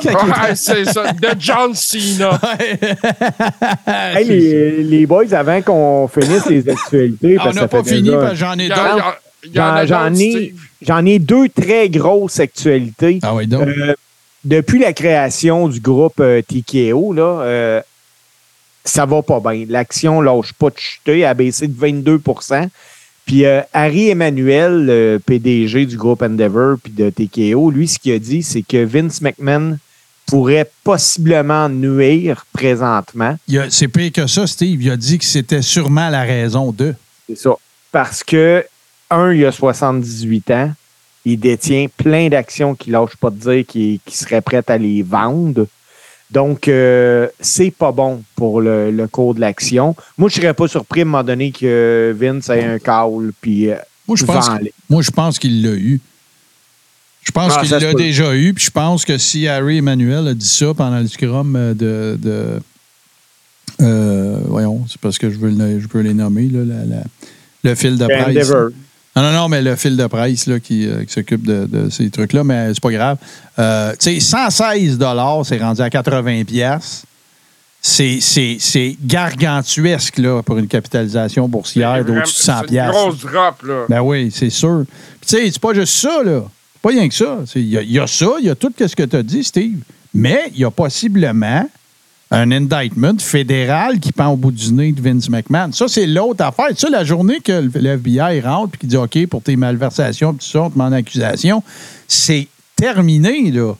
Ouais, 0.05 0.55
c'est 0.55 0.85
ça. 0.85 1.11
De 1.11 1.29
John 1.39 1.73
Cena. 1.73 2.39
Hey, 3.87 4.25
les, 4.25 4.83
les 4.83 5.05
boys, 5.05 5.33
avant 5.33 5.61
qu'on 5.61 6.07
finisse 6.07 6.45
les 6.47 6.69
actualités, 6.69 7.37
On 7.39 7.43
parce 7.43 7.55
que 7.55 7.61
n'a 7.61 7.67
pas 7.67 7.83
fini 7.83 8.11
parce 8.11 8.31
que 8.31 8.37
j'en 8.37 8.53
ai 8.53 8.69
d'autres. 8.69 9.21
J'en 9.53 11.05
ai, 11.05 11.13
ai 11.13 11.19
deux 11.19 11.49
très 11.49 11.89
grosses 11.89 12.39
actualités. 12.39 13.19
Ah 13.23 13.33
oui, 13.33 13.47
donc. 13.47 13.67
Euh, 13.67 13.93
depuis 14.47 14.79
la 14.79 14.93
création 14.93 15.67
du 15.67 15.81
groupe 15.81 16.21
euh, 16.21 16.41
TKO, 16.41 17.11
là, 17.11 17.41
euh, 17.41 17.81
ça 18.85 19.05
va 19.05 19.21
pas 19.21 19.41
bien. 19.41 19.65
L'action 19.67 20.21
lâche 20.21 20.53
pas 20.53 20.69
de 20.69 20.77
chuter, 20.77 21.19
elle 21.19 21.25
a 21.25 21.33
baissé 21.33 21.67
de 21.67 21.77
22% 21.77 22.69
Puis 23.25 23.45
euh, 23.45 23.61
Harry 23.73 24.09
Emmanuel, 24.09 24.85
le 24.85 25.19
PDG 25.23 25.85
du 25.85 25.97
groupe 25.97 26.21
Endeavor 26.21 26.77
puis 26.81 26.93
de 26.93 27.09
TKO, 27.09 27.69
lui, 27.71 27.89
ce 27.89 27.99
qu'il 27.99 28.13
a 28.13 28.19
dit, 28.19 28.41
c'est 28.41 28.61
que 28.61 28.85
Vince 28.85 29.21
McMahon 29.21 29.77
pourrait 30.25 30.71
possiblement 30.83 31.67
nuire 31.67 32.45
présentement. 32.53 33.37
C'est 33.69 33.89
pire 33.89 34.11
que 34.13 34.27
ça, 34.27 34.47
Steve. 34.47 34.81
Il 34.81 34.91
a 34.91 34.97
dit 34.97 35.17
que 35.17 35.25
c'était 35.25 35.61
sûrement 35.61 36.09
la 36.09 36.23
raison 36.23 36.71
de. 36.71 36.93
C'est 37.27 37.37
ça. 37.37 37.51
Parce 37.91 38.23
que, 38.23 38.65
un, 39.09 39.33
il 39.33 39.45
a 39.45 39.51
78 39.51 40.51
ans. 40.51 40.71
Il 41.29 41.39
détient 41.39 41.87
plein 41.97 42.29
d'actions 42.29 42.73
qu'il 42.75 42.93
lâche 42.93 43.15
pas 43.19 43.29
de 43.29 43.35
dire 43.35 43.65
qu'il 43.65 43.99
qu'il 44.05 44.15
serait 44.15 44.41
prêt 44.41 44.63
à 44.67 44.77
les 44.77 45.03
vendre. 45.03 45.67
Donc, 46.31 46.67
euh, 46.67 47.27
c'est 47.39 47.71
pas 47.71 47.91
bon 47.91 48.23
pour 48.35 48.61
le, 48.61 48.91
le 48.91 49.07
cours 49.07 49.33
de 49.35 49.39
l'action. 49.41 49.95
Moi, 50.17 50.29
je 50.29 50.35
serais 50.35 50.53
pas 50.53 50.67
surpris 50.67 51.01
à 51.01 51.03
un 51.03 51.05
moment 51.05 51.23
donné 51.23 51.51
que 51.51 52.15
Vince 52.17 52.49
ait 52.49 52.63
un 52.63 52.79
call 52.79 53.31
puis 53.41 53.69
euh, 53.71 53.75
Moi, 54.07 54.15
je 54.17 54.25
pense, 54.25 54.47
vend-les. 54.49 54.73
moi, 54.89 55.01
je 55.01 55.11
pense 55.11 55.37
qu'il 55.39 55.61
l'a 55.63 55.73
eu. 55.75 55.99
Je 57.23 57.31
pense 57.31 57.53
Ah, 57.57 57.61
qu'il 57.61 57.71
l'a 57.71 57.93
déjà 57.93 58.35
eu. 58.35 58.53
Puis 58.53 58.65
je 58.65 58.71
pense 58.71 59.03
que 59.03 59.17
si 59.17 59.47
Harry 59.49 59.77
Emmanuel 59.79 60.27
a 60.29 60.33
dit 60.33 60.47
ça 60.47 60.73
pendant 60.73 60.99
le 60.99 61.07
scrum 61.07 61.53
de. 61.75 62.17
de 62.21 62.59
euh, 63.81 64.39
voyons, 64.45 64.85
c'est 64.89 64.99
parce 64.99 65.17
que 65.17 65.29
je 65.29 65.37
veux, 65.37 65.49
le- 65.49 65.79
je 65.79 65.87
veux 65.87 66.01
les 66.01 66.13
nommer, 66.13 66.47
là, 66.47 66.63
la- 66.63 66.85
la- 66.85 67.03
le 67.63 67.75
fil 67.75 67.97
de 67.97 68.05
presse. 68.05 68.51
Non, 69.17 69.23
non, 69.23 69.31
non, 69.31 69.49
mais 69.49 69.63
le 69.63 69.75
fil 69.75 69.97
de 69.97 70.05
presse 70.05 70.45
là, 70.45 70.59
qui, 70.59 70.87
euh, 70.87 71.03
qui 71.03 71.11
s'occupe 71.11 71.41
de, 71.41 71.65
de 71.65 71.89
ces 71.89 72.07
trucs-là, 72.11 72.43
mais 72.43 72.71
c'est 72.71 72.83
pas 72.83 72.91
grave. 72.91 73.17
Euh, 73.57 73.93
tu 73.93 74.13
sais, 74.13 74.19
116 74.19 74.99
c'est 75.43 75.57
rendu 75.57 75.81
à 75.81 75.89
80 75.89 76.43
pièces. 76.43 77.03
C'est, 77.81 78.95
gargantuesque 79.03 80.19
là, 80.19 80.43
pour 80.43 80.59
une 80.59 80.67
capitalisation 80.67 81.47
boursière 81.47 82.05
d'au-dessus 82.05 82.35
de 82.35 82.43
100 82.43 82.53
C'est 82.67 82.75
une 82.75 82.89
grosse 82.91 83.19
drop, 83.21 83.63
là. 83.63 83.85
Ben 83.89 84.01
oui, 84.01 84.29
c'est 84.31 84.51
sûr. 84.51 84.83
Tu 85.21 85.29
sais, 85.29 85.49
c'est 85.51 85.61
pas 85.61 85.73
juste 85.73 85.97
ça, 85.97 86.21
là. 86.23 86.43
C'est 86.75 86.81
pas 86.83 86.89
rien 86.89 87.09
que 87.09 87.15
ça. 87.15 87.39
Y, 87.55 87.59
il 87.59 87.91
y 87.91 87.99
a 87.99 88.05
ça, 88.05 88.27
il 88.39 88.45
y 88.45 88.49
a 88.51 88.55
tout 88.55 88.71
ce 88.77 88.95
que 88.95 89.03
tu 89.03 89.15
as 89.15 89.23
dit, 89.23 89.43
Steve. 89.43 89.79
Mais 90.13 90.51
il 90.53 90.59
y 90.59 90.63
a 90.63 90.69
possiblement 90.69 91.67
un 92.31 92.51
indictment 92.51 93.19
fédéral 93.19 93.99
qui 93.99 94.11
pend 94.11 94.27
au 94.27 94.35
bout 94.35 94.51
du 94.51 94.73
nez 94.73 94.91
de 94.91 95.01
Vince 95.01 95.29
McMahon. 95.29 95.71
Ça, 95.71 95.87
c'est 95.87 96.05
l'autre 96.05 96.43
affaire. 96.43 96.67
Ça, 96.75 96.89
la 96.89 97.03
journée 97.03 97.39
que 97.39 97.69
le 97.73 97.89
FBI 97.91 98.41
rentre 98.41 98.75
et 98.75 98.77
qu'il 98.79 98.89
dit 98.89 98.97
OK, 98.97 99.27
pour 99.27 99.41
tes 99.41 99.55
malversations, 99.55 100.33
tout 100.33 100.45
ça, 100.45 100.69
on 100.75 100.91
accusation, 100.91 101.63
c'est 102.07 102.47
terminé, 102.75 103.51
là. 103.51 103.73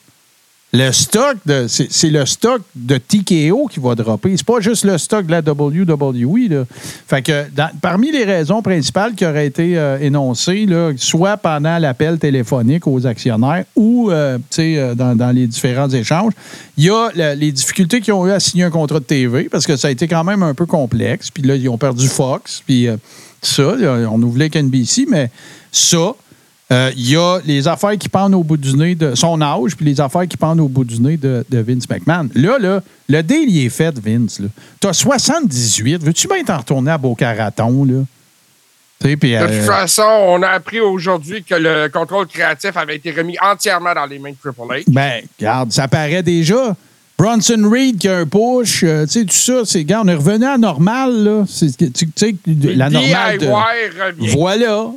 Le 0.74 0.92
stock, 0.92 1.38
de, 1.46 1.66
c'est, 1.68 2.10
le 2.10 2.26
stock 2.26 2.62
de 2.76 2.98
TKO 2.98 3.68
qui 3.68 3.80
va 3.80 3.96
dropper. 3.96 4.36
C'est 4.36 4.46
pas 4.46 4.60
juste 4.60 4.84
le 4.84 4.98
stock 4.98 5.26
de 5.26 5.32
la 5.32 5.40
WWE. 5.40 6.66
Fait 7.08 7.22
que 7.22 7.46
parmi 7.82 8.12
les 8.12 8.26
raisons 8.26 8.62
principales 8.62 9.16
qui 9.16 9.26
auraient 9.26 9.48
été 9.48 9.78
euh, 9.78 9.98
énoncées, 10.02 10.66
là, 10.66 10.92
soit 10.98 11.38
pendant 11.38 11.78
l'appel 11.78 12.20
téléphonique 12.20 12.86
aux 12.86 13.08
actionnaires 13.08 13.64
ou 13.78 14.12
euh, 14.12 14.38
euh, 14.60 14.94
dans, 14.94 15.16
dans 15.16 15.32
les 15.32 15.48
différents 15.48 15.90
échanges, 15.90 16.34
il 16.78 16.84
y 16.84 16.90
a 16.90 17.12
les 17.34 17.54
difficultés 17.54 18.02
qu'ils 18.02 18.14
ont 18.14 18.28
eu 18.28 18.32
à 18.32 18.42
signer 18.42 18.66
un 18.66 18.70
contrat 18.70 19.00
de 19.00 19.06
TV 19.06 19.48
parce 19.48 19.66
que 19.66 19.78
ça 19.78 19.88
a 19.88 19.92
été 19.92 20.06
quand 20.10 20.26
même 20.26 20.44
un 20.44 20.54
peu 20.54 20.66
complexe. 20.66 21.32
Puis 21.32 21.44
là, 21.44 21.56
ils 21.56 21.70
ont 21.70 21.78
perdu 21.78 22.10
Fox, 22.10 22.62
puis 22.66 22.90
ça, 23.42 23.74
on 24.12 24.18
nous 24.18 24.32
voulait 24.32 24.52
mais 25.08 25.32
ça, 25.72 26.14
euh, 26.72 26.92
Il 26.96 27.10
y 27.10 27.16
a 27.16 27.40
les 27.46 27.68
affaires 27.68 27.98
qui 27.98 28.10
pendent 28.10 28.34
au 28.36 28.44
bout 28.44 28.58
du 28.58 28.74
nez 28.76 28.96
de 28.96 29.16
son 29.16 29.42
âge, 29.42 29.76
puis 29.76 29.86
les 29.86 30.02
affaires 30.02 30.28
qui 30.28 30.38
pendent 30.38 30.60
au 30.60 30.68
bout 30.68 30.84
du 30.84 31.00
nez 31.02 31.18
de, 31.18 31.46
de 31.50 31.60
Vince 31.60 31.90
McMahon. 31.90 32.30
Là, 32.36 32.58
là, 32.60 32.82
le 33.10 33.22
deal, 33.24 33.50
il 33.50 33.66
est 33.66 33.70
fait, 33.70 33.98
Vince. 33.98 34.42
Tu 34.82 34.88
as 34.88 34.94
78. 34.94 36.04
Veux-tu 36.04 36.28
bien 36.28 36.44
t'en 36.44 36.58
retourner 36.58 36.92
à 36.92 36.98
Boca 36.98 37.34
Raton, 37.34 37.86
là? 37.86 38.04
Sais, 39.02 39.16
puis, 39.16 39.32
De 39.34 39.36
euh, 39.38 39.48
toute 39.48 39.68
façon, 39.68 40.02
on 40.28 40.42
a 40.42 40.48
appris 40.50 40.80
aujourd'hui 40.80 41.44
que 41.44 41.54
le 41.54 41.88
contrôle 41.88 42.26
créatif 42.26 42.76
avait 42.76 42.96
été 42.96 43.12
remis 43.12 43.38
entièrement 43.40 43.94
dans 43.94 44.08
les 44.08 44.18
mains 44.18 44.32
de 44.32 44.36
Triple 44.42 44.62
H. 44.74 44.84
ben, 44.88 45.22
regarde, 45.40 45.72
ça 45.72 45.88
paraît 45.88 46.24
déjà. 46.24 46.76
Bronson 47.18 47.70
Reed 47.72 47.98
qui 48.00 48.08
a 48.08 48.18
un 48.18 48.26
push, 48.26 48.84
euh, 48.84 49.06
tu 49.06 49.12
sais, 49.12 49.26
tout 49.26 49.34
ça, 49.36 49.62
c'est, 49.66 49.84
gars, 49.84 50.02
on 50.04 50.08
est 50.08 50.16
revenu 50.16 50.46
à 50.46 50.58
normal, 50.58 51.24
là. 51.24 51.44
C'est, 51.48 51.76
tu 51.78 52.08
sais, 52.16 52.36
la 52.46 52.90
normale. 52.90 53.38
de- 53.38 53.46
revient. 53.48 54.30
Voilà. 54.36 54.88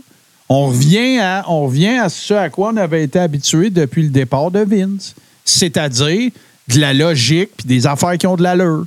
On 0.52 0.66
revient, 0.66 1.20
à, 1.20 1.44
on 1.46 1.66
revient 1.66 2.04
ce 2.08 2.34
à 2.34 2.50
quoi 2.50 2.72
on 2.74 2.76
avait 2.76 3.04
été 3.04 3.20
habitué 3.20 3.70
depuis 3.70 4.02
le 4.02 4.08
départ 4.08 4.50
de 4.50 4.58
Vince. 4.58 5.14
C'est-à-dire 5.44 6.32
de 6.66 6.80
la 6.80 6.92
logique 6.92 7.50
puis 7.56 7.68
des 7.68 7.86
affaires 7.86 8.18
qui 8.18 8.26
ont 8.26 8.34
de 8.34 8.42
l'allure. 8.42 8.84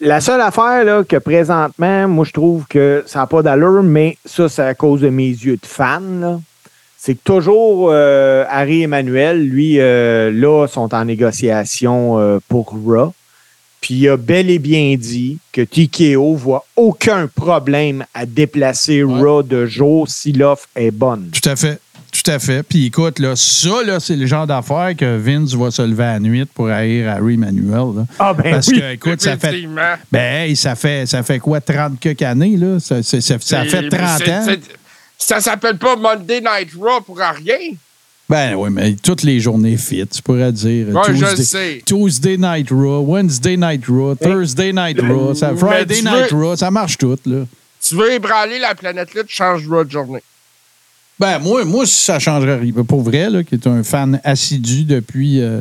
La 0.00 0.20
seule 0.20 0.40
affaire 0.40 0.84
là, 0.84 1.02
que 1.02 1.16
présentement, 1.16 2.06
moi, 2.06 2.24
je 2.24 2.30
trouve 2.30 2.64
que 2.68 3.02
ça 3.06 3.18
n'a 3.18 3.26
pas 3.26 3.42
d'allure, 3.42 3.82
mais 3.82 4.18
ça, 4.24 4.48
c'est 4.48 4.62
à 4.62 4.74
cause 4.74 5.00
de 5.00 5.08
mes 5.08 5.28
yeux 5.28 5.56
de 5.56 5.66
fan. 5.66 6.40
C'est 6.96 7.14
que 7.14 7.24
toujours 7.24 7.88
euh, 7.90 8.44
Harry 8.48 8.82
Emmanuel, 8.82 9.44
lui, 9.44 9.80
euh, 9.80 10.30
là, 10.30 10.68
sont 10.68 10.94
en 10.94 11.04
négociation 11.06 12.20
euh, 12.20 12.38
pour 12.48 12.72
Raw. 12.86 13.12
Puis 13.80 13.94
il 13.94 14.08
a 14.08 14.16
bel 14.16 14.50
et 14.50 14.58
bien 14.58 14.96
dit 14.98 15.38
que 15.52 15.60
TKO 15.62 16.34
voit 16.34 16.66
aucun 16.76 17.28
problème 17.28 18.04
à 18.14 18.26
déplacer 18.26 19.02
Ouais. 19.04 19.20
Raw 19.20 19.42
de 19.42 19.66
jour 19.66 20.08
si 20.08 20.32
l'offre 20.32 20.66
est 20.74 20.90
bonne. 20.90 21.30
Tout 21.30 21.48
à 21.48 21.56
fait. 21.56 21.78
Tout 22.12 22.30
à 22.30 22.38
fait. 22.38 22.62
Puis 22.62 22.86
écoute, 22.86 23.18
là, 23.18 23.36
ça, 23.36 23.82
là, 23.84 24.00
c'est 24.00 24.16
le 24.16 24.26
genre 24.26 24.46
d'affaires 24.46 24.94
que 24.96 25.18
Vince 25.18 25.52
va 25.54 25.70
se 25.70 25.82
lever 25.82 26.04
à 26.04 26.12
la 26.14 26.20
nuit 26.20 26.46
pour 26.46 26.68
haïr 26.68 27.10
Harry 27.10 27.36
Manuel. 27.36 27.94
là. 27.96 28.06
Ah 28.18 28.32
ben 28.32 28.52
Parce 28.52 28.68
oui. 28.68 28.80
que, 28.80 28.92
écoute, 28.94 29.20
ça 29.20 29.36
fait. 29.36 29.48
Effectivement. 29.48 29.94
Ben, 30.10 30.46
hey, 30.48 30.56
ça 30.56 30.74
fait, 30.74 31.04
ça 31.06 31.22
fait 31.22 31.38
quoi, 31.38 31.60
30 31.60 32.00
quelques 32.00 32.22
années, 32.22 32.56
là? 32.56 32.80
Ça, 32.80 33.02
c'est- 33.02 33.20
ça- 33.20 33.38
fait 33.38 33.88
30 33.90 34.22
c'est- 34.24 34.32
ans. 34.32 34.42
c'est- 34.46 34.60
Ça 35.18 35.40
s'appelle 35.40 35.78
pas 35.78 35.96
Monday 35.96 36.40
Night 36.40 36.70
Raw 36.78 37.00
pour 37.04 37.18
rien. 37.18 37.74
Ben 38.28 38.54
oui, 38.56 38.70
mais 38.72 38.94
toutes 38.96 39.22
les 39.22 39.38
journées 39.38 39.76
fit, 39.76 40.04
tu 40.06 40.20
pourrais 40.20 40.50
dire. 40.50 40.88
Ouais, 40.88 41.02
je 41.08 41.12
Tuesday, 41.12 41.36
le 41.36 41.44
sais. 41.44 41.82
Tuesday 41.86 42.36
Night 42.36 42.70
Raw, 42.70 43.00
Wednesday 43.06 43.56
Night 43.56 43.84
Raw, 43.86 44.16
Thursday 44.16 44.72
Night 44.72 45.00
Raw, 45.00 45.34
ça- 45.34 45.54
Friday 45.54 46.02
Night 46.02 46.32
veux- 46.32 46.44
Raw, 46.44 46.56
ça 46.56 46.70
marche 46.72 46.98
tout, 46.98 47.16
là. 47.24 47.44
Tu 47.80 47.94
veux 47.94 48.12
ébranler 48.12 48.58
la 48.58 48.74
planète 48.74 49.14
là, 49.14 49.22
tu 49.22 49.32
changes 49.34 49.68
Raw 49.68 49.84
de 49.84 49.90
journée. 49.92 50.22
Ben, 51.20 51.38
moi, 51.38 51.64
moi 51.64 51.86
ça 51.86 52.18
changerait 52.18 52.58
rien. 52.58 52.72
Pour 52.72 53.02
vrai, 53.02 53.30
là, 53.30 53.44
qui 53.44 53.54
est 53.54 53.66
un 53.68 53.82
fan 53.84 54.20
assidu 54.24 54.82
depuis, 54.84 55.40
euh, 55.40 55.60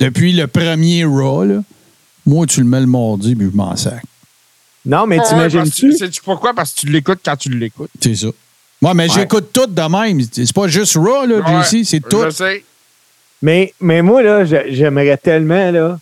depuis 0.00 0.32
le 0.32 0.46
premier 0.48 1.04
Raw, 1.04 1.44
là, 1.44 1.62
moi, 2.26 2.44
tu 2.46 2.60
le 2.60 2.66
mets 2.66 2.80
le 2.80 2.86
mardi, 2.86 3.36
puis 3.36 3.46
je 3.50 3.56
m'en 3.56 3.76
sac. 3.76 4.02
Non, 4.84 5.06
mais 5.06 5.18
parce 5.18 5.28
t'imagines-tu? 5.28 5.92
Sais-tu 5.96 6.22
pourquoi? 6.22 6.54
Parce 6.54 6.72
que 6.72 6.80
tu 6.80 6.86
l'écoutes 6.88 7.20
quand 7.24 7.36
tu 7.36 7.50
l'écoutes. 7.50 7.90
C'est 8.00 8.16
ça. 8.16 8.28
Moi, 8.82 8.94
mais 8.94 9.08
j'écoute 9.08 9.50
tout 9.52 9.66
de 9.66 9.82
même. 9.82 10.20
C'est 10.32 10.52
pas 10.54 10.66
juste 10.68 10.96
Raw, 10.96 11.26
là, 11.26 11.36
Ouais, 11.40 11.62
JC, 11.64 11.84
c'est 11.84 12.00
tout. 12.00 12.22
Je 12.24 12.30
sais. 12.30 12.64
Mais, 13.42 13.72
mais 13.80 14.02
moi, 14.02 14.22
là, 14.22 14.44
je- 14.44 14.70
j'aimerais 14.70 15.16
tellement 15.16 15.70
là, 15.70 15.98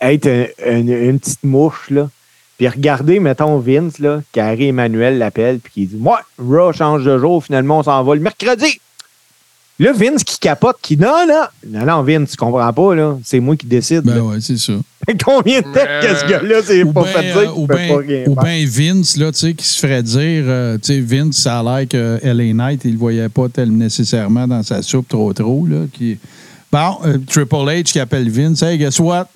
être 0.00 0.26
un- 0.26 0.46
un- 0.66 0.86
une 0.86 1.18
petite 1.18 1.44
mouche, 1.44 1.90
là. 1.90 2.08
Puis 2.56 2.68
regarder, 2.68 3.20
mettons, 3.20 3.58
Vince, 3.58 3.98
là, 3.98 4.20
qu'Harry 4.32 4.68
Emmanuel 4.68 5.18
l'appelle, 5.18 5.58
puis 5.58 5.72
qui 5.72 5.86
dit 5.86 5.96
Moi, 5.96 6.20
Raw 6.38 6.72
change 6.72 7.04
de 7.04 7.18
jour, 7.18 7.44
finalement, 7.44 7.80
on 7.80 7.82
s'en 7.82 8.02
va 8.04 8.14
le 8.14 8.20
mercredi. 8.20 8.80
Là, 9.80 9.92
Vince 9.92 10.22
qui 10.22 10.38
capote, 10.38 10.76
qui 10.80 10.96
Non, 10.96 11.26
non, 11.28 11.42
non, 11.66 11.84
non, 11.84 12.02
Vince, 12.04 12.30
tu 12.30 12.36
comprends 12.36 12.72
pas, 12.72 12.94
là. 12.94 13.18
C'est 13.24 13.40
moi 13.40 13.56
qui 13.56 13.66
décide. 13.66 14.02
Ben 14.02 14.14
là. 14.14 14.22
ouais, 14.22 14.36
c'est 14.40 14.56
ça. 14.56 14.72
Combien 15.24 15.58
de 15.58 15.64
temps 15.64 15.70
Mais- 15.74 16.06
que 16.08 16.14
ce 16.16 16.26
gars-là, 16.26 16.60
c'est 16.64 16.82
Ou 16.84 16.92
pas 16.92 17.02
bien 17.02 17.12
fait 17.12 17.32
dire 17.32 17.54
qu'il 17.54 17.66
peut 17.66 17.74
pas 17.74 17.96
rien 17.98 18.24
faire? 18.24 18.34
ben 18.36 18.66
Vince, 18.66 19.16
là, 19.16 19.32
tu 19.32 19.38
sais, 19.38 19.54
qui 19.54 19.64
se 19.66 19.78
ferait 19.80 20.02
dire, 20.04 20.44
euh, 20.46 20.78
tu 20.80 20.92
sais, 20.94 21.00
Vince, 21.00 21.38
ça 21.38 21.58
a 21.58 21.62
l'air 21.62 21.88
que 21.88 22.20
LA 22.22 22.52
Knight, 22.54 22.82
il 22.84 22.92
le 22.92 22.98
voyait 22.98 23.28
pas 23.28 23.48
tel 23.48 23.70
nécessairement 23.76 24.46
dans 24.46 24.62
sa 24.62 24.80
soupe 24.80 25.08
trop 25.08 25.32
trop, 25.32 25.66
là. 25.66 25.86
Qui... 25.92 26.18
Bon, 26.70 26.98
euh, 27.04 27.18
Triple 27.28 27.54
H 27.56 27.82
qui 27.84 27.98
appelle 28.00 28.30
Vince, 28.30 28.62
hey, 28.62 28.78
guess 28.78 28.98
what? 29.00 29.28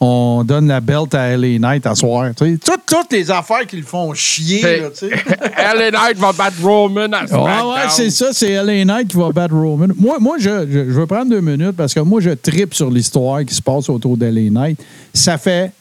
On 0.00 0.44
donne 0.44 0.68
la 0.68 0.80
belt 0.80 1.12
à 1.14 1.36
LA 1.36 1.58
Knight 1.58 1.84
à 1.84 1.94
soir. 1.96 2.30
Toutes, 2.36 2.60
toutes 2.86 3.12
les 3.12 3.30
affaires 3.32 3.66
qui 3.66 3.76
le 3.78 3.82
font 3.82 4.14
chier, 4.14 4.62
là. 4.80 5.74
LA 5.74 5.90
Knight 5.90 6.18
va 6.18 6.32
battre 6.32 6.56
Roman 6.62 7.00
à 7.12 7.22
Ouais, 7.22 7.26
SmackDown. 7.26 7.72
ouais, 7.74 7.88
c'est 7.90 8.10
ça, 8.10 8.28
c'est 8.32 8.62
LA 8.62 8.84
Knight 8.84 9.08
qui 9.08 9.16
va 9.16 9.30
battre 9.32 9.54
Roman. 9.54 9.88
Moi, 9.96 10.18
moi 10.20 10.36
je, 10.38 10.66
je, 10.70 10.78
je 10.84 11.00
veux 11.00 11.06
prendre 11.06 11.30
deux 11.30 11.40
minutes 11.40 11.72
parce 11.76 11.92
que 11.94 12.00
moi, 12.00 12.20
je 12.20 12.30
tripe 12.30 12.74
sur 12.74 12.90
l'histoire 12.90 13.44
qui 13.44 13.54
se 13.54 13.62
passe 13.62 13.88
autour 13.88 14.16
d'LA 14.16 14.50
Knight. 14.50 14.80
Ça 15.12 15.36
fait. 15.36 15.72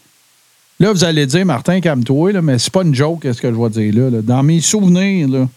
Là, 0.80 0.91
vous 0.91 1.03
allez 1.03 1.26
dire, 1.28 1.45
Martin, 1.45 1.80
calme-toi, 1.80 2.41
mais 2.41 2.57
c'est 2.57 2.72
pas 2.74 2.82
une 2.84 2.95
joke, 2.95 3.22
ce 3.24 3.39
que 3.41 3.51
je 3.53 3.55
vais 3.59 3.70
dire 3.70 3.93
là. 4.03 4.09
là. 4.09 4.22
Dans 4.24 4.41
mes 4.43 4.61
souvenirs, 4.61 5.28
là, 5.28 5.47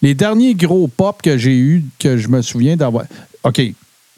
les 0.00 0.14
derniers 0.14 0.54
gros 0.54 0.88
pop 0.88 1.20
que 1.22 1.36
j'ai 1.36 1.56
eus, 1.56 1.84
que 1.98 2.16
je 2.16 2.28
me 2.28 2.40
souviens 2.40 2.76
d'avoir. 2.76 3.04
OK. 3.44 3.60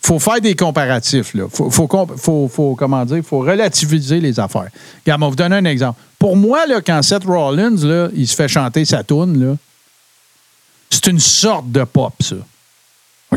Faut 0.05 0.19
faire 0.19 0.41
des 0.41 0.55
comparatifs. 0.57 1.33
Là. 1.35 1.45
Faut, 1.53 1.71
faut, 1.71 1.89
faut, 2.17 2.49
faut, 2.49 2.75
comment 2.75 3.05
dire, 3.05 3.23
faut 3.25 3.39
relativiser 3.41 4.21
les 4.21 4.39
affaires. 4.41 4.69
Regarde, 5.05 5.23
on 5.23 5.27
va 5.27 5.31
vous 5.31 5.37
donner 5.37 5.57
un 5.57 5.65
exemple. 5.65 6.01
Pour 6.19 6.37
moi, 6.37 6.67
là, 6.67 6.81
quand 6.81 7.01
Seth 7.03 7.25
Rollins, 7.25 7.77
là, 7.85 8.09
il 8.15 8.27
se 8.27 8.35
fait 8.35 8.49
chanter 8.49 8.85
sa 8.85 9.03
toune, 9.05 9.45
là, 9.45 9.57
c'est 10.91 11.07
une 11.07 11.21
sorte 11.21 11.71
de 11.71 11.85
pop, 11.85 12.15
ça. 12.21 12.37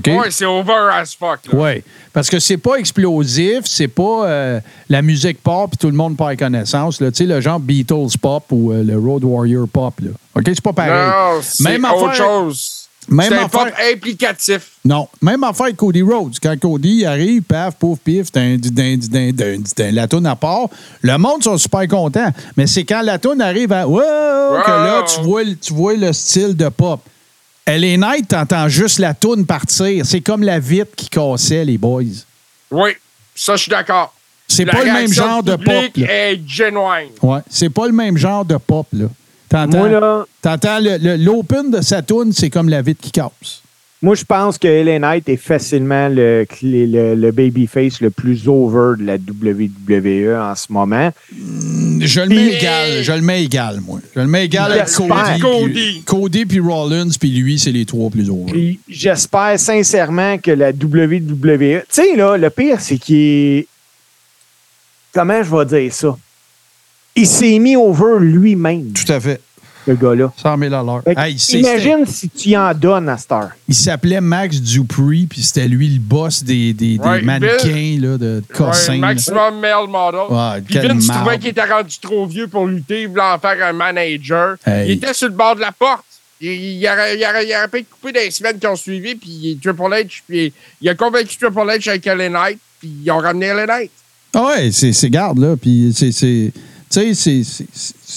Ouais, 0.08 0.30
c'est 0.30 0.44
over 0.44 0.90
as 0.92 1.16
fuck. 1.18 1.40
Oui, 1.54 1.82
parce 2.12 2.30
que 2.30 2.38
c'est 2.40 2.58
pas 2.58 2.76
explosif, 2.76 3.62
c'est 3.64 3.88
pas 3.88 4.26
euh, 4.28 4.60
la 4.90 5.02
musique 5.02 5.42
pop 5.42 5.70
puis 5.70 5.78
tout 5.78 5.88
le 5.90 5.96
monde 5.96 6.18
perd 6.18 6.38
connaissance. 6.38 7.00
là. 7.00 7.12
Tu 7.12 7.20
sais, 7.20 7.24
le 7.26 7.40
genre 7.40 7.62
Beatles 7.62 8.18
pop 8.22 8.44
ou 8.52 8.74
euh, 8.74 8.84
le 8.84 8.98
Road 9.00 9.24
Warrior 9.24 9.66
pop. 9.70 9.94
Là. 10.02 10.10
OK, 10.36 10.44
c'est 10.48 10.60
pas 10.62 10.74
pareil. 10.74 10.92
Non, 10.92 11.40
c'est 11.42 11.64
Même 11.64 11.86
autre 11.86 12.10
affaire- 12.10 12.26
chose. 12.26 12.85
Même 13.08 13.28
C'est 13.30 13.36
un 13.38 13.46
affaire- 13.46 13.66
pop 13.66 13.74
implicatif. 13.94 14.72
Non, 14.84 15.08
même 15.22 15.44
affaire 15.44 15.66
avec 15.66 15.78
Cody 15.78 16.02
Rhodes. 16.02 16.36
Quand 16.42 16.58
Cody 16.60 17.06
arrive, 17.06 17.44
paf, 17.44 17.76
pouf, 17.76 18.00
pif, 18.04 18.28
la 18.34 20.08
toune 20.08 20.26
à 20.26 20.36
part, 20.36 20.68
le 21.02 21.18
monde 21.18 21.44
sont 21.44 21.58
super 21.58 21.88
contents. 21.88 22.32
Mais 22.58 22.68
c'est 22.68 22.84
quand 22.84 23.02
la 23.02 23.18
toune 23.20 23.42
arrive 23.42 23.72
à 23.72 23.88
wow, 23.88 24.00
que 24.00 24.70
là, 24.72 25.04
tu 25.08 25.22
vois, 25.22 25.44
le- 25.44 25.56
tu 25.56 25.74
vois 25.74 25.94
le 25.96 26.12
style 26.14 26.56
de 26.56 26.70
pop. 26.70 27.02
Elle 27.66 27.84
est 27.84 27.98
nette, 27.98 28.28
t'entends 28.28 28.68
juste 28.70 29.00
la 29.00 29.14
toune 29.14 29.46
partir. 29.46 30.06
C'est 30.06 30.22
comme 30.22 30.44
la 30.44 30.60
vitre 30.60 30.92
qui 30.96 31.10
cassait, 31.10 31.66
les 31.66 31.78
boys. 31.78 32.04
Oui, 32.72 32.92
ça, 33.34 33.56
je 33.56 33.64
suis 33.64 33.70
d'accord. 33.72 34.14
C'est 34.48 34.66
pas 34.66 34.84
le 34.84 34.92
même 34.94 35.12
genre 35.12 35.42
de 35.42 35.56
pop. 35.56 35.66
là. 35.96 36.08
est 36.08 36.40
genuine. 36.48 37.10
Ouais, 37.22 37.40
c'est 37.50 37.70
pas 37.72 37.88
le 37.88 37.94
même 37.94 38.18
genre 38.18 38.46
de 38.46 38.58
pop, 38.58 38.86
là. 38.94 39.08
T'entends, 40.42 40.80
là, 40.80 40.98
l'open 41.18 41.72
de 41.72 41.82
sa 41.82 42.02
toune, 42.02 42.34
c'est 42.34 42.50
comme 42.50 42.70
la 42.70 42.82
vitre 42.82 43.02
qui 43.02 43.12
casse. 43.12 43.62
moi, 44.02 44.14
je 44.16 44.24
pense 44.24 44.58
que 44.58 44.68
LA 44.68 45.00
Knight 45.00 45.28
est 45.30 45.38
facilement 45.38 46.10
le, 46.10 46.46
le, 46.62 47.16
le 47.16 47.32
babyface 47.32 48.02
le 48.02 48.10
plus 48.12 48.48
over 48.48 48.98
de 49.00 49.06
la 49.06 49.16
WWE 49.16 50.36
en 50.40 50.54
ce 50.56 50.72
moment. 50.72 51.12
Je 51.32 52.22
le 52.22 52.28
mets 52.28 52.54
égal, 52.58 53.04
je 53.04 53.12
le 53.14 53.22
mets 53.22 53.44
égal, 53.44 53.80
moi. 53.82 54.00
Je 54.16 54.20
le 54.20 54.28
mets 54.28 54.46
égal 54.46 54.72
avec. 54.74 54.86
Cody. 54.94 55.40
Cody. 55.42 55.72
puis- 55.74 56.04
Cody 56.06 56.46
puis 56.46 56.60
Rollins, 56.60 57.10
puis 57.20 57.32
lui, 57.32 57.58
c'est 57.58 57.72
les 57.72 57.86
trois 57.86 58.10
plus. 58.12 58.26
Puis 58.48 58.80
j'espère 58.88 59.60
sincèrement 59.60 60.38
que 60.38 60.52
la 60.52 60.70
WWE. 60.72 61.82
Tu 61.82 61.86
sais, 61.90 62.16
là, 62.16 62.38
le 62.38 62.50
pire, 62.50 62.80
c'est 62.82 62.98
qu'il 62.98 63.16
est. 63.16 63.68
Comment 65.14 65.42
je 65.42 65.56
vais 65.56 65.66
dire 65.66 65.94
ça? 65.94 66.18
Il 67.16 67.26
s'est 67.28 67.58
mis 67.60 67.78
over 67.78 68.20
lui-même, 68.20 68.92
Tout 68.92 69.10
à 69.12 69.20
fait. 69.22 69.40
Ce 69.86 69.92
gars-là. 69.92 70.32
100 70.42 70.58
000 70.58 70.74
à 70.74 70.84
l'heure. 70.84 71.02
Hey, 71.18 71.36
imagine 71.54 72.06
si 72.06 72.30
tu 72.30 72.50
y 72.50 72.58
en 72.58 72.74
donnes 72.74 73.08
à 73.10 73.18
cette 73.18 73.32
heure. 73.32 73.52
Il 73.68 73.76
s'appelait 73.76 74.22
Max 74.22 74.60
Dupree, 74.62 75.28
puis 75.30 75.42
c'était 75.42 75.68
lui 75.68 75.88
le 75.90 76.00
boss 76.00 76.44
des, 76.44 76.74
des, 76.74 76.98
des 76.98 77.04
Ouais, 77.04 77.22
mannequins 77.22 77.98
là, 78.02 78.18
de. 78.18 78.44
Ouais, 78.60 78.66
là. 78.88 78.98
maximum 78.98 79.60
male 79.60 79.88
model. 79.88 80.22
Ouais, 80.30 80.62
Puis 80.62 80.80
Vince 80.80 81.08
marde. 81.08 81.20
trouvait 81.22 81.40
qu'il 81.40 81.50
était 81.50 81.64
rendu 81.66 81.98
trop 82.00 82.26
vieux 82.26 82.48
pour 82.48 82.66
lutter, 82.66 83.04
il 83.04 83.08
voulait 83.10 83.22
en 83.22 83.40
faire 83.40 83.58
un 83.68 83.74
manager. 83.74 84.56
Hey. 84.66 84.90
Il 84.90 84.92
était 84.98 85.14
sur 85.14 85.28
le 85.28 85.34
bord 85.36 85.56
de 85.56 85.62
la 85.62 85.72
porte. 85.72 86.04
Il, 86.42 86.50
il 86.52 86.88
aurait, 86.88 87.18
il, 87.18 87.24
aurait, 87.24 87.46
il 87.48 87.56
aurait 87.56 87.68
pu 87.68 87.78
être 87.80 87.90
coupé 87.90 88.12
dans 88.12 88.20
les 88.20 88.32
semaines 88.32 88.60
qui 88.60 88.68
ont 88.68 88.76
suivi, 88.76 89.16
puis 89.16 89.58
Triple 89.64 89.82
H, 89.84 90.22
puis 90.28 90.52
il 90.82 90.90
a 90.90 90.96
convaincu 90.96 91.38
Triple 91.38 91.60
H 91.60 91.90
avec 91.90 92.06
LA 92.06 92.30
Knight, 92.30 92.60
puis 92.80 92.92
ils 93.06 93.12
ont 93.12 93.20
ramené 93.20 93.54
LA 93.54 93.66
Knight. 93.68 93.92
Ah 94.34 94.46
ouais, 94.48 94.70
c'est, 94.72 94.92
c'est 94.92 95.10
garde, 95.10 95.38
là. 95.40 95.56
Puis 95.56 95.94
c'est. 95.96 96.12
c'est 96.12 96.52
tu 96.92 97.14
sais, 97.16 97.42
c'est, 97.44 97.66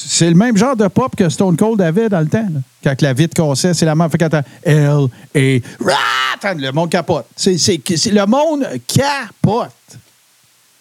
c'est, 0.06 0.28
le 0.28 0.34
même 0.36 0.56
genre 0.56 0.76
de 0.76 0.86
pop 0.88 1.14
que 1.16 1.28
Stone 1.28 1.56
Cold 1.56 1.80
avait 1.80 2.08
dans 2.08 2.20
le 2.20 2.26
temps. 2.28 2.46
là. 2.52 2.60
Quand 2.84 3.02
la 3.02 3.12
vitre 3.12 3.34
cassait, 3.34 3.74
c'est 3.74 3.86
la 3.86 3.94
même. 3.94 4.08
Fait 4.10 4.22
L 4.64 5.06
et. 5.34 5.62
Attends, 6.34 6.58
le 6.58 6.70
monde 6.72 6.90
capote. 6.90 7.26
C'est, 7.34 7.58
c'est, 7.58 7.80
c'est- 7.96 8.10
le 8.12 8.24
monde 8.26 8.66
capote. 8.86 9.70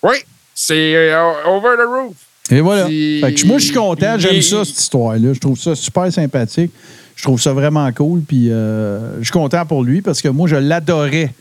Oui, 0.04 0.16
c'est 0.54 0.96
euh, 0.96 1.32
over 1.48 1.70
the 1.78 1.88
roof. 1.88 2.16
Et 2.50 2.62
voilà. 2.62 2.86
Puis- 2.86 3.20
Fait 3.22 3.34
que 3.34 3.46
moi, 3.48 3.58
je 3.58 3.66
suis 3.66 3.74
content. 3.76 4.18
J'aime 4.18 4.42
ça, 4.42 4.64
cette 4.64 4.80
histoire-là. 4.80 5.34
Je 5.34 5.40
trouve 5.40 5.58
ça 5.60 5.76
super 5.76 6.12
sympathique. 6.14 6.72
Je 7.16 7.24
trouve 7.24 7.42
ça 7.42 7.52
vraiment 7.54 7.92
cool. 7.94 8.22
Puis 8.22 8.52
euh, 8.52 9.18
je 9.20 9.24
suis 9.24 9.32
content 9.32 9.66
pour 9.66 9.84
lui 9.84 10.02
parce 10.02 10.22
que 10.22 10.30
moi, 10.30 10.48
je 10.48 10.56
l'adorais. 10.56 11.34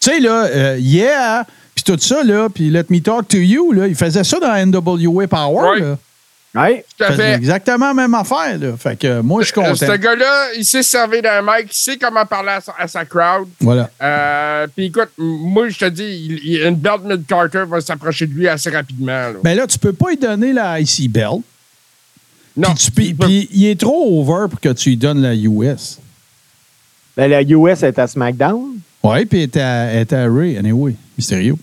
Tu 0.00 0.10
sais, 0.10 0.20
là, 0.20 0.44
euh, 0.44 0.76
yeah, 0.78 1.44
puis 1.74 1.82
tout 1.82 1.98
ça, 2.00 2.22
là, 2.22 2.48
puis 2.48 2.70
Let 2.70 2.84
Me 2.88 3.00
Talk 3.00 3.26
to 3.28 3.36
You, 3.38 3.72
là, 3.72 3.88
il 3.88 3.96
faisait 3.96 4.22
ça 4.22 4.38
dans 4.38 4.54
NWA 4.54 5.26
Power. 5.26 5.70
Ouais. 5.70 5.80
Là. 5.80 5.98
Tout 6.96 7.04
à 7.04 7.12
fait. 7.12 7.34
exactement 7.34 7.88
la 7.88 7.94
même 7.94 8.14
affaire. 8.14 8.58
Là. 8.58 8.76
Fait 8.76 8.98
que 8.98 9.20
moi, 9.20 9.42
je 9.42 9.46
suis 9.52 9.60
Euh, 9.60 9.62
content. 9.64 9.74
Ce 9.86 9.96
gars-là, 9.96 10.48
il 10.56 10.64
sait 10.64 10.82
se 10.82 10.90
servir 10.90 11.22
d'un 11.22 11.40
mic, 11.42 11.66
il 11.70 11.72
sait 11.72 11.96
comment 11.96 12.24
parler 12.26 12.50
à 12.50 12.60
sa, 12.60 12.74
à 12.78 12.88
sa 12.88 13.04
crowd. 13.04 13.48
Voilà. 13.60 13.90
Euh, 14.02 14.66
Puis 14.74 14.86
écoute, 14.86 15.10
moi, 15.18 15.68
je 15.68 15.78
te 15.78 15.84
dis, 15.86 16.02
il, 16.04 16.40
il- 16.44 16.62
une 16.66 16.74
belt 16.76 17.02
mid 17.04 17.26
Carter 17.26 17.64
va 17.68 17.80
s'approcher 17.80 18.26
de 18.26 18.34
lui 18.34 18.48
assez 18.48 18.70
rapidement. 18.70 19.06
là. 19.12 19.34
Ben 19.42 19.56
là, 19.56 19.66
tu 19.66 19.78
peux 19.78 19.92
pas 19.92 20.10
lui 20.10 20.16
donner 20.16 20.52
la 20.52 20.80
IC 20.80 21.08
Belt. 21.10 21.42
non, 22.56 22.74
Puis, 22.94 23.48
il 23.52 23.66
est 23.66 23.78
trop 23.80 24.20
over 24.20 24.48
pour 24.50 24.60
que 24.60 24.72
tu 24.72 24.90
lui 24.90 24.96
donnes 24.96 25.22
la 25.22 25.34
US. 25.34 25.98
Ben, 27.16 27.30
la 27.30 27.42
US 27.42 27.82
est 27.82 27.98
à 27.98 28.06
SmackDown. 28.06 28.76
Ouais, 29.02 29.24
puis 29.26 29.38
elle 29.42 29.44
était 30.02 30.16
à 30.16 30.26
Ray, 30.28 30.56
anyway, 30.58 30.94
Mysterio. 31.16 31.56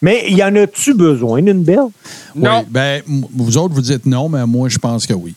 Mais 0.00 0.30
y 0.30 0.42
en 0.44 0.54
a-tu 0.56 0.94
besoin 0.94 1.42
d'une 1.42 1.62
belle? 1.64 1.88
Non. 2.34 2.60
Oui, 2.60 2.66
ben, 2.68 3.02
vous 3.06 3.56
autres, 3.56 3.74
vous 3.74 3.80
dites 3.80 4.06
non, 4.06 4.28
mais 4.28 4.46
moi, 4.46 4.68
je 4.68 4.78
pense 4.78 5.06
que 5.06 5.12
oui. 5.14 5.34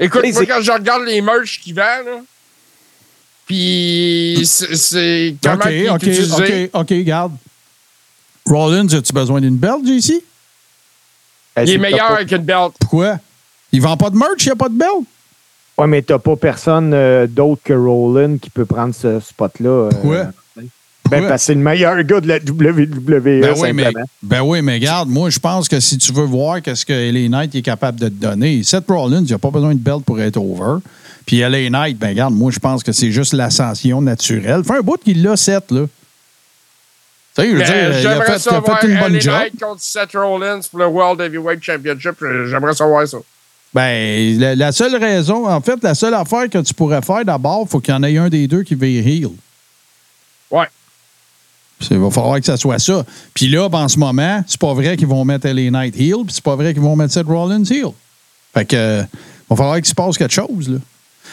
Écoute, 0.00 0.20
Mais 0.22 0.32
moi, 0.32 0.40
c'est- 0.40 0.46
quand 0.46 0.60
je 0.60 0.70
regarde 0.72 1.04
les 1.04 1.20
merch 1.20 1.60
qu'il 1.60 1.74
vend, 1.74 1.82
là, 2.04 2.20
puis 3.46 4.40
c'est- 4.44 5.34
comment 5.42 5.56
OK, 5.56 5.64
il 5.70 5.72
est 5.84 5.88
OK, 5.90 6.02
utilisé. 6.02 6.70
OK, 6.72 6.80
OK, 6.90 6.92
garde. 7.04 7.32
Rollins, 8.46 8.86
as-tu 8.92 9.12
besoin 9.12 9.40
d'une 9.40 9.56
belt, 9.56 9.84
JC? 9.86 10.22
Ben, 11.54 11.62
Il 11.62 11.70
est 11.70 11.72
c'est 11.72 11.78
meilleur 11.78 12.08
pas- 12.08 12.14
avec 12.16 12.30
une 12.32 12.38
belt. 12.38 12.72
Pourquoi? 12.80 13.18
Il 13.72 13.80
vend 13.82 13.96
pas 13.96 14.10
de 14.10 14.16
merch, 14.16 14.44
il 14.44 14.46
n'y 14.48 14.52
a 14.52 14.56
pas 14.56 14.68
de 14.68 14.74
belt? 14.78 15.04
Ouais, 15.76 15.86
mais 15.86 16.02
t'as 16.02 16.18
pas 16.18 16.34
personne 16.36 16.92
euh, 16.94 17.26
d'autre 17.26 17.62
que 17.64 17.72
Roland 17.72 18.38
qui 18.38 18.50
peut 18.50 18.64
prendre 18.64 18.94
ce 18.94 19.20
spot-là. 19.20 19.68
euh, 19.68 19.88
Pourquoi? 19.90 20.26
Ben, 21.10 21.28
parce 21.28 21.42
que 21.42 21.46
c'est 21.46 21.54
le 21.54 21.60
meilleur 21.60 22.02
gars 22.04 22.20
de 22.20 22.28
la 22.28 22.36
WWE, 22.36 22.86
Ben 22.86 23.54
oui, 23.56 23.72
mais, 23.72 23.84
simplement. 23.84 24.06
ben 24.22 24.40
oui, 24.42 24.62
mais 24.62 24.74
regarde, 24.74 25.08
moi, 25.08 25.30
je 25.30 25.38
pense 25.38 25.68
que 25.68 25.80
si 25.80 25.96
tu 25.98 26.12
veux 26.12 26.24
voir 26.24 26.60
qu'est-ce 26.62 26.84
que 26.84 26.92
LA 26.92 27.28
Knight 27.28 27.54
est 27.54 27.62
capable 27.62 27.98
de 27.98 28.08
te 28.08 28.14
donner, 28.14 28.62
Seth 28.62 28.84
Rollins, 28.88 29.24
il 29.24 29.30
n'a 29.30 29.38
pas 29.38 29.50
besoin 29.50 29.74
de 29.74 29.78
belt 29.80 30.04
pour 30.04 30.20
être 30.20 30.36
over. 30.36 30.80
Puis 31.26 31.40
LA 31.40 31.70
Knight, 31.70 31.98
ben 31.98 32.08
regarde, 32.08 32.34
moi, 32.34 32.50
je 32.50 32.58
pense 32.58 32.82
que 32.82 32.92
c'est 32.92 33.10
juste 33.10 33.32
l'ascension 33.32 34.00
naturelle. 34.02 34.62
Fait 34.64 34.76
un 34.78 34.80
bout 34.80 34.96
qu'il 35.02 35.22
l'a, 35.22 35.36
Seth, 35.36 35.70
là. 35.70 35.86
Tu 37.36 37.42
sais, 37.42 37.48
je 37.48 37.52
veux 37.52 37.58
Mais 37.58 37.64
dire, 37.64 37.74
il 37.76 37.80
a 37.80 38.00
J'aimerais 38.00 38.26
fait, 38.26 38.32
il 38.36 38.40
ça 38.40 38.56
a 38.56 38.60
voir 38.60 38.80
fait 38.80 38.86
une 38.88 38.98
bonne 38.98 39.12
LA 39.14 39.18
job. 39.20 39.34
Knight 39.34 39.60
contre 39.60 39.80
Seth 39.82 40.12
Rollins 40.14 40.60
pour 40.70 40.78
le 40.80 40.86
World 40.86 41.20
Heavyweight 41.20 41.62
Championship. 41.62 42.14
J'aimerais 42.50 42.74
savoir 42.74 43.06
ça. 43.06 43.18
Ben, 43.74 44.38
la, 44.40 44.54
la 44.54 44.72
seule 44.72 44.96
raison, 44.96 45.46
en 45.46 45.60
fait, 45.60 45.78
la 45.82 45.94
seule 45.94 46.14
affaire 46.14 46.48
que 46.48 46.58
tu 46.58 46.72
pourrais 46.74 47.02
faire 47.02 47.24
d'abord, 47.24 47.64
il 47.66 47.68
faut 47.68 47.80
qu'il 47.80 47.92
y 47.92 47.96
en 47.96 48.02
ait 48.02 48.16
un 48.16 48.28
des 48.30 48.46
deux 48.48 48.62
qui 48.62 48.74
vire 48.74 49.06
heel. 49.06 49.30
Ouais. 50.50 50.66
Il 51.90 51.98
va 51.98 52.10
falloir 52.10 52.38
que 52.40 52.46
ça 52.46 52.56
soit 52.56 52.78
ça. 52.78 53.04
Puis 53.34 53.48
là, 53.48 53.68
ben, 53.68 53.80
en 53.80 53.88
ce 53.88 53.98
moment, 53.98 54.42
c'est 54.46 54.60
pas 54.60 54.74
vrai 54.74 54.96
qu'ils 54.96 55.06
vont 55.06 55.24
mettre 55.24 55.46
LA 55.46 55.70
Knight 55.70 55.94
heel, 55.96 56.24
puis 56.24 56.34
c'est 56.34 56.44
pas 56.44 56.56
vrai 56.56 56.72
qu'ils 56.72 56.82
vont 56.82 56.96
mettre 56.96 57.12
Seth 57.12 57.26
Rollins 57.26 57.64
heel. 57.64 57.92
Fait 58.54 58.64
que, 58.64 59.02
va 59.48 59.56
falloir 59.56 59.76
qu'il 59.76 59.86
se 59.86 59.94
passe 59.94 60.18
quelque 60.18 60.34
chose, 60.34 60.68
là. 60.68 60.78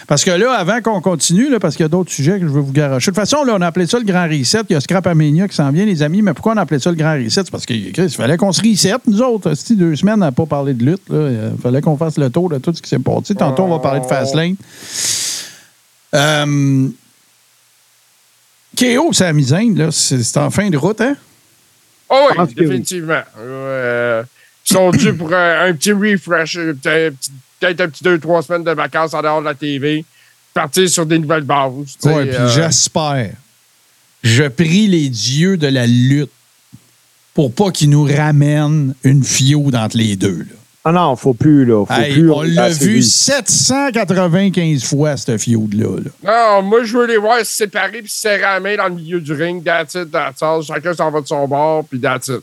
Parce 0.07 0.23
que 0.23 0.31
là, 0.31 0.53
avant 0.53 0.81
qu'on 0.81 1.01
continue, 1.01 1.49
là, 1.49 1.59
parce 1.59 1.75
qu'il 1.75 1.83
y 1.83 1.85
a 1.85 1.89
d'autres 1.89 2.11
sujets 2.11 2.39
que 2.39 2.47
je 2.47 2.51
veux 2.51 2.61
vous 2.61 2.71
garocher. 2.71 3.11
De 3.11 3.15
toute 3.15 3.21
façon, 3.21 3.43
là, 3.43 3.55
on 3.57 3.61
a 3.61 3.67
appelé 3.67 3.87
ça 3.87 3.97
le 3.97 4.05
Grand 4.05 4.27
Reset. 4.27 4.61
Il 4.69 4.73
y 4.73 4.75
a 4.75 4.81
Scrap 4.81 5.07
Amenia 5.07 5.47
qui 5.47 5.55
s'en 5.55 5.71
vient, 5.71 5.85
les 5.85 6.03
amis. 6.03 6.21
Mais 6.21 6.33
pourquoi 6.33 6.53
on 6.53 6.57
a 6.57 6.61
appelé 6.61 6.79
ça 6.79 6.91
le 6.91 6.95
Grand 6.95 7.13
Reset? 7.13 7.45
C'est 7.45 7.51
parce 7.51 7.65
qu'il 7.65 7.91
il 7.97 8.09
fallait 8.09 8.37
qu'on 8.37 8.51
se 8.51 8.61
reset, 8.61 8.95
nous 9.07 9.21
autres. 9.21 9.53
Si 9.55 9.75
deux 9.75 9.95
semaines, 9.95 10.19
n'a 10.19 10.31
pas 10.31 10.45
parlé 10.45 10.73
de 10.73 10.85
lutte. 10.85 11.01
Il 11.09 11.59
fallait 11.61 11.81
qu'on 11.81 11.97
fasse 11.97 12.17
le 12.17 12.29
tour 12.29 12.49
de 12.49 12.57
tout 12.57 12.73
ce 12.75 12.81
qui 12.81 12.89
s'est 12.89 12.99
passé. 12.99 13.33
Tantôt, 13.35 13.63
on 13.63 13.69
va 13.69 13.79
parler 13.79 14.01
de 14.01 14.05
Fastlane. 14.05 14.55
Euh, 16.13 16.87
KO, 18.75 19.13
c'est 19.13 19.23
la 19.23 19.33
misaine, 19.33 19.77
là. 19.77 19.89
C'est 19.91 20.37
en 20.37 20.49
fin 20.49 20.69
de 20.69 20.77
route, 20.77 21.01
hein? 21.01 21.15
Oh 22.09 22.27
oui, 22.37 22.53
définitivement. 22.55 23.21
Euh, 23.39 24.23
ils 24.69 24.73
sont 24.73 24.91
dus 24.91 25.13
pour 25.13 25.33
un, 25.33 25.65
un 25.67 25.73
petit 25.73 25.91
refresh, 25.91 26.57
euh, 26.57 26.73
peut-être 27.59 27.81
un 27.81 27.87
petit- 27.89 28.03
deux, 28.03 28.19
trois 28.19 28.41
semaines 28.43 28.63
de 28.63 28.71
vacances 28.71 29.13
en 29.13 29.21
dehors 29.21 29.39
de 29.41 29.45
la 29.45 29.55
TV, 29.55 30.05
partir 30.53 30.87
sur 30.89 31.05
des 31.05 31.17
nouvelles 31.19 31.43
bases. 31.43 31.71
Oui, 32.03 32.25
puis 32.27 32.35
euh, 32.35 32.47
j'espère. 32.49 33.31
Je 34.23 34.43
prie 34.43 34.87
les 34.87 35.09
dieux 35.09 35.57
de 35.57 35.67
la 35.67 35.85
lutte 35.87 36.31
pour 37.33 37.53
pas 37.53 37.71
qu'ils 37.71 37.89
nous 37.89 38.03
ramènent 38.03 38.93
une 39.03 39.23
fiode 39.23 39.75
entre 39.75 39.97
les 39.97 40.15
deux. 40.15 40.39
Là. 40.49 40.55
Ah 40.87 40.91
non, 40.91 41.15
faut 41.15 41.33
plus, 41.33 41.65
là. 41.65 41.83
Faut 41.83 41.93
Hey, 41.93 42.13
plus, 42.13 42.31
on 42.31 42.43
l'a 42.43 42.69
vu 42.69 42.97
vu. 42.97 43.01
795 43.01 44.83
fois, 44.83 45.17
cette 45.17 45.41
fiode-là. 45.41 45.97
là. 45.97 46.11
Non, 46.23 46.61
moi, 46.61 46.83
je 46.83 46.95
veux 46.95 47.07
les 47.07 47.17
voir 47.17 47.39
se 47.39 47.45
séparer 47.45 48.03
puis 48.03 48.11
se 48.11 48.19
serrer 48.19 48.41
la 48.41 48.59
main 48.59 48.77
dans 48.77 48.89
le 48.89 48.93
milieu 48.93 49.19
du 49.19 49.33
ring. 49.33 49.63
That's 49.63 49.95
it, 49.95 50.11
that's 50.11 50.43
all. 50.43 50.61
Chacun 50.61 50.93
s'en 50.93 51.09
va 51.09 51.21
de 51.21 51.25
son 51.27 51.47
bord, 51.47 51.85
puis 51.85 51.99
that's 51.99 52.27
it. 52.27 52.41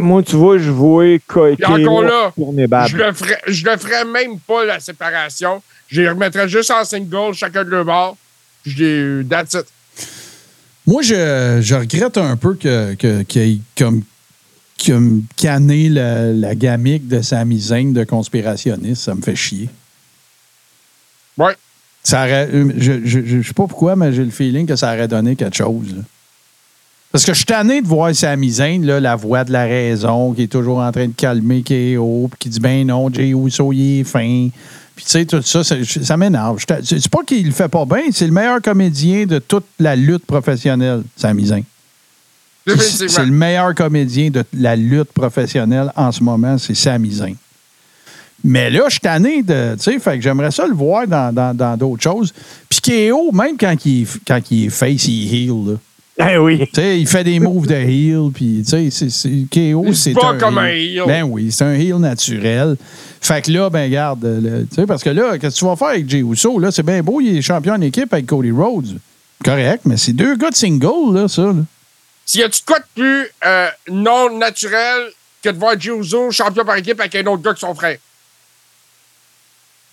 Moi, 0.00 0.22
tu 0.24 0.34
vois, 0.34 0.58
je 0.58 0.72
Puis 0.72 1.64
encore 1.64 2.02
là, 2.02 2.32
Je 2.36 2.96
le, 2.96 3.12
ferais, 3.12 3.40
je 3.46 3.64
le 3.64 3.76
ferais 3.76 4.04
même 4.04 4.40
pas, 4.40 4.64
la 4.64 4.80
séparation. 4.80 5.62
Je 5.86 6.00
les 6.02 6.08
remettrais 6.08 6.48
juste 6.48 6.72
en 6.72 6.84
single, 6.84 7.34
chacun 7.34 7.62
de 7.62 7.70
leur 7.70 7.84
bord. 7.84 8.16
Puis 8.64 8.72
je 8.72 8.84
les... 8.84 9.24
That's 9.28 9.54
it. 9.54 9.66
Moi, 10.86 11.02
je, 11.02 11.60
je 11.62 11.74
regrette 11.76 12.18
un 12.18 12.36
peu 12.36 12.54
que, 12.54 12.94
que, 12.94 13.22
qu'il 13.22 13.46
y 13.46 13.54
ait 13.54 13.60
comme, 13.78 14.02
comme 14.86 15.24
canné 15.36 15.88
la, 15.88 16.32
la 16.32 16.54
gamique 16.54 17.08
de 17.08 17.20
sa 17.22 17.44
misaine 17.44 17.92
de 17.92 18.04
conspirationniste. 18.04 19.02
Ça 19.02 19.14
me 19.14 19.22
fait 19.22 19.36
chier. 19.36 19.68
Ouais. 21.38 21.54
Ça 22.02 22.22
aurait- 22.24 22.48
je 22.78 23.36
ne 23.36 23.42
sais 23.42 23.52
pas 23.52 23.66
pourquoi, 23.66 23.96
mais 23.96 24.12
j'ai 24.12 24.24
le 24.24 24.30
feeling 24.30 24.66
que 24.66 24.76
ça 24.76 24.92
aurait 24.94 25.08
donné 25.08 25.36
quelque 25.36 25.56
chose. 25.56 25.94
là. 25.94 26.02
Parce 27.12 27.24
que 27.24 27.32
je 27.32 27.38
suis 27.38 27.46
tanné 27.46 27.82
de 27.82 27.88
voir 27.88 28.14
sa 28.14 28.36
misaine, 28.36 28.86
là, 28.86 29.00
la 29.00 29.16
voix 29.16 29.42
de 29.44 29.52
la 29.52 29.64
raison, 29.64 30.32
qui 30.32 30.44
est 30.44 30.46
toujours 30.46 30.78
en 30.78 30.92
train 30.92 31.08
de 31.08 31.12
calmer 31.12 31.62
KO, 31.62 32.28
puis 32.30 32.38
qui 32.38 32.48
dit 32.48 32.60
ben 32.60 32.86
non, 32.86 33.12
Jay 33.12 33.30
Uso, 33.30 33.72
il 33.72 34.00
est 34.00 34.04
fin. 34.04 34.48
Puis 34.94 35.04
tu 35.04 35.10
sais, 35.10 35.24
tout 35.24 35.42
ça, 35.42 35.64
ça, 35.64 35.74
ça 35.84 36.16
m'énerve. 36.16 36.62
C'est 36.84 37.08
pas 37.08 37.24
qu'il 37.26 37.46
le 37.46 37.52
fait 37.52 37.68
pas 37.68 37.84
bien, 37.84 38.02
c'est 38.12 38.26
le 38.26 38.32
meilleur 38.32 38.62
comédien 38.62 39.26
de 39.26 39.38
toute 39.40 39.64
la 39.80 39.96
lutte 39.96 40.24
professionnelle, 40.24 41.02
sa 41.16 41.34
misaine. 41.34 41.64
C'est 42.66 43.08
c'est 43.08 43.24
le 43.24 43.32
meilleur 43.32 43.74
comédien 43.74 44.30
de 44.30 44.44
la 44.56 44.76
lutte 44.76 45.12
professionnelle 45.12 45.92
en 45.96 46.12
ce 46.12 46.22
moment, 46.22 46.58
c'est 46.58 46.74
Sami 46.74 47.10
Zayn. 47.12 47.34
Mais 48.42 48.70
là, 48.70 48.84
je 48.86 48.92
suis 48.92 49.00
tanné 49.00 49.42
de. 49.42 49.74
Tu 49.76 49.82
sais, 49.82 49.98
fait 49.98 50.16
que 50.16 50.22
j'aimerais 50.22 50.50
ça 50.50 50.66
le 50.66 50.74
voir 50.74 51.06
dans 51.06 51.34
dans- 51.34 51.54
dans 51.54 51.76
d'autres 51.76 52.02
choses. 52.02 52.32
Puis 52.68 52.80
KO, 52.80 53.32
même 53.32 53.56
quand 53.58 53.74
il, 53.84 54.02
est- 54.02 54.20
quand 54.26 54.40
il 54.50 54.66
est 54.66 54.70
face, 54.70 55.06
il 55.08 55.34
heel. 55.34 55.72
là. 55.72 55.76
Eh 56.32 56.38
oui. 56.38 56.58
Tu 56.58 56.68
sais, 56.74 57.00
il 57.00 57.06
fait 57.06 57.24
des 57.24 57.38
moves 57.40 57.66
de 57.66 57.74
heel, 57.74 58.30
puis 58.32 58.62
tu 58.62 58.70
sais, 58.70 58.88
c'est- 58.90 59.10
c'est- 59.10 59.46
KO, 59.52 59.92
c'est 59.94 60.14
un 60.22 60.36
comme 60.38 60.58
un 60.58 60.66
heel. 60.68 61.02
Ben 61.06 61.22
oui, 61.22 61.50
c'est 61.50 61.64
un 61.64 61.72
heel 61.74 61.96
naturel. 61.96 62.76
Fait 63.22 63.42
que 63.42 63.50
là, 63.52 63.68
ben 63.70 63.90
garde, 63.90 64.20
tu 64.70 64.74
sais, 64.74 64.86
parce 64.86 65.02
que 65.02 65.10
là, 65.10 65.36
qu'est-ce 65.38 65.54
que 65.54 65.58
tu 65.60 65.64
vas 65.66 65.76
faire 65.76 65.88
avec 65.88 66.08
Jey 66.08 66.20
Uso? 66.22 66.58
Là, 66.58 66.70
c'est 66.70 66.82
bien 66.82 67.02
beau, 67.02 67.20
il 67.20 67.36
est 67.38 67.42
champion 67.42 67.74
en 67.74 67.80
équipe 67.80 68.12
avec 68.12 68.26
Cody 68.26 68.50
Rhodes. 68.50 68.98
Correct, 69.44 69.82
mais 69.86 69.96
c'est 69.96 70.12
deux 70.12 70.36
gars 70.36 70.50
de 70.50 70.54
single, 70.56 71.14
là, 71.14 71.28
ça. 71.28 71.42
là. 71.42 71.54
S'il 72.30 72.42
y 72.42 72.44
a-tu 72.44 72.60
de 72.60 72.64
quoi 72.64 72.78
de 72.78 72.84
plus 72.94 73.26
euh, 73.44 73.66
non 73.88 74.38
naturel 74.38 75.08
que 75.42 75.48
de 75.48 75.58
voir 75.58 75.74
Juzo 75.76 76.30
champion 76.30 76.64
par 76.64 76.76
équipe 76.76 77.00
avec 77.00 77.12
un 77.16 77.26
autre 77.26 77.42
gars 77.42 77.54
que 77.54 77.58
son 77.58 77.74
frère? 77.74 77.96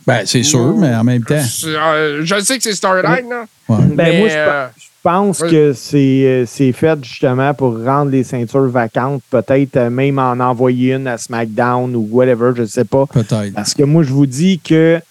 Ben, 0.06 0.24
c'est 0.24 0.44
sûr, 0.44 0.78
mais 0.78 0.94
en 0.94 1.04
même 1.04 1.24
temps. 1.24 1.44
Euh, 1.66 2.22
je 2.24 2.40
sais 2.42 2.58
que 2.58 2.64
c'est 2.64 2.76
storyline, 2.76 3.28
là. 3.28 3.46
ouais. 3.70 3.78
Ben, 3.86 3.96
mais, 3.96 4.20
moi, 4.20 4.30
je, 4.30 4.36
euh, 4.36 4.68
je 4.78 4.86
pense 5.02 5.40
que 5.40 5.74
c'est 5.74 6.44
c'est 6.46 6.74
fait 6.74 7.04
justement 7.04 7.56
pour 7.56 7.84
rendre 7.84 8.12
les 8.12 8.24
ceintures 8.24 8.70
vacantes, 8.70 9.24
peut-être 9.32 9.90
même 9.90 10.20
en 10.20 10.40
envoyer 10.40 10.94
une 10.94 11.08
à 11.08 11.18
SmackDown 11.18 11.96
ou 11.96 12.08
whatever, 12.12 12.52
je 12.56 12.66
sais 12.66 12.86
pas. 12.86 13.08
Peut-être. 13.08 13.56
Parce 13.56 13.74
que 13.74 13.82
moi, 13.82 14.04
je 14.04 14.12
vous 14.12 14.28
dis 14.28 14.60
que 14.60 15.02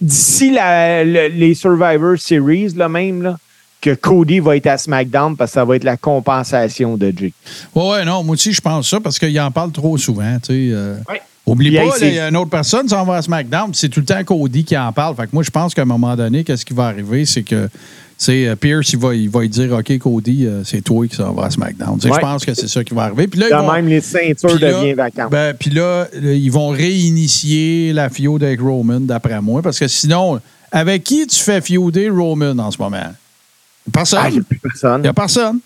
d'ici 0.00 0.50
les 0.50 1.54
Survivor 1.54 2.18
Series, 2.18 2.70
là 2.70 2.88
même, 2.88 3.22
là, 3.22 3.38
que 3.82 3.94
Cody 3.94 4.38
va 4.40 4.56
être 4.56 4.68
à 4.68 4.78
SmackDown 4.78 5.36
parce 5.36 5.50
que 5.50 5.54
ça 5.56 5.64
va 5.66 5.76
être 5.76 5.84
la 5.84 5.96
compensation 5.98 6.96
de 6.96 7.12
Jay. 7.14 7.32
Ouais, 7.74 7.90
ouais, 7.90 8.04
non, 8.06 8.22
moi 8.22 8.34
aussi, 8.34 8.52
je 8.54 8.60
pense 8.62 8.88
ça 8.88 9.00
parce 9.00 9.18
qu'il 9.18 9.38
en 9.40 9.50
parle 9.50 9.72
trop 9.72 9.98
souvent, 9.98 10.38
tu 10.42 10.46
sais. 10.54 10.74
euh. 10.74 10.96
Ouais. 11.08 11.20
Oublie 11.44 11.70
Puis, 11.70 11.78
pas, 11.78 11.96
il 12.06 12.14
y 12.14 12.18
a 12.20 12.28
une 12.28 12.36
autre 12.36 12.50
personne, 12.50 12.88
ça 12.88 13.02
va 13.02 13.16
à 13.16 13.22
SmackDown, 13.22 13.72
puis 13.72 13.76
c'est 13.78 13.88
tout 13.88 13.98
le 13.98 14.06
temps 14.06 14.22
Cody 14.22 14.62
qui 14.64 14.78
en 14.78 14.92
parle. 14.92 15.16
Fait 15.16 15.24
que 15.24 15.30
moi, 15.32 15.42
je 15.42 15.50
pense 15.50 15.74
qu'à 15.74 15.82
un 15.82 15.86
moment 15.86 16.14
donné, 16.14 16.44
qu'est-ce 16.44 16.64
qui 16.64 16.72
va 16.72 16.84
arriver, 16.86 17.26
c'est 17.26 17.42
que 17.42 17.68
c'est 18.16 18.46
euh, 18.46 18.54
Pierce, 18.54 18.92
il 18.92 19.00
va, 19.00 19.12
il 19.12 19.28
va 19.28 19.40
lui 19.40 19.48
dire 19.48 19.72
OK, 19.72 19.98
Cody, 19.98 20.46
euh, 20.46 20.62
c'est 20.62 20.82
toi 20.82 21.04
qui 21.08 21.16
s'en 21.16 21.32
va 21.32 21.46
à 21.46 21.50
SmackDown. 21.50 21.94
Ouais. 22.04 22.10
Je 22.14 22.20
pense 22.20 22.44
que 22.44 22.54
c'est 22.54 22.68
ça 22.68 22.84
qui 22.84 22.94
va 22.94 23.02
arriver. 23.06 23.26
Puis 23.26 23.40
là, 23.40 23.46
ils 23.48 23.50
Quand 23.50 23.66
vont- 23.66 23.72
même, 23.72 23.88
les 23.88 24.00
ceintures 24.00 24.56
deviennent 24.56 24.94
vacantes. 24.94 25.32
ben, 25.32 25.52
puis 25.58 25.70
là, 25.70 26.06
là, 26.12 26.32
ils 26.32 26.52
vont 26.52 26.68
réinitier 26.68 27.92
la 27.92 28.08
feud 28.08 28.42
avec 28.44 28.60
Roman, 28.60 29.00
d'après 29.00 29.40
moi, 29.40 29.62
parce 29.62 29.78
que 29.80 29.88
sinon, 29.88 30.40
avec 30.70 31.02
qui 31.02 31.26
tu 31.26 31.40
fais 31.42 31.60
feuder 31.60 32.08
Roman 32.08 32.56
en 32.58 32.70
ce 32.70 32.78
moment? 32.78 33.12
Personne. 33.90 34.20
Ah, 34.22 34.28
il 34.28 34.34
n'y 34.34 34.40
a 34.40 34.42
plus 34.42 34.56
Il 34.56 34.60
personne. 34.60 35.02
n'y 35.02 35.08
a 35.08 35.12
personne. 35.14 35.58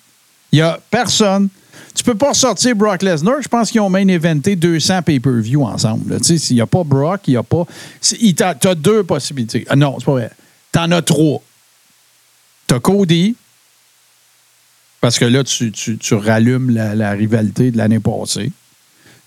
Il 0.53 0.57
n'y 0.57 0.63
a 0.63 0.79
personne. 0.91 1.49
Tu 1.95 2.05
peux 2.05 2.15
pas 2.15 2.35
sortir 2.35 2.77
Brock 2.77 3.03
Lesnar. 3.03 3.41
Je 3.43 3.49
pense 3.49 3.71
qu'ils 3.71 3.81
ont 3.81 3.89
main 3.91 4.07
éventé 4.09 4.55
200 4.55 5.03
pay-per-view 5.03 5.63
ensemble. 5.65 6.19
Tu 6.19 6.25
sais, 6.25 6.39
s'il 6.39 6.57
n'y 6.57 6.63
a 6.63 6.67
pas 6.67 6.85
Brock, 6.85 7.23
il 7.27 7.31
n'y 7.33 7.37
a 7.37 7.43
pas. 7.43 7.67
Tu 8.01 8.35
as 8.43 8.75
deux 8.75 9.03
possibilités. 9.03 9.65
Ah 9.69 9.77
non, 9.77 9.97
c'est 9.99 10.05
pas 10.05 10.13
vrai. 10.13 10.31
Tu 10.73 10.79
en 10.79 10.91
as 10.93 11.03
trois. 11.03 11.43
Tu 12.69 12.75
as 12.75 12.81
Cody, 12.81 13.35
parce 15.01 15.19
que 15.19 15.25
là, 15.25 15.45
tu, 15.45 15.71
tu- 15.73 15.99
tu 15.99 16.15
rallumes 16.15 16.71
la, 16.71 16.95
la 16.95 17.11
rivalité 17.13 17.71
de 17.71 17.77
l'année 17.77 18.01
passée. 18.01 18.51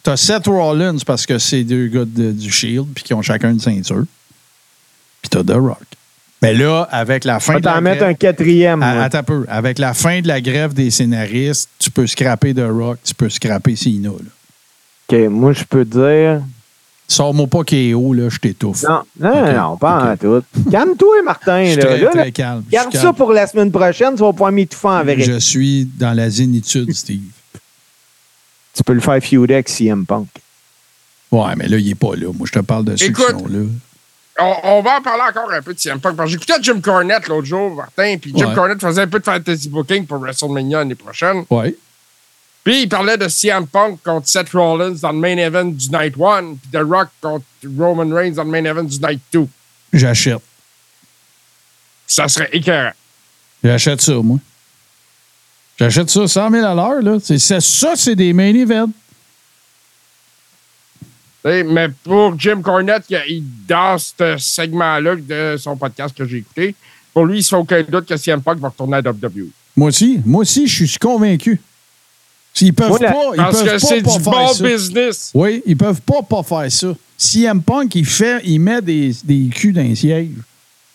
Tu 0.03 0.09
as 0.09 0.17
Seth 0.17 0.47
Rollins, 0.47 0.97
parce 1.05 1.25
que 1.25 1.37
c'est 1.39 1.63
deux 1.63 1.87
gars 1.87 2.05
de- 2.05 2.31
du 2.31 2.51
Shield, 2.51 2.87
puis 2.93 3.03
qui 3.03 3.13
ont 3.13 3.21
chacun 3.21 3.51
une 3.51 3.59
ceinture. 3.59 4.05
Puis 5.21 5.29
tu 5.29 5.37
as 5.37 5.43
The 5.43 5.51
Rock. 5.55 5.83
Mais 6.41 6.53
là, 6.53 6.87
avec 6.91 7.25
la 7.25 7.39
fin 7.39 7.57
On 7.57 7.61
t'en 7.61 7.81
mettre 7.81 7.97
grève- 7.99 8.09
un 8.11 8.13
quatrième. 8.13 8.81
à- 8.81 8.93
moi. 8.95 9.03
Attends 9.03 9.17
un 9.19 9.23
peu. 9.23 9.45
Avec 9.49 9.77
la 9.77 9.93
fin 9.93 10.21
de 10.21 10.27
la 10.27 10.39
grève 10.39 10.73
des 10.73 10.89
scénaristes, 10.89 11.69
tu 11.79 11.91
peux 11.91 12.07
scraper 12.07 12.53
The 12.53 12.63
Rock, 12.69 12.99
tu 13.03 13.13
peux 13.13 13.29
scraper 13.29 13.75
là. 14.01 14.09
OK, 15.09 15.17
moi, 15.29 15.53
je 15.53 15.63
peux 15.65 15.83
dire 15.85 16.41
Sors-moi 17.11 17.47
pas 17.47 17.63
KO, 17.63 18.13
là, 18.13 18.29
je 18.29 18.37
t'étouffe. 18.37 18.83
Non, 18.83 19.01
non, 19.19 19.51
non, 19.51 19.77
pas 19.77 20.13
ok. 20.13 20.23
en 20.23 20.39
tout. 20.39 20.43
Calme-toi, 20.71 21.23
Martin. 21.25 21.63
Je 21.65 21.71
suis 21.71 21.79
Là. 21.79 21.85
très, 21.87 21.97
Là, 22.01 22.09
très 22.11 22.25
là, 22.25 22.31
calme. 22.31 22.63
Garde 22.71 22.93
ça 22.93 23.01
calme. 23.01 23.15
pour 23.15 23.33
la 23.33 23.47
semaine 23.47 23.71
prochaine, 23.71 24.13
tu 24.13 24.19
vas 24.21 24.31
pouvoir 24.31 24.51
m'étouffer 24.51 24.87
en 24.89 25.03
vérité. 25.03 25.31
Je 25.33 25.39
suis 25.39 25.85
dans 25.97 26.13
la 26.15 26.29
zénitude, 26.29 26.93
Steve. 26.93 27.21
Tu 28.75 28.83
peux 28.83 28.93
le 28.93 28.99
faire 28.99 29.19
feuder 29.23 29.55
avec 29.55 29.69
CM 29.69 30.05
Punk. 30.05 30.27
Ouais, 31.31 31.55
mais 31.57 31.67
là, 31.67 31.77
il 31.77 31.89
est 31.89 31.95
pas 31.95 32.15
là. 32.15 32.27
Moi, 32.31 32.45
je 32.45 32.51
te 32.59 32.63
parle 32.63 32.85
de 32.85 32.95
ceux 32.95 33.05
qui 33.07 33.11
Écoute. 33.11 33.31
sont 33.39 33.47
là. 33.47 33.65
On, 34.41 34.55
on 34.63 34.81
va 34.81 34.97
en 34.97 35.01
parler 35.01 35.23
encore 35.29 35.51
un 35.51 35.61
peu 35.61 35.73
de 35.73 35.79
CM 35.79 35.99
Punk. 35.99 36.15
Parce 36.15 36.27
que 36.27 36.31
J'écoutais 36.39 36.61
Jim 36.61 36.79
Cornette 36.81 37.27
l'autre 37.27 37.45
jour, 37.47 37.75
Martin, 37.75 38.15
puis 38.21 38.33
Jim 38.35 38.47
Ouais. 38.49 38.55
Cornette 38.55 38.79
faisait 38.81 39.01
un 39.01 39.07
peu 39.07 39.19
de 39.19 39.23
fantasy 39.25 39.69
booking 39.69 40.05
pour 40.05 40.19
WrestleMania 40.19 40.79
l'année 40.79 40.95
prochaine. 40.95 41.45
Ouais. 41.49 41.75
Puis 42.63 42.83
il 42.83 42.89
parlait 42.89 43.17
de 43.17 43.27
CM 43.27 43.67
Punk 43.67 43.99
contre 44.03 44.27
Seth 44.27 44.49
Rollins 44.51 44.95
dans 45.01 45.11
le 45.11 45.17
main 45.17 45.37
event 45.37 45.65
du 45.65 45.89
Night 45.89 46.15
1, 46.21 46.55
puis 46.55 46.69
The 46.71 46.81
Rock 46.83 47.07
contre 47.21 47.45
Roman 47.77 48.13
Reigns 48.15 48.31
dans 48.33 48.43
le 48.43 48.49
main 48.51 48.63
event 48.65 48.83
du 48.83 48.99
Night 48.99 49.21
2. 49.33 49.47
J'achète. 49.93 50.39
Ça 52.05 52.27
serait 52.27 52.49
écœurant. 52.51 52.91
J'achète 53.63 54.01
ça, 54.01 54.13
moi. 54.13 54.37
J'achète 55.79 56.09
ça 56.09 56.27
100 56.27 56.51
000 56.51 56.65
à 56.65 56.73
l'heure, 56.75 57.01
là. 57.01 57.17
C'est, 57.23 57.39
c'est- 57.39 57.61
ça, 57.61 57.93
c'est 57.95 58.15
des 58.15 58.33
main 58.33 58.53
events. 58.53 58.91
T'sais, 61.43 61.63
Mais 61.63 61.87
pour 62.03 62.37
Jim 62.39 62.61
Cornette, 62.61 63.03
il, 63.09 63.21
il- 63.29 63.43
dans 63.67 63.97
ce 63.97 64.35
segment-là 64.37 65.15
de 65.15 65.55
son 65.57 65.75
podcast 65.77 66.15
que 66.17 66.25
j'ai 66.25 66.37
écouté, 66.37 66.75
pour 67.13 67.25
lui, 67.25 67.39
il 67.39 67.43
se 67.43 67.49
fait 67.49 67.55
aucun 67.55 67.81
doute 67.83 68.05
que 68.05 68.17
CM 68.17 68.41
Punk 68.41 68.59
va 68.59 68.69
retourner 68.69 68.97
à 68.97 69.01
WWE. 69.01 69.47
Moi 69.75 69.87
aussi. 69.89 70.19
Moi 70.25 70.41
aussi, 70.41 70.67
je 70.67 70.85
suis 70.85 70.97
convaincu. 70.99 71.59
S'ils 72.53 72.73
peuvent 72.73 72.97
pas, 72.99 73.07
ils 73.33 73.37
Parce 73.37 73.57
peuvent 73.61 73.65
que 73.65 73.71
pas, 73.71 73.79
c'est 73.79 74.01
du 74.01 74.09
faire 74.09 74.19
bon 74.21 74.53
ça. 74.53 74.63
business. 74.63 75.31
Oui, 75.33 75.61
ils 75.65 75.77
peuvent 75.77 76.01
pas 76.01 76.21
pas 76.23 76.43
faire 76.43 76.71
ça. 76.71 76.87
CM 77.17 77.61
Punk, 77.61 77.95
il 77.95 78.05
fait, 78.05 78.41
il 78.43 78.59
met 78.59 78.81
des, 78.81 79.13
des 79.23 79.47
culs 79.53 79.73
dans 79.73 79.81
les 79.83 79.95
sièges. 79.95 80.29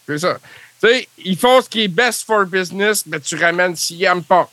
C'est 0.07 0.19
ça. 0.19 0.37
Tu 0.83 0.89
sais, 0.89 1.09
ils 1.25 1.37
font 1.37 1.63
ce 1.63 1.69
qui 1.69 1.85
est 1.85 1.89
best 1.89 2.25
for 2.27 2.45
business, 2.45 3.05
mais 3.07 3.21
tu 3.21 3.37
ramènes 3.37 3.77
CM 3.77 4.23
Punk. 4.23 4.49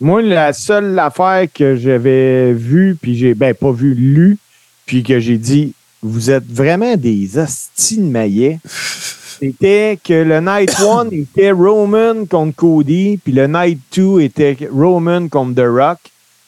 Moi, 0.00 0.20
la 0.22 0.52
seule 0.52 0.98
affaire 0.98 1.46
que 1.52 1.76
j'avais 1.76 2.52
vue, 2.52 2.96
puis 3.00 3.16
j'ai, 3.16 3.34
ben, 3.34 3.54
pas 3.54 3.70
vu, 3.72 3.94
lu, 3.94 4.38
puis 4.90 5.04
que 5.04 5.20
j'ai 5.20 5.38
dit, 5.38 5.72
vous 6.02 6.30
êtes 6.30 6.50
vraiment 6.50 6.96
des 6.96 7.38
hosties 7.38 7.98
de 7.98 8.02
maillets. 8.02 8.58
C'était 9.38 9.96
que 10.02 10.12
le 10.12 10.40
Night 10.40 10.74
1 10.80 11.10
était 11.10 11.52
Roman 11.52 12.26
contre 12.28 12.56
Cody, 12.56 13.20
puis 13.22 13.32
le 13.32 13.46
Night 13.46 13.78
2 13.94 14.18
était 14.22 14.58
Roman 14.68 15.28
contre 15.28 15.62
The 15.62 15.68
Rock. 15.68 15.98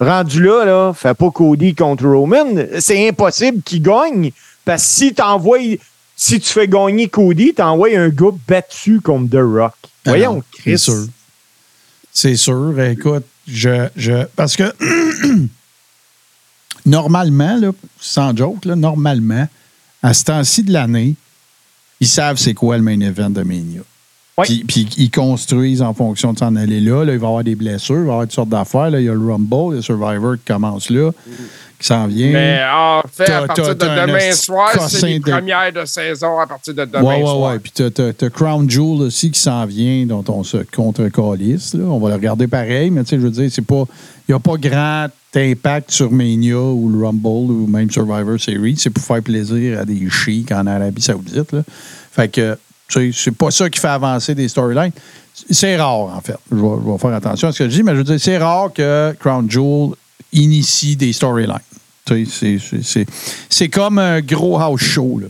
Rendu 0.00 0.42
là, 0.42 0.64
là, 0.64 0.92
fais 0.92 1.14
pas 1.14 1.30
Cody 1.30 1.76
contre 1.76 2.04
Roman. 2.04 2.64
C'est 2.80 3.08
impossible 3.08 3.62
qu'il 3.62 3.80
gagne. 3.80 4.32
Parce 4.64 4.82
que 4.82 4.90
si 4.90 5.14
t'envoies, 5.14 5.78
si 6.16 6.40
tu 6.40 6.52
fais 6.52 6.66
gagner 6.66 7.06
Cody, 7.06 7.54
t'envoies 7.54 7.96
un 7.96 8.08
gars 8.08 8.34
battu 8.48 9.00
contre 9.00 9.30
The 9.30 9.40
Rock. 9.40 9.74
Ah 10.04 10.10
Voyons, 10.10 10.42
Chris. 10.50 10.62
C'est 10.72 10.76
sûr. 10.78 11.06
C'est 12.10 12.34
sûr. 12.34 12.80
Écoute, 12.80 13.24
je, 13.46 13.86
je. 13.94 14.24
Parce 14.34 14.56
que. 14.56 14.64
normalement, 16.86 17.56
là, 17.56 17.70
sans 18.00 18.36
joke, 18.36 18.64
là, 18.64 18.74
normalement, 18.76 19.46
à 20.02 20.14
ce 20.14 20.24
temps-ci 20.24 20.62
de 20.64 20.72
l'année, 20.72 21.14
ils 22.00 22.08
savent 22.08 22.36
c'est 22.38 22.54
quoi 22.54 22.76
le 22.76 22.82
main 22.82 22.98
event 23.00 23.30
de 23.30 23.42
Mania. 23.42 23.80
Puis, 24.42 24.64
puis 24.66 24.88
ils 24.96 25.10
construisent 25.10 25.82
en 25.82 25.92
fonction 25.94 26.32
de 26.32 26.38
s'en 26.38 26.56
aller 26.56 26.80
là. 26.80 27.04
Là, 27.04 27.12
il 27.12 27.18
va 27.18 27.26
y 27.26 27.28
avoir 27.28 27.44
des 27.44 27.54
blessures, 27.54 27.96
il 27.96 28.00
va 28.00 28.06
y 28.06 28.10
avoir 28.10 28.22
toutes 28.22 28.32
sortes 28.32 28.48
d'affaires. 28.48 28.90
Là, 28.90 28.98
il 28.98 29.04
y 29.06 29.08
a 29.08 29.12
le 29.14 29.20
Rumble, 29.32 29.76
le 29.76 29.82
Survivor 29.82 30.34
qui 30.36 30.44
commence 30.52 30.88
là, 30.90 31.10
qui 31.78 31.86
s'en 31.86 32.06
vient. 32.08 32.32
Mais 32.32 32.60
en 32.74 33.02
fait, 33.12 33.30
à 33.30 33.42
partir 33.46 33.68
de 33.68 33.74
demain 33.74 34.32
soir, 34.32 34.70
c'est 34.88 35.06
les 35.06 35.18
de- 35.20 35.30
premières 35.30 35.72
de 35.72 35.84
saison 35.84 36.40
à 36.40 36.46
partir 36.46 36.74
de 36.74 36.84
demain 36.86 37.02
Ouais, 37.02 37.16
ouais, 37.16 37.20
soir. 37.22 37.52
ouais. 37.52 37.58
Puis 37.58 37.72
t'as, 37.72 37.90
t'as- 37.90 38.12
t'as 38.14 38.30
Crown 38.30 38.68
Jewel 38.68 39.02
aussi 39.02 39.30
qui 39.30 39.38
s'en 39.38 39.64
vient, 39.66 40.06
dont 40.06 40.24
on 40.28 40.42
se 40.42 40.56
contre-calisse. 40.74 41.74
On 41.74 41.98
va 41.98 42.08
le 42.08 42.14
regarder 42.14 42.46
pareil, 42.48 42.90
mais 42.90 43.04
tu 43.04 43.10
sais, 43.10 43.16
je 43.16 43.22
veux 43.22 43.30
dire, 43.30 43.48
c'est 43.52 43.62
pas. 43.62 43.84
Il 44.28 44.32
n'y 44.32 44.34
a 44.34 44.40
pas 44.40 44.56
grand 44.56 45.08
impact 45.40 45.90
sur 45.90 46.10
Mania 46.10 46.58
ou 46.58 46.88
le 46.88 47.04
Rumble 47.04 47.52
ou 47.52 47.66
même 47.66 47.90
Survivor 47.90 48.38
Series. 48.38 48.76
C'est 48.76 48.90
pour 48.90 49.02
faire 49.02 49.22
plaisir 49.22 49.80
à 49.80 49.84
des 49.84 50.08
chics 50.10 50.52
en 50.52 50.66
Arabie 50.66 51.02
Saoudite. 51.02 51.56
Fait 52.12 52.28
que, 52.28 52.56
c'est 52.88 53.30
pas 53.30 53.50
ça 53.50 53.70
qui 53.70 53.80
fait 53.80 53.88
avancer 53.88 54.34
des 54.34 54.48
storylines. 54.48 54.92
C'est 55.50 55.76
rare, 55.76 56.14
en 56.14 56.20
fait. 56.20 56.36
Je 56.50 56.56
vais, 56.56 56.98
faire 56.98 57.14
attention 57.14 57.48
à 57.48 57.52
ce 57.52 57.58
que 57.60 57.70
je 57.70 57.76
dis, 57.76 57.82
mais 57.82 57.92
je 57.92 57.98
veux 57.98 58.04
dire, 58.04 58.20
c'est 58.20 58.38
rare 58.38 58.72
que 58.72 59.14
Crown 59.18 59.50
Jewel 59.50 59.94
initie 60.32 60.96
des 60.96 61.12
storylines. 61.12 61.58
C'est 63.48 63.68
comme 63.68 63.98
un 63.98 64.20
gros 64.20 64.58
house 64.58 64.80
show. 64.80 65.20
Là. 65.20 65.28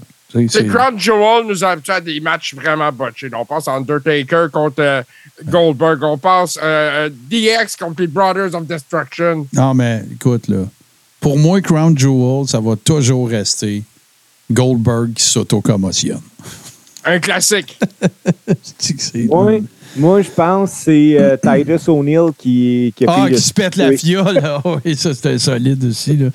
C'est 0.49 0.67
Crown 0.67 0.99
Jewel 0.99 1.47
nous 1.47 1.63
a 1.65 1.69
habitués 1.71 1.93
à 1.93 2.01
des 2.01 2.19
matchs 2.21 2.55
vraiment 2.55 2.91
botchés. 2.91 3.29
On 3.35 3.45
pense 3.45 3.69
à 3.69 3.73
Undertaker 3.75 4.47
contre 4.53 4.81
euh, 4.81 5.03
Goldberg. 5.45 6.03
On 6.03 6.17
pense 6.19 6.59
euh, 6.63 7.09
euh, 7.09 7.11
DX 7.31 7.77
contre 7.79 8.01
les 8.01 8.07
Brothers 8.07 8.55
of 8.55 8.67
Destruction. 8.67 9.47
Non, 9.53 9.75
mais 9.75 10.03
écoute, 10.13 10.49
là. 10.49 10.65
Pour 11.21 11.39
moi, 11.39 11.61
Crown 11.61 11.97
Jewel, 11.97 12.49
ça 12.49 12.61
va 12.61 12.75
toujours 12.77 13.29
rester 13.29 13.83
Goldberg 14.51 15.13
qui 15.15 15.23
s'auto-commotionne. 15.25 16.21
Un 17.05 17.19
classique. 17.19 17.79
C'est 18.63 18.95
que 18.97 19.03
c'est- 19.03 19.27
Oui. 19.29 19.65
Moi, 19.97 20.23
je 20.23 20.31
pense 20.31 20.71
que 20.71 20.77
c'est 20.85 21.17
euh, 21.19 21.37
Titus 21.37 21.89
O'Neill 21.89 22.31
qui, 22.39 22.95
qui 22.97 23.05
a 23.07 23.11
Ah, 23.15 23.29
le- 23.29 23.37
qui 23.37 23.43
se 23.43 23.53
pète 23.53 23.77
la 23.77 23.89
Oui. 23.89 23.99
fiole. 23.99 24.35
là. 24.35 24.63
Oui, 24.85 24.97
ça, 24.97 25.13
c'était 25.15 25.39
solide 25.39 25.85
aussi. 25.85 26.17
Là. 26.17 26.29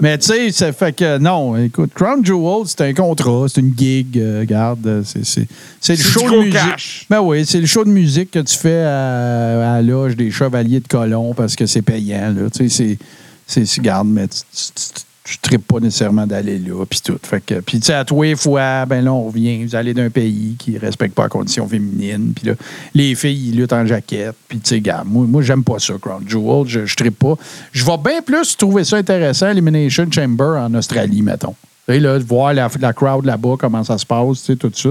Mais 0.00 0.16
tu 0.18 0.26
sais, 0.28 0.52
ça 0.52 0.72
fait 0.72 0.92
que 0.94 1.18
non, 1.18 1.56
écoute, 1.56 1.90
Crown 1.94 2.24
Jewel, 2.24 2.62
c'est 2.66 2.82
un 2.82 2.94
contrat, 2.94 3.46
c'est 3.48 3.60
une 3.60 3.74
gig. 3.76 4.16
euh, 4.18 4.40
regarde, 4.40 4.86
euh, 4.86 5.02
c'est, 5.04 5.24
c'est, 5.24 5.48
c'est 5.80 5.94
le 5.94 5.98
C'est 5.98 6.10
show 6.10 6.20
du 6.20 6.36
de 6.36 6.40
musique. 6.44 7.06
Ben 7.10 7.20
oui, 7.20 7.44
c'est 7.44 7.60
le 7.60 7.66
show 7.66 7.84
de 7.84 7.90
musique 7.90 8.30
que 8.30 8.38
tu 8.38 8.56
fais 8.56 8.82
à, 8.84 9.74
à 9.74 9.74
la 9.76 9.82
loge 9.82 10.14
des 10.16 10.30
Chevaliers 10.30 10.80
de 10.80 10.86
Colomb 10.88 11.34
parce 11.34 11.56
que 11.56 11.66
c'est 11.66 11.82
payant. 11.82 12.32
Là. 12.36 12.48
Tu 12.50 12.68
sais, 12.68 12.68
c'est, 12.68 12.98
c'est, 13.46 13.66
c'est- 13.66 13.80
garde, 13.82 14.06
mais 14.08 14.28
tu, 14.28 14.38
tu, 14.38 14.72
tu- 14.94 15.00
tu 15.22 15.38
tripes 15.38 15.66
pas 15.66 15.80
nécessairement 15.80 16.26
d'aller 16.26 16.58
là, 16.58 16.84
puis 16.88 17.00
tout. 17.04 17.18
Fait 17.22 17.40
que, 17.44 17.54
puis 17.60 17.78
tu 17.78 17.86
sais, 17.86 17.94
à 17.94 18.04
tous 18.04 18.22
les 18.22 18.34
fois, 18.36 18.86
ben 18.86 19.04
là, 19.04 19.12
on 19.12 19.24
revient, 19.24 19.64
vous 19.64 19.74
allez 19.74 19.92
d'un 19.94 20.10
pays 20.10 20.56
qui 20.58 20.78
respecte 20.78 21.14
pas 21.14 21.24
la 21.24 21.28
condition 21.28 21.68
féminine, 21.68 22.32
puis 22.34 22.48
là, 22.48 22.54
les 22.94 23.14
filles, 23.14 23.50
ils 23.50 23.56
luttent 23.56 23.72
en 23.72 23.86
jaquette, 23.86 24.34
puis 24.48 24.58
tu 24.58 24.68
sais, 24.70 24.80
garde, 24.80 25.08
moi, 25.08 25.26
moi 25.28 25.42
j'aime 25.42 25.62
pas 25.62 25.78
ça, 25.78 25.94
Crown 26.00 26.24
Jewel, 26.26 26.66
je, 26.66 26.86
je 26.86 26.96
trippe 26.96 27.18
pas. 27.18 27.34
Je 27.72 27.84
vais 27.84 27.98
bien 27.98 28.22
plus 28.22 28.56
trouver 28.56 28.84
ça 28.84 28.96
intéressant, 28.96 29.48
Elimination 29.48 30.06
Chamber 30.10 30.58
en 30.58 30.74
Australie, 30.74 31.22
mettons. 31.22 31.54
Sais, 31.86 31.98
là, 31.98 32.18
voir 32.18 32.54
la, 32.54 32.68
crowd 32.92 33.24
là-bas, 33.24 33.56
comment 33.58 33.82
ça 33.82 33.98
se 33.98 34.06
passe, 34.06 34.40
tu 34.40 34.52
sais, 34.52 34.56
tout 34.56 34.70
ça. 34.74 34.90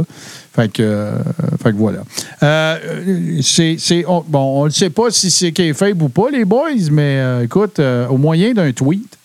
Fait 0.54 0.72
que, 0.72 0.82
euh, 0.84 1.12
fait 1.62 1.72
que 1.72 1.78
voilà. 1.78 2.00
Euh, 2.44 3.40
c'est, 3.42 3.78
c'est- 3.80 4.06
on, 4.08 4.24
bon, 4.28 4.62
on 4.62 4.66
ne 4.66 4.70
sait 4.70 4.90
pas 4.90 5.10
si 5.10 5.32
c'est 5.32 5.52
kayfabe 5.52 6.02
ou 6.02 6.10
pas, 6.10 6.30
les 6.32 6.46
boys, 6.46 6.90
mais 6.92 7.20
euh, 7.20 7.44
écoute, 7.44 7.80
euh, 7.80 8.08
au 8.08 8.18
moyen 8.18 8.54
d'un 8.54 8.72
tweet, 8.72 9.18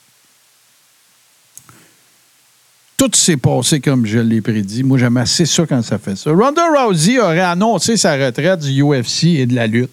tout 3.08 3.18
s'est 3.18 3.36
passé 3.36 3.80
comme 3.80 4.06
je 4.06 4.18
l'ai 4.18 4.40
prédit. 4.40 4.82
Moi, 4.82 4.98
j'aime 4.98 5.16
assez 5.16 5.46
ça 5.46 5.66
quand 5.66 5.82
ça 5.82 5.98
fait 5.98 6.16
ça. 6.16 6.30
Ronda 6.30 6.62
Rousey 6.68 7.20
aurait 7.20 7.40
annoncé 7.40 7.96
sa 7.96 8.14
retraite 8.16 8.60
du 8.60 8.82
UFC 8.82 9.24
et 9.24 9.46
de 9.46 9.54
la 9.54 9.66
lutte. 9.66 9.90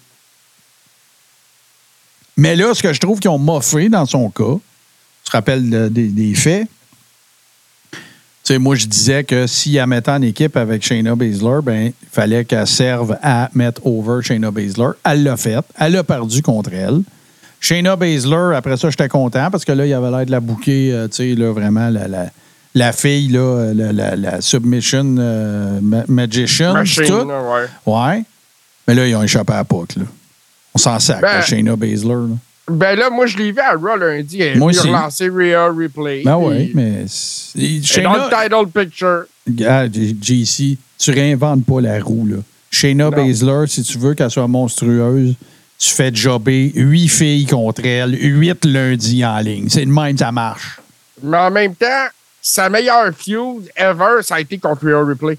Mais 2.36 2.56
là, 2.56 2.72
ce 2.74 2.82
que 2.82 2.92
je 2.92 3.00
trouve 3.00 3.20
qu'ils 3.20 3.30
ont 3.30 3.38
moffé 3.38 3.88
dans 3.88 4.06
son 4.06 4.30
cas, 4.30 4.54
tu 5.24 5.30
te 5.30 5.36
rappelles 5.36 5.68
de- 5.68 5.88
des, 5.88 6.34
faits? 6.34 6.68
Moi, 8.50 8.76
je 8.76 8.86
disais 8.86 9.24
que 9.24 9.46
si 9.46 9.76
elle 9.76 9.86
mettait 9.86 10.10
en 10.10 10.20
équipe 10.20 10.58
avec 10.58 10.82
Shayna 10.82 11.14
Baszler, 11.14 11.60
ben, 11.62 11.86
il 11.86 12.08
fallait 12.10 12.44
qu'elle 12.44 12.66
serve 12.66 13.16
à 13.22 13.50
mettre 13.54 13.86
over 13.86 14.22
Shayna 14.22 14.50
Baszler. 14.50 14.90
Elle 15.04 15.22
l'a 15.22 15.38
fait. 15.38 15.64
Elle 15.78 15.96
a 15.96 16.04
perdu 16.04 16.42
contre 16.42 16.72
elle. 16.74 17.02
Shayna 17.60 17.96
Baszler, 17.96 18.54
après 18.54 18.76
ça, 18.76 18.90
j'étais 18.90 19.08
content 19.08 19.50
parce 19.50 19.64
que 19.64 19.72
là, 19.72 19.86
il 19.86 19.92
avait 19.94 20.10
l'air 20.10 20.26
de 20.26 20.30
la 20.30 20.40
bouquer, 20.40 20.92
euh, 20.92 21.08
tu 21.08 21.16
sais, 21.16 21.34
là, 21.34 21.52
vraiment, 21.52 21.88
la, 21.88 22.30
la 22.74 22.92
fille, 22.92 23.28
là, 23.28 23.72
la, 23.74 23.92
la- 23.92 24.16
la 24.16 24.40
submission 24.40 25.16
euh, 25.18 25.78
ma- 25.82 26.04
magician. 26.08 26.72
Machine, 26.72 27.04
tout. 27.06 27.28
là, 27.28 27.40
ouais. 27.42 27.66
Ouais. 27.86 28.24
Mais 28.88 28.94
là, 28.94 29.06
ils 29.06 29.14
ont 29.14 29.22
échappé 29.22 29.52
à 29.52 29.56
la 29.56 29.64
POC, 29.64 29.96
là. 29.96 30.04
On 30.74 30.78
s'en 30.78 30.98
sac, 30.98 31.20
Ben, 31.20 31.28
à 31.38 31.42
Shayna 31.42 31.76
Baszler, 31.76 32.08
là. 32.14 32.36
Ben 32.70 32.94
là, 32.96 33.10
moi, 33.10 33.26
je 33.26 33.36
l'ai 33.36 33.52
vu 33.52 33.58
à 33.60 33.72
Raw 33.72 33.96
lundi. 33.96 34.40
Elle 34.40 34.56
Moi 34.58 34.70
aussi. 34.70 34.86
relancé 34.86 35.28
Rhea 35.28 35.66
Replay. 35.68 36.22
Ben 36.24 36.36
oui, 36.36 36.70
mais. 36.74 37.04
Et 37.58 37.78
dans 37.80 37.84
Shayna, 37.86 38.28
le 38.30 38.48
title 38.70 38.80
picture. 38.86 39.24
Regarde, 39.46 39.92
J- 39.94 40.16
JC, 40.44 40.78
tu 40.98 41.10
réinventes 41.10 41.66
pas 41.66 41.80
la 41.80 42.00
roue, 42.00 42.26
là. 42.26 42.36
Shayna. 42.70 43.10
Baszler, 43.10 43.66
si 43.66 43.82
tu 43.82 43.98
veux 43.98 44.14
qu'elle 44.14 44.30
soit 44.30 44.46
monstrueuse, 44.48 45.34
tu 45.78 45.88
fais 45.90 46.14
jobber 46.14 46.72
huit 46.74 47.08
filles 47.08 47.44
contre 47.46 47.84
elle, 47.84 48.14
huit 48.18 48.64
lundis 48.64 49.24
en 49.26 49.38
ligne. 49.40 49.68
C'est 49.68 49.84
de 49.84 49.90
même, 49.90 50.16
ça 50.16 50.30
marche. 50.32 50.80
Mais 51.22 51.36
en 51.36 51.50
même 51.50 51.74
temps, 51.74 52.06
sa 52.42 52.68
meilleure 52.68 53.12
feud 53.16 53.70
ever, 53.76 54.22
ça 54.22 54.34
a 54.34 54.40
été 54.40 54.58
contre 54.58 54.84
Rhea 54.84 55.02
Replay. 55.04 55.38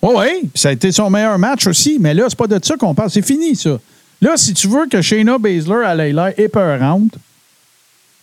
Oui, 0.00 0.14
oui. 0.16 0.50
Ça 0.54 0.70
a 0.70 0.72
été 0.72 0.90
son 0.90 1.10
meilleur 1.10 1.38
match 1.38 1.66
aussi, 1.66 1.98
mais 2.00 2.14
là, 2.14 2.24
c'est 2.28 2.38
pas 2.38 2.48
de 2.48 2.58
ça 2.64 2.76
qu'on 2.76 2.94
parle. 2.94 3.10
C'est 3.10 3.24
fini, 3.24 3.54
ça. 3.54 3.78
Là, 4.20 4.32
si 4.36 4.54
tu 4.54 4.66
veux 4.66 4.86
que 4.86 5.02
Shayna 5.02 5.38
Baszler 5.38 5.84
elle 5.86 6.00
ait 6.00 6.12
l'air 6.12 6.32
épeurante, 6.38 7.12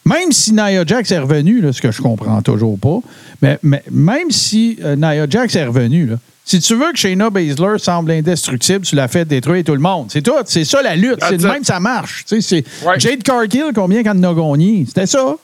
Même 0.05 0.31
si 0.31 0.53
Nia 0.53 0.83
Jax 0.85 1.11
est 1.11 1.19
revenu, 1.19 1.61
là, 1.61 1.71
ce 1.71 1.81
que 1.81 1.91
je 1.91 2.01
comprends 2.01 2.41
toujours 2.41 2.79
pas, 2.79 2.99
mais, 3.41 3.59
mais 3.61 3.83
même 3.91 4.31
si 4.31 4.79
euh, 4.81 4.95
Nia 4.95 5.27
Jax 5.29 5.55
est 5.55 5.65
revenu, 5.65 6.07
là, 6.07 6.15
si 6.45 6.59
tu 6.59 6.73
veux 6.73 6.91
que 6.91 6.97
Shayna 6.97 7.29
Baszler 7.29 7.77
semble 7.77 8.11
indestructible, 8.11 8.83
tu 8.83 8.95
l'as 8.95 9.07
fait 9.07 9.25
détruire 9.25 9.63
tout 9.63 9.73
le 9.73 9.79
monde. 9.79 10.07
C'est 10.09 10.23
tout. 10.23 10.31
C'est 10.45 10.65
ça 10.65 10.81
la 10.81 10.95
lutte. 10.95 11.19
C'est 11.29 11.39
même 11.43 11.63
ça 11.63 11.79
marche. 11.79 12.25
Ouais. 12.31 12.63
Jade 12.97 13.21
Cargill, 13.21 13.65
combien 13.75 14.01
qu'elle 14.01 14.17
en 14.17 14.23
a 14.23 14.33
gagné? 14.33 14.85
C'était 14.87 15.05
ça? 15.05 15.35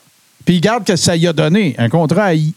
Puis 0.46 0.56
regarde 0.56 0.84
que 0.86 0.96
ça 0.96 1.14
y 1.16 1.26
a 1.26 1.32
donné. 1.34 1.74
Un 1.76 1.90
contrat 1.90 2.24
à 2.26 2.34
I. 2.34 2.54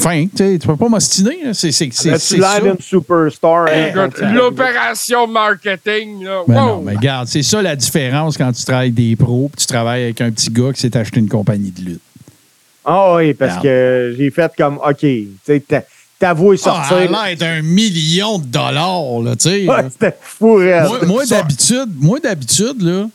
Fin, 0.00 0.24
tu 0.26 0.36
sais, 0.38 0.58
tu 0.58 0.66
peux 0.66 0.76
pas 0.76 0.88
m'ostiner. 0.88 1.52
C'est 1.52 1.70
c'est- 1.70 1.90
c'est- 1.92 2.10
As-tu 2.12 2.24
c'est 2.26 2.36
l'air 2.38 2.48
ça. 2.62 2.76
superstar? 2.80 3.66
hein, 3.68 4.32
L'opération 4.32 5.26
marketing, 5.26 6.24
là. 6.24 6.42
Mais 6.48 6.54
wow! 6.56 6.60
non, 6.66 6.80
mais 6.82 6.96
regarde, 6.96 7.28
c'est 7.28 7.42
ça 7.42 7.60
la 7.60 7.76
différence 7.76 8.38
quand 8.38 8.50
tu 8.52 8.64
travailles 8.64 8.90
des 8.90 9.14
pros 9.16 9.50
puis 9.54 9.60
tu 9.60 9.66
travailles 9.66 10.04
avec 10.04 10.20
un 10.22 10.30
petit 10.32 10.48
gars 10.50 10.72
qui 10.72 10.80
s'est 10.80 10.96
acheté 10.96 11.20
une 11.20 11.28
compagnie 11.28 11.70
de 11.70 11.82
lutte. 11.82 12.00
Ah 12.84 13.14
oui, 13.16 13.34
parce 13.34 13.58
Regarde. 13.58 13.64
que 13.64 14.14
j'ai 14.18 14.30
fait 14.30 14.50
comme, 14.56 14.78
OK, 14.78 14.96
tu 14.98 15.28
sais, 15.44 15.60
t'a- 15.60 15.84
t'avoues 16.18 16.54
Ah, 16.54 16.56
sortir. 16.56 16.96
elle 16.98 17.14
a 17.14 17.28
l'air 17.28 17.36
d'un 17.36 17.62
million 17.62 18.38
de 18.38 18.46
dollars, 18.46 19.20
là, 19.22 19.36
tu 19.36 19.50
sais. 19.50 19.68
Ouais, 19.68 19.84
C'était 19.92 20.16
fou, 20.20 20.54
raide. 20.54 20.86
moi, 20.88 20.98
moi, 21.04 21.26
d'habitude, 21.26 21.90
moi, 22.00 22.18
d'habitude, 22.18 22.80
là, 22.80 23.08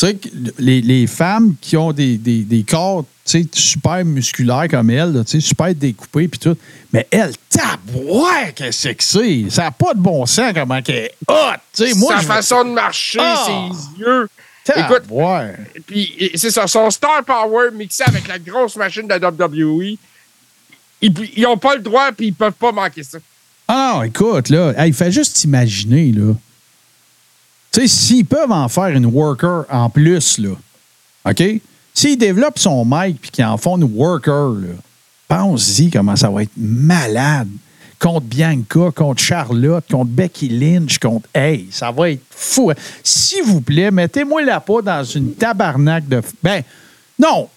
tu 0.00 0.06
sais, 0.06 0.14
que 0.14 0.28
les, 0.58 0.80
les 0.80 1.06
femmes 1.06 1.54
qui 1.60 1.76
ont 1.76 1.92
des, 1.92 2.16
des, 2.16 2.38
des 2.42 2.62
corps, 2.62 3.04
super 3.52 4.04
musculaires 4.04 4.66
comme 4.68 4.90
elle, 4.90 5.12
là, 5.12 5.22
super 5.26 5.74
découpés 5.74 6.26
puis 6.26 6.38
tout, 6.40 6.56
mais 6.92 7.06
elle, 7.10 7.32
tabouère, 7.48 8.54
qu'est-ce 8.54 8.88
que 8.88 9.04
c'est? 9.04 9.50
Ça 9.50 9.64
n'a 9.64 9.70
pas 9.70 9.94
de 9.94 10.00
bon 10.00 10.24
sens 10.26 10.52
comment 10.54 10.80
qu'elle 10.82 10.96
est 11.04 11.14
hot. 11.28 11.94
Moi, 11.96 12.16
Sa 12.16 12.22
façon 12.22 12.64
de 12.64 12.70
marcher, 12.70 13.18
Ah! 13.20 13.68
ses 13.72 14.00
yeux. 14.00 14.28
Écoute, 14.76 15.02
Tabouère. 15.02 15.58
Puis 15.86 16.30
c'est 16.34 16.50
ça, 16.50 16.66
son 16.66 16.90
star 16.90 17.24
power 17.24 17.70
mixé 17.74 18.04
avec 18.06 18.28
la 18.28 18.38
grosse 18.38 18.76
machine 18.76 19.06
de 19.06 19.14
WWE. 19.14 19.96
Ils, 21.02 21.14
ils 21.36 21.46
ont 21.46 21.56
pas 21.56 21.74
le 21.76 21.80
droit, 21.82 22.10
puis 22.12 22.28
ils 22.28 22.34
peuvent 22.34 22.52
pas 22.52 22.72
manquer 22.72 23.02
ça. 23.02 23.18
Ah 23.66 23.94
non, 23.96 24.02
écoute, 24.04 24.48
là, 24.48 24.72
hey, 24.76 24.92
fait 24.92 25.10
juste 25.12 25.44
imaginer, 25.44 26.12
là. 26.12 26.34
Tu 27.72 27.82
sais, 27.82 27.88
s'ils 27.88 28.26
peuvent 28.26 28.50
en 28.50 28.68
faire 28.68 28.88
une 28.88 29.06
worker 29.06 29.64
en 29.70 29.88
plus, 29.90 30.38
là, 30.38 30.50
OK? 31.28 31.42
S'ils 31.94 32.18
développent 32.18 32.58
son 32.58 32.84
mic 32.84 33.20
puis 33.20 33.30
qu'ils 33.30 33.44
en 33.44 33.56
font 33.56 33.76
une 33.76 33.90
worker, 33.94 34.54
là, 34.60 34.74
pense-y 35.28 35.90
comment 35.90 36.16
ça 36.16 36.30
va 36.30 36.42
être 36.42 36.56
malade. 36.56 37.48
Contre 37.98 38.22
Bianca, 38.22 38.90
contre 38.96 39.22
Charlotte, 39.22 39.84
contre 39.90 40.10
Becky 40.10 40.48
Lynch, 40.48 40.98
contre. 40.98 41.28
Hey, 41.34 41.68
ça 41.70 41.90
va 41.90 42.10
être 42.10 42.22
fou. 42.30 42.72
S'il 43.04 43.44
vous 43.44 43.60
plaît, 43.60 43.90
mettez-moi 43.90 44.42
la 44.42 44.58
pas 44.58 44.80
dans 44.80 45.04
une 45.04 45.34
tabarnak 45.34 46.08
de. 46.08 46.22
Ben, 46.42 46.62
non, 47.18 47.50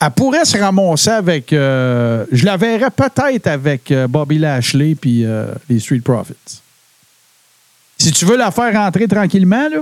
elle 0.00 0.10
pourrait 0.10 0.44
se 0.44 0.58
ramasser 0.58 1.10
avec. 1.10 1.52
euh, 1.52 2.26
je 2.32 2.44
la 2.44 2.56
verrais 2.56 2.90
peut-être 2.90 3.46
avec 3.46 3.90
euh, 3.92 4.08
Bobby 4.08 4.38
Lashley 4.38 4.96
puis 4.96 5.24
euh, 5.24 5.52
les 5.68 5.78
Street 5.78 6.00
Profits. 6.00 6.62
Si 7.98 8.10
tu 8.12 8.24
veux 8.24 8.36
la 8.36 8.50
faire 8.50 8.72
rentrer 8.72 9.08
tranquillement, 9.08 9.68
là, 9.68 9.78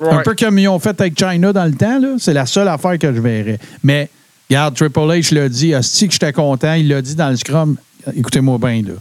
un 0.00 0.22
peu 0.22 0.34
comme 0.34 0.58
ils 0.58 0.68
ont 0.68 0.78
fait 0.78 0.98
avec 1.00 1.18
China 1.18 1.52
dans 1.52 1.64
le 1.64 1.74
temps, 1.74 1.98
là, 1.98 2.14
c'est 2.18 2.32
la 2.32 2.46
seule 2.46 2.68
affaire 2.68 2.98
que 2.98 3.12
je 3.12 3.20
verrais. 3.20 3.58
Mais, 3.82 4.08
regarde, 4.48 4.76
Triple 4.76 5.00
H 5.00 5.34
l'a 5.34 5.48
dit, 5.48 5.74
Asti 5.74 6.06
que 6.06 6.12
j'étais 6.12 6.32
content, 6.32 6.74
il 6.74 6.88
l'a 6.88 7.02
dit 7.02 7.14
dans 7.16 7.30
le 7.30 7.36
scrum. 7.36 7.76
Écoutez-moi 8.14 8.58
bien, 8.58 8.82
là. 8.82 8.94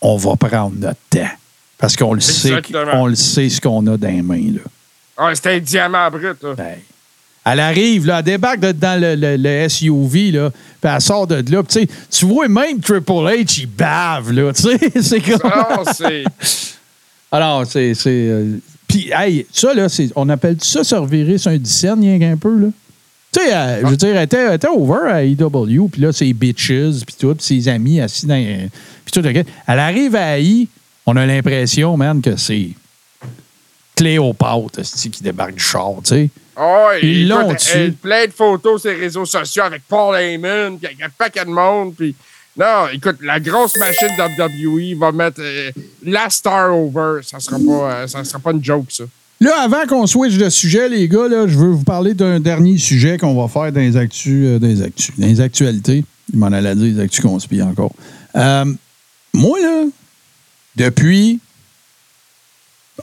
On 0.00 0.16
va 0.16 0.34
prendre 0.36 0.74
notre 0.76 0.98
temps. 1.08 1.30
Parce 1.78 1.94
qu'on 1.96 2.14
le 2.14 2.20
sait, 2.20 2.50
on 2.94 3.06
le 3.06 3.14
sait 3.14 3.48
ce 3.48 3.60
qu'on 3.60 3.86
a 3.86 3.96
dans 3.96 4.08
les 4.08 4.22
mains, 4.22 4.52
là. 4.54 4.60
Ah, 5.16 5.34
C'était 5.34 5.54
un 5.54 5.58
diamant 5.60 6.10
brut. 6.10 6.42
Là. 6.42 6.54
Ben, 6.56 6.74
elle 7.44 7.60
arrive, 7.60 8.06
là, 8.06 8.18
elle 8.18 8.24
débarque 8.24 8.58
de- 8.60 8.72
dans 8.72 9.00
le, 9.00 9.14
le- 9.14 9.36
le 9.36 9.68
SUV, 9.68 10.32
là, 10.32 10.50
puis 10.50 10.90
elle 10.92 11.00
sort 11.00 11.26
de 11.26 11.44
là. 11.52 11.62
puis 11.62 11.88
tu 12.10 12.24
vois 12.26 12.48
même 12.48 12.80
Triple 12.80 13.12
H, 13.12 13.60
il 13.60 13.66
bave, 13.66 14.32
là. 14.32 14.50
C'est 14.54 15.20
comme. 15.20 15.40
Ah, 15.44 15.82
c'est. 15.94 16.24
Alors, 17.32 17.66
c'est. 17.66 17.92
euh, 18.06 18.58
Puis, 18.88 19.10
hey, 19.12 19.46
ça, 19.52 19.74
là, 19.74 19.88
c'est- 19.88 20.12
on 20.14 20.28
appelle 20.28 20.56
ça 20.60 20.84
se 20.84 20.94
revirer 20.94 21.38
sur 21.38 21.50
un 21.50 21.58
dizaine, 21.58 22.00
rien 22.00 22.18
qu'un 22.18 22.36
peu, 22.36 22.56
là? 22.58 22.68
Tu 23.32 23.40
sais, 23.40 23.52
euh, 23.54 23.80
je 23.82 23.86
veux 23.88 23.96
dire, 23.96 24.16
elle 24.16 24.22
était, 24.24 24.36
elle 24.46 24.54
était 24.54 24.68
over 24.68 25.10
à 25.10 25.24
EW, 25.24 25.88
puis 25.90 26.00
là, 26.02 26.12
ses 26.12 26.32
bitches, 26.32 27.04
puis 27.04 27.14
tout, 27.18 27.34
puis 27.34 27.44
ses 27.44 27.68
amis 27.68 28.00
assis 28.00 28.26
dans. 28.26 28.36
Puis 29.04 29.12
tout, 29.12 29.26
ok. 29.26 29.44
Elle 29.66 29.78
arrive 29.80 30.14
à 30.16 30.38
AI, 30.38 30.68
on 31.04 31.16
a 31.16 31.26
l'impression, 31.26 31.96
man, 31.96 32.22
que 32.22 32.36
c'est 32.36 32.68
Cléopâtre, 33.96 34.80
qui 35.10 35.22
débarque 35.22 35.54
du 35.54 35.62
char, 35.62 35.94
tu 36.04 36.08
sais. 36.14 36.30
Ah, 36.56 36.90
Ils 37.02 37.28
l'ont 37.28 37.54
elle- 37.74 37.92
plein 37.94 38.26
de 38.26 38.30
photos 38.32 38.82
sur 38.82 38.90
les 38.90 38.96
réseaux 38.96 39.24
sociaux 39.26 39.64
avec 39.64 39.82
Paul 39.88 40.16
Heyman, 40.18 40.78
puis 40.78 40.86
avec 40.86 41.02
un 41.02 41.08
paquet 41.10 41.44
de 41.44 41.50
monde. 41.50 41.94
Puis... 41.96 42.14
Non, 42.58 42.88
écoute, 42.92 43.16
la 43.22 43.38
grosse 43.38 43.76
machine 43.76 44.08
WWE 44.18 44.98
va 44.98 45.12
mettre 45.12 45.40
euh, 45.40 45.70
la 46.02 46.30
star 46.30 46.74
over. 46.74 47.20
Ça 47.22 47.38
sera 47.38 47.58
pas, 47.58 47.92
euh, 47.92 48.06
ça 48.06 48.24
sera 48.24 48.38
pas 48.38 48.52
une 48.52 48.64
joke, 48.64 48.86
ça. 48.90 49.04
Là, 49.40 49.60
avant 49.60 49.86
qu'on 49.86 50.06
switch 50.06 50.38
de 50.38 50.48
sujet, 50.48 50.88
les 50.88 51.08
gars, 51.08 51.28
là, 51.28 51.46
je 51.46 51.58
veux 51.58 51.68
vous 51.68 51.84
parler 51.84 52.14
d'un 52.14 52.40
dernier 52.40 52.78
sujet 52.78 53.18
qu'on 53.18 53.34
va 53.34 53.48
faire 53.48 53.70
dans 53.70 53.80
les 53.80 53.96
actus, 53.96 54.46
euh, 54.46 54.58
dans 54.58 54.66
les 54.66 54.92
les 55.18 55.40
actualités. 55.40 56.04
Il 56.32 56.38
m'en 56.38 56.46
allait 56.46 56.74
dire 56.74 56.94
les 56.94 57.00
actus 57.00 57.24
encore. 57.60 57.92
Euh, 58.34 58.64
moi, 59.34 59.60
là, 59.60 59.84
depuis 60.74 61.38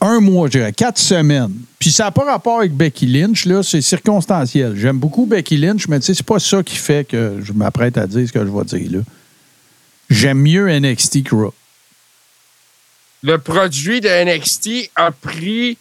un 0.01 0.19
mois, 0.19 0.47
je 0.47 0.53
dirais, 0.53 0.73
quatre 0.73 0.97
semaines, 0.97 1.53
puis 1.77 1.91
ça 1.91 2.05
n'a 2.05 2.11
pas 2.11 2.23
rapport 2.23 2.59
avec 2.59 2.73
Becky 2.73 3.05
Lynch, 3.05 3.45
là, 3.45 3.61
c'est 3.61 3.81
circonstanciel. 3.81 4.75
J'aime 4.75 4.97
beaucoup 4.97 5.27
Becky 5.27 5.57
Lynch, 5.57 5.88
mais 5.88 5.99
tu 5.99 6.07
sais, 6.07 6.13
c'est 6.15 6.25
pas 6.25 6.39
ça 6.39 6.63
qui 6.63 6.77
fait 6.77 7.07
que 7.07 7.38
je 7.43 7.53
m'apprête 7.53 7.97
à 7.99 8.07
dire 8.07 8.27
ce 8.27 8.34
que 8.34 8.39
je 8.39 8.49
vais 8.49 8.65
dire, 8.65 8.91
là. 8.91 8.99
J'aime 10.14 10.41
mieux 10.41 10.69
NXT 10.80 11.23
que 11.23 11.35
Raw. 11.35 11.53
Le 13.23 13.40
produit 13.40 13.99
de 13.99 14.07
NXT 14.10 14.91
a 14.95 15.10
pris 15.10 15.77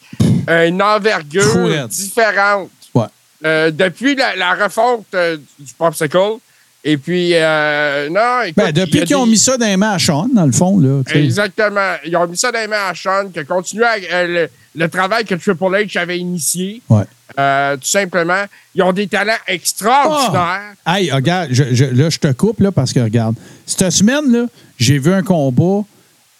une 0.49 0.81
envergure 0.81 1.87
différente. 1.87 2.71
Ouais. 2.95 3.05
Euh, 3.45 3.71
depuis 3.71 4.15
la, 4.15 4.35
la 4.37 4.55
refonte 4.55 5.05
euh, 5.15 5.37
du 5.59 5.75
popsicle. 5.75 6.39
Et 6.85 6.97
puis, 6.97 7.31
euh, 7.35 8.09
non, 8.11 8.43
écoute, 8.43 8.57
Ben, 8.57 8.73
depuis 8.73 9.05
qu'ils 9.05 9.15
ont 9.15 9.25
mis 9.27 9.39
ça 9.39 9.57
dans 9.57 9.67
les 9.67 9.77
mains 9.77 9.93
à 9.93 9.99
Sean, 10.01 10.29
dans 10.35 10.47
le 10.47 10.51
fond, 10.53 10.81
là. 10.81 11.03
Exactement. 11.15 11.95
Ils 12.05 12.17
ont 12.17 12.27
mis 12.27 12.37
ça 12.37 12.51
dans 12.51 12.59
les 12.59 12.67
mains 12.67 12.89
à 12.89 12.95
Sean, 12.95 13.31
continué 13.47 13.85
à- 13.85 13.97
euh, 14.13 14.27
le, 14.27 14.51
le 14.83 14.89
travail 14.89 15.25
que 15.25 15.37
Triple 15.37 15.65
H 15.65 15.97
avait 15.99 16.19
initié. 16.19 16.83
Ouais. 16.89 17.05
Euh, 17.39 17.77
tout 17.77 17.87
simplement. 17.87 18.45
Ils 18.75 18.83
ont 18.83 18.93
des 18.93 19.07
talents 19.07 19.33
extraordinaires. 19.47 20.75
Hey, 20.87 21.11
regarde, 21.13 21.49
je- 21.53 21.73
je- 21.73 21.85
là, 21.85 22.11
je 22.11 22.19
te 22.19 22.33
coupe 22.33 22.61
là, 22.61 22.73
parce 22.73 22.93
que, 22.93 23.01
regarde, 23.01 23.37
cette 23.65 23.91
semaine-là, 23.91 24.47
j'ai 24.79 24.99
vu 24.99 25.13
un 25.13 25.23
combat 25.23 25.85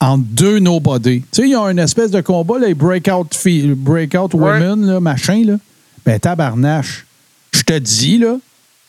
entre 0.01 0.25
deux 0.25 0.59
nobody. 0.59 1.21
Tu 1.21 1.27
sais, 1.33 1.43
il 1.43 1.51
y 1.51 1.55
a 1.55 1.63
une 1.71 1.79
espèce 1.79 2.11
de 2.11 2.21
combat, 2.21 2.59
les 2.59 2.75
breakout, 2.75 3.29
breakout 3.77 4.35
Ouais. 4.35 4.41
women, 4.61 4.87
là, 4.87 5.01
machin, 5.01 5.45
là. 5.47 5.55
Ben, 6.05 6.19
tabarnache. 6.19 7.07
Je 7.55 7.63
te 7.63 7.79
dis, 7.79 8.19
là, 8.19 8.37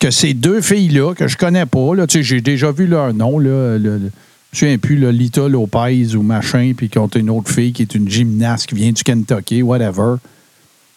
que 0.04 0.12
ces 0.12 0.34
deux 0.34 0.60
filles-là, 0.60 1.14
que 1.16 1.30
je 1.30 1.38
connais 1.38 1.66
pas, 1.66 1.96
là, 1.96 2.06
tu 2.08 2.18
sais, 2.18 2.24
j'ai 2.24 2.42
déjà 2.42 2.74
vu 2.74 2.88
leur 2.88 3.14
nom, 3.14 3.40
là, 3.40 3.78
le, 3.78 3.98
le- 4.00 4.12
je 4.52 4.76
plus, 4.76 4.98
là, 4.98 5.14
Lita 5.14 5.48
Lopez 5.48 6.14
ou 6.16 6.22
machin, 6.24 6.74
puis 6.76 6.90
contre 6.90 7.16
une 7.16 7.30
autre 7.30 7.50
fille 7.50 7.72
qui 7.72 7.84
est 7.84 7.96
une 7.96 8.10
gymnaste 8.10 8.68
qui 8.68 8.76
vient 8.76 8.92
du 8.92 9.02
Kentucky, 9.02 9.62
whatever. 9.62 10.16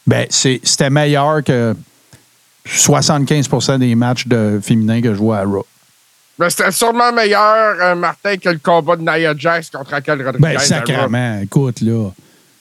Ben, 0.09 0.27
c'était 0.29 0.91
meilleur 0.91 1.45
que 1.45 1.77
75% 2.67 3.79
des 3.79 3.95
matchs 3.95 4.27
de 4.27 4.59
féminins 4.61 5.01
que 5.01 5.15
je 5.15 5.19
vois 5.19 5.39
à 5.39 5.45
Raw. 5.45 5.65
Mais 6.41 6.51
c'était 6.51 6.73
sûrement 6.73 7.13
meilleur, 7.13 7.77
euh, 7.81 7.95
Martin, 7.95 8.37
que 8.39 8.49
le 8.49 8.59
combat 8.59 8.97
de 8.97 9.03
Nia 9.03 9.35
Jax 9.39 9.71
contre 9.71 9.93
Raquel 9.93 10.21
Rodriguez. 10.21 10.39
Ben, 10.55 10.59
sacrément, 10.59 11.41
écoute, 11.41 11.81
là. 11.81 12.11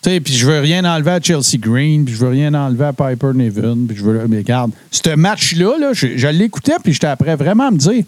Sais, 0.06 0.20
puis 0.20 0.36
je 0.36 0.46
veux 0.46 0.60
rien 0.60 0.86
enlever 0.86 1.10
à 1.10 1.20
Chelsea 1.20 1.58
Green, 1.58 2.06
puis 2.06 2.14
je 2.14 2.20
veux 2.20 2.30
rien 2.30 2.54
enlever 2.54 2.86
à 2.86 2.94
Piper 2.94 3.32
Niven, 3.34 3.88
puis 3.88 3.98
je 3.98 4.04
veux. 4.04 4.28
Mais 4.28 4.38
regarde, 4.38 4.70
ce 4.92 5.16
match-là, 5.16 5.80
là, 5.80 5.94
je, 5.94 6.28
l'écoutais, 6.28 6.76
puis 6.84 6.94
j'étais 6.94 7.08
après 7.08 7.36
vraiment 7.36 7.70
à 7.70 7.72
me 7.72 7.78
dire. 7.78 8.04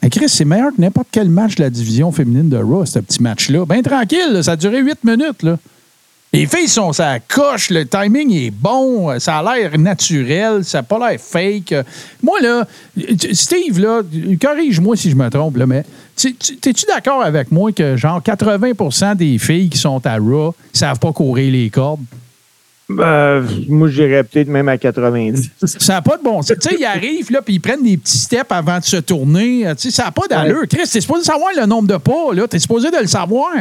Mais 0.00 0.10
Chris, 0.10 0.28
c'est 0.28 0.44
meilleur 0.44 0.70
que 0.70 0.80
n'importe 0.80 1.08
quel 1.10 1.28
match 1.28 1.56
de 1.56 1.64
la 1.64 1.70
division 1.70 2.12
féminine 2.12 2.48
de 2.48 2.56
Raw, 2.56 2.86
ce 2.86 3.00
petit 3.00 3.20
match-là. 3.20 3.66
Ben 3.66 3.82
tranquille, 3.82 4.44
ça 4.44 4.52
a 4.52 4.56
duré 4.56 4.80
8 4.80 5.02
minutes, 5.02 5.42
là. 5.42 5.58
Les 6.32 6.46
filles 6.46 6.68
sont 6.68 6.92
ça 6.92 7.18
coche, 7.18 7.70
le 7.70 7.84
timing 7.84 8.32
est 8.32 8.52
bon, 8.52 9.18
ça 9.18 9.38
a 9.38 9.42
l'air 9.42 9.76
naturel, 9.76 10.64
ça 10.64 10.78
n'a 10.78 10.82
pas 10.84 11.10
l'air 11.10 11.20
fake. 11.20 11.74
Moi, 12.22 12.38
là, 12.40 12.64
Steve, 13.32 13.80
là, 13.80 14.02
corrige-moi 14.40 14.96
si 14.96 15.10
je 15.10 15.16
me 15.16 15.28
trompe, 15.28 15.56
là, 15.56 15.66
mais 15.66 15.84
t'es-tu 16.28 16.86
d'accord 16.86 17.22
avec 17.22 17.50
moi 17.50 17.72
que 17.72 17.96
genre 17.96 18.20
80% 18.22 19.16
des 19.16 19.38
filles 19.38 19.68
qui 19.70 19.78
sont 19.78 20.04
à 20.06 20.16
Raw 20.18 20.54
savent 20.72 20.98
pas 20.98 21.12
courir 21.12 21.52
les 21.52 21.70
cordes? 21.70 22.00
Euh, 22.90 23.46
moi, 23.68 23.88
j'irais 23.88 24.24
peut-être 24.24 24.48
même 24.48 24.68
à 24.68 24.76
90. 24.76 25.50
Ça 25.64 25.92
n'a 25.94 26.02
pas 26.02 26.16
de 26.16 26.24
bon 26.24 26.42
sens. 26.42 26.56
Tu 26.60 26.68
sais, 26.70 26.76
ils 26.76 26.84
arrivent, 26.84 27.30
là, 27.30 27.40
puis 27.40 27.54
ils 27.54 27.60
prennent 27.60 27.84
des 27.84 27.96
petits 27.96 28.18
steps 28.18 28.50
avant 28.50 28.80
de 28.80 28.84
se 28.84 28.96
tourner. 28.96 29.64
Tu 29.78 29.82
sais, 29.82 29.90
ça 29.92 30.04
n'a 30.06 30.10
pas 30.10 30.26
d'allure. 30.28 30.62
Chris, 30.68 30.88
t'es 30.90 31.00
supposé 31.00 31.22
savoir 31.24 31.50
le 31.56 31.66
nombre 31.66 31.86
de 31.86 31.96
pas, 31.98 32.34
là. 32.34 32.48
T'es 32.48 32.58
supposé 32.58 32.90
de 32.90 32.96
le 32.96 33.06
savoir. 33.06 33.52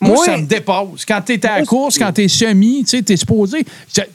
Moi, 0.00 0.14
Moi- 0.16 0.24
ça 0.26 0.36
me 0.36 0.44
dépasse. 0.46 1.06
Quand 1.08 1.22
t'es 1.22 1.46
à 1.46 1.60
la 1.60 1.64
course, 1.64 1.98
quand 1.98 2.12
t'es 2.12 2.28
semi, 2.28 2.82
tu 2.84 2.98
sais, 2.98 3.02
t'es 3.02 3.16
supposé. 3.16 3.64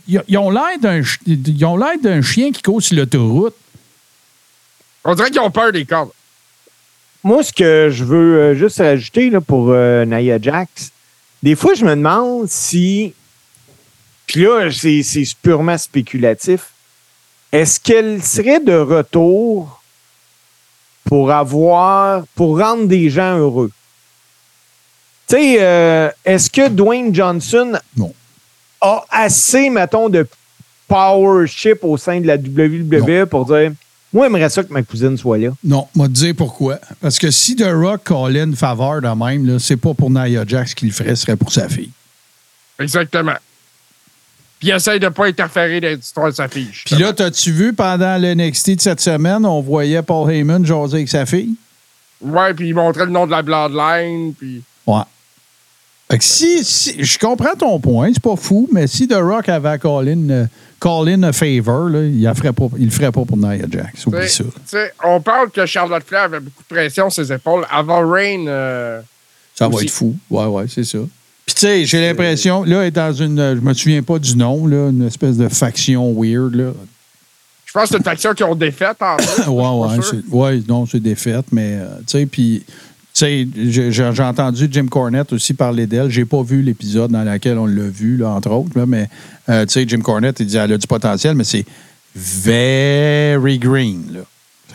Ils 0.07 0.21
ils 0.27 0.37
ont 0.37 0.51
l'air 0.51 0.77
d'un 0.79 1.01
ch- 1.01 1.19
ils 1.25 1.65
ont 1.65 1.77
l'air 1.77 1.97
d'un 1.99 2.21
chien 2.21 2.51
qui 2.51 2.61
court 2.61 2.83
sur 2.83 2.97
l'autoroute. 2.97 3.55
On 5.05 5.15
dirait 5.15 5.31
qu'ils 5.31 5.39
ont 5.39 5.49
peur 5.49 5.71
des 5.71 5.85
cordes. 5.85 6.11
Moi, 7.23 7.43
ce 7.43 7.51
que 7.51 7.89
je 7.91 8.03
veux 8.03 8.39
euh, 8.39 8.55
juste 8.55 8.77
rajouter 8.77 9.29
là, 9.29 9.41
pour 9.41 9.69
euh, 9.69 10.05
Nia 10.05 10.39
Jax, 10.41 10.91
des 11.43 11.55
fois, 11.55 11.73
je 11.73 11.83
me 11.85 11.91
demande 11.95 12.47
si. 12.49 13.13
Puis 14.25 14.41
là, 14.43 14.69
c'est 14.71 15.03
c'est 15.03 15.25
purement 15.41 15.77
spéculatif. 15.77 16.71
Est-ce 17.51 17.79
qu'elle 17.79 18.21
serait 18.23 18.59
de 18.59 18.75
retour 18.75 19.81
pour 21.05 21.31
avoir. 21.31 22.23
pour 22.35 22.59
rendre 22.59 22.87
des 22.87 23.09
gens 23.09 23.37
heureux? 23.37 23.71
Tu 25.27 25.35
sais, 25.35 25.57
euh, 25.59 26.09
est-ce 26.25 26.49
que 26.49 26.69
Dwayne 26.69 27.13
Johnson 27.13 27.73
Non. 27.97 28.13
a 28.81 29.03
assez, 29.09 29.69
mettons, 29.69 30.09
de 30.09 30.27
powership 30.87 31.83
au 31.83 31.97
sein 31.97 32.19
de 32.19 32.27
la 32.27 32.35
WWE 32.35 33.25
pour 33.27 33.45
dire 33.45 33.71
Moi, 34.11 34.25
j'aimerais 34.25 34.49
ça 34.49 34.63
que 34.63 34.73
ma 34.73 34.81
cousine 34.81 35.17
soit 35.17 35.37
là? 35.37 35.49
Non, 35.63 35.87
moi 35.93 36.07
te 36.07 36.13
dire 36.13 36.33
pourquoi. 36.35 36.79
Parce 36.99 37.19
que 37.19 37.29
si 37.29 37.55
The 37.55 37.67
Rock 37.71 38.05
collait 38.05 38.43
une 38.43 38.55
faveur 38.55 39.01
de 39.01 39.07
même, 39.07 39.45
là, 39.45 39.59
c'est 39.59 39.77
pas 39.77 39.93
pour 39.93 40.09
Nia 40.09 40.43
Jax 40.47 40.73
qu'il 40.73 40.87
le 40.87 40.93
ferait, 40.93 41.15
ce 41.15 41.23
serait 41.23 41.35
pour 41.35 41.51
sa 41.51 41.69
fille. 41.69 41.91
Exactement. 42.79 43.35
Puis 44.59 44.69
il 44.69 44.71
essaye 44.71 44.99
de 44.99 45.05
ne 45.05 45.09
pas 45.11 45.27
interférer 45.27 45.79
dans 45.79 45.87
l'histoire 45.95 46.27
de 46.27 46.31
sa 46.35 46.47
fille. 46.47 46.69
Puis 46.85 46.95
là, 46.95 47.13
t'as-tu 47.13 47.51
vu 47.51 47.71
pendant 47.73 48.17
le 48.21 48.33
NXT 48.33 48.75
de 48.77 48.81
cette 48.81 48.99
semaine, 48.99 49.45
on 49.45 49.61
voyait 49.61 50.01
Paul 50.01 50.29
Heyman 50.31 50.65
jaser 50.65 50.95
avec 50.95 51.09
sa 51.09 51.25
fille? 51.25 51.53
Ouais, 52.21 52.53
puis 52.53 52.69
il 52.69 52.75
montrait 52.75 53.05
le 53.05 53.11
nom 53.11 53.25
de 53.25 53.31
la 53.31 53.41
Bloodline, 53.41 54.33
puis... 54.33 54.61
Ouais. 54.85 55.03
Fait 56.11 56.17
que 56.17 56.23
si, 56.23 56.63
si- 56.65 57.03
je 57.03 57.19
comprends 57.19 57.53
ton 57.57 57.79
point, 57.79 58.09
c'est 58.11 58.21
pas 58.21 58.35
fou, 58.35 58.67
mais 58.73 58.87
si 58.87 59.07
The 59.07 59.13
Rock 59.21 59.47
avait 59.47 59.69
à 59.69 59.77
call 59.77 60.09
in, 60.09 60.29
euh, 60.29 60.45
call 60.79 61.09
in 61.09 61.23
a 61.23 61.33
favor, 61.33 61.89
là, 61.89 62.03
il 62.03 62.21
ne 62.21 62.33
ferait, 62.33 62.53
pas- 62.53 62.69
il 62.77 62.85
le 62.85 62.91
ferait 62.91 63.11
pas 63.11 63.25
pour 63.25 63.37
Nia 63.37 63.65
Jax. 63.69 64.05
Oublie 64.07 64.29
ça. 64.29 64.43
on 65.03 65.19
parle 65.21 65.49
que 65.51 65.65
Charlotte 65.65 66.03
Flair 66.05 66.23
avait 66.23 66.39
beaucoup 66.39 66.63
de 66.69 66.73
pression 66.75 67.09
sur 67.09 67.25
ses 67.25 67.33
épaules. 67.33 67.65
Avant 67.69 68.07
Rain, 68.09 68.45
euh, 68.47 69.01
Ça 69.55 69.67
va 69.67 69.81
être 69.81 69.89
fou. 69.91 70.15
Ouais, 70.29 70.45
ouais, 70.45 70.65
c'est 70.67 70.83
ça. 70.85 70.99
Puis, 71.45 71.55
tu 71.55 71.61
sais, 71.61 71.85
j'ai 71.85 71.99
l'impression, 72.01 72.63
là, 72.63 72.81
elle 72.81 72.87
est 72.87 72.91
dans 72.91 73.11
une. 73.11 73.55
Je 73.55 73.59
me 73.61 73.73
souviens 73.73 74.03
pas 74.03 74.19
du 74.19 74.35
nom, 74.35 74.67
là, 74.67 74.89
une 74.89 75.07
espèce 75.07 75.35
de 75.37 75.47
faction 75.49 76.13
weird, 76.13 76.53
là. 76.55 76.71
je 77.65 77.71
pense 77.73 77.83
que 77.83 77.89
c'est 77.89 77.97
une 77.97 78.03
faction 78.03 78.33
qui 78.33 78.43
ont 78.43 78.55
défaite 78.55 78.97
en 79.01 79.17
fait. 79.19 79.47
ouais, 79.47 79.55
ouais, 79.69 80.21
ouais, 80.31 80.63
non, 80.67 80.85
c'est 80.85 81.15
fêtes, 81.15 81.45
mais, 81.51 81.79
euh, 81.81 81.87
tu 81.99 82.03
sais, 82.19 82.25
puis. 82.25 82.63
Tu 83.19 83.25
sais, 83.25 83.47
j'ai 83.91 83.91
j'ai 84.13 84.23
entendu 84.23 84.69
Jim 84.71 84.85
Cornette 84.87 85.33
aussi 85.33 85.53
parler 85.53 85.85
d'elle. 85.87 86.09
J'ai 86.09 86.23
pas 86.23 86.41
vu 86.41 86.61
l'épisode 86.61 87.11
dans 87.11 87.23
lequel 87.23 87.57
on 87.57 87.65
l'a 87.65 87.83
vu, 87.89 88.15
là, 88.15 88.29
entre 88.29 88.49
autres, 88.51 88.77
là, 88.79 88.85
mais 88.85 89.09
euh, 89.49 89.65
tu 89.65 89.73
sais, 89.73 89.85
Jim 89.87 89.99
Cornette, 89.99 90.39
il 90.39 90.45
dit 90.45 90.55
elle 90.55 90.71
a 90.71 90.77
du 90.77 90.87
potentiel, 90.87 91.35
mais 91.35 91.43
c'est 91.43 91.65
very 92.43 93.57
green. 93.59 94.03
Là. 94.13 94.19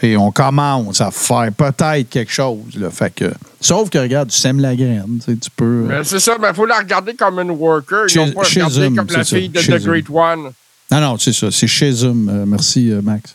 Et 0.02 0.16
on 0.16 0.30
commence 0.30 1.00
à 1.00 1.10
faire 1.10 1.50
peut-être 1.56 2.08
quelque 2.10 2.32
chose. 2.32 2.76
Là, 2.76 2.90
fait 2.90 3.14
que, 3.14 3.32
sauf 3.60 3.88
que, 3.88 3.98
regarde, 3.98 4.28
tu 4.28 4.36
sèmes 4.38 4.60
la 4.60 4.74
graine. 4.76 5.20
Tu 5.24 5.32
sais, 5.32 5.38
tu 5.38 5.50
peux. 5.56 5.64
euh, 5.64 5.86
Mais 5.88 6.04
c'est 6.04 6.20
ça, 6.20 6.36
mais 6.40 6.48
il 6.50 6.54
faut 6.54 6.66
la 6.66 6.78
regarder 6.78 7.14
comme 7.14 7.38
une 7.38 7.50
worker. 7.52 8.08
Chez- 8.08 8.18
n'ont 8.18 8.32
pas 8.32 8.42
regarder 8.42 8.90
comme 8.94 9.06
la 9.08 9.24
ça, 9.24 9.36
fille 9.36 9.48
de 9.48 9.60
The 9.60 9.82
Great 9.82 10.06
One. 10.10 10.50
Non, 10.90 11.00
non, 11.00 11.16
c'est 11.18 11.32
ça. 11.32 11.50
C'est 11.50 11.66
chez 11.66 11.90
Zoom. 11.92 12.28
Euh, 12.28 12.44
merci, 12.46 12.92
Max. 13.02 13.34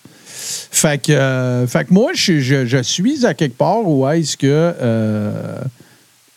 Fait 0.71 1.01
que, 1.01 1.11
euh, 1.11 1.67
fait 1.67 1.85
que 1.85 1.93
moi, 1.93 2.11
je, 2.13 2.81
suis 2.83 3.25
à 3.25 3.33
quelque 3.33 3.57
part 3.57 3.87
où 3.87 4.07
est-ce 4.07 4.37
que 4.37 4.47
euh, 4.47 5.61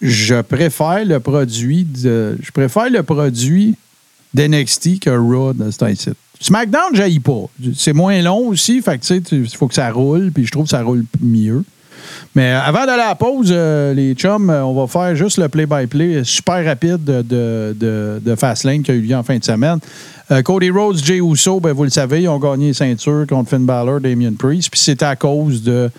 je 0.00 0.40
préfère 0.40 1.04
le 1.04 1.20
produit 1.20 1.84
de. 1.84 2.38
Je 2.42 2.50
préfère 2.50 2.90
le 2.90 3.02
produit 3.02 3.76
d'NXT 4.34 5.00
que 5.00 5.10
Raw 5.10 5.52
de 5.52 5.70
site. 5.70 6.16
SmackDown, 6.40 6.94
j'aille 6.94 7.20
pas. 7.20 7.44
C'est 7.76 7.92
moins 7.92 8.20
long 8.20 8.48
aussi, 8.48 8.82
fait 8.82 8.98
que 8.98 9.04
tu 9.04 9.22
sais, 9.22 9.36
il 9.36 9.48
faut 9.48 9.68
que 9.68 9.74
ça 9.74 9.90
roule, 9.90 10.32
puis 10.32 10.44
je 10.44 10.50
trouve 10.50 10.64
que 10.64 10.70
ça 10.70 10.82
roule 10.82 11.04
mieux. 11.20 11.62
Mais 12.34 12.50
avant 12.50 12.84
d'aller 12.86 13.02
à 13.02 13.08
la 13.08 13.14
pause, 13.14 13.50
euh, 13.52 13.94
les 13.94 14.14
chums, 14.14 14.50
on 14.50 14.72
va 14.72 14.86
faire 14.86 15.14
juste 15.14 15.38
le 15.38 15.48
play-by-play 15.48 16.24
super 16.24 16.64
rapide 16.64 17.04
de, 17.04 17.22
de, 17.22 17.76
de, 17.78 18.20
de 18.24 18.34
Fastlane 18.34 18.82
qui 18.82 18.90
a 18.90 18.94
eu 18.94 19.00
lieu 19.00 19.14
en 19.14 19.22
fin 19.22 19.38
de 19.38 19.44
semaine. 19.44 19.78
Euh, 20.30 20.42
Cody 20.42 20.70
Rhodes, 20.70 21.02
Jay 21.04 21.18
Uso, 21.18 21.60
ben, 21.60 21.72
vous 21.72 21.84
le 21.84 21.90
savez, 21.90 22.22
ils 22.22 22.28
ont 22.28 22.38
gagné 22.38 22.68
les 22.68 22.74
ceintures 22.74 23.26
contre 23.28 23.50
Finn 23.50 23.64
Balor, 23.66 24.00
Damien 24.00 24.32
Priest, 24.38 24.70
puis 24.70 24.80
c'était 24.80 25.04
à 25.04 25.16
cause 25.16 25.62
de, 25.62 25.90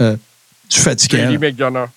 euh, 0.00 0.16
du 0.70 0.76
fatigant. 0.78 1.18
Kelly 1.18 1.38
McDonough. 1.38 1.88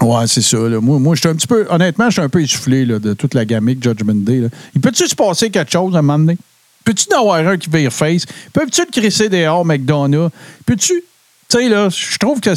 Ouais, 0.00 0.26
c'est 0.26 0.42
ça. 0.42 0.58
là. 0.58 0.80
Moi, 0.80 0.98
moi 0.98 1.14
je 1.16 1.20
suis 1.20 1.28
un 1.28 1.34
petit 1.34 1.46
peu. 1.46 1.66
Honnêtement, 1.70 2.06
je 2.06 2.12
suis 2.14 2.22
un 2.22 2.28
peu 2.28 2.40
essoufflé 2.42 2.84
là, 2.86 2.98
de 2.98 3.14
toute 3.14 3.34
la 3.34 3.44
gamique 3.44 3.82
Judgment 3.82 4.14
Day. 4.14 4.38
là. 4.40 4.48
Il 4.74 4.80
peut-tu 4.80 5.08
se 5.08 5.14
passer 5.14 5.50
quelque 5.50 5.72
chose 5.72 5.94
à 5.96 5.98
un 5.98 6.02
moment 6.02 6.18
donné? 6.18 6.38
Peux-tu 6.84 7.12
en 7.14 7.20
avoir 7.20 7.46
un 7.46 7.56
qui 7.56 7.68
vire 7.68 7.92
face? 7.92 8.24
Peux-tu 8.52 8.80
le 8.82 8.90
crisser 9.00 9.28
dehors, 9.28 9.64
McDonough? 9.64 10.30
Peux-tu. 10.64 11.02
Tu 11.48 11.58
sais, 11.58 11.68
là, 11.68 11.88
je 11.88 12.16
trouve 12.18 12.40
que. 12.40 12.50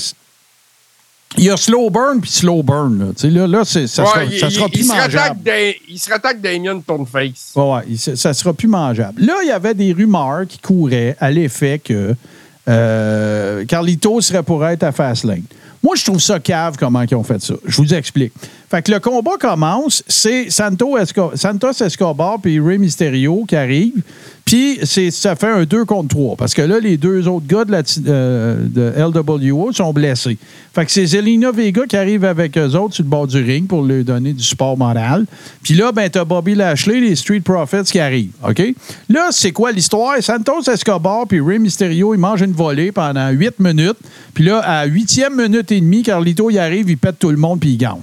Il 1.37 1.45
y 1.45 1.49
a 1.49 1.55
slow 1.57 1.89
burn 1.89 2.19
puis 2.21 2.29
slow 2.29 2.61
burn. 2.61 3.13
Là, 3.23 3.29
là, 3.29 3.47
là 3.47 3.65
ça, 3.65 3.87
sera, 3.87 4.23
il, 4.25 4.37
ça 4.39 4.47
il- 4.47 4.51
sera 4.51 4.65
il 4.67 4.71
plus 4.73 4.83
se 4.83 4.87
mangeable. 4.93 5.39
Da- 5.43 5.69
il 5.89 5.97
se 5.99 6.09
rattaque 6.09 6.41
Damien 6.41 6.79
Tourneface. 6.85 7.53
Ouais, 7.55 7.63
ouais, 7.63 7.81
il- 7.89 7.97
ça 8.17 8.33
sera 8.33 8.53
plus 8.53 8.67
mangeable. 8.67 9.21
Là, 9.25 9.35
il 9.43 9.47
y 9.47 9.51
avait 9.51 9.73
des 9.73 9.93
rumeurs 9.93 10.45
qui 10.47 10.59
couraient 10.59 11.15
à 11.19 11.31
l'effet 11.31 11.79
que 11.83 12.13
euh, 12.67 13.65
Carlito 13.65 14.19
serait 14.21 14.43
pour 14.43 14.65
être 14.65 14.83
à 14.83 14.91
Fastlane. 14.91 15.43
Moi, 15.83 15.95
je 15.95 16.05
trouve 16.05 16.19
ça 16.19 16.39
cave 16.39 16.75
comment 16.77 17.01
ils 17.01 17.15
ont 17.15 17.23
fait 17.23 17.41
ça. 17.41 17.55
Je 17.65 17.77
vous 17.81 17.91
explique. 17.93 18.33
Fait 18.69 18.83
que 18.83 18.91
le 18.91 18.99
combat 18.99 19.31
commence, 19.39 20.03
c'est 20.07 20.49
Santo 20.51 20.95
Esco- 20.97 21.35
Santos 21.35 21.71
Escobar 21.83 22.37
puis 22.39 22.59
Rey 22.59 22.77
Mysterio 22.77 23.45
qui 23.47 23.55
arrivent. 23.55 24.01
Ça 24.83 25.35
fait 25.35 25.47
un 25.47 25.63
2 25.63 25.85
contre 25.85 26.09
3. 26.09 26.35
Parce 26.35 26.53
que 26.53 26.61
là, 26.61 26.79
les 26.79 26.97
deux 26.97 27.27
autres 27.27 27.47
gars 27.47 27.63
de, 27.63 27.71
la, 27.71 27.83
euh, 28.07 28.65
de 28.67 28.93
LWO 28.97 29.71
sont 29.71 29.93
blessés. 29.93 30.37
Fait 30.73 30.85
que 30.85 30.91
c'est 30.91 31.05
Zelina 31.05 31.51
Vega 31.51 31.85
qui 31.87 31.95
arrive 31.95 32.25
avec 32.25 32.57
eux 32.57 32.75
autres 32.75 32.95
sur 32.95 33.03
le 33.03 33.09
bord 33.09 33.27
du 33.27 33.41
ring 33.41 33.67
pour 33.67 33.83
lui 33.83 34.03
donner 34.03 34.33
du 34.33 34.43
support 34.43 34.77
moral. 34.77 35.25
Puis 35.63 35.73
là, 35.73 35.91
ben, 35.91 36.09
t'as 36.09 36.25
Bobby 36.25 36.55
Lashley, 36.55 36.99
les 36.99 37.15
Street 37.15 37.41
Profits 37.41 37.83
qui 37.83 37.99
arrivent. 37.99 38.31
OK? 38.47 38.61
Là, 39.09 39.29
c'est 39.31 39.51
quoi 39.51 39.71
l'histoire? 39.71 40.21
Santos 40.21 40.69
Escobar 40.69 41.27
puis 41.27 41.39
Rey 41.39 41.59
Mysterio, 41.59 42.13
ils 42.13 42.19
mangent 42.19 42.41
une 42.41 42.53
volée 42.53 42.91
pendant 42.91 43.29
8 43.29 43.59
minutes. 43.59 43.97
Puis 44.33 44.43
là, 44.45 44.59
à 44.59 44.87
8e 44.87 45.35
minute 45.35 45.71
et 45.71 45.79
demie, 45.79 46.03
Carlito, 46.03 46.49
il 46.49 46.59
arrive, 46.59 46.89
il 46.89 46.97
pète 46.97 47.19
tout 47.19 47.31
le 47.31 47.37
monde 47.37 47.59
puis 47.59 47.71
il 47.71 47.77
gagne. 47.77 48.01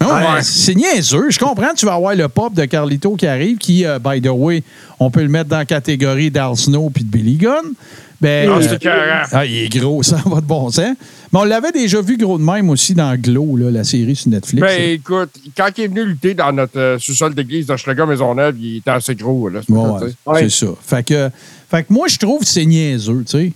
Non, 0.00 0.08
Ouais. 0.14 0.42
C'est 0.42 0.74
niaiseux. 0.74 1.30
Je 1.30 1.38
comprends, 1.38 1.74
tu 1.76 1.84
vas 1.86 1.94
avoir 1.94 2.14
le 2.14 2.28
pop 2.28 2.54
de 2.54 2.64
Carlito 2.66 3.16
qui 3.16 3.26
arrive, 3.26 3.58
qui, 3.58 3.84
euh, 3.84 3.98
by 3.98 4.20
the 4.20 4.28
way, 4.30 4.62
on 5.00 5.10
peut 5.10 5.22
le 5.22 5.28
mettre 5.28 5.50
dans 5.50 5.58
la 5.58 5.64
catégorie 5.64 6.30
d'Al 6.30 6.56
Snow 6.56 6.88
puis 6.90 7.02
de 7.04 7.10
Billy 7.10 7.36
Gunn. 7.36 7.72
Ben, 8.20 8.48
Ah, 8.50 8.56
euh, 8.56 8.62
c'est 8.62 8.74
écœurant. 8.76 9.22
ah, 9.32 9.44
il 9.46 9.56
est 9.58 9.68
gros, 9.78 10.02
ça 10.04 10.20
va 10.26 10.40
de 10.40 10.46
bon 10.46 10.70
sens. 10.70 10.94
Mais 11.32 11.38
on 11.40 11.44
l'avait 11.44 11.70
déjà 11.72 12.00
vu 12.00 12.16
gros 12.16 12.38
de 12.38 12.42
même 12.42 12.68
aussi 12.70 12.94
dans 12.94 13.14
Glow, 13.16 13.56
là, 13.56 13.70
la 13.70 13.84
série 13.84 14.16
sur 14.16 14.30
Netflix. 14.30 14.60
Ben 14.60 14.90
écoute, 14.90 15.30
quand 15.56 15.68
il 15.76 15.84
est 15.84 15.88
venu 15.88 16.04
lutter 16.04 16.34
dans 16.34 16.52
notre 16.52 16.78
euh, 16.78 16.98
sous-sol 16.98 17.34
d'église 17.34 17.66
de 17.66 17.76
Schlager 17.76 18.06
Maisonneuve, 18.06 18.56
il 18.58 18.78
était 18.78 18.90
assez 18.90 19.14
gros. 19.14 19.48
Là, 19.48 19.60
ouais. 19.68 20.12
Ouais. 20.26 20.40
c'est 20.48 20.50
ça. 20.66 20.72
Fait 20.84 21.04
que, 21.04 21.28
fait 21.70 21.82
que 21.84 21.92
moi, 21.92 22.06
je 22.08 22.16
trouve 22.18 22.40
que 22.40 22.46
c'est 22.46 22.64
niaiseux, 22.66 23.24
tu 23.28 23.38
sais. 23.38 23.52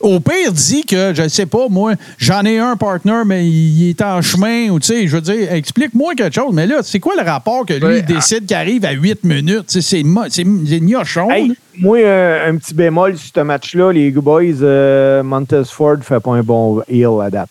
Au 0.00 0.18
pire, 0.18 0.50
dit 0.52 0.82
que, 0.84 1.12
je 1.14 1.28
sais 1.28 1.44
pas, 1.44 1.68
moi, 1.68 1.92
j'en 2.16 2.42
ai 2.46 2.58
un 2.58 2.74
partner, 2.76 3.20
mais 3.26 3.46
il 3.46 3.90
est 3.90 4.00
en 4.00 4.22
chemin, 4.22 4.70
ou 4.70 4.80
tu 4.80 4.86
sais, 4.86 5.06
je 5.06 5.14
veux 5.14 5.20
dire, 5.20 5.52
explique-moi 5.52 6.14
quelque 6.14 6.34
chose. 6.34 6.54
Mais 6.54 6.66
là, 6.66 6.76
c'est 6.82 7.00
quoi 7.00 7.14
le 7.16 7.22
rapport 7.22 7.66
que 7.66 7.74
lui, 7.74 7.84
Ouais, 7.84 7.98
il 7.98 8.04
décide 8.06 8.46
qu'il 8.46 8.56
arrive 8.56 8.84
à 8.86 8.92
8 8.92 9.22
minutes? 9.24 9.66
C'est 9.80 10.02
mo- 10.02 10.24
c'est 10.30 10.46
c'est 10.66 10.80
gnochon. 10.80 11.30
Hey, 11.30 11.52
moi, 11.78 11.98
euh, 11.98 12.48
un 12.50 12.56
petit 12.56 12.72
bémol 12.72 13.18
sur 13.18 13.30
ce 13.34 13.40
match-là, 13.40 13.92
les 13.92 14.10
boys, 14.10 14.42
euh, 14.62 15.22
Montez 15.22 15.62
Ford 15.66 15.96
fait 16.02 16.18
pas 16.20 16.30
un 16.32 16.42
bon 16.42 16.82
heel 16.88 17.20
à 17.22 17.28
date. 17.30 17.50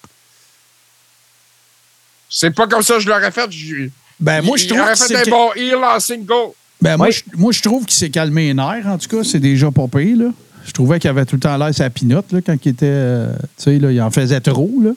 C'est 2.30 2.52
pas 2.52 2.68
comme 2.68 2.82
ça 2.84 2.96
que 2.96 3.00
je 3.02 3.08
l'aurais 3.10 3.32
fait. 3.32 3.50
Je- 3.52 3.90
Ben, 4.20 4.42
moi, 4.44 4.58
je 4.58 4.64
il 4.64 4.68
trouve 4.70 4.82
aurait 4.82 4.96
fait 4.96 5.04
c'est- 5.08 5.28
un 5.28 5.32
bon 5.32 5.50
heel 5.56 5.76
en 5.76 6.00
single. 6.00 6.52
Ben, 6.82 6.98
moi, 6.98 7.10
je, 7.10 7.22
moi, 7.36 7.52
je 7.52 7.62
trouve 7.62 7.86
qu'il 7.86 7.96
s'est 7.98 8.10
calmé 8.10 8.48
les 8.48 8.54
nerfs, 8.54 8.88
en 8.88 8.98
tout 8.98 9.08
cas. 9.08 9.24
C'est 9.24 9.40
déjà 9.40 9.70
pas 9.72 9.88
pire, 9.88 10.18
là. 10.18 10.26
Je 10.66 10.72
trouvais 10.72 11.00
qu'il 11.00 11.10
avait 11.10 11.26
tout 11.26 11.36
le 11.36 11.42
temps 11.42 11.58
l'air 11.58 11.74
sa 11.74 11.90
pinotte, 11.90 12.32
là, 12.32 12.40
quand 12.46 12.56
il 12.66 12.70
était. 12.70 12.86
euh, 12.88 13.34
tu 13.58 13.64
sais, 13.64 13.80
là, 13.80 13.92
il 13.92 14.02
en 14.02 14.12
faisait 14.12 14.40
trop, 14.42 14.72
là. 14.84 14.92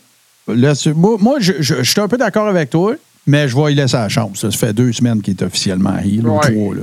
Moi, 0.95 1.17
moi, 1.21 1.37
je, 1.41 1.53
je, 1.61 1.77
je 1.83 1.91
suis 1.91 2.01
un 2.01 2.09
peu 2.09 2.19
d'accord 2.19 2.49
avec 2.49 2.69
toi, 2.71 2.95
mais 3.27 3.49
je 3.49 3.57
vais 3.57 3.69
lui 3.69 3.75
laisser 3.77 3.97
la 3.97 4.09
chance. 4.09 4.39
Ça, 4.41 4.51
ça 4.51 4.59
fait 4.59 4.73
deux 4.73 4.93
semaines 4.93 5.23
qu'il 5.23 5.35
est 5.35 5.43
officiellement 5.43 5.97
heel, 5.99 6.27
ou 6.27 6.33
Ouais. 6.37 6.41
trois, 6.53 6.75
là. 6.75 6.83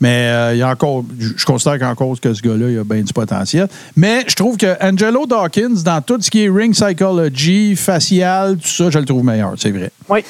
Mais 0.00 0.28
euh, 0.30 0.54
il 0.54 0.58
y 0.58 0.62
a 0.62 0.70
encore, 0.70 1.04
je 1.18 1.28
je 1.36 1.44
considère 1.44 1.78
qu'en 1.78 1.94
cause 1.94 2.20
que 2.20 2.32
ce 2.32 2.40
gars-là, 2.42 2.70
il 2.70 2.78
a 2.78 2.84
bien 2.84 3.02
du 3.02 3.12
potentiel. 3.12 3.68
Mais 3.96 4.24
je 4.26 4.34
trouve 4.34 4.56
que 4.56 4.74
Angelo 4.82 5.26
Dawkins, 5.26 5.82
dans 5.84 6.00
tout 6.00 6.18
ce 6.20 6.30
qui 6.30 6.44
est 6.44 6.48
ring 6.50 6.72
psychology, 6.72 7.76
facial, 7.76 8.56
tout 8.56 8.66
ça, 8.68 8.90
je 8.90 8.98
le 8.98 9.04
trouve 9.04 9.22
meilleur, 9.24 9.52
c'est 9.58 9.70
vrai. 9.70 9.90
Oui. 10.08 10.20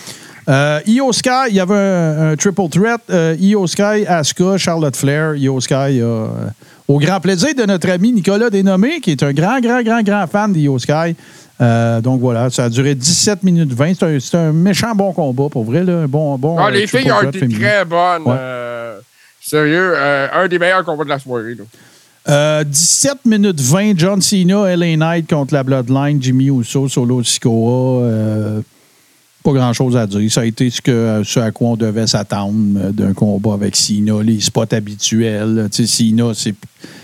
Euh, 0.49 0.81
Io 0.87 1.13
Sky, 1.13 1.51
il 1.51 1.55
y 1.57 1.61
avait 1.61 1.75
un, 1.77 2.31
un 2.33 2.37
triple 2.37 2.69
threat. 2.69 3.01
Euh, 3.11 3.37
Io 3.39 3.65
Sky, 3.69 4.05
Asuka, 4.09 4.59
Charlotte 4.59 4.97
Flair. 4.97 5.37
Io 5.37 5.61
Sky, 5.61 6.01
a, 6.03 6.27
au 6.91 6.99
grand 6.99 7.21
plaisir 7.21 7.55
de 7.55 7.65
notre 7.65 7.89
ami 7.91 8.13
Nicolas 8.13 8.51
Dénommé, 8.51 9.01
qui 9.01 9.13
est 9.13 9.23
un 9.23 9.33
grand, 9.33 9.61
grand, 9.61 9.83
grand, 9.83 10.03
grand 10.03 10.27
fan 10.27 10.53
d'Io 10.53 10.79
Sky, 10.79 11.15
Euh, 11.63 12.01
donc 12.01 12.21
voilà, 12.23 12.49
ça 12.49 12.65
a 12.65 12.69
duré 12.71 12.95
17 12.95 13.43
minutes 13.43 13.75
20. 13.75 13.93
C'est 14.19 14.35
un, 14.35 14.51
méchant 14.51 14.95
bon 14.95 15.13
combat, 15.13 15.51
pour 15.51 15.65
vrai. 15.65 15.85
Là. 15.85 16.05
Un 16.05 16.07
bon, 16.07 16.39
bon, 16.39 16.57
Ah, 16.59 16.69
euh, 16.69 16.71
les 16.71 16.87
triple 16.87 17.03
filles 17.03 17.13
ont 17.13 17.29
été 17.29 17.49
très 17.49 17.85
bonnes. 17.85 18.23
Ouais. 18.25 18.35
euh, 18.35 18.99
sérieux, 19.43 19.93
euh, 19.95 20.27
un 20.33 20.49
des 20.49 20.59
meilleurs 20.59 20.85
combats 20.87 21.05
de 21.05 21.11
la 21.11 21.19
soirée. 21.19 21.55
là. 21.55 21.65
Euh, 22.31 22.65
17 22.65 23.27
minutes 23.27 23.61
20, 23.61 23.93
John 23.99 24.23
Cena, 24.23 24.75
LA 24.75 24.97
Knight 24.97 25.29
contre 25.29 25.53
la 25.53 25.63
Bloodline, 25.63 26.17
Jimmy 26.23 26.47
Uso, 26.47 26.89
Solo 26.89 27.23
Sikoa. 27.23 28.63
Euh, 29.41 29.51
pas 29.51 29.53
grand-chose 29.53 29.97
à 29.97 30.07
dire. 30.07 30.31
Ça 30.31 30.43
a 30.43 30.45
été 30.45 30.71
ce, 30.71 30.81
que, 30.81 31.23
ce 31.25 31.41
à 31.41 31.51
quoi 31.51 31.71
on 31.71 31.77
devait 31.77 32.07
s'attendre 32.07 32.79
euh, 32.79 32.93
d'un 32.93 33.13
combat 33.13 33.55
avec 33.55 33.77
Cena, 33.77 34.23
les 34.23 34.41
spots 34.41 34.73
habituels. 34.73 35.69
Tu 35.73 35.87
sais, 35.87 36.05
Cena, 36.05 36.33
c'est, 36.35 36.55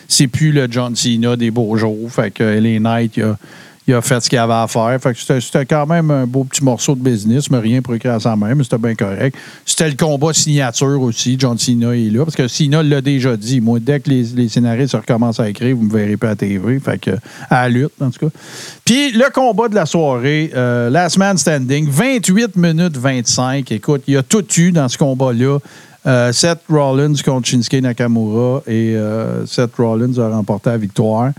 c'est 0.08 0.28
plus 0.28 0.52
le 0.52 0.68
John 0.70 0.94
Cena 0.94 1.36
des 1.36 1.50
beaux 1.50 1.76
jours. 1.76 2.10
Fait 2.10 2.30
que 2.30 2.42
LA 2.42 2.78
Knight, 2.80 3.16
il 3.16 3.22
a, 3.22 3.38
il 3.86 3.94
a 3.94 4.02
fait 4.02 4.20
ce 4.20 4.28
qu'il 4.28 4.38
avait 4.38 4.52
à 4.52 4.66
faire. 4.66 4.98
Fait 5.00 5.12
que 5.12 5.40
c'était, 5.40 5.64
quand 5.64 5.86
même 5.86 6.10
un 6.10 6.26
beau 6.26 6.44
petit 6.44 6.64
morceau 6.64 6.94
de 6.94 7.00
business, 7.00 7.50
mais 7.50 7.58
rien 7.58 7.82
pour 7.82 7.94
écrire 7.94 8.14
à 8.14 8.20
sa 8.20 8.34
même. 8.34 8.62
C'était 8.64 8.78
bien 8.78 8.94
correct. 8.94 9.36
C'était 9.64 9.88
le 9.88 9.94
combat 9.94 10.32
signature 10.32 11.00
aussi. 11.00 11.36
John 11.38 11.56
Cena 11.56 11.94
est 11.94 12.10
là. 12.10 12.24
Parce 12.24 12.34
que 12.34 12.48
Cena 12.48 12.82
l'a 12.82 13.00
déjà 13.00 13.36
dit. 13.36 13.60
Moi, 13.60 13.78
dès 13.80 14.00
que 14.00 14.10
les, 14.10 14.48
scénaristes 14.48 14.94
recommencent 14.94 15.38
à 15.38 15.48
écrire, 15.48 15.76
vous 15.76 15.84
me 15.84 15.92
verrez 15.92 16.16
pas 16.16 16.30
à 16.30 16.36
TV. 16.36 16.80
Fait 16.80 16.98
que, 16.98 17.12
à 17.48 17.62
la 17.62 17.68
lutte, 17.68 17.92
en 18.00 18.10
tout 18.10 18.26
cas. 18.26 18.38
Puis 18.84 19.12
le 19.12 19.30
combat 19.32 19.68
de 19.68 19.76
la 19.76 19.86
soirée, 19.86 20.50
euh, 20.54 20.90
Last 20.90 21.18
Man 21.18 21.38
Standing, 21.38 21.88
28 21.88 22.56
minutes 22.56 22.96
25. 22.96 23.70
Écoute, 23.70 24.02
il 24.08 24.16
a 24.16 24.22
tout 24.22 24.44
eu 24.58 24.72
dans 24.72 24.88
ce 24.88 24.98
combat-là. 24.98 25.58
Euh, 26.06 26.32
Seth 26.32 26.60
Rollins 26.68 27.14
contre 27.24 27.48
Shinsuke 27.48 27.82
Nakamura 27.82 28.62
et 28.68 28.94
euh, 28.94 29.44
Seth 29.44 29.74
Rollins 29.76 30.18
a 30.18 30.28
remporté 30.28 30.70
la 30.70 30.78
victoire. 30.78 31.32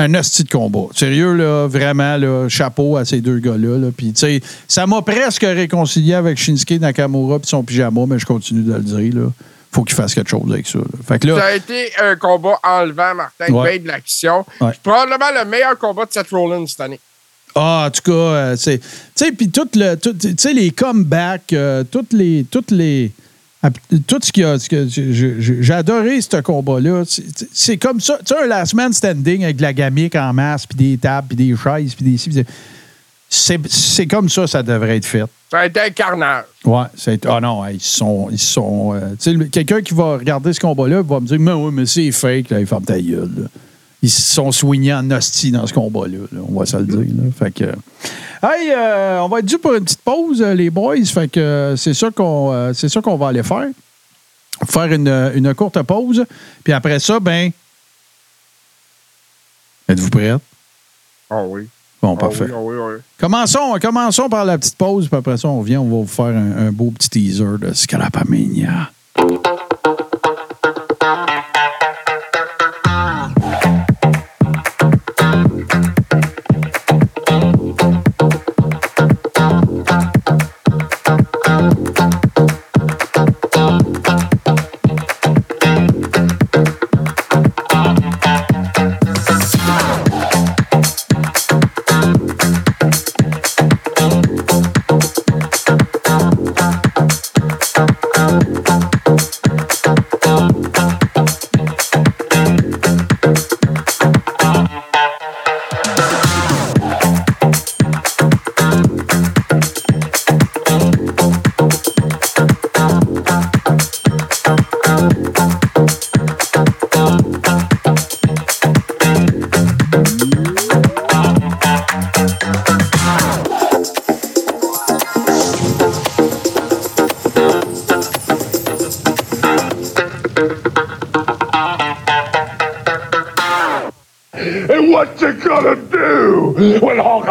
Un 0.00 0.14
hostie 0.14 0.44
de 0.44 0.48
combat. 0.48 0.86
Sérieux, 0.94 1.34
là, 1.34 1.66
vraiment, 1.66 2.16
là, 2.16 2.48
chapeau 2.48 2.96
à 2.96 3.04
ces 3.04 3.20
deux 3.20 3.38
gars-là. 3.40 3.76
là. 3.78 3.88
Puis, 3.94 4.12
tu 4.12 4.20
sais, 4.20 4.40
ça 4.68 4.86
m'a 4.86 5.02
presque 5.02 5.42
réconcilié 5.42 6.14
avec 6.14 6.38
Shinsuke 6.38 6.80
Nakamura 6.80 7.36
et 7.36 7.40
son 7.46 7.62
pyjama, 7.64 8.02
mais 8.06 8.18
je 8.18 8.24
continue 8.24 8.62
de 8.62 8.74
le 8.74 8.80
dire. 8.80 9.14
Là. 9.22 9.28
Faut 9.72 9.82
qu'il 9.82 9.96
fasse 9.96 10.14
quelque 10.14 10.30
chose 10.30 10.50
avec 10.50 10.66
ça. 10.68 10.78
là. 10.78 10.84
Fait 11.06 11.18
que 11.18 11.26
là, 11.26 11.36
Ça 11.40 11.46
a 11.46 11.52
été 11.52 11.90
un 12.00 12.14
combat 12.16 12.58
enlevant, 12.62 13.14
Martin, 13.16 13.52
Ouais. 13.52 13.78
de 13.80 13.88
l'action. 13.88 14.46
Ouais. 14.60 14.70
Probablement 14.82 15.30
le 15.36 15.44
meilleur 15.50 15.76
combat 15.76 16.04
de 16.06 16.12
Seth 16.12 16.30
Rollins 16.30 16.66
cette 16.66 16.80
année. 16.80 17.00
Ah, 17.56 17.86
en 17.88 17.90
tout 17.90 18.02
cas, 18.02 18.12
euh, 18.12 18.56
c'est. 18.56 18.78
Tu 18.78 18.86
sais, 19.16 19.32
puis 19.32 19.50
tout 19.50 19.68
le. 19.74 19.96
tout- 19.96 20.12
Tu 20.12 20.32
sais, 20.38 20.52
les 20.52 20.70
comebacks, 20.70 21.52
euh, 21.52 21.82
toutes 21.90 22.12
les. 22.12 22.46
Toutes 22.48 22.70
les 22.70 23.10
tout 24.06 24.18
ce 24.22 24.30
qu'il 24.32 24.42
y 24.44 24.46
a. 24.46 24.58
ce 24.58 24.68
que 24.68 24.86
J'ai 24.88 25.72
adoré 25.74 26.20
ce 26.20 26.40
combat-là. 26.40 27.02
C'est- 27.52 27.76
comme 27.76 28.00
ça. 28.00 28.18
Tu 28.18 28.26
sais, 28.34 28.42
un 28.42 28.46
last 28.46 28.74
man 28.74 28.92
standing 28.92 29.42
avec 29.44 29.56
de 29.56 29.62
la 29.62 29.72
gamique 29.72 30.14
en 30.14 30.32
masse, 30.32 30.66
puis 30.66 30.76
des 30.78 30.96
tables, 30.98 31.28
puis 31.28 31.36
des 31.36 31.56
chaises, 31.56 31.94
puis 31.94 32.04
des. 32.04 32.44
C'est 33.30 34.06
comme 34.06 34.28
ça, 34.28 34.46
ça 34.46 34.62
devrait 34.62 34.96
être 34.96 35.04
fait. 35.04 35.24
Ça 35.50 35.60
a 35.60 35.66
été 35.66 35.80
un 35.80 35.90
carnage. 35.90 36.44
Ouais, 36.64 36.84
c'est. 36.96 37.26
Ah 37.26 37.40
non, 37.40 37.64
hey, 37.64 37.76
ils 37.76 37.80
sont. 37.80 38.28
Ils 38.30 38.38
sont 38.38 38.94
euh, 38.94 39.10
tu 39.10 39.16
sais, 39.18 39.32
le- 39.32 39.44
quelqu'un 39.46 39.82
qui 39.82 39.92
va 39.94 40.16
regarder 40.16 40.52
ce 40.52 40.60
combat-là 40.60 41.02
va 41.02 41.20
me 41.20 41.26
dire 41.26 41.38
Mais 41.40 41.52
oui, 41.52 41.70
mais 41.72 41.86
c'est 41.86 42.10
fake, 42.12 42.50
là, 42.50 42.60
ils 42.60 42.66
ferment 42.66 42.84
ta 42.86 43.00
gueule. 43.00 43.30
là. 43.36 43.48
Ils 44.02 44.10
se 44.10 44.22
sont 44.22 44.52
soignés 44.52 44.94
en 44.94 45.10
hostie 45.10 45.50
dans 45.50 45.66
ce 45.66 45.72
combat-là. 45.74 46.18
là, 46.30 46.40
on 46.48 46.58
va 46.58 46.66
se 46.66 46.76
le 46.76 46.84
dire. 46.84 47.14
là. 47.16 47.30
Fait 47.36 47.50
que. 47.50 47.64
Hey, 48.40 48.70
euh, 48.70 49.20
on 49.22 49.28
va 49.28 49.40
être 49.40 49.46
dû 49.46 49.58
pour 49.58 49.74
une 49.74 49.82
petite 49.82 50.02
pause, 50.02 50.40
euh, 50.40 50.54
les 50.54 50.70
boys. 50.70 51.04
Fait 51.04 51.26
que 51.28 51.40
euh, 51.40 51.76
c'est 51.76 51.94
ça 51.94 52.08
qu'on 52.10 52.52
euh, 52.52 52.72
c'est 52.74 53.00
qu'on 53.00 53.16
va 53.16 53.28
aller 53.28 53.42
faire. 53.42 53.66
Faire 54.70 54.92
une, 54.92 55.08
une 55.34 55.52
courte 55.54 55.82
pause. 55.82 56.24
Puis 56.62 56.72
après 56.72 57.00
ça, 57.00 57.18
ben. 57.18 57.50
Êtes-vous 59.88 60.10
prêts? 60.10 60.34
Ah 61.30 61.42
oui. 61.44 61.66
Bon, 62.00 62.14
Ah 62.16 62.20
parfait. 62.20 62.46
ah 62.52 62.58
oui, 62.60 62.76
ah 62.78 62.86
oui. 62.94 63.00
Commençons, 63.18 63.76
commençons 63.82 64.28
par 64.28 64.44
la 64.44 64.56
petite 64.58 64.76
pause, 64.76 65.08
puis 65.08 65.16
après 65.18 65.36
ça, 65.36 65.48
on 65.48 65.62
vient, 65.62 65.80
on 65.80 65.84
va 65.88 65.96
vous 65.96 66.06
faire 66.06 66.26
un, 66.26 66.68
un 66.68 66.72
beau 66.72 66.92
petit 66.92 67.10
teaser 67.10 67.58
de 67.60 67.72
Scrapamania. 67.72 68.90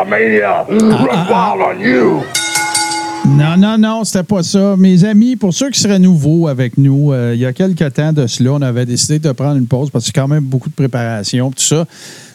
Wild 0.09 1.61
on 1.61 1.79
you? 1.79 2.23
Non, 3.27 3.57
non, 3.57 3.77
non, 3.77 4.03
c'était 4.03 4.23
pas 4.23 4.41
ça. 4.41 4.75
Mes 4.77 5.03
amis, 5.03 5.35
pour 5.35 5.53
ceux 5.53 5.69
qui 5.69 5.79
seraient 5.79 5.99
nouveaux 5.99 6.47
avec 6.47 6.77
nous, 6.77 7.11
euh, 7.11 7.33
il 7.35 7.41
y 7.41 7.45
a 7.45 7.51
quelques 7.51 7.93
temps 7.93 8.13
de 8.13 8.25
cela, 8.25 8.53
on 8.53 8.61
avait 8.61 8.85
décidé 8.85 9.19
de 9.19 9.31
prendre 9.33 9.57
une 9.57 9.67
pause 9.67 9.89
parce 9.89 10.05
que 10.05 10.07
c'est 10.07 10.19
quand 10.19 10.29
même 10.29 10.45
beaucoup 10.45 10.69
de 10.69 10.75
préparation, 10.75 11.51
tout 11.51 11.61
ça. 11.61 11.85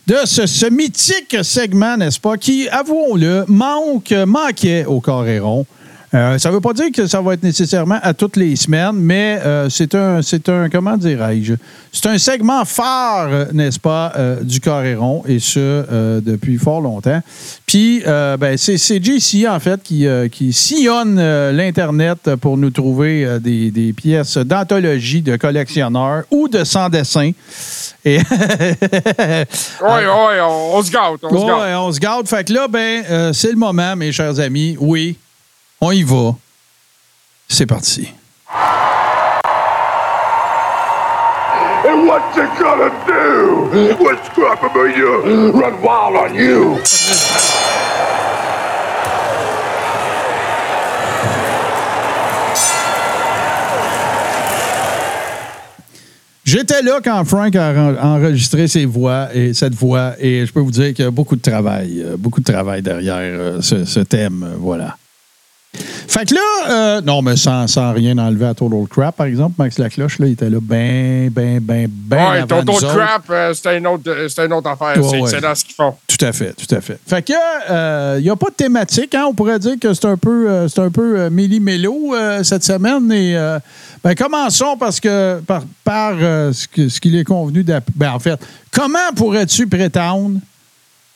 De 0.07 0.16
ce, 0.24 0.47
ce 0.47 0.66
mythique 0.66 1.36
segment, 1.43 1.97
n'est-ce 1.97 2.20
pas, 2.20 2.36
qui, 2.36 2.69
avouons-le, 2.69 3.44
manque, 3.49 4.12
manquait 4.27 4.85
au 4.85 5.01
Coréron. 5.01 5.65
Euh, 6.15 6.37
ça 6.37 6.51
ne 6.51 6.55
veut 6.55 6.61
pas 6.61 6.75
dire 6.75 6.93
que 6.95 7.07
ça 7.07 7.23
va 7.23 7.33
être 7.35 7.43
nécessairement 7.43 7.99
à 8.03 8.13
toutes 8.13 8.37
les 8.37 8.55
semaines, 8.55 8.97
mais 8.97 9.41
euh, 9.47 9.71
c'est 9.71 9.95
un, 9.95 10.21
c'est 10.21 10.47
un, 10.51 10.69
comment 10.69 10.99
dirais-je, 10.99 11.55
c'est 11.91 12.07
un 12.07 12.19
segment 12.19 12.67
phare, 12.67 13.47
n'est-ce 13.55 13.79
pas, 13.81 14.13
euh, 14.17 14.43
du 14.43 14.61
Coréron, 14.61 15.23
et 15.27 15.39
ce, 15.39 16.21
depuis 16.21 16.59
fort 16.59 16.83
longtemps. 16.83 17.21
Puis, 17.67 18.03
ben, 18.05 18.57
c'est, 18.59 18.77
c'est 18.77 19.03
JC, 19.03 19.47
en 19.49 19.59
fait, 19.59 19.83
qui, 19.83 20.07
qui 20.31 20.53
sillonne 20.53 21.17
l'Internet 21.51 22.35
pour 22.41 22.59
nous 22.59 22.71
trouver 22.71 23.39
des, 23.41 23.71
des 23.71 23.93
pièces 23.95 24.37
d'anthologie 24.37 25.23
de 25.23 25.37
collectionneurs 25.37 26.25
ou 26.31 26.49
de 26.49 26.65
sans-dessin. 26.65 27.31
Et 28.05 28.19
Oui, 29.81 30.03
oui, 30.05 30.35
on, 30.43 30.83
se 30.83 30.91
gâte, 30.91 31.21
on 31.23 31.29
se 31.31 31.35
Ouais, 31.35 31.47
gâte. 31.47 31.79
on 31.79 31.93
se 31.93 32.01
garde. 32.01 32.29
Fait 32.29 32.45
que 32.45 32.53
là, 32.53 32.69
ben, 32.69 33.33
c'est 33.33 33.51
le 33.51 33.57
moment, 33.57 33.97
mes 33.97 34.13
chers 34.13 34.39
amis. 34.41 34.77
Oui, 34.79 35.17
on 35.83 35.91
y 35.91 36.03
va. 36.05 36.35
C'est 37.49 37.67
parti. 37.67 38.09
And 41.85 42.07
what 42.07 42.23
you 42.37 42.47
gonna 42.59 42.91
do 43.07 43.97
when 44.03 44.17
Scrapamania 44.25 45.53
run 45.53 45.83
wild 45.83 46.17
on 46.17 46.35
you? 46.35 46.79
J'étais 56.45 56.83
là 56.83 56.99
quand 57.03 57.25
Frank 57.25 57.55
a 57.55 57.71
en- 57.73 58.17
enregistré 58.17 58.67
ses 58.67 58.85
voix 58.85 59.29
et 59.33 59.55
cette 59.55 59.75
voix, 59.75 60.15
et 60.19 60.45
je 60.45 60.53
peux 60.53 60.61
vous 60.61 60.73
dire 60.73 60.93
qu'il 60.93 61.05
y 61.05 61.09
a 61.09 61.11
beaucoup 61.11 61.37
de 61.37 61.41
travail, 61.41 62.03
euh, 62.05 62.17
beaucoup 62.19 62.41
de 62.41 62.53
travail 62.53 62.83
derrière 62.83 63.15
euh, 63.21 63.61
ce, 63.61 63.85
ce 63.85 64.01
thème, 64.01 64.43
euh, 64.43 64.57
voilà. 64.59 64.97
Fait 65.74 66.27
que 66.28 66.35
là, 66.35 66.40
euh, 66.70 67.01
non, 67.01 67.23
mais 67.23 67.36
sans, 67.36 67.66
sans 67.66 67.93
rien 67.94 68.19
enlever 68.19 68.44
à 68.44 68.53
Total 68.55 68.86
Crap, 68.90 69.16
par 69.16 69.24
exemple, 69.27 69.55
Max 69.59 69.78
Lacloche, 69.78 70.19
là, 70.19 70.27
il 70.27 70.32
était 70.32 70.51
là 70.51 70.59
ben, 70.61 71.31
ben, 71.31 71.61
ben, 71.61 71.89
ben. 71.90 72.16
Ouais, 72.31 72.39
avant 72.40 72.62
nous 72.62 72.74
autres. 72.74 72.94
crap, 72.94 73.24
euh, 73.31 73.55
c'était 73.55 73.78
une, 73.78 73.86
autre- 73.86 74.03
euh, 74.11 74.28
une 74.47 74.53
autre 74.53 74.69
affaire. 74.69 75.03
Ouais, 75.03 75.09
c'est 75.11 75.16
ouais. 75.20 75.31
excellent 75.31 75.55
ce 75.55 75.65
qu'ils 75.65 75.74
font. 75.74 75.94
Tout 76.07 76.23
à 76.27 76.32
fait, 76.32 76.53
tout 76.53 76.74
à 76.74 76.81
fait. 76.82 76.99
Fait 77.07 77.23
que, 77.23 77.32
euh, 77.70 78.16
il 78.19 78.24
n'y 78.24 78.28
a 78.28 78.36
pas 78.36 78.51
de 78.51 78.55
thématique, 78.55 79.15
hein? 79.15 79.24
On 79.28 79.32
pourrait 79.32 79.59
dire 79.59 79.77
que 79.81 79.94
c'est 79.94 80.05
un 80.05 80.19
peu, 80.19 80.69
c'est 80.69 80.81
un 80.81 80.90
peu 80.90 81.31
méli-mélo 81.31 82.15
cette 82.43 82.65
semaine. 82.65 83.11
Et, 83.11 83.35
ben, 84.05 84.15
commençons 84.15 84.77
parce 84.78 85.01
que, 85.01 85.40
par, 85.47 85.62
par 85.85 86.12
ce 86.19 87.01
qu'il 87.01 87.16
est 87.16 87.24
convenu 87.24 87.65
d'app- 87.65 87.89
Ben, 87.97 88.12
en 88.12 88.19
fait, 88.19 88.39
comment 88.70 88.99
pourrais-tu 89.16 89.66
prétendre 89.66 90.39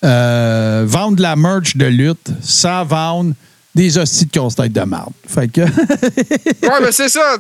vendre 0.03 1.17
de 1.17 1.23
la 1.23 1.37
merch 1.37 1.77
de 1.77 1.87
lutte 1.87 2.31
sans 2.41 2.85
vendre 2.87 3.35
des 3.77 3.99
hosties 3.99 4.27
de 4.27 4.31
casse-tête 4.31 4.73
de 4.73 4.81
marde. 4.81 5.13
Fait 5.29 5.49
que. 5.49 5.61
Ouais, 6.67 6.81
mais 6.81 6.93
c'est 6.93 7.09
ça. 7.09 7.37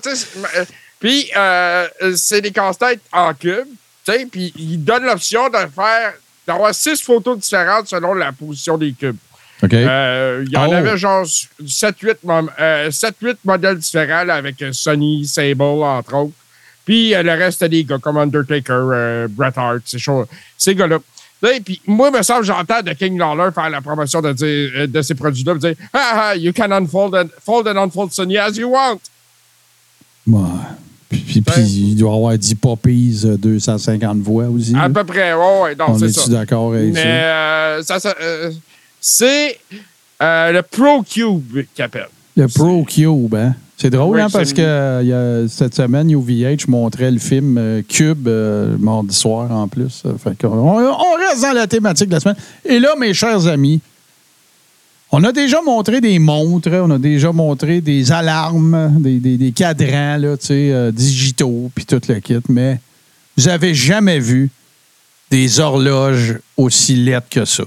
Puis, 1.00 1.30
euh, 1.36 1.88
c'est 2.14 2.40
des 2.40 2.50
casse-têtes 2.50 3.00
en 3.12 3.32
cube. 3.34 3.66
tu 4.04 4.12
sais, 4.12 4.26
Puis, 4.30 4.52
ils 4.56 4.82
donnent 4.82 5.04
l'option 5.04 5.48
de 5.48 5.56
faire, 5.74 6.12
d'avoir 6.46 6.74
six 6.74 7.00
photos 7.02 7.38
différentes 7.38 7.88
selon 7.88 8.14
la 8.14 8.32
position 8.32 8.76
des 8.78 8.92
cubes. 8.92 9.16
OK. 9.62 9.72
Euh, 9.72 10.44
Il 10.46 10.52
y 10.52 10.56
en 10.56 10.68
Oh. 10.68 10.72
avait 10.74 10.98
genre 10.98 11.24
7-8 11.66 12.18
mom- 12.24 12.50
euh, 12.60 12.90
7-8 12.90 13.38
modèles 13.44 13.78
différents 13.78 14.24
là, 14.24 14.34
avec 14.34 14.56
Sony, 14.72 15.26
Sable, 15.26 15.62
entre 15.62 16.14
autres. 16.14 16.34
Puis 16.84 17.10
le 17.10 17.30
reste, 17.32 17.58
c'était 17.60 17.70
des 17.70 17.84
gars 17.84 17.98
comme 17.98 18.18
Undertaker, 18.18 19.26
Bret 19.30 19.52
Hart, 19.56 19.80
ces, 19.86 19.98
choses- 19.98 20.26
ces 20.56 20.74
gars-là. 20.74 20.98
Puis 21.64 21.80
moi, 21.86 22.10
me 22.10 22.22
semble, 22.22 22.44
j'entends 22.44 22.82
de 22.82 22.92
King 22.92 23.18
Lawler 23.18 23.50
faire 23.54 23.70
la 23.70 23.80
promotion 23.80 24.20
de, 24.22 24.32
dire, 24.32 24.70
euh, 24.76 24.86
de 24.86 25.02
ces 25.02 25.14
produits-là, 25.14 25.54
dire 25.56 25.74
ah, 25.92 26.30
ah, 26.30 26.36
You 26.36 26.52
can 26.52 26.70
unfold 26.72 27.14
and, 27.14 27.28
fold 27.44 27.68
and 27.68 27.76
unfold 27.82 28.10
Sony 28.12 28.38
as 28.38 28.56
you 28.56 28.68
want. 28.70 28.98
Ouais. 30.26 30.40
Puis, 31.08 31.20
puis- 31.20 31.40
puis 31.42 31.62
il 31.62 31.96
doit 31.96 32.14
avoir 32.14 32.36
10 32.36 32.54
poppies, 32.56 33.20
euh, 33.24 33.36
250 33.36 34.18
voix 34.18 34.46
aussi. 34.46 34.74
À 34.74 34.88
là. 34.88 34.90
peu 34.90 35.04
près, 35.04 35.32
ouais, 35.34 35.60
ouais, 35.62 35.74
non, 35.76 35.86
On 35.90 35.98
c'est 35.98 36.08
ça. 36.12 36.28
d'accord 36.28 36.72
avec 36.74 36.92
Mais 36.94 37.02
ça? 37.02 37.08
euh, 37.08 37.82
ça, 37.82 38.00
ça, 38.00 38.14
euh, 38.20 38.50
c'est 39.00 39.58
euh, 40.22 40.52
le 40.52 40.62
Pro 40.62 41.02
Cube 41.02 41.64
qui 41.74 41.82
appelle. 41.82 42.08
Le 42.36 42.48
Pro 42.48 42.82
Cube, 42.84 43.34
hein? 43.36 43.54
C'est 43.78 43.90
drôle, 43.90 44.18
hein, 44.20 44.28
parce 44.32 44.54
que 44.54 44.62
euh, 44.62 45.00
il 45.02 45.08
y 45.08 45.12
a- 45.12 45.48
cette 45.48 45.74
semaine, 45.74 46.10
UVH 46.10 46.66
montrait 46.68 47.10
le 47.10 47.18
film 47.18 47.58
euh, 47.58 47.82
Cube 47.86 48.26
euh, 48.26 48.74
mardi 48.78 49.14
soir 49.14 49.50
en 49.52 49.68
plus. 49.68 50.02
Fait 50.22 50.44
on, 50.46 50.48
on 50.68 51.14
reste 51.18 51.42
dans 51.42 51.52
la 51.52 51.66
thématique 51.66 52.08
de 52.08 52.14
la 52.14 52.20
semaine. 52.20 52.36
Et 52.64 52.78
là, 52.80 52.94
mes 52.98 53.12
chers 53.12 53.46
amis, 53.46 53.80
on 55.12 55.22
a 55.24 55.30
déjà 55.32 55.60
montré 55.60 56.00
des 56.00 56.18
montres, 56.18 56.70
on 56.72 56.90
a 56.90 56.98
déjà 56.98 57.32
montré 57.32 57.82
des 57.82 58.10
alarmes, 58.12 58.94
des, 58.98 59.18
des- 59.18 59.36
des 59.36 59.52
cadrans 59.52 60.16
là, 60.16 60.36
euh, 60.50 60.90
digitaux, 60.90 61.70
puis 61.74 61.84
tout 61.84 62.00
le 62.08 62.18
kit, 62.20 62.38
mais 62.48 62.80
vous 63.36 63.46
avez 63.48 63.74
jamais 63.74 64.18
vu 64.20 64.50
des 65.30 65.60
horloges 65.60 66.38
aussi 66.56 66.96
laides 66.96 67.22
que 67.30 67.44
ça. 67.44 67.64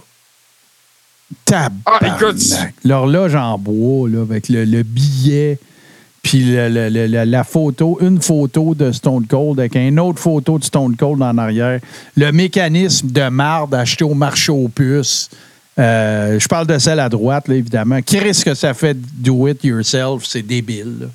Tabarnak. 1.45 1.81
Ah, 1.85 2.17
écoute. 2.17 2.41
L'horloge 2.83 3.35
en 3.35 3.57
bois, 3.59 4.09
là, 4.09 4.21
avec 4.21 4.49
le, 4.49 4.65
le 4.65 4.81
billet, 4.83 5.59
puis 6.21 6.55
la, 6.55 7.25
la 7.25 7.43
photo, 7.43 7.97
une 8.01 8.21
photo 8.21 8.75
de 8.75 8.91
Stone 8.91 9.25
Cold 9.25 9.59
avec 9.59 9.75
une 9.75 9.99
autre 9.99 10.19
photo 10.19 10.59
de 10.59 10.63
Stone 10.63 10.95
Cold 10.95 11.21
en 11.21 11.37
arrière. 11.37 11.79
Le 12.17 12.31
mécanisme 12.31 13.09
de 13.09 13.29
marde 13.29 13.73
acheté 13.73 14.03
au 14.03 14.13
marché 14.13 14.51
aux 14.51 14.67
puces. 14.67 15.29
Euh, 15.77 16.37
je 16.37 16.47
parle 16.47 16.67
de 16.67 16.77
celle 16.77 16.99
à 16.99 17.07
droite, 17.07 17.47
là, 17.47 17.55
évidemment. 17.55 18.01
Qu'est-ce 18.01 18.43
que 18.43 18.53
ça 18.53 18.73
fait 18.73 18.97
do 18.99 19.47
it 19.47 19.63
yourself? 19.63 20.25
C'est 20.25 20.41
débile. 20.41 20.97
là. 21.01 21.07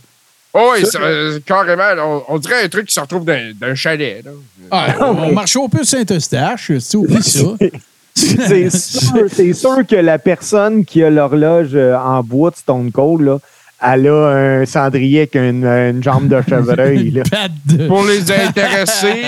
Oh, 0.55 0.73
oui, 0.75 0.87
ça, 0.87 1.01
euh, 1.01 1.41
carrément. 1.45 1.83
On, 2.29 2.35
on 2.35 2.39
dirait 2.39 2.63
un 2.65 2.69
truc 2.69 2.87
qui 2.87 2.95
se 2.95 3.01
retrouve 3.01 3.25
dans, 3.25 3.53
dans 3.61 3.67
un 3.67 3.75
chalet. 3.75 4.25
Là. 4.25 4.31
Ah, 4.71 5.11
au 5.11 5.33
marché 5.33 5.59
aux 5.59 5.69
puces 5.69 5.91
Saint-Eustache, 5.91 6.67
tu 6.67 6.81
ça. 6.81 6.99
C'est 8.15 8.71
sûr, 8.71 9.27
c'est 9.29 9.53
sûr 9.53 9.85
que 9.89 9.97
la 9.97 10.19
personne 10.19 10.85
qui 10.85 11.03
a 11.03 11.11
l'horloge 11.11 11.71
euh, 11.75 11.97
en 11.97 12.23
bois 12.23 12.51
de 12.51 12.57
Stone 12.57 12.93
Cold, 12.93 13.23
là, 13.23 13.39
elle 13.87 14.09
a 14.09 14.29
un 14.61 14.67
cendrier 14.67 15.19
avec 15.21 15.35
une, 15.35 15.65
une 15.65 16.03
jambe 16.03 16.29
de 16.29 16.41
chevreuil. 16.49 17.11
là. 17.11 17.23
Patte 17.31 17.53
de- 17.67 17.87
Pour 17.87 18.05
les 18.05 18.31
intéressés, 18.33 19.23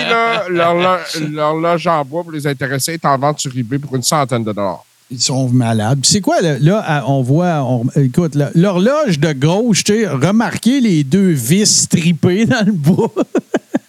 l'horloge 0.49 1.87
en 1.87 2.03
bois 2.05 2.23
pour 2.23 2.31
les 2.31 2.45
intéressés 2.47 2.93
est 2.93 3.05
en 3.05 3.17
vente 3.17 3.39
sur 3.39 3.51
eBay 3.55 3.77
pour 3.79 3.95
une 3.95 4.03
centaine 4.03 4.43
de 4.43 4.51
dollars. 4.51 4.83
Ils 5.09 5.21
sont 5.21 5.47
malades. 5.47 5.99
Puis 6.01 6.11
c'est 6.11 6.21
quoi, 6.21 6.41
là, 6.41 6.57
là, 6.59 7.03
on 7.07 7.21
voit, 7.21 7.63
on- 7.63 7.85
écoute, 7.95 8.35
là, 8.35 8.49
l'horloge 8.55 9.19
de 9.19 9.31
gauche, 9.31 9.83
tu 9.85 9.93
sais, 10.01 10.07
remarquez 10.07 10.81
les 10.81 11.03
deux 11.05 11.29
vis 11.29 11.65
stripées 11.83 12.45
dans 12.45 12.65
le 12.65 12.73
bois. 12.73 13.11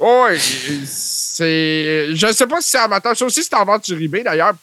Oui, 0.00 0.38
c'est. 0.86 2.14
Je 2.14 2.26
ne 2.26 2.32
sais 2.32 2.46
pas 2.46 2.60
si 2.60 2.70
c'est 2.70 2.78
amateur. 2.78 3.16
Ça 3.16 3.24
aussi, 3.24 3.42
c'est 3.42 3.54
en 3.54 3.64
vente 3.64 3.84
sur 3.84 4.00
eBay, 4.00 4.22
d'ailleurs. 4.22 4.54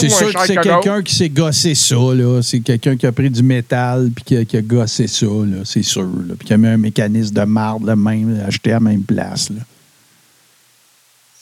C'est 0.00 0.08
sûr 0.10 0.30
cher 0.32 0.40
que 0.40 0.46
c'est 0.46 0.54
que 0.56 0.60
quelqu'un 0.82 1.02
qui 1.02 1.14
s'est 1.14 1.28
gossé 1.30 1.74
ça, 1.74 1.94
là. 1.96 2.42
C'est 2.42 2.60
quelqu'un 2.60 2.96
qui 2.96 3.06
a 3.06 3.12
pris 3.12 3.30
du 3.30 3.42
métal 3.42 4.10
puis 4.14 4.24
qui 4.24 4.36
a, 4.36 4.44
qui 4.44 4.56
a 4.58 4.62
gossé 4.62 5.06
ça, 5.06 5.26
là, 5.26 5.62
c'est 5.64 5.82
sûr. 5.82 6.02
là. 6.02 6.34
Puis 6.38 6.46
qui 6.48 6.52
a 6.52 6.56
mis 6.58 6.68
un 6.68 6.76
mécanisme 6.76 7.34
de 7.34 7.42
marde 7.44 7.86
le 7.86 7.96
même, 7.96 8.42
acheté 8.46 8.70
à 8.70 8.74
la 8.74 8.80
même 8.80 9.02
place, 9.02 9.48
là. 9.50 9.56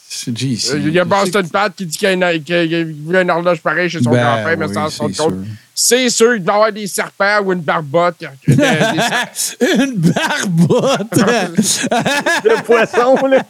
Il 0.27 0.89
y 0.93 0.99
a 0.99 1.05
Boston 1.05 1.47
Pat 1.49 1.73
qui 1.75 1.85
dit 1.85 1.97
qu'il 1.97 2.05
y 2.05 2.11
a 2.11 2.13
une, 2.13 2.23
a 2.23 2.33
eu 2.33 2.95
une 3.21 3.29
horloge 3.31 3.61
pareille 3.61 3.89
chez 3.89 4.01
son 4.01 4.11
Ben 4.11 4.21
grand-père, 4.21 4.57
mais 4.57 4.65
oui, 4.65 4.73
sans 4.73 4.89
c'est 4.89 4.97
son 4.97 5.09
sûr. 5.13 5.23
compte. 5.25 5.35
C'est 5.73 6.09
sûr, 6.09 6.35
il 6.35 6.43
doit 6.43 6.53
y 6.53 6.57
avoir 6.57 6.71
des 6.73 6.87
serpents 6.87 7.39
ou 7.45 7.53
une 7.53 7.61
barbotte. 7.61 8.17
Des- 8.47 8.55
des 8.55 8.61
serpents. 8.65 9.83
Une 9.83 9.95
barbotte! 9.95 11.13
Le 12.43 12.63
poisson, 12.63 13.15
là. 13.25 13.43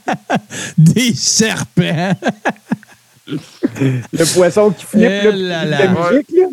Des 0.78 1.14
serpents! 1.16 2.14
Le 3.28 4.34
poisson 4.34 4.70
qui 4.72 4.86
flippe 4.86 5.04
Eh 5.04 5.32
là, 5.32 5.66
là. 5.66 5.66
la 5.66 5.88
musique. 5.88 6.28
Là. 6.38 6.46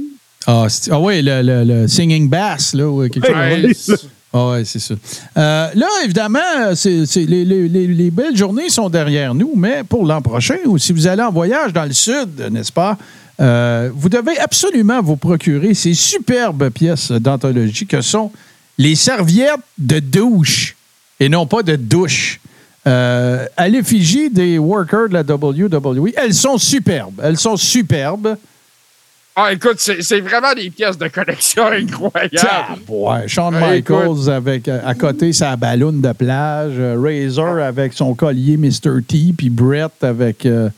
Ah, 0.46 0.66
c'est- 0.68 0.90
ah 0.90 0.98
oui, 1.00 1.20
le, 1.22 1.42
le- 1.42 1.64
le 1.64 1.88
singing 1.88 2.28
bass, 2.28 2.72
là, 2.74 2.88
ou 2.88 3.06
quelque 3.08 3.26
chose. 3.26 3.36
Ouais, 3.36 3.74
c'est- 3.74 4.08
Ah 4.32 4.50
oui, 4.52 4.66
c'est 4.66 4.78
ça. 4.78 4.94
Euh, 5.36 5.70
là, 5.74 5.86
évidemment, 6.04 6.38
les 6.84 8.10
belles 8.10 8.36
journées 8.36 8.68
sont 8.68 8.90
derrière 8.90 9.34
nous, 9.34 9.52
mais 9.56 9.84
pour 9.84 10.04
l'an 10.04 10.20
prochain, 10.20 10.58
ou 10.66 10.76
si 10.76 10.92
vous 10.92 11.06
allez 11.06 11.22
en 11.22 11.32
voyage 11.32 11.72
dans 11.72 11.84
le 11.84 11.92
sud, 11.92 12.48
n'est-ce 12.50 12.72
pas, 12.72 12.98
euh, 13.40 13.90
vous 13.94 14.08
devez 14.08 14.38
absolument 14.38 15.00
vous 15.00 15.16
procurer 15.16 15.72
ces 15.72 15.94
superbes 15.94 16.70
pièces 16.70 17.12
d'anthologie 17.12 17.86
que 17.86 18.00
sont 18.00 18.32
les 18.76 18.96
serviettes 18.96 19.60
de 19.78 20.00
douche 20.00 20.76
et 21.20 21.28
non 21.28 21.46
pas 21.46 21.62
de 21.62 21.76
douche. 21.76 22.40
Euh, 22.86 23.46
à 23.56 23.68
l'effigie 23.68 24.30
des 24.30 24.58
workers 24.58 25.08
de 25.08 25.14
la 25.14 25.22
WWE, 25.22 26.12
elles 26.16 26.34
sont 26.34 26.58
superbes. 26.58 27.20
Elles 27.22 27.36
sont 27.36 27.56
superbes. 27.56 28.36
Ah, 29.40 29.52
écoute, 29.52 29.76
c'est 29.78 30.20
vraiment 30.20 30.52
des 30.52 30.68
pièces 30.68 30.98
de 30.98 31.06
collection 31.06 31.66
incroyables. 31.70 32.80
Ouais, 32.88 33.28
Shawn 33.28 33.54
Ah, 33.54 33.70
Michaels 33.70 34.28
avec 34.28 34.66
à 34.66 34.88
à 34.88 34.94
côté 34.94 35.32
sa 35.32 35.54
ballonne 35.54 36.00
de 36.00 36.12
plage, 36.12 36.72
euh, 36.76 36.96
Razor 37.00 37.58
avec 37.58 37.92
son 37.92 38.14
collier 38.14 38.56
Mr. 38.56 39.00
T, 39.06 39.32
puis 39.36 39.48
Brett 39.48 40.02
avec. 40.02 40.44
euh, 40.44 40.68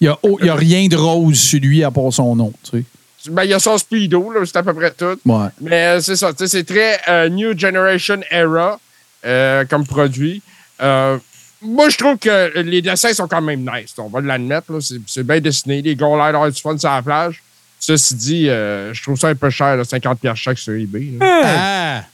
Il 0.00 0.12
n'y 0.42 0.48
a, 0.50 0.54
rien 0.54 0.88
de 0.88 0.96
rose 0.96 1.38
sur 1.38 1.60
lui 1.60 1.82
à 1.82 1.90
part 1.90 2.12
son 2.12 2.36
nom, 2.36 2.52
tu 2.64 2.78
sais. 2.78 3.30
Ben, 3.30 3.44
il 3.44 3.50
y 3.50 3.54
a 3.54 3.58
son 3.58 3.78
speedo, 3.78 4.30
c'est 4.44 4.56
à 4.56 4.62
peu 4.62 4.74
près 4.74 4.90
tout. 4.90 5.16
Ouais. 5.24 5.46
Mais 5.60 5.86
euh, 5.86 6.00
c'est 6.00 6.16
ça, 6.16 6.32
c'est 6.36 6.64
très 6.64 7.00
euh, 7.08 7.28
New 7.30 7.56
Generation 7.56 8.20
Era 8.30 8.78
euh, 9.24 9.64
comme 9.64 9.86
produit. 9.86 10.42
Euh, 10.82 11.16
moi, 11.62 11.88
je 11.88 11.96
trouve 11.96 12.18
que 12.18 12.58
les 12.58 12.82
dessins 12.82 13.14
sont 13.14 13.28
quand 13.28 13.40
même 13.40 13.60
nice. 13.60 13.94
On 13.96 14.08
va 14.08 14.20
l'admettre. 14.20 14.72
C'est 15.06 15.22
bien 15.24 15.40
dessiné. 15.40 15.80
Les 15.80 15.94
gars 15.94 16.06
ont 16.06 16.16
l'air 16.16 16.50
du 16.50 16.60
fun 16.60 16.76
sur 16.76 16.90
la 16.90 17.00
plage. 17.00 17.40
Ceci 17.84 18.14
dit, 18.14 18.48
euh, 18.48 18.94
je 18.94 19.02
trouve 19.02 19.18
ça 19.18 19.26
un 19.26 19.34
peu 19.34 19.50
cher, 19.50 19.76
là, 19.76 19.82
50$ 19.82 20.14
piastres 20.14 20.40
chaque 20.40 20.58
sur 20.58 20.72
eBay. 20.72 21.14
là. 21.18 21.26
Ah! 21.44 22.04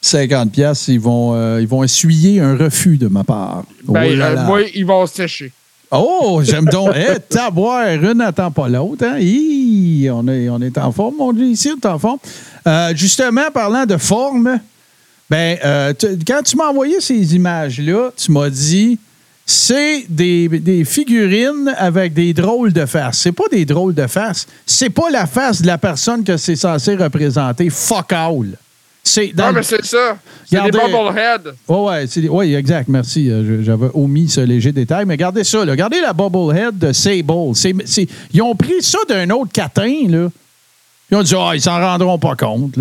50 0.00 0.50
pièces, 0.50 0.88
ils 0.88 0.98
vont 0.98 1.34
euh, 1.34 1.60
ils 1.60 1.68
vont 1.68 1.84
essuyer 1.84 2.40
un 2.40 2.56
refus 2.56 2.96
de 2.96 3.06
ma 3.06 3.22
part. 3.22 3.62
Ben, 3.84 4.08
Oh 4.10 4.14
là 4.16 4.26
euh, 4.26 4.34
là. 4.34 4.42
moi, 4.44 4.62
ils 4.74 4.84
vont 4.84 5.06
sécher. 5.06 5.52
Oh, 5.92 6.40
j'aime 6.42 6.64
donc. 6.64 6.90
Eh, 6.96 7.18
taboire, 7.28 7.88
une 7.90 8.14
n'attend 8.14 8.50
pas 8.50 8.68
l'autre. 8.68 9.04
Hein? 9.06 9.18
Hi, 9.20 10.08
on, 10.12 10.26
est, 10.26 10.48
on 10.48 10.60
est 10.60 10.76
en 10.78 10.90
forme, 10.90 11.14
mon 11.16 11.32
Dieu, 11.32 11.46
ici, 11.46 11.70
on 11.72 11.76
est 11.78 11.86
en 11.86 11.98
forme. 12.00 12.18
Euh, 12.66 12.92
justement, 12.96 13.48
parlant 13.54 13.86
de 13.86 13.96
forme, 13.96 14.58
ben, 15.30 15.58
euh, 15.64 15.94
quand 16.26 16.42
tu 16.42 16.56
m'as 16.56 16.70
envoyé 16.70 17.00
ces 17.00 17.36
images-là, 17.36 18.10
tu 18.16 18.32
m'as 18.32 18.50
dit 18.50 18.98
c'est 19.48 20.06
des, 20.08 20.48
des 20.48 20.84
figurines 20.84 21.72
avec 21.78 22.12
des 22.12 22.34
drôles 22.34 22.72
de 22.72 22.84
faces. 22.84 23.20
C'est 23.20 23.30
pas 23.32 23.44
des 23.50 23.64
drôles 23.64 23.94
de 23.94 24.06
faces. 24.08 24.46
C'est 24.66 24.90
pas 24.90 25.08
la 25.10 25.26
face 25.26 25.62
de 25.62 25.68
la 25.68 25.78
personne 25.78 26.24
que 26.24 26.36
c'est 26.36 26.56
censé 26.56 26.96
représenter. 26.96 27.70
Fuck 27.70 28.12
all. 28.12 28.58
C'est 29.04 29.28
dans 29.28 29.44
Ah, 29.44 29.52
mais 29.52 29.62
c'est 29.62 29.84
ça. 29.84 30.18
C'est 30.50 30.56
des 30.62 30.70
oui, 31.68 31.76
ouais, 31.86 32.06
c'est- 32.08 32.28
ouais, 32.28 32.52
exact, 32.54 32.88
merci. 32.88 33.30
Euh, 33.30 33.62
J'avais 33.62 33.86
omis 33.94 34.28
ce 34.28 34.40
léger 34.40 34.72
détail. 34.72 35.04
Mais 35.06 35.14
regardez 35.14 35.44
ça, 35.44 35.64
là. 35.64 35.70
regardez 35.72 36.00
la 36.00 36.12
bobblehead 36.12 36.76
de 36.76 36.92
Sable. 36.92 37.52
Ils 38.32 38.42
ont 38.42 38.56
pris 38.56 38.82
ça 38.82 38.98
d'un 39.08 39.30
autre 39.30 39.52
catin, 39.52 39.94
là. 40.08 40.28
Ils 41.12 41.16
ont 41.16 41.22
dit, 41.22 41.34
ah, 41.38 41.52
ils 41.54 41.60
s'en 41.62 41.78
rendront 41.80 42.18
pas 42.18 42.34
compte. 42.34 42.74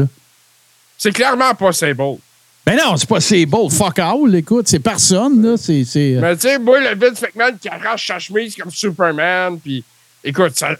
C'est 0.97 1.11
clairement 1.11 1.53
pas 1.53 1.71
Sable. 1.71 2.17
Ben 2.65 2.77
non, 2.77 2.97
c'est 2.97 3.07
pas 3.07 3.21
Sable. 3.21 3.69
Fuck 3.69 3.99
all, 3.99 4.33
écoute, 4.35 4.67
c'est 4.67 4.79
personne, 4.79 5.41
là. 5.43 5.55
C'est. 5.57 5.83
c'est, 5.83 6.15
euh, 6.15 6.21
Mais 6.21 6.35
tu 6.35 6.41
sais, 6.47 6.57
moi, 6.57 6.79
le 6.79 6.95
Vince 6.99 7.21
McMahon 7.21 7.55
qui 7.61 7.69
arrache 7.69 8.07
sa 8.07 8.17
chemise 8.17 8.55
comme 8.55 8.71
Superman, 8.71 9.59
puis 9.59 9.83
écoute, 10.23 10.53
ça 10.55 10.75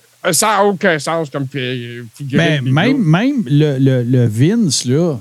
n'a 0.47 0.63
aucun 0.63 0.97
sens 0.97 1.29
comme 1.29 1.47
fi- 1.47 2.01
figurine. 2.15 2.61
ben, 2.63 2.73
même, 2.73 3.03
même 3.03 3.43
le, 3.47 3.77
le, 3.77 4.01
le 4.03 4.25
Vince, 4.27 4.85
là. 4.85 5.17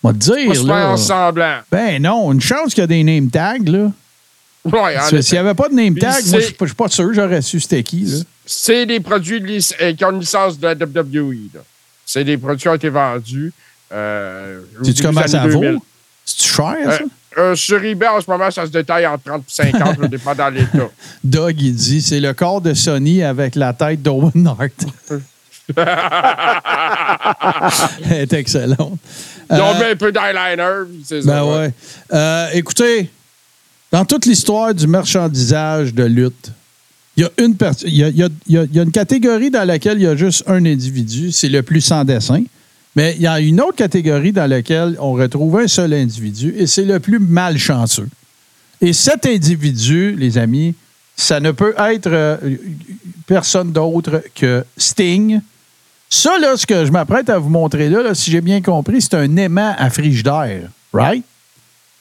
Pas 0.00 0.12
dire, 0.12 0.54
faire 0.54 0.64
là. 0.64 0.96
semblant. 0.96 1.58
Ben 1.72 2.00
non, 2.00 2.30
une 2.32 2.40
chance 2.40 2.72
qu'il 2.72 2.82
y 2.82 2.84
a 2.84 2.86
des 2.86 3.02
name 3.02 3.28
tags, 3.30 3.58
là. 3.66 3.90
Ouais, 4.64 5.22
S'il 5.22 5.32
n'y 5.34 5.38
avait 5.38 5.54
pas 5.54 5.68
de 5.68 5.74
name 5.74 5.96
tag, 5.96 6.12
moi, 6.12 6.20
je 6.22 6.26
c'est- 6.40 6.42
suis 6.42 6.54
pas- 6.54 6.66
pas 6.76 6.88
sûr, 6.88 7.12
j'aurais 7.12 7.42
su 7.42 7.58
c'était 7.58 7.82
qui, 7.82 8.02
là. 8.02 8.18
c'est 8.46 8.86
des 8.86 9.00
produits 9.00 9.42
euh, 9.80 9.92
qui 9.94 10.04
ont 10.04 10.10
une 10.12 10.20
licence 10.20 10.58
de 10.58 10.66
la 10.68 10.74
WWE. 10.74 11.50
là. 11.54 11.60
C'est 12.06 12.22
des 12.24 12.36
produits 12.38 12.62
qui 12.62 12.68
ont 12.68 12.74
été 12.74 12.88
vendus. 12.90 13.52
Euh, 13.92 14.60
des 14.82 14.94
ça 14.94 15.40
années 15.42 15.50
vaut? 15.50 15.60
2000. 15.60 15.78
C'est-tu 16.24 16.48
cher, 16.52 16.74
Euh, 16.86 16.90
ça? 16.98 17.04
euh, 17.38 17.54
sur 17.56 17.82
eBay, 17.82 18.06
en 18.08 18.20
ce 18.20 18.30
moment, 18.30 18.50
ça 18.50 18.66
se 18.66 18.70
détaille 18.70 19.06
entre 19.06 19.24
30 19.24 19.42
et 19.42 19.50
50, 19.72 19.96
ça 20.02 20.08
dépend 20.08 20.34
dans 20.34 20.50
l'état. 20.50 20.88
Doug, 21.24 21.54
il 21.60 21.74
dit 21.74 22.02
c'est 22.02 22.20
le 22.20 22.34
corps 22.34 22.60
de 22.60 22.74
Sony 22.74 23.22
avec 23.22 23.54
la 23.54 23.72
tête 23.72 24.02
d'Owen 24.02 24.46
Hart. 24.46 24.72
Elle 28.10 28.12
est 28.22 28.32
excellente. 28.32 28.98
Ils 29.50 29.56
ont 29.60 29.74
Euh, 29.74 29.78
mis 29.78 29.84
un 29.92 29.96
peu 29.96 30.12
d'eyeliner, 30.12 31.02
c'est 31.04 31.22
ça. 31.22 31.28
Ben 31.28 31.44
ouais. 31.44 31.72
Euh, 32.12 32.48
écoutez, 32.54 33.10
dans 33.92 34.04
toute 34.04 34.26
l'histoire 34.26 34.74
du 34.74 34.86
marchandisage 34.86 35.94
de 35.94 36.04
lutte, 36.04 36.52
il 37.16 37.22
y 37.22 37.26
a 37.26 37.30
une 37.38 37.56
il 37.84 37.96
y 37.96 38.04
a, 38.04 38.28
y 38.46 38.78
a 38.78 38.82
une 38.82 38.92
catégorie 38.92 39.50
dans 39.50 39.64
laquelle 39.66 39.98
il 39.98 40.04
y 40.04 40.06
a 40.06 40.14
juste 40.16 40.44
un 40.46 40.64
individu, 40.64 41.32
c'est 41.32 41.48
le 41.48 41.62
plus 41.62 41.80
sans 41.80 42.04
dessin. 42.04 42.42
Mais 42.96 43.14
il 43.16 43.22
y 43.22 43.26
a 43.26 43.38
une 43.40 43.60
autre 43.60 43.76
catégorie 43.76 44.32
dans 44.32 44.48
laquelle 44.48 44.96
on 44.98 45.12
retrouve 45.12 45.58
un 45.58 45.68
seul 45.68 45.92
individu 45.92 46.54
et 46.56 46.66
c'est 46.66 46.84
le 46.84 47.00
plus 47.00 47.18
malchanceux. 47.18 48.08
Et 48.80 48.92
cet 48.92 49.26
individu, 49.26 50.14
les 50.16 50.38
amis, 50.38 50.74
ça 51.16 51.40
ne 51.40 51.50
peut 51.50 51.74
être 51.78 52.10
euh, 52.10 52.36
personne 53.26 53.72
d'autre 53.72 54.22
que 54.34 54.64
Sting. 54.76 55.40
Ça, 56.08 56.38
là, 56.38 56.56
ce 56.56 56.64
que 56.64 56.84
je 56.84 56.90
m'apprête 56.90 57.28
à 57.28 57.38
vous 57.38 57.50
montrer 57.50 57.88
là, 57.88 58.02
là, 58.02 58.14
si 58.14 58.30
j'ai 58.30 58.40
bien 58.40 58.62
compris, 58.62 59.02
c'est 59.02 59.14
un 59.14 59.36
aimant 59.36 59.74
à 59.76 59.90
frigidaire. 59.90 60.68
Right? 60.92 61.24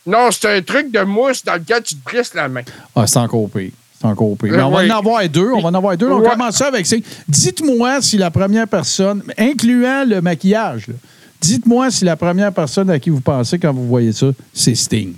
Non, 0.06 0.30
c'est 0.32 0.58
un 0.58 0.62
truc 0.62 0.92
de 0.92 1.02
mousse 1.02 1.44
dans 1.44 1.56
lequel 1.56 1.84
tu 1.84 1.96
te 1.96 2.04
presses 2.04 2.34
la 2.34 2.48
main. 2.48 2.62
Ah, 2.96 3.06
c'est 3.06 3.20
encore 3.20 3.50
pire. 3.50 3.72
C'est 4.00 4.08
encore 4.08 4.38
pire. 4.38 4.52
Mais 4.52 4.58
Euh, 4.60 4.66
on 4.66 4.72
va 4.72 4.84
en 4.86 4.90
avoir 4.98 5.28
deux. 5.30 5.52
On 5.52 5.62
va 5.62 5.70
en 5.70 5.74
avoir 5.74 5.98
deux. 5.98 6.10
On 6.12 6.22
commence 6.22 6.56
ça 6.58 6.68
avec 6.68 6.86
Sting. 6.86 7.02
Dites-moi 7.28 8.02
si 8.02 8.18
la 8.18 8.30
première 8.32 8.68
personne, 8.68 9.24
incluant 9.38 10.06
le 10.08 10.22
maquillage, 10.22 10.88
là, 10.88 10.94
dites-moi 11.42 11.90
si 11.92 12.06
la 12.06 12.16
première 12.16 12.54
personne 12.54 12.90
à 12.92 13.00
qui 13.00 13.10
vous 13.10 13.22
pensez 13.22 13.58
quand 13.58 13.74
vous 13.74 13.88
voyez 13.88 14.14
ça, 14.14 14.28
c'est 14.54 14.76
Sting. 14.76 15.14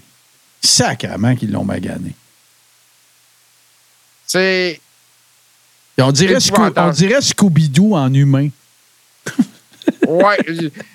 Sacrement 0.62 1.36
qu'ils 1.36 1.52
l'ont 1.52 1.64
magané. 1.66 2.14
C'est. 4.26 4.80
Et 5.98 6.02
on 6.02 6.12
dirait, 6.12 6.36
Scoo- 6.40 6.72
on 6.78 6.92
dirait 6.92 7.20
Scooby-Doo 7.20 7.96
en 7.96 8.14
humain. 8.14 8.50
Ouais. 10.10 10.38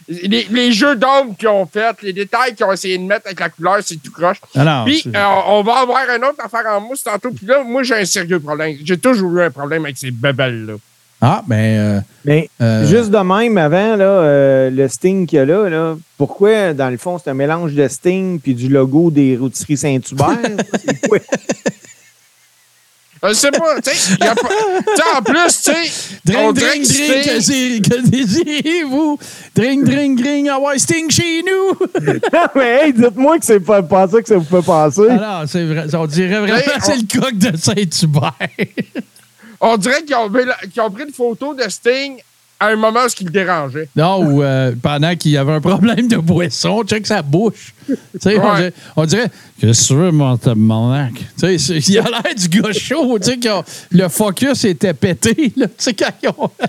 les, 0.09 0.47
les 0.51 0.73
jeux 0.73 0.97
d'ombre 0.97 1.37
qu'ils 1.39 1.49
ont 1.49 1.67
fait, 1.67 1.95
les 2.03 2.13
détails 2.13 2.55
qu'ils 2.55 2.67
ont 2.67 2.73
essayé 2.73 2.99
de 2.99 3.05
mettre 3.05 3.27
avec 3.27 3.41
la 3.41 3.49
couleur, 3.49 3.79
c'est 3.83 3.97
tout 4.03 4.11
croche. 4.11 4.39
Alors, 4.55 4.85
Puis, 4.85 5.05
euh, 5.07 5.25
on 5.49 5.63
va 5.63 5.75
avoir 5.81 6.01
un 6.11 6.23
autre 6.29 6.45
affaire 6.45 6.67
en 6.71 6.81
mousse 6.81 7.03
tantôt. 7.05 7.31
Puis 7.31 7.47
là, 7.47 7.63
moi, 7.65 7.83
j'ai 7.85 7.95
un 7.95 8.05
sérieux 8.05 8.41
problème. 8.41 8.77
J'ai 8.85 8.99
toujours 8.99 9.37
eu 9.37 9.43
un 9.43 9.51
problème 9.51 9.85
avec 9.85 9.97
ces 9.97 10.11
bébelles-là. 10.11 10.75
ah, 11.21 11.43
ben, 11.47 11.57
euh, 11.57 12.01
Mais 12.25 12.51
Euh, 12.61 12.87
juste 12.87 13.11
de 13.11 13.19
même, 13.19 13.57
avant, 13.57 13.97
là, 13.97 14.05
euh, 14.05 14.71
le 14.71 14.89
Sting 14.89 15.27
qu'il 15.27 15.39
y 15.39 15.41
a 15.41 15.45
là, 15.45 15.69
là, 15.69 15.97
pourquoi, 16.19 16.75
dans 16.75 16.91
le 16.91 16.97
fond, 16.97 17.19
c'est 17.23 17.31
un 17.31 17.35
mélange 17.35 17.73
de 17.73 17.87
Sting 17.89 18.41
puis 18.41 18.55
du 18.55 18.69
logo 18.69 19.11
des 19.11 19.37
rôtisseries 19.37 19.77
Saint-Hubert? 19.77 20.39
Je 23.27 23.33
sais 23.33 23.51
pas, 23.51 23.81
tu 23.81 23.91
sais. 23.91 24.19
en 25.17 25.23
plus, 25.23 25.63
tu 25.63 25.73
sais. 25.73 25.91
on 26.37 26.53
Drink, 26.53 26.55
drink, 26.57 26.83
que 26.87 26.89
drink, 27.09 27.25
que 27.25 27.41
c'est- 27.41 27.81
que 27.91 28.09
désirez-vous? 28.09 29.19
Drink, 29.55 29.85
drink, 29.85 30.21
drink, 30.23 30.49
ah 30.51 30.59
ouais, 30.61 30.79
Sting 30.79 31.11
chez 31.11 31.43
nous! 31.43 31.79
mais 32.55 32.81
hey, 32.87 32.93
dites-moi 32.93 33.39
que 33.39 33.45
c'est 33.45 33.61
pas, 33.61 33.83
ça 34.09 34.21
que 34.23 34.29
ça 34.29 34.37
vous 34.37 34.45
fait 34.45 34.65
penser. 34.67 35.09
Alors, 35.09 35.43
Ah 35.43 35.45
c'est 35.47 35.65
vrai, 35.65 35.87
on 35.95 36.07
dirait 36.07 36.39
vraiment 36.41 36.57
Hey, 36.59 36.65
c'est 36.83 36.93
on- 36.93 36.97
le 36.97 37.21
coq 37.21 37.39
de 37.39 37.57
Saint-Hubert. 37.57 38.33
On 39.61 39.77
dirait 39.79 40.03
ont, 40.15 40.29
qu'ils 40.73 40.83
ont 40.83 40.91
pris 40.91 41.05
une 41.05 41.13
photo 41.15 41.55
de 41.55 41.69
Sting 41.69 42.19
à 42.65 42.69
un 42.69 42.77
moment 42.77 43.09
ce 43.09 43.15
qui 43.17 43.25
le 43.25 43.31
dérangeait. 43.31 43.89
non, 43.97 44.19
ou 44.25 44.43
euh, 44.43 44.73
pendant 44.83 45.15
qu'il 45.17 45.33
y 45.33 45.37
avait 45.37 45.53
un 45.53 45.61
problème 45.61 46.09
de 46.09 46.17
boisson, 46.17 46.83
check 46.85 47.07
sa 47.07 47.23
bouche. 47.23 47.75
Tu 47.87 47.95
sais, 48.21 48.39
on 48.39 48.43
Ouais. 48.51 48.57
dirait, 48.57 48.73
on 48.97 49.05
dirait, 49.07 49.31
qu'est-ce 49.61 49.83
que 49.83 49.95
tu 49.95 50.01
veux, 50.01 50.11
mon 50.11 50.37
tabarnak? 50.37 51.13
Tu 51.15 51.25
sais, 51.37 51.59
c'est- 51.59 51.89
il 51.89 51.99
a 51.99 52.03
l'air 52.03 52.35
du 52.37 52.49
gars 52.61 52.73
chaud, 52.73 53.19
tu 53.19 53.31
sais, 53.31 53.37
que 53.39 53.49
le 53.91 54.09
focus 54.09 54.65
était 54.65 54.95
pété, 54.95 55.53
là, 55.57 55.67
tu 55.67 55.73
sais, 55.79 55.95
quand 55.95 56.13
ont... 56.39 56.51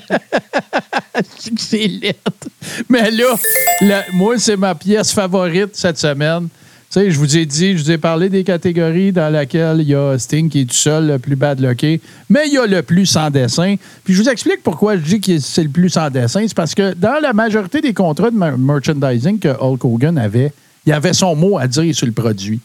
C'est 1.39 1.55
que 1.55 1.61
c'est 1.61 1.87
lettre. 1.87 2.49
Mais 2.89 3.09
là, 3.11 3.35
la- 3.81 4.03
moi, 4.13 4.35
c'est 4.37 4.57
ma 4.57 4.75
pièce 4.75 5.11
favorite 5.13 5.69
cette 5.73 5.97
semaine. 5.97 6.49
Je 6.95 7.17
vous 7.17 7.35
ai 7.37 7.45
dit, 7.45 7.77
je 7.77 7.83
vous 7.83 7.91
ai 7.91 7.97
parlé 7.97 8.29
des 8.29 8.43
catégories 8.43 9.11
dans 9.11 9.29
lesquelles 9.31 9.81
il 9.81 9.89
y 9.89 9.95
a 9.95 10.17
Sting 10.17 10.49
qui 10.49 10.61
est 10.61 10.65
tout 10.65 10.73
seul, 10.75 11.07
le 11.07 11.19
plus 11.19 11.35
bad 11.35 11.59
lucké, 11.59 11.99
mais 12.29 12.47
il 12.47 12.53
y 12.53 12.57
a 12.57 12.65
le 12.65 12.81
plus 12.83 13.05
sans 13.05 13.29
dessin. 13.29 13.75
Puis 14.03 14.13
je 14.13 14.21
vous 14.21 14.29
explique 14.29 14.63
pourquoi 14.63 14.95
je 14.95 15.01
dis 15.01 15.19
que 15.19 15.37
c'est 15.39 15.63
le 15.63 15.69
plus 15.69 15.89
sans 15.89 16.09
dessin. 16.09 16.45
C'est 16.47 16.55
parce 16.55 16.73
que 16.73 16.93
dans 16.93 17.19
la 17.21 17.33
majorité 17.33 17.81
des 17.81 17.93
contrats 17.93 18.31
de 18.31 18.37
mer- 18.37 18.57
merchandising 18.57 19.39
que 19.39 19.49
Hulk 19.59 19.83
Hogan 19.83 20.17
avait, 20.17 20.53
il 20.85 20.93
avait 20.93 21.13
son 21.13 21.35
mot 21.35 21.57
à 21.57 21.67
dire 21.67 21.93
sur 21.93 22.05
le 22.05 22.13
produit. 22.13 22.59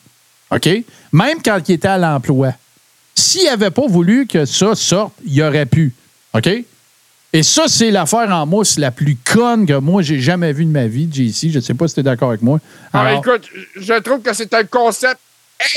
OK? 0.50 0.68
Même 1.12 1.38
quand 1.44 1.58
il 1.68 1.72
était 1.72 1.88
à 1.88 1.98
l'emploi. 1.98 2.52
S'il 3.14 3.44
n'avait 3.44 3.70
pas 3.70 3.86
voulu 3.86 4.26
que 4.26 4.44
ça 4.44 4.74
sorte, 4.74 5.14
il 5.26 5.42
aurait 5.42 5.66
pu. 5.66 5.92
OK? 6.34 6.48
Et 7.32 7.42
ça, 7.44 7.64
c'est 7.68 7.90
l'affaire 7.92 8.28
en 8.30 8.44
mousse 8.44 8.76
la 8.78 8.90
plus 8.90 9.16
conne 9.16 9.64
que 9.64 9.78
moi, 9.78 10.02
j'ai 10.02 10.18
jamais 10.18 10.52
vue 10.52 10.64
de 10.64 10.70
ma 10.70 10.86
vie, 10.88 11.08
JC. 11.12 11.50
Je 11.50 11.58
ne 11.58 11.60
sais 11.62 11.74
pas 11.74 11.86
si 11.86 11.94
tu 11.94 12.00
es 12.00 12.02
d'accord 12.02 12.30
avec 12.30 12.42
moi. 12.42 12.58
Alors, 12.92 13.06
Alors, 13.06 13.18
écoute, 13.24 13.48
je 13.76 13.94
trouve 14.00 14.20
que 14.20 14.34
c'est 14.34 14.52
un 14.52 14.64
concept 14.64 15.18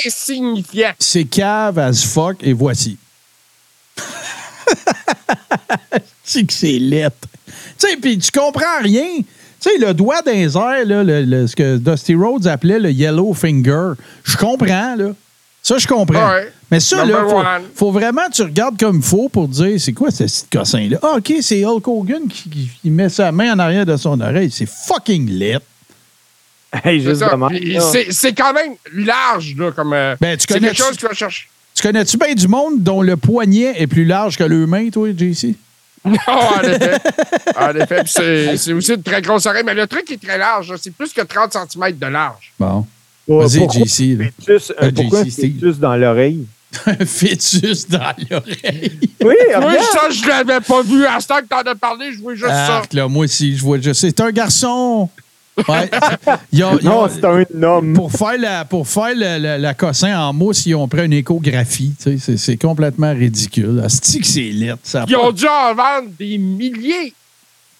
insignifiant. 0.06 0.94
c'est 0.98 1.26
cave 1.26 1.78
as 1.78 2.04
fuck 2.06 2.38
et 2.42 2.54
voici. 2.54 2.98
c'est 6.24 6.44
que 6.46 6.54
c'est 6.54 6.80
lettre. 6.80 7.28
Tu 7.78 7.88
sais, 7.90 7.98
puis 7.98 8.18
tu 8.18 8.32
comprends 8.32 8.80
rien. 8.82 9.18
Tu 9.20 9.70
sais, 9.70 9.78
le 9.78 9.94
doigt 9.94 10.22
d'un 10.22 10.32
airs, 10.34 10.86
là, 10.86 11.04
le- 11.04 11.24
le- 11.24 11.48
ce 11.48 11.56
que 11.56 11.78
Dusty 11.78 12.16
Rhodes 12.16 12.48
appelait 12.48 12.80
le 12.80 12.92
yellow 12.92 13.34
finger, 13.34 13.92
je 14.24 14.38
comprends, 14.38 14.96
là. 14.96 15.12
Ça, 15.65 15.77
je 15.77 15.88
comprends. 15.88 16.30
Mais 16.69 16.80
ça, 16.81 17.06
là, 17.06 17.23
faut, 17.23 17.38
one. 17.40 17.45
faut 17.73 17.91
vraiment 17.91 18.27
que 18.27 18.34
tu 18.34 18.41
regardes 18.41 18.77
comme 18.77 18.98
il 18.98 19.02
faut 19.03 19.30
pour 19.30 19.48
dire 19.48 19.80
c'est 19.80 19.94
quoi 19.94 20.11
ce 20.11 20.26
petit 20.26 20.44
cossin-là? 20.52 20.98
Ah, 21.02 21.14
OK, 21.18 21.34
c'est 21.41 21.64
Hulk 21.64 21.88
Hogan 21.88 22.27
qui, 22.27 22.49
qui- 22.49 22.69
qui 22.81 22.90
met 22.90 23.07
sa 23.07 23.31
main 23.31 23.53
en 23.53 23.60
arrière 23.60 23.85
de 23.85 23.95
son 23.95 24.19
oreille. 24.19 24.52
C'est 24.52 24.68
fucking 24.68 25.30
lit. 25.30 25.53
Hey, 26.84 26.99
C'est 26.99 26.99
juste 27.02 27.19
ça. 27.22 27.30
de 27.30 27.35
même, 27.35 27.48
Puis 27.49 27.73
là. 27.73 27.81
C'est 28.10 28.34
quand 28.34 28.52
même 28.52 28.73
large, 28.94 29.56
là, 29.56 29.72
comme. 29.72 29.94
euh, 29.94 30.15
Ben, 30.19 30.35
tu 30.35 30.41
c'est 30.48 30.53
connais- 30.56 30.68
quelque 30.69 30.84
chose 30.84 30.98
qui 30.98 31.06
va 31.06 31.14
chercher. 31.14 31.45
Tu 31.76 31.81
connais-tu 31.81 32.18
bien 32.18 32.34
du 32.34 32.48
monde 32.48 32.81
dont 32.84 33.02
le 33.02 33.15
poignet 33.15 33.73
est 33.81 33.88
plus 33.88 34.06
large 34.06 34.35
que 34.38 34.44
le 34.44 34.68
main, 34.68 34.90
toi, 34.90 35.07
JC? 35.15 35.56
Non, 36.06 36.18
en 36.27 36.61
effet. 36.61 36.98
En 37.57 37.69
effet. 37.76 38.03
Puis 38.03 38.14
c'est 38.14 38.57
c'est 38.57 38.73
aussi 38.73 38.94
une 38.94 39.02
très 39.03 39.22
grosse 39.22 39.45
oreille. 39.45 39.64
Mais 39.65 39.73
le 39.73 39.88
truc 39.88 40.11
est 40.11 40.22
très 40.22 40.38
large. 40.38 40.69
là. 40.72 40.76
C'est 40.81 40.94
plus 40.94 41.14
que 41.14 41.22
30 41.22 41.53
cm 41.53 41.98
de 41.98 42.07
large. 42.07 42.52
Bon. 42.60 42.85
Vas-y, 43.28 43.64
un 43.64 43.70
JC. 43.70 44.18
fœtus- 44.18 44.72
Euh, 44.72 44.88
un- 44.88 44.91
pourquoi 44.91 45.26
fœtus 45.26 45.80
dans 45.80 45.95
l'oreille? 45.95 46.45
Un 46.88 47.06
fœtus 47.06 47.88
dans 47.88 48.14
l'oreille. 48.32 48.91
Oui, 49.24 49.36
Moi, 49.62 49.74
ça, 49.94 50.10
je 50.10 50.28
l'avais 50.28 50.60
pas 50.60 50.82
vu. 50.82 51.06
À 51.06 51.20
ce 51.20 51.28
temps 51.28 51.40
que 51.40 51.45
t'en 51.48 51.62
as 51.72 51.76
parlé, 51.76 52.12
je 52.12 52.20
voulais 52.20 52.36
juste 52.36 52.50
ça. 52.50 52.82
Là, 52.94 53.08
moi 53.08 53.26
aussi, 53.26 53.56
je 53.56 53.62
vois 53.62 53.80
juste. 53.80 54.02
C'est 54.02 54.20
un 54.22 54.32
garçon. 54.32 55.08
Ouais. 55.68 55.88
Ils 56.52 56.64
ont- 56.64 56.80
ils 56.80 56.86
Non, 56.86 57.04
ont- 57.04 57.10
c'est 57.10 57.24
un 57.24 57.64
homme. 57.64 57.94
pour 57.94 58.12
faire 58.12 58.40
la 58.40 58.66
pour 58.66 58.88
faire 58.88 59.14
la, 59.16 59.38
la- 59.38 59.60
la 59.60 59.74
cossin 59.76 60.20
en 60.20 60.34
mousse, 60.34 60.66
ils 60.66 60.74
ont 60.74 60.88
pris 60.88 61.06
une 61.06 61.14
échographie. 61.14 61.94
tu 61.95 62.04
sais, 62.04 62.18
C'est, 62.18 62.38
c'est 62.38 62.58
complètement 62.58 63.14
ridicule. 63.14 63.84
C'est. 63.88 64.24
Ça 64.82 65.06
Ils 65.08 65.14
pas- 65.14 65.22
ont 65.22 65.32
dû 65.32 65.45
en 65.45 65.76
vendre 65.76 66.10
des 66.18 66.40
milliers. 66.40 67.14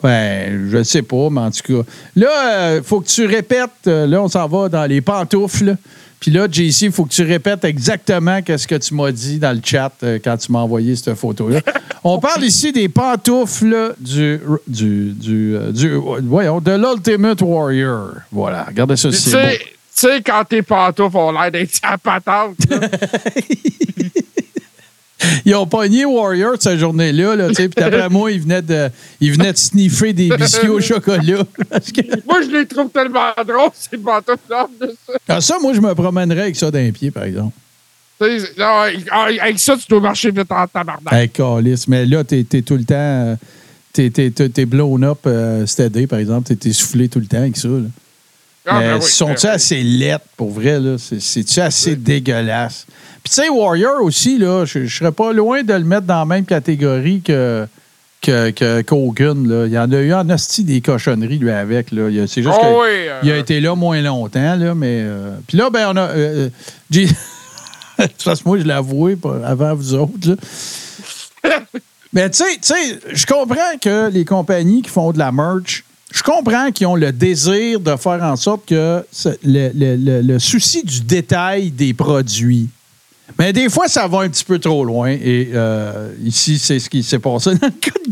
Ben, 0.02 0.70
je 0.72 0.84
sais 0.84 1.02
pas, 1.02 1.30
mais 1.32 1.42
en 1.42 1.52
tout 1.52 1.84
cas. 1.84 1.90
Là, 2.16 2.76
il 2.78 2.84
faut 2.84 3.00
que 3.02 3.08
tu 3.08 3.26
répètes. 3.26 3.70
euh, 3.88 4.06
là, 4.08 4.22
on 4.22 4.28
s'en 4.28 4.48
va 4.48 4.68
dans 4.70 4.86
les 4.86 5.00
pantoufles. 5.02 5.76
Puis 6.20 6.32
là, 6.32 6.48
JC, 6.50 6.84
il 6.84 6.92
faut 6.94 7.04
que 7.04 7.12
tu 7.14 7.24
répètes 7.24 7.66
exactement 7.66 8.40
ce 8.46 8.66
que 8.66 8.76
tu 8.76 8.94
m'as 8.96 9.12
dit 9.12 9.40
dans 9.40 9.52
le 9.54 9.60
chat 9.64 9.92
euh, 10.04 10.20
quand 10.24 10.38
tu 10.38 10.52
m'as 10.54 10.60
envoyé 10.60 10.96
cette 10.96 11.16
photo-là. 11.16 11.60
on 12.04 12.18
parle 12.20 12.44
ici 12.46 12.72
des 12.72 12.88
pantoufles 12.90 13.94
du. 14.00 14.40
du, 14.68 15.12
du, 15.12 15.56
euh, 15.56 15.72
du- 15.72 16.00
voyons, 16.24 16.62
de 16.62 16.72
l'Ultimate 16.72 17.42
Warrior. 17.42 18.12
Voilà, 18.32 18.64
regardez 18.70 18.96
ça, 18.96 19.10
Tu 19.10 19.16
sais, 19.16 19.58
tu 19.60 19.66
sais, 19.94 20.22
quand 20.22 20.44
tes 20.48 20.62
pantoufles 20.62 21.18
ont 21.18 21.32
l'air 21.32 21.52
d'être 21.52 21.72
à 21.84 21.98
patente. 21.98 22.56
Ils 25.46 25.56
ont 25.56 25.66
pogné 25.68 26.06
Warrior 26.06 26.56
cette 26.60 26.80
journée-là, 26.80 27.36
là, 27.36 27.48
tu 27.50 27.56
sais, 27.56 27.70
puis 27.70 27.84
d'après 27.84 28.10
moi, 28.10 28.32
ils 28.32 28.42
venaient, 28.42 28.62
de, 28.62 28.90
ils 29.22 29.32
venaient 29.34 29.54
de 29.54 29.58
sniffer 29.58 30.14
des 30.14 30.30
biscuits 30.30 30.70
au 30.70 30.80
chocolat. 30.82 31.44
Que- 31.94 32.26
moi, 32.28 32.42
je 32.44 32.58
les 32.58 32.66
trouve 32.66 32.90
tellement 32.90 33.32
drôles, 33.46 33.70
ces 33.74 33.98
pantoufles-là. 33.98 34.68
de 34.82 34.96
ça. 35.08 35.14
Ah, 35.28 35.42
ça, 35.42 35.58
moi, 35.62 35.74
je 35.74 35.82
me 35.82 35.94
promènerais 35.94 36.42
avec 36.44 36.56
ça 36.56 36.70
d'un 36.72 36.92
pied, 36.92 37.12
par 37.12 37.24
exemple. 37.24 37.54
Non, 38.58 38.86
Avec 39.42 39.60
ça, 39.60 39.76
tu 39.76 39.84
dois 39.90 40.00
marcher 40.00 40.32
vite 40.32 40.50
en 40.52 40.66
tabarnak. 40.68 41.12
Hey, 41.14 41.30
calice. 41.30 41.88
Mais 41.88 42.06
là, 42.06 42.24
t'es 42.24 42.46
es 42.54 42.62
tout 42.62 42.78
le 42.78 42.86
temps. 42.86 42.96
euh, 42.96 43.36
T'es 43.92 44.10
t'es 44.10 44.66
blown 44.66 45.04
up, 45.04 45.20
euh, 45.28 45.66
steady, 45.68 46.08
par 46.08 46.20
exemple. 46.20 46.56
T'es 46.56 46.70
essoufflé 46.70 47.10
tout 47.10 47.20
le 47.20 47.26
temps 47.28 47.38
avec 47.38 47.56
ça. 47.58 47.68
Là. 47.68 47.82
Ah, 48.66 48.80
ben 48.80 48.96
oui, 48.96 49.02
sont-tu 49.08 49.44
ben 49.44 49.50
oui. 49.50 49.56
assez 49.56 49.84
lettres, 49.84 50.26
pour 50.38 50.52
vrai? 50.52 50.80
C'est-tu 51.20 51.60
assez 51.60 51.96
dégueulasse? 51.96 52.88
Puis, 53.24 53.34
tu 53.34 53.42
sais, 53.42 53.50
Warrior 53.50 54.02
aussi, 54.04 54.38
là, 54.38 54.66
je, 54.66 54.86
je 54.86 54.98
serais 54.98 55.12
pas 55.12 55.32
loin 55.34 55.64
de 55.64 55.74
le 55.74 55.84
mettre 55.84 56.06
dans 56.08 56.20
la 56.20 56.26
même 56.26 56.46
catégorie 56.46 57.22
que. 57.22 57.68
Que, 58.22 58.52
que 58.52 58.82
qu'Hogan, 58.84 59.46
là. 59.50 59.66
Il 59.66 59.74
y 59.74 59.78
en 59.78 59.92
a 59.92 59.98
eu 59.98 60.14
en 60.14 60.30
asti 60.30 60.64
des 60.64 60.80
cochonneries, 60.80 61.40
lui, 61.40 61.52
avec. 61.52 61.92
Là. 61.92 62.06
A- 62.08 62.26
C'est 62.28 62.42
juste 62.42 62.56
Oh 62.58 62.62
que 62.62 62.82
oui, 62.84 63.10
euh, 63.30 63.36
a 63.36 63.38
été 63.38 63.60
là 63.60 63.76
moins 63.76 64.02
longtemps, 64.02 64.56
là, 64.56 64.74
mais. 64.74 65.02
euh, 65.04 65.36
Puis 65.46 65.58
là, 65.58 65.70
ben, 65.70 65.90
on 65.92 65.98
a. 65.98 66.08
euh, 66.08 66.50
J- 66.90 67.08
De 68.00 68.06
toute 68.06 68.22
façon, 68.24 68.44
moi, 68.46 68.60
je 68.60 68.64
l'ai 68.64 68.72
avoué 68.74 69.18
avant 69.46 69.76
vous 69.76 69.94
autres, 69.96 70.30
là. 70.30 70.36
Mais 72.14 72.30
tu 72.30 72.38
sais, 72.38 72.56
tu 72.56 72.60
sais, 72.62 73.00
je 73.12 73.26
comprends 73.26 73.78
que 73.82 74.10
les 74.10 74.24
compagnies 74.24 74.84
qui 74.84 74.90
font 74.90 75.12
de 75.12 75.18
la 75.20 75.32
merch, 75.34 75.84
je 76.14 76.24
comprends 76.24 76.72
qu'ils 76.72 76.88
ont 76.88 76.96
le 76.96 77.12
désir 77.12 77.80
de 77.82 77.96
faire 77.98 78.24
en 78.24 78.36
sorte 78.38 78.66
que 78.68 79.04
le, 79.44 79.70
le- 79.76 79.96
le- 79.98 80.22
le 80.22 80.40
souci 80.40 80.84
du 80.84 81.02
détail 81.02 81.72
des 81.72 81.94
produits. 81.94 82.70
Mais 83.40 83.54
des 83.54 83.70
fois, 83.70 83.88
ça 83.88 84.08
va 84.08 84.20
un 84.20 84.30
petit 84.30 84.44
peu 84.44 84.60
trop 84.60 84.84
loin. 84.84 85.10
Et 85.10 85.52
euh, 85.54 86.14
ici, 86.24 86.60
c'est 86.60 86.80
ce 86.80 86.90
qui 86.90 87.04
s'est 87.04 87.20
passé 87.20 87.56
dans 87.56 87.68
le 87.68 87.72
cas 87.72 87.92
de 88.08 88.10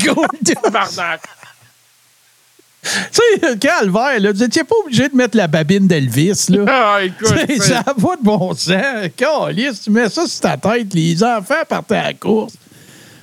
tu 3.12 3.20
sais, 3.40 3.58
Calvaire, 3.58 4.18
là, 4.18 4.32
vous 4.32 4.40
n'étiez 4.40 4.64
pas 4.64 4.74
obligé 4.84 5.08
de 5.08 5.14
mettre 5.14 5.36
la 5.36 5.46
babine 5.46 5.86
d'Elvis, 5.86 6.46
là. 6.48 6.64
Ah, 6.68 6.98
écoute, 7.04 7.62
ça 7.62 7.74
n'a 7.74 7.94
pas 7.94 8.16
de 8.16 8.22
bon 8.22 8.52
sens. 8.54 9.08
Calice, 9.16 9.82
tu 9.82 9.90
mets 9.90 10.08
ça 10.08 10.26
sur 10.26 10.40
ta 10.40 10.56
tête, 10.56 10.92
les 10.92 11.22
enfants 11.22 11.62
partent 11.68 11.92
à 11.92 12.02
la 12.02 12.14
course. 12.14 12.54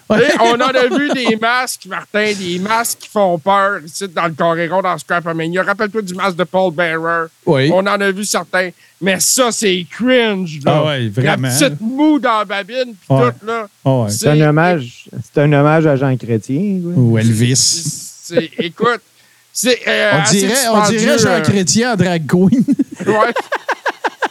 On 0.10 0.54
en 0.56 0.70
a 0.70 0.88
vu 0.88 1.10
des 1.14 1.36
masques, 1.36 1.86
Martin, 1.88 2.32
des 2.34 2.58
masques 2.60 3.00
qui 3.00 3.10
font 3.10 3.38
peur 3.38 3.80
ici 3.86 4.08
dans 4.08 4.26
le 4.26 4.34
Coréron, 4.34 4.82
dans 4.82 4.98
Scrapamania. 4.98 5.62
Rappelle-toi 5.64 6.02
du 6.02 6.14
masque 6.16 6.36
de 6.38 6.44
Paul 6.46 6.74
Bearer. 6.74 7.28
Oui. 7.46 7.70
On 7.72 7.80
en 7.80 7.86
a 8.02 8.12
vu 8.12 8.26
certains. 8.26 8.70
Mais 9.02 9.20
ça, 9.20 9.52
c'est 9.52 9.86
cringe. 9.90 10.60
Là. 10.66 10.74
Ah 10.84 10.86
ouais, 10.88 11.10
vraiment. 11.10 11.48
La 11.48 11.54
petite 11.70 11.80
moue 11.82 12.20
dans 12.20 12.40
la 12.40 12.46
babine, 12.46 12.94
puis 12.96 13.08
Ouais. 13.18 13.32
tout, 13.40 13.46
là. 13.46 13.68
Ah 13.86 13.92
ouais. 14.02 14.10
C'est 14.10 14.30
un 14.30 14.42
hommage, 14.50 15.06
c'est 15.24 15.42
un 15.42 15.54
hommage 15.54 15.86
à 15.86 15.96
Jean 15.96 16.18
Chrétien. 16.18 16.80
Ou 16.96 17.18
Elvis. 17.18 17.56
C'est- 18.24 18.50
écoute, 18.58 19.02
c'est. 19.54 19.80
euh, 19.88 20.12
On 20.28 20.32
dirait, 20.32 20.68
on 20.74 20.90
dirait 20.90 21.18
Jean 21.20 21.30
euh, 21.30 21.42
Chrétien 21.42 21.94
en 21.94 21.96
drag 21.96 22.26
queen. 22.28 22.64
Ouais. 23.06 23.14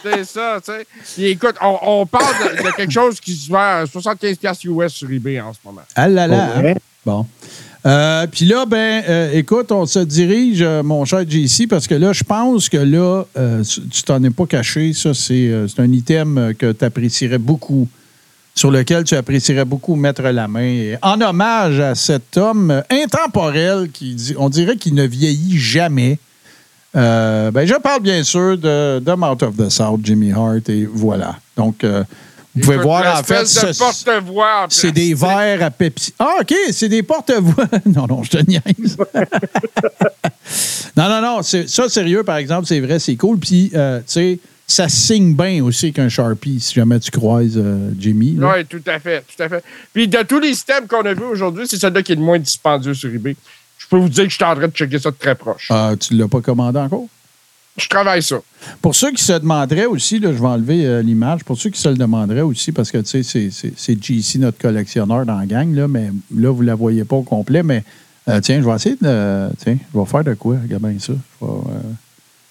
C'est 0.03 0.23
ça, 0.25 0.59
tu 0.63 0.71
sais. 0.71 0.85
Puis 1.15 1.25
écoute, 1.25 1.55
on, 1.61 1.77
on 1.81 2.05
parle 2.05 2.33
de, 2.57 2.63
de 2.63 2.75
quelque 2.75 2.91
chose 2.93 3.19
qui 3.19 3.33
se 3.35 3.49
vend 3.49 3.57
à 3.57 3.83
75$ 3.85 4.85
US 4.85 4.93
sur 4.93 5.11
eBay 5.11 5.39
en 5.41 5.53
ce 5.53 5.59
moment. 5.65 5.81
Ah 5.95 6.07
là 6.07 6.27
là. 6.27 6.47
Vrai. 6.55 6.75
Bon. 7.05 7.25
Euh, 7.85 8.27
Puis 8.27 8.45
là, 8.45 8.65
ben, 8.65 9.03
euh, 9.07 9.31
écoute, 9.33 9.71
on 9.71 9.85
se 9.85 9.99
dirige, 9.99 10.61
euh, 10.61 10.83
mon 10.83 11.05
cher 11.05 11.23
JC, 11.27 11.65
parce 11.67 11.87
que 11.87 11.95
là, 11.95 12.11
je 12.11 12.23
pense 12.25 12.67
que 12.67 12.75
là, 12.77 13.23
euh, 13.37 13.63
tu 13.63 14.03
t'en 14.03 14.21
es 14.23 14.29
pas 14.29 14.45
caché. 14.45 14.91
Ça, 14.93 15.13
c'est 15.13 15.47
euh, 15.49 15.67
c'est 15.67 15.81
un 15.81 15.91
item 15.91 16.53
que 16.59 16.73
tu 16.73 16.83
apprécierais 16.83 17.37
beaucoup, 17.37 17.87
sur 18.53 18.69
lequel 18.69 19.05
tu 19.05 19.15
apprécierais 19.15 19.63
beaucoup 19.63 19.95
mettre 19.95 20.21
la 20.23 20.47
main. 20.49 20.61
Et 20.61 20.97
en 21.01 21.21
hommage 21.21 21.79
à 21.79 21.95
cet 21.95 22.35
homme 22.35 22.83
intemporel 22.89 23.89
qui, 23.91 24.13
dit- 24.13 24.35
on 24.37 24.49
dirait 24.49 24.75
qu'il 24.75 24.93
ne 24.93 25.05
vieillit 25.05 25.57
jamais. 25.57 26.19
Euh, 26.95 27.51
ben, 27.51 27.65
je 27.67 27.75
parle 27.75 28.01
bien 28.01 28.23
sûr 28.23 28.57
de, 28.57 28.99
de 28.99 29.11
Mouth 29.13 29.43
of 29.43 29.55
the 29.57 29.69
South, 29.69 29.99
Jimmy 30.03 30.31
Hart, 30.31 30.67
et 30.69 30.85
voilà. 30.91 31.35
Donc, 31.55 31.83
euh, 31.83 32.03
vous 32.55 32.61
pouvez 32.61 32.77
voir, 32.77 33.03
en 33.19 33.23
fait, 33.23 33.45
ce- 33.45 33.73
c'est 34.73 34.91
des 34.91 35.13
verres 35.13 35.61
à 35.63 35.69
Pepsi. 35.69 36.13
Ah, 36.17 36.37
OK, 36.41 36.53
c'est 36.71 36.89
des 36.89 37.03
porte-voix. 37.03 37.65
non, 37.85 38.07
non, 38.07 38.23
je 38.23 38.31
te 38.31 38.37
niaise. 38.45 38.97
non, 40.97 41.09
non, 41.09 41.21
non. 41.21 41.41
c'est- 41.43 41.67
Ça, 41.67 41.87
sérieux, 41.89 42.23
par 42.23 42.37
exemple, 42.37 42.65
c'est 42.67 42.79
vrai, 42.79 42.99
c'est 42.99 43.15
cool. 43.15 43.37
Puis, 43.37 43.71
euh, 43.75 43.99
tu 43.99 44.05
sais, 44.07 44.39
ça 44.67 44.87
signe 44.89 45.35
bien 45.35 45.63
aussi 45.63 45.91
qu'un 45.93 46.09
Sharpie, 46.09 46.59
si 46.59 46.73
jamais 46.75 46.99
tu 46.99 47.11
croises 47.11 47.53
euh, 47.57 47.91
Jimmy. 47.99 48.37
Oui, 48.39 48.65
tout 48.67 48.81
à 48.87 48.99
fait, 48.99 49.21
tout 49.35 49.41
à 49.43 49.49
fait. 49.49 49.63
Puis 49.93 50.07
de 50.07 50.21
tous 50.23 50.39
les 50.39 50.53
systèmes 50.53 50.87
qu'on 50.87 51.01
a 51.01 51.13
vus 51.13 51.23
aujourd'hui, 51.23 51.65
c'est 51.67 51.77
celui-là 51.77 52.01
qui 52.03 52.11
est 52.11 52.15
le 52.15 52.21
moins 52.21 52.39
dispendieux 52.39 52.93
sur 52.93 53.09
eBay. 53.13 53.35
Je 53.91 53.95
peux 53.95 54.01
vous 54.01 54.09
dire 54.09 54.25
que 54.25 54.29
je 54.29 54.35
suis 54.35 54.43
en 54.43 54.53
train 54.55 54.67
de 54.67 54.71
checker 54.73 54.99
ça 54.99 55.09
de 55.09 55.15
très 55.15 55.33
proche. 55.33 55.67
Ah, 55.71 55.93
tu 55.99 56.13
ne 56.13 56.19
l'as 56.19 56.27
pas 56.27 56.41
commandé 56.41 56.77
encore? 56.77 57.05
Je 57.75 57.87
travaille 57.87 58.21
ça. 58.21 58.37
Pour 58.81 58.93
ceux 58.93 59.11
qui 59.11 59.23
se 59.23 59.33
demanderaient 59.33 59.85
aussi, 59.85 60.19
là, 60.19 60.31
je 60.33 60.37
vais 60.39 60.45
enlever 60.47 60.85
euh, 60.85 61.01
l'image, 61.01 61.43
pour 61.43 61.57
ceux 61.57 61.69
qui 61.71 61.79
se 61.79 61.89
le 61.89 61.95
demanderaient 61.95 62.41
aussi, 62.41 62.71
parce 62.71 62.91
que 62.91 62.97
tu 62.99 63.23
sais, 63.23 63.49
c'est- 63.51 64.03
JC, 64.03 64.37
notre 64.37 64.57
collectionneur 64.59 65.25
dans 65.25 65.39
la 65.39 65.45
gang, 65.45 65.73
là, 65.73 65.87
mais 65.87 66.11
là, 66.35 66.51
vous 66.51 66.61
ne 66.61 66.67
la 66.67 66.75
voyez 66.75 67.03
pas 67.05 67.15
au 67.15 67.23
complet, 67.23 67.63
mais 67.63 67.83
euh, 68.27 68.39
tiens, 68.41 68.61
je 68.61 68.65
vais 68.69 68.75
essayer 68.75 68.95
de. 69.01 69.49
tiens, 69.57 69.77
je 69.93 69.99
vais 69.99 70.05
faire 70.05 70.23
de 70.23 70.33
quoi? 70.35 70.57
Regarde 70.61 70.83
bien 70.83 70.99
ça. 70.99 71.13
Je 71.41 71.45
vais, 71.45 71.51
euh, 71.51 71.79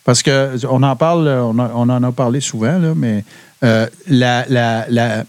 parce 0.05 0.23
que 0.23 0.67
on 0.67 0.83
en 0.83 0.97
parle, 0.97 1.29
euh, 1.29 1.43
on, 1.45 1.59
a- 1.59 1.73
on 1.75 1.89
en 1.91 2.03
a 2.03 2.11
parlé 2.13 2.41
souvent, 2.41 2.79
là, 2.79 2.95
mais 2.97 3.23
euh, 3.65 3.87
la, 4.09 4.45
la, 4.49 4.87
la, 4.89 5.25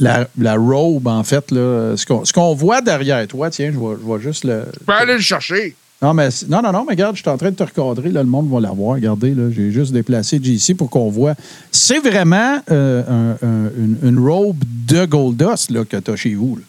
la, 0.00 0.28
la 0.38 0.56
robe, 0.56 1.06
en 1.06 1.22
fait, 1.22 1.50
là, 1.50 1.94
ce 1.96 2.32
qu'on 2.32 2.54
voit 2.54 2.80
derrière 2.80 3.26
toi, 3.28 3.50
tiens, 3.50 3.70
je 3.72 3.78
vais, 3.78 3.96
je 4.02 4.12
vais 4.12 4.20
juste 4.20 4.44
le. 4.44 4.64
Je 4.80 4.84
peux 4.84 4.92
aller 4.92 5.14
le 5.14 5.20
chercher. 5.20 5.76
Non, 6.02 6.14
mais, 6.14 6.30
non, 6.48 6.62
non, 6.62 6.72
non, 6.72 6.84
mais 6.86 6.92
regarde, 6.94 7.14
je 7.14 7.20
suis 7.20 7.28
en 7.30 7.36
train 7.36 7.50
de 7.50 7.56
te 7.56 7.62
recadrer. 7.62 8.08
Là, 8.10 8.22
le 8.22 8.28
monde 8.28 8.50
va 8.50 8.58
l'avoir. 8.58 8.94
Regardez, 8.94 9.34
là, 9.34 9.50
j'ai 9.54 9.70
juste 9.70 9.92
déplacé 9.92 10.40
JC 10.42 10.74
pour 10.74 10.88
qu'on 10.88 11.10
voit. 11.10 11.34
C'est 11.70 11.98
vraiment 11.98 12.58
euh, 12.70 13.02
un- 13.06 13.46
un- 13.46 13.70
une, 13.76 13.98
une 14.02 14.18
robe 14.18 14.56
de 14.88 15.04
Goldust 15.04 15.70
là, 15.70 15.84
que 15.84 15.98
tu 15.98 16.10
as 16.10 16.16
chez 16.16 16.34
vous. 16.34 16.56
là. 16.56 16.62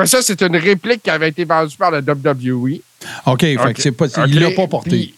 Mais 0.00 0.06
ça, 0.06 0.22
c'est 0.22 0.40
une 0.40 0.56
réplique 0.56 1.02
qui 1.02 1.10
avait 1.10 1.28
été 1.28 1.44
vendue 1.44 1.76
par 1.76 1.90
la 1.90 1.98
WWE. 2.00 2.80
OK, 3.26 3.40
fait 3.42 3.74
que 3.74 3.82
c'est 3.82 3.92
pas, 3.92 4.06
il 4.26 4.36
OK. 4.38 4.40
l'a 4.42 4.50
pas 4.52 4.66
porté. 4.66 4.90
Puis- 4.90 5.14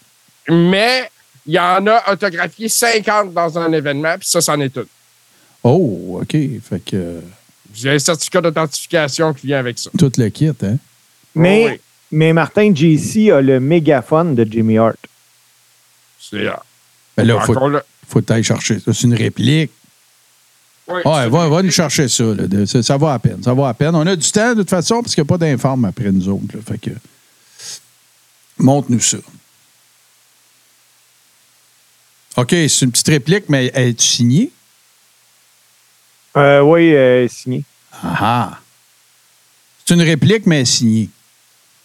mais 0.52 1.08
il 1.46 1.52
y 1.54 1.58
en 1.60 1.86
a 1.86 2.12
autographié 2.12 2.68
50 2.68 3.32
dans 3.32 3.56
un 3.56 3.72
événement, 3.72 4.16
puis 4.18 4.28
ça, 4.28 4.40
c'en 4.40 4.58
est 4.60 4.70
tout. 4.70 4.86
Oh, 5.62 6.18
OK. 6.22 6.36
Fait 6.68 6.80
que 6.84 7.20
J'ai 7.74 7.90
un 7.90 7.98
certificat 7.98 8.40
d'authentification 8.40 9.34
qui 9.34 9.46
vient 9.48 9.58
avec 9.58 9.78
ça. 9.78 9.90
tout 9.98 10.12
le 10.16 10.28
kit, 10.28 10.48
hein? 10.62 10.76
Mais, 11.34 11.64
Oh 11.66 11.70
oui. 11.72 11.80
mais 12.12 12.32
Martin 12.32 12.72
JC 12.74 13.30
a 13.30 13.40
le 13.40 13.58
mégaphone 13.60 14.34
de 14.34 14.44
Jimmy 14.50 14.78
Hart. 14.78 14.96
C'est 16.20 16.46
euh, 16.46 16.52
Ben 17.16 17.26
là, 17.26 17.40
faut, 17.40 17.68
là. 17.68 17.82
faut 18.08 18.20
t'ailles 18.20 18.44
chercher 18.44 18.78
ça. 18.80 18.92
C'est 18.92 19.02
une 19.02 19.14
réplique. 19.14 19.70
Oui, 20.86 21.00
Ouais, 21.04 21.12
c'est- 21.14 21.28
va, 21.28 21.48
va 21.48 21.62
nous 21.62 21.70
chercher 21.70 22.08
ça. 22.08 22.24
là. 22.24 22.46
De- 22.46 22.64
ça. 22.66 22.82
ça 22.82 22.96
va 22.96 23.14
à 23.14 23.18
peine. 23.18 23.42
Ça 23.42 23.52
va 23.54 23.68
à 23.68 23.74
peine. 23.74 23.94
On 23.94 24.06
a 24.06 24.14
du 24.16 24.30
temps, 24.30 24.50
de 24.54 24.60
toute 24.60 24.70
façon, 24.70 25.02
parce 25.02 25.14
qu'il 25.14 25.22
n'y 25.24 25.26
a 25.28 25.30
pas 25.30 25.38
d'informe 25.38 25.84
après 25.86 26.12
nous 26.12 26.28
autres. 26.28 26.44
là. 26.54 26.60
Fait 26.66 26.78
que. 26.78 26.90
Montre-nous 28.58 29.00
ça. 29.00 29.16
OK, 32.36 32.50
c'est 32.50 32.82
une 32.82 32.90
petite 32.90 33.08
réplique, 33.08 33.44
mais 33.48 33.66
es-tu 33.74 34.04
signé? 34.04 34.50
Euh, 36.36 36.60
oui, 36.60 36.94
euh, 36.94 37.28
signé. 37.28 37.62
Ah 37.92 38.16
ah. 38.20 38.58
C'est 39.84 39.94
une 39.94 40.02
réplique, 40.02 40.46
mais 40.46 40.64
signée. 40.64 41.08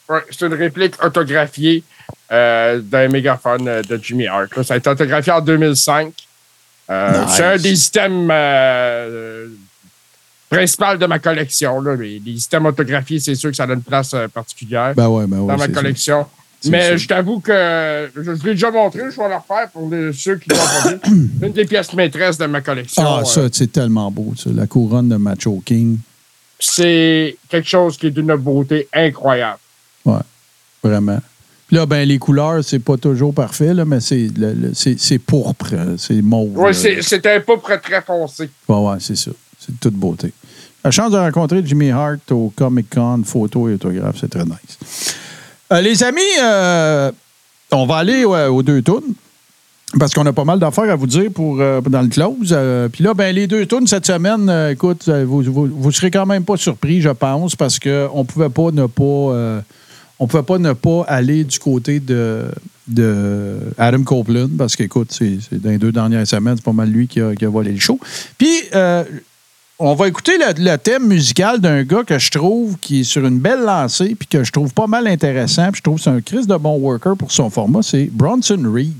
Ouais, 0.08 0.24
c'est 0.32 0.46
une 0.46 0.54
réplique 0.54 0.96
autographiée 1.04 1.84
euh, 2.32 2.80
d'un 2.80 3.08
mégaphone 3.10 3.82
de 3.82 4.00
Jimmy 4.02 4.28
Hart. 4.28 4.56
là. 4.56 4.64
Ça 4.64 4.74
a 4.74 4.78
été 4.78 4.90
autographié 4.90 5.32
en 5.34 5.42
2005. 5.42 6.14
Euh, 6.90 7.26
Nice. 7.26 7.34
C'est 7.36 7.44
un 7.44 7.58
des 7.58 8.30
euh, 8.32 9.48
principaux 10.50 10.96
de 10.98 11.06
ma 11.06 11.20
collection. 11.20 11.80
Là. 11.82 11.96
Les, 11.96 12.20
les 12.20 12.34
systèmes 12.34 12.66
autographiés, 12.66 13.20
c'est 13.20 13.36
sûr 13.36 13.52
que 13.52 13.56
ça 13.56 13.68
donne 13.68 13.78
une 13.80 13.84
place 13.84 14.14
euh, 14.16 14.28
particulière 14.28 14.94
Ben 14.96 15.08
ouais, 15.08 15.28
ben 15.28 15.40
ouais. 15.40 15.54
dans 15.54 15.58
ma 15.60 15.68
collection. 15.68 16.26
Mais 16.66 16.98
je 16.98 17.08
t'avoue 17.08 17.40
que 17.40 18.10
je, 18.16 18.22
je 18.22 18.44
l'ai 18.44 18.52
déjà 18.52 18.70
montré, 18.72 19.00
je 19.12 19.18
vais 19.18 19.30
le 19.30 19.36
refaire 19.36 19.70
pour 19.72 19.90
les- 19.90 20.12
ceux 20.14 20.36
qui 20.38 20.50
l'ont 20.50 20.58
pas 20.58 20.90
vu. 20.90 21.00
Une 21.42 21.54
des 21.54 21.66
pièces 21.66 21.94
maîtresses 21.94 22.38
de 22.38 22.46
ma 22.48 22.62
collection. 22.62 23.02
Ah, 23.06 23.20
euh, 23.22 23.24
ça, 23.26 23.42
c'est 23.52 23.72
tellement 23.72 24.12
beau, 24.12 24.34
ça. 24.38 24.50
La 24.54 24.68
couronne 24.68 25.08
de 25.10 25.16
Macho 25.16 25.62
King. 25.66 25.98
c'est 26.60 27.38
quelque 27.48 27.68
chose 27.70 27.98
qui 27.98 28.08
est 28.08 28.12
d'une 28.12 28.36
beauté 28.36 28.88
incroyable. 28.94 29.60
Ouais, 30.06 30.20
vraiment. 30.84 31.20
Puis 31.68 31.78
là, 31.78 31.86
ben, 31.86 32.08
les 32.08 32.18
couleurs, 32.18 32.64
c'est 32.64 32.80
pas 32.80 32.98
toujours 32.98 33.34
parfait, 33.34 33.74
là, 33.74 33.86
mais 33.86 34.00
c'est, 34.00 34.28
c'est, 34.74 35.20
pourpre, 35.20 35.68
euh, 35.74 35.96
c'est 35.98 36.22
mauve. 36.22 36.58
Oui, 36.58 36.74
c'est 36.74 37.26
un 37.28 37.40
très, 37.40 37.80
très 37.80 38.02
foncé. 38.02 38.50
Ouais, 38.68 38.76
ouais, 38.78 38.98
c'est 39.00 39.16
ça. 39.16 39.32
C'est 39.60 39.74
de 39.74 39.80
toute 39.80 39.94
beauté. 39.94 40.34
La 40.84 40.92
chance 40.92 41.12
de 41.12 41.18
rencontrer 41.18 41.62
Jimmy 41.64 41.92
Hart 41.92 42.32
au 42.32 42.52
Comic 42.56 42.90
Con, 42.90 43.22
photo 43.24 43.70
et 43.70 43.74
autographe, 43.74 44.16
c'est 44.20 44.30
très 44.30 44.46
nice. 44.46 45.16
Euh, 45.72 45.82
les 45.82 46.04
amis, 46.04 46.22
euh, 46.42 47.12
on 47.72 47.86
va 47.86 47.98
aller 47.98 48.26
aux 48.26 48.64
deux 48.64 48.82
tunes. 48.82 49.14
Parce 50.00 50.14
qu'on 50.14 50.26
a 50.28 50.34
pas 50.34 50.44
mal 50.44 50.60
d'affaires 50.60 50.90
à 50.92 50.96
vous 50.96 51.08
dire 51.08 51.32
pour, 51.34 51.60
euh, 51.60 51.82
dans 51.82 52.04
le 52.04 52.10
close. 52.10 52.56
Puis 52.92 53.04
là, 53.04 53.16
ben, 53.16 53.34
les 53.34 53.48
deux 53.48 53.66
tunes 53.66 53.88
cette 53.88 54.06
semaine, 54.06 54.48
écoute, 54.72 55.10
vous, 55.10 55.42
vous, 55.42 55.92
serez 55.92 56.12
quand 56.12 56.28
même 56.28 56.44
pas 56.44 56.58
surpris, 56.58 57.02
je 57.02 57.10
pense, 57.10 57.56
parce 57.56 57.80
qu'on 57.80 58.24
pouvait 58.24 58.50
pas 58.50 58.70
ne 58.72 58.86
pas. 58.86 59.64
on 60.20 60.28
pouvait 60.28 60.44
pas 60.44 60.60
ne 60.60 60.74
pas 60.74 61.06
aller 61.08 61.44
du 61.44 61.58
côté 61.58 62.00
de, 62.00 62.46
Adam 63.80 64.04
Copeland, 64.04 64.50
parce 64.60 64.76
qu'écoute, 64.76 65.12
c'est, 65.12 65.38
c'est 65.50 65.60
dans 65.60 65.72
les 65.72 65.80
deux 65.80 65.92
dernières 65.92 66.28
semaines, 66.28 66.58
c'est 66.58 66.66
pas 66.66 66.72
mal 66.72 66.90
lui 66.90 67.08
qui 67.08 67.20
a, 67.20 67.34
qui 67.34 67.46
a 67.46 67.50
volé 67.50 67.72
le 67.72 67.80
show. 67.80 68.00
Puis, 68.38 68.62
on 69.80 69.96
va 69.96 70.08
écouter 70.10 70.34
le, 70.38 70.72
le 70.72 70.78
thème 70.78 71.08
musical 71.08 71.60
d'un 71.60 71.84
gars 71.84 72.04
que 72.06 72.20
je 72.20 72.30
trouve 72.30 72.78
qui 72.80 73.02
est 73.02 73.04
sur 73.06 73.26
une 73.26 73.40
belle 73.40 73.62
lancée, 73.62 74.14
puis 74.14 74.28
que 74.28 74.44
je 74.44 74.52
trouve 74.52 74.74
pas 74.74 74.88
mal 74.88 75.08
intéressant, 75.08 75.72
puis 75.72 75.78
je 75.80 75.84
trouve 75.84 75.96
que 75.96 76.04
c'est 76.04 76.10
un 76.10 76.22
Chris 76.22 76.46
de 76.46 76.56
bon 76.58 76.78
worker 76.78 77.16
pour 77.16 77.32
son 77.32 77.50
format, 77.50 77.82
c'est 77.82 78.10
Bronson 78.12 78.62
Reed. 78.74 78.94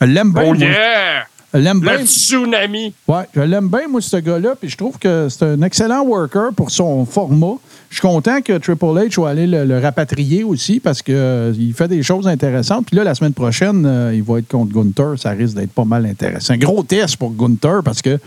Je 0.00 0.06
l'aime 0.06 0.32
bien. 0.32 0.44
Oh 0.48 0.54
yeah! 0.54 1.26
Je 1.54 1.58
l'aime 1.58 1.80
bien. 1.80 1.98
Le 1.98 2.06
tsunami. 2.06 2.94
Ouais, 3.06 3.24
je 3.34 3.40
l'aime 3.42 3.68
bien, 3.68 3.86
moi, 3.86 4.00
ce 4.00 4.16
gars-là, 4.16 4.54
puis 4.58 4.70
je 4.70 4.76
trouve 4.76 4.98
que 4.98 5.28
c'est 5.28 5.44
un 5.44 5.60
excellent 5.62 6.02
worker 6.02 6.52
pour 6.56 6.70
son 6.70 7.04
format. 7.04 7.56
Je 7.90 7.96
suis 7.96 8.00
content 8.00 8.40
que 8.40 8.56
Triple 8.56 8.86
H 8.86 9.12
soit 9.12 9.30
allé 9.30 9.46
le, 9.46 9.66
le 9.66 9.78
rapatrier 9.78 10.44
aussi 10.44 10.80
parce 10.80 11.02
qu'il 11.02 11.74
fait 11.76 11.88
des 11.88 12.02
choses 12.02 12.26
intéressantes. 12.26 12.86
Puis 12.86 12.96
là, 12.96 13.04
la 13.04 13.14
semaine 13.14 13.34
prochaine, 13.34 13.84
euh, 13.84 14.14
il 14.14 14.22
va 14.22 14.38
être 14.38 14.48
contre 14.48 14.72
Gunther. 14.72 15.18
Ça 15.18 15.32
risque 15.32 15.54
d'être 15.54 15.72
pas 15.72 15.84
mal 15.84 16.06
intéressant. 16.06 16.54
Un 16.54 16.58
gros 16.58 16.82
test 16.82 17.16
pour 17.18 17.32
Gunther 17.34 17.82
parce 17.84 18.00
que 18.00 18.18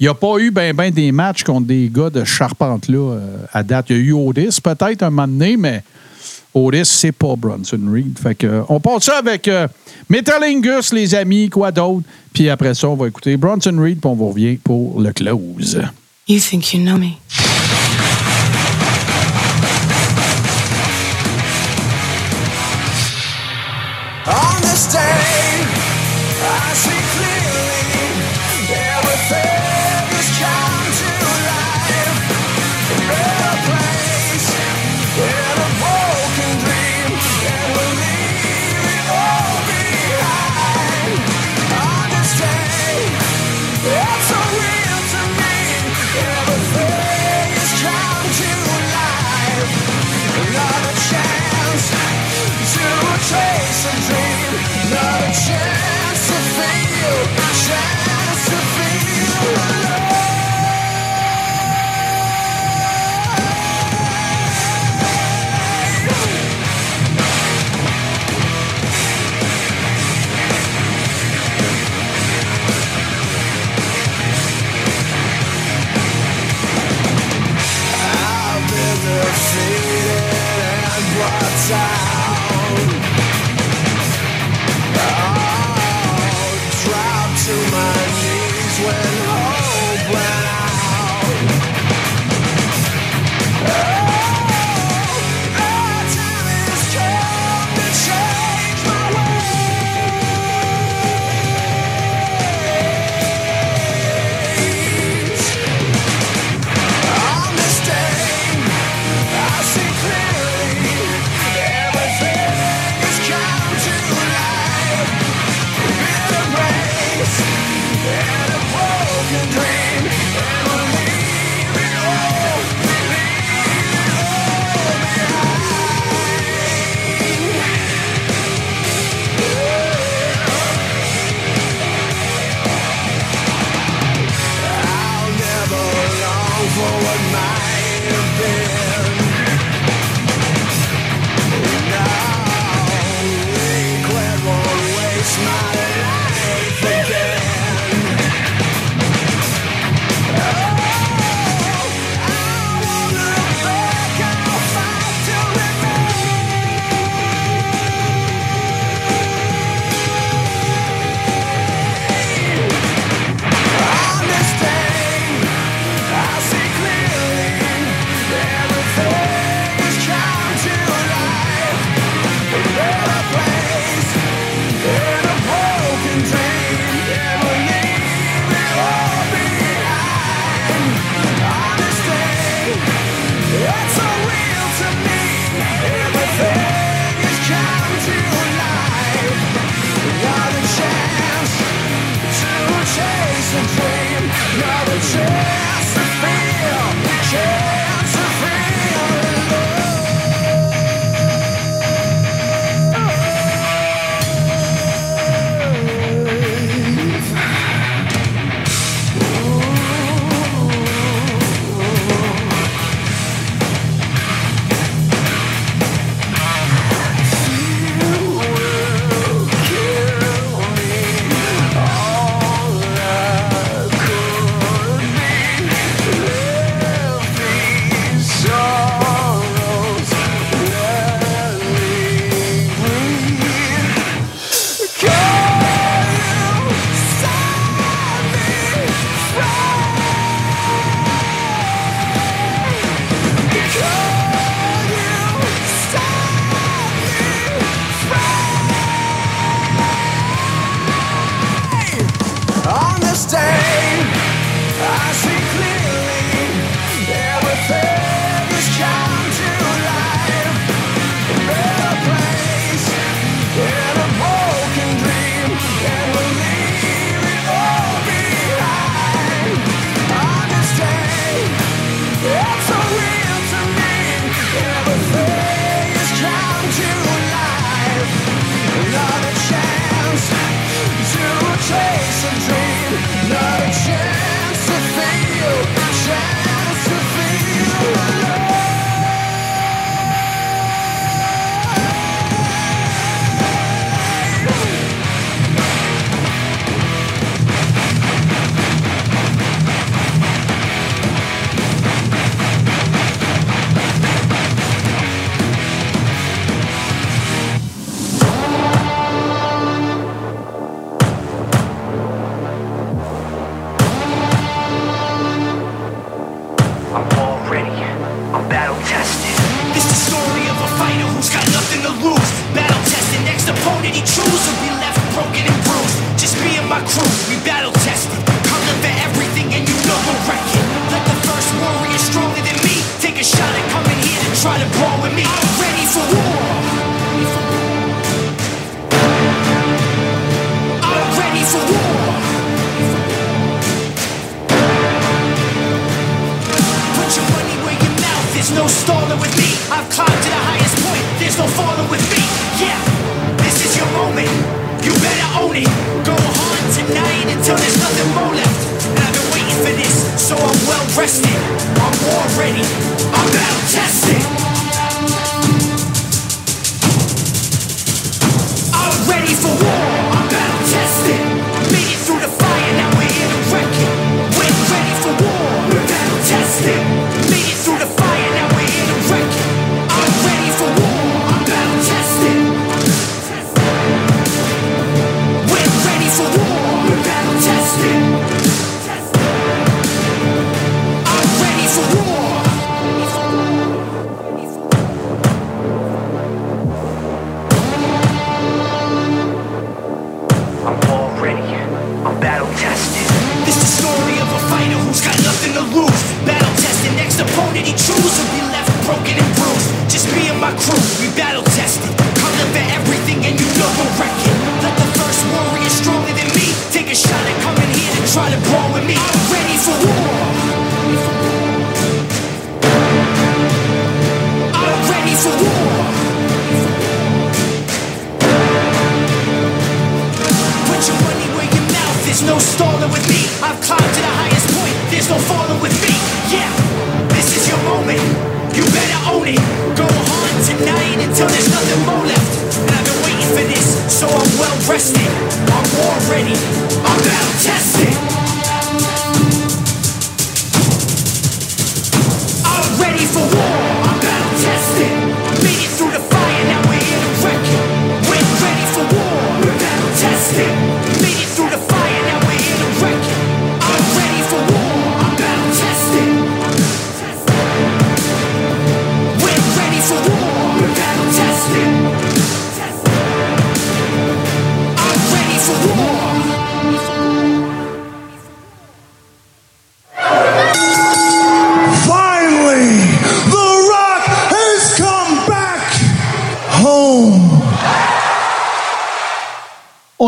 il 0.00 0.04
n'y 0.04 0.08
a 0.08 0.14
pas 0.14 0.38
eu 0.38 0.50
ben 0.50 0.74
ben 0.74 0.90
des 0.92 1.10
matchs 1.10 1.42
contre 1.42 1.66
des 1.66 1.90
gars 1.92 2.10
de 2.10 2.24
charpente 2.24 2.88
là 2.88 3.14
euh, 3.14 3.36
à 3.52 3.62
date. 3.62 3.86
Il 3.90 3.96
y 3.96 3.98
a 3.98 4.02
eu 4.02 4.12
Otis 4.12 4.60
peut-être 4.62 5.02
un 5.02 5.10
moment 5.10 5.26
donné, 5.26 5.56
mais 5.56 5.82
Otis, 6.54 6.84
c'est 6.84 7.12
pas 7.12 7.34
Bronson 7.36 7.80
Reed. 7.90 8.18
Fait 8.18 8.34
que, 8.34 8.46
euh, 8.46 8.62
on 8.68 8.80
passe 8.80 9.04
ça 9.04 9.18
avec 9.18 9.48
euh, 9.48 9.66
Metalingus, 10.08 10.92
les 10.92 11.14
amis, 11.14 11.48
quoi 11.48 11.72
d'autre? 11.72 12.02
Puis 12.32 12.48
après 12.48 12.74
ça, 12.74 12.88
on 12.88 12.94
va 12.94 13.08
écouter 13.08 13.36
Bronson 13.36 13.76
Reed, 13.76 14.00
puis 14.00 14.10
on 14.10 14.14
vous 14.14 14.28
revient 14.28 14.56
pour 14.56 15.00
le 15.00 15.12
close. 15.12 15.80
You 16.28 16.38
think 16.40 16.72
you 16.72 16.80
know 16.80 16.96
me? 16.96 17.16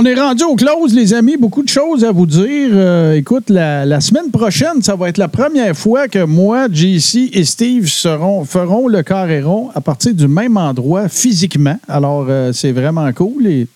On 0.03 0.05
est 0.07 0.19
rendu 0.19 0.45
au 0.45 0.57
close, 0.57 0.95
les 0.95 1.13
amis. 1.13 1.37
Beaucoup 1.37 1.63
de 1.63 1.69
choses 1.69 2.05
à 2.07 2.11
vous 2.11 2.25
dire. 2.25 2.71
Euh, 2.73 3.13
écoute, 3.17 3.51
la, 3.51 3.85
la 3.85 4.01
semaine 4.01 4.31
prochaine, 4.31 4.81
ça 4.81 4.97
va 4.97 5.11
être 5.11 5.19
la 5.19 5.29
première 5.29 5.77
fois 5.77 6.09
que 6.09 6.25
moi, 6.25 6.69
JC 6.73 7.29
et 7.35 7.45
Steve 7.45 7.87
seront, 7.87 8.47
feront 8.47 8.89
le 8.89 9.03
carré 9.03 9.43
rond 9.43 9.69
à 9.75 9.83
partir 9.83 10.15
du 10.15 10.27
même 10.27 10.57
endroit 10.57 11.11
physiquement. 11.11 11.79
Alors, 11.87 12.25
euh, 12.31 12.51
c'est 12.55 12.73
vraiment 12.73 13.13
cool 13.13 13.47
et 13.47 13.67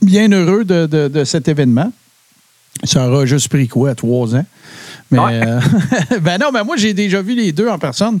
bien 0.00 0.28
heureux 0.30 0.62
de, 0.64 0.86
de- 0.86 1.08
de 1.08 1.24
cet 1.24 1.48
événement. 1.48 1.92
Ça 2.84 3.08
aura 3.08 3.26
juste 3.26 3.48
pris 3.48 3.66
quoi, 3.66 3.96
trois 3.96 4.36
ans? 4.36 4.46
Mais, 5.10 5.18
euh, 5.44 5.58
ben 6.22 6.38
non, 6.40 6.50
mais 6.54 6.62
moi, 6.62 6.76
j'ai 6.76 6.94
déjà 6.94 7.20
vu 7.20 7.34
les 7.34 7.50
deux 7.50 7.66
en 7.68 7.80
personne. 7.80 8.20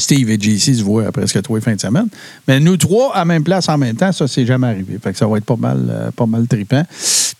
Steve 0.00 0.30
et 0.30 0.38
JC 0.40 0.74
se 0.74 0.82
voient 0.82 1.12
presque 1.12 1.40
tous 1.42 1.54
les 1.54 1.60
fins 1.60 1.74
de 1.74 1.80
semaine. 1.80 2.08
Mais 2.48 2.58
nous 2.58 2.76
trois 2.76 3.14
à 3.14 3.24
même 3.24 3.44
place 3.44 3.68
en 3.68 3.78
même 3.78 3.96
temps, 3.96 4.12
ça, 4.12 4.26
c'est 4.26 4.46
jamais 4.46 4.66
arrivé. 4.66 4.98
Fait 5.02 5.12
que 5.12 5.18
ça 5.18 5.26
va 5.26 5.38
être 5.38 5.44
pas 5.44 5.56
mal, 5.56 5.86
euh, 5.88 6.10
pas 6.10 6.26
mal 6.26 6.46
trippant. 6.46 6.84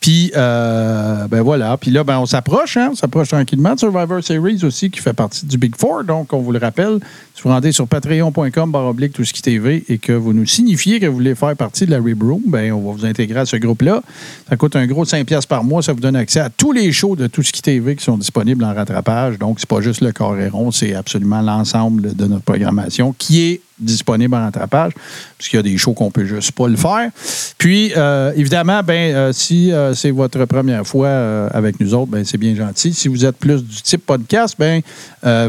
Puis, 0.00 0.32
euh, 0.34 1.28
ben 1.28 1.42
voilà. 1.42 1.76
Puis 1.76 1.90
là, 1.90 2.04
ben, 2.04 2.18
on 2.18 2.24
s'approche, 2.24 2.78
hein? 2.78 2.88
On 2.92 2.94
s'approche 2.94 3.28
tranquillement 3.28 3.74
de 3.74 3.78
Survivor 3.78 4.24
Series 4.24 4.64
aussi, 4.64 4.90
qui 4.90 4.98
fait 4.98 5.12
partie 5.12 5.44
du 5.44 5.58
Big 5.58 5.76
Four. 5.76 6.04
Donc, 6.04 6.32
on 6.32 6.38
vous 6.40 6.52
le 6.52 6.58
rappelle, 6.58 7.00
si 7.34 7.42
vous 7.42 7.50
rendez 7.50 7.70
sur 7.70 7.86
patreon.com 7.86 8.72
baroblique 8.72 9.12
tout 9.12 9.24
ce 9.24 9.34
qui 9.34 9.42
TV 9.42 9.84
et 9.88 9.98
que 9.98 10.12
vous 10.12 10.32
nous 10.32 10.46
signifiez 10.46 11.00
que 11.00 11.06
vous 11.06 11.16
voulez 11.16 11.34
faire 11.34 11.54
partie 11.54 11.84
de 11.84 11.90
la 11.90 11.98
Rebroom, 11.98 12.40
ben, 12.46 12.72
on 12.72 12.80
va 12.80 12.96
vous 12.96 13.04
intégrer 13.04 13.40
à 13.40 13.46
ce 13.46 13.56
groupe-là. 13.56 14.02
Ça 14.48 14.56
coûte 14.56 14.74
un 14.74 14.86
gros 14.86 15.04
5$ 15.04 15.24
piastres 15.24 15.48
par 15.48 15.64
mois. 15.64 15.82
Ça 15.82 15.92
vous 15.92 16.00
donne 16.00 16.16
accès 16.16 16.40
à 16.40 16.48
tous 16.48 16.72
les 16.72 16.92
shows 16.92 17.14
de 17.14 17.26
tout 17.26 17.42
ce 17.42 17.52
qui 17.52 17.60
TV 17.60 17.94
qui 17.94 18.04
sont 18.04 18.16
disponibles 18.16 18.64
en 18.64 18.72
rattrapage. 18.72 19.38
Donc, 19.38 19.60
c'est 19.60 19.68
pas 19.68 19.82
juste 19.82 20.00
le 20.00 20.12
Coréron, 20.12 20.70
c'est 20.70 20.94
absolument 20.94 21.42
l'ensemble 21.42 22.16
de 22.16 22.24
notre 22.24 22.44
programmation 22.44 23.14
qui 23.18 23.42
est 23.42 23.60
disponible 23.80 24.34
en 24.34 24.44
rattrapage, 24.44 24.92
puisqu'il 25.38 25.56
y 25.56 25.58
a 25.58 25.62
des 25.62 25.76
shows 25.78 25.94
qu'on 25.94 26.10
peut 26.10 26.24
juste 26.24 26.52
pas 26.52 26.68
le 26.68 26.76
faire. 26.76 27.10
Puis, 27.58 27.92
euh, 27.96 28.32
évidemment, 28.36 28.82
ben, 28.82 29.14
euh, 29.14 29.32
si 29.32 29.72
euh, 29.72 29.94
c'est 29.94 30.10
votre 30.10 30.44
première 30.44 30.86
fois 30.86 31.48
avec 31.52 31.80
nous 31.80 31.94
autres, 31.94 32.10
ben, 32.10 32.24
c'est 32.24 32.38
bien 32.38 32.54
gentil. 32.54 32.92
Si 32.92 33.08
vous 33.08 33.24
êtes 33.24 33.36
plus 33.36 33.62
du 33.62 33.82
type 33.82 34.04
podcast, 34.06 34.56
ben, 34.58 34.80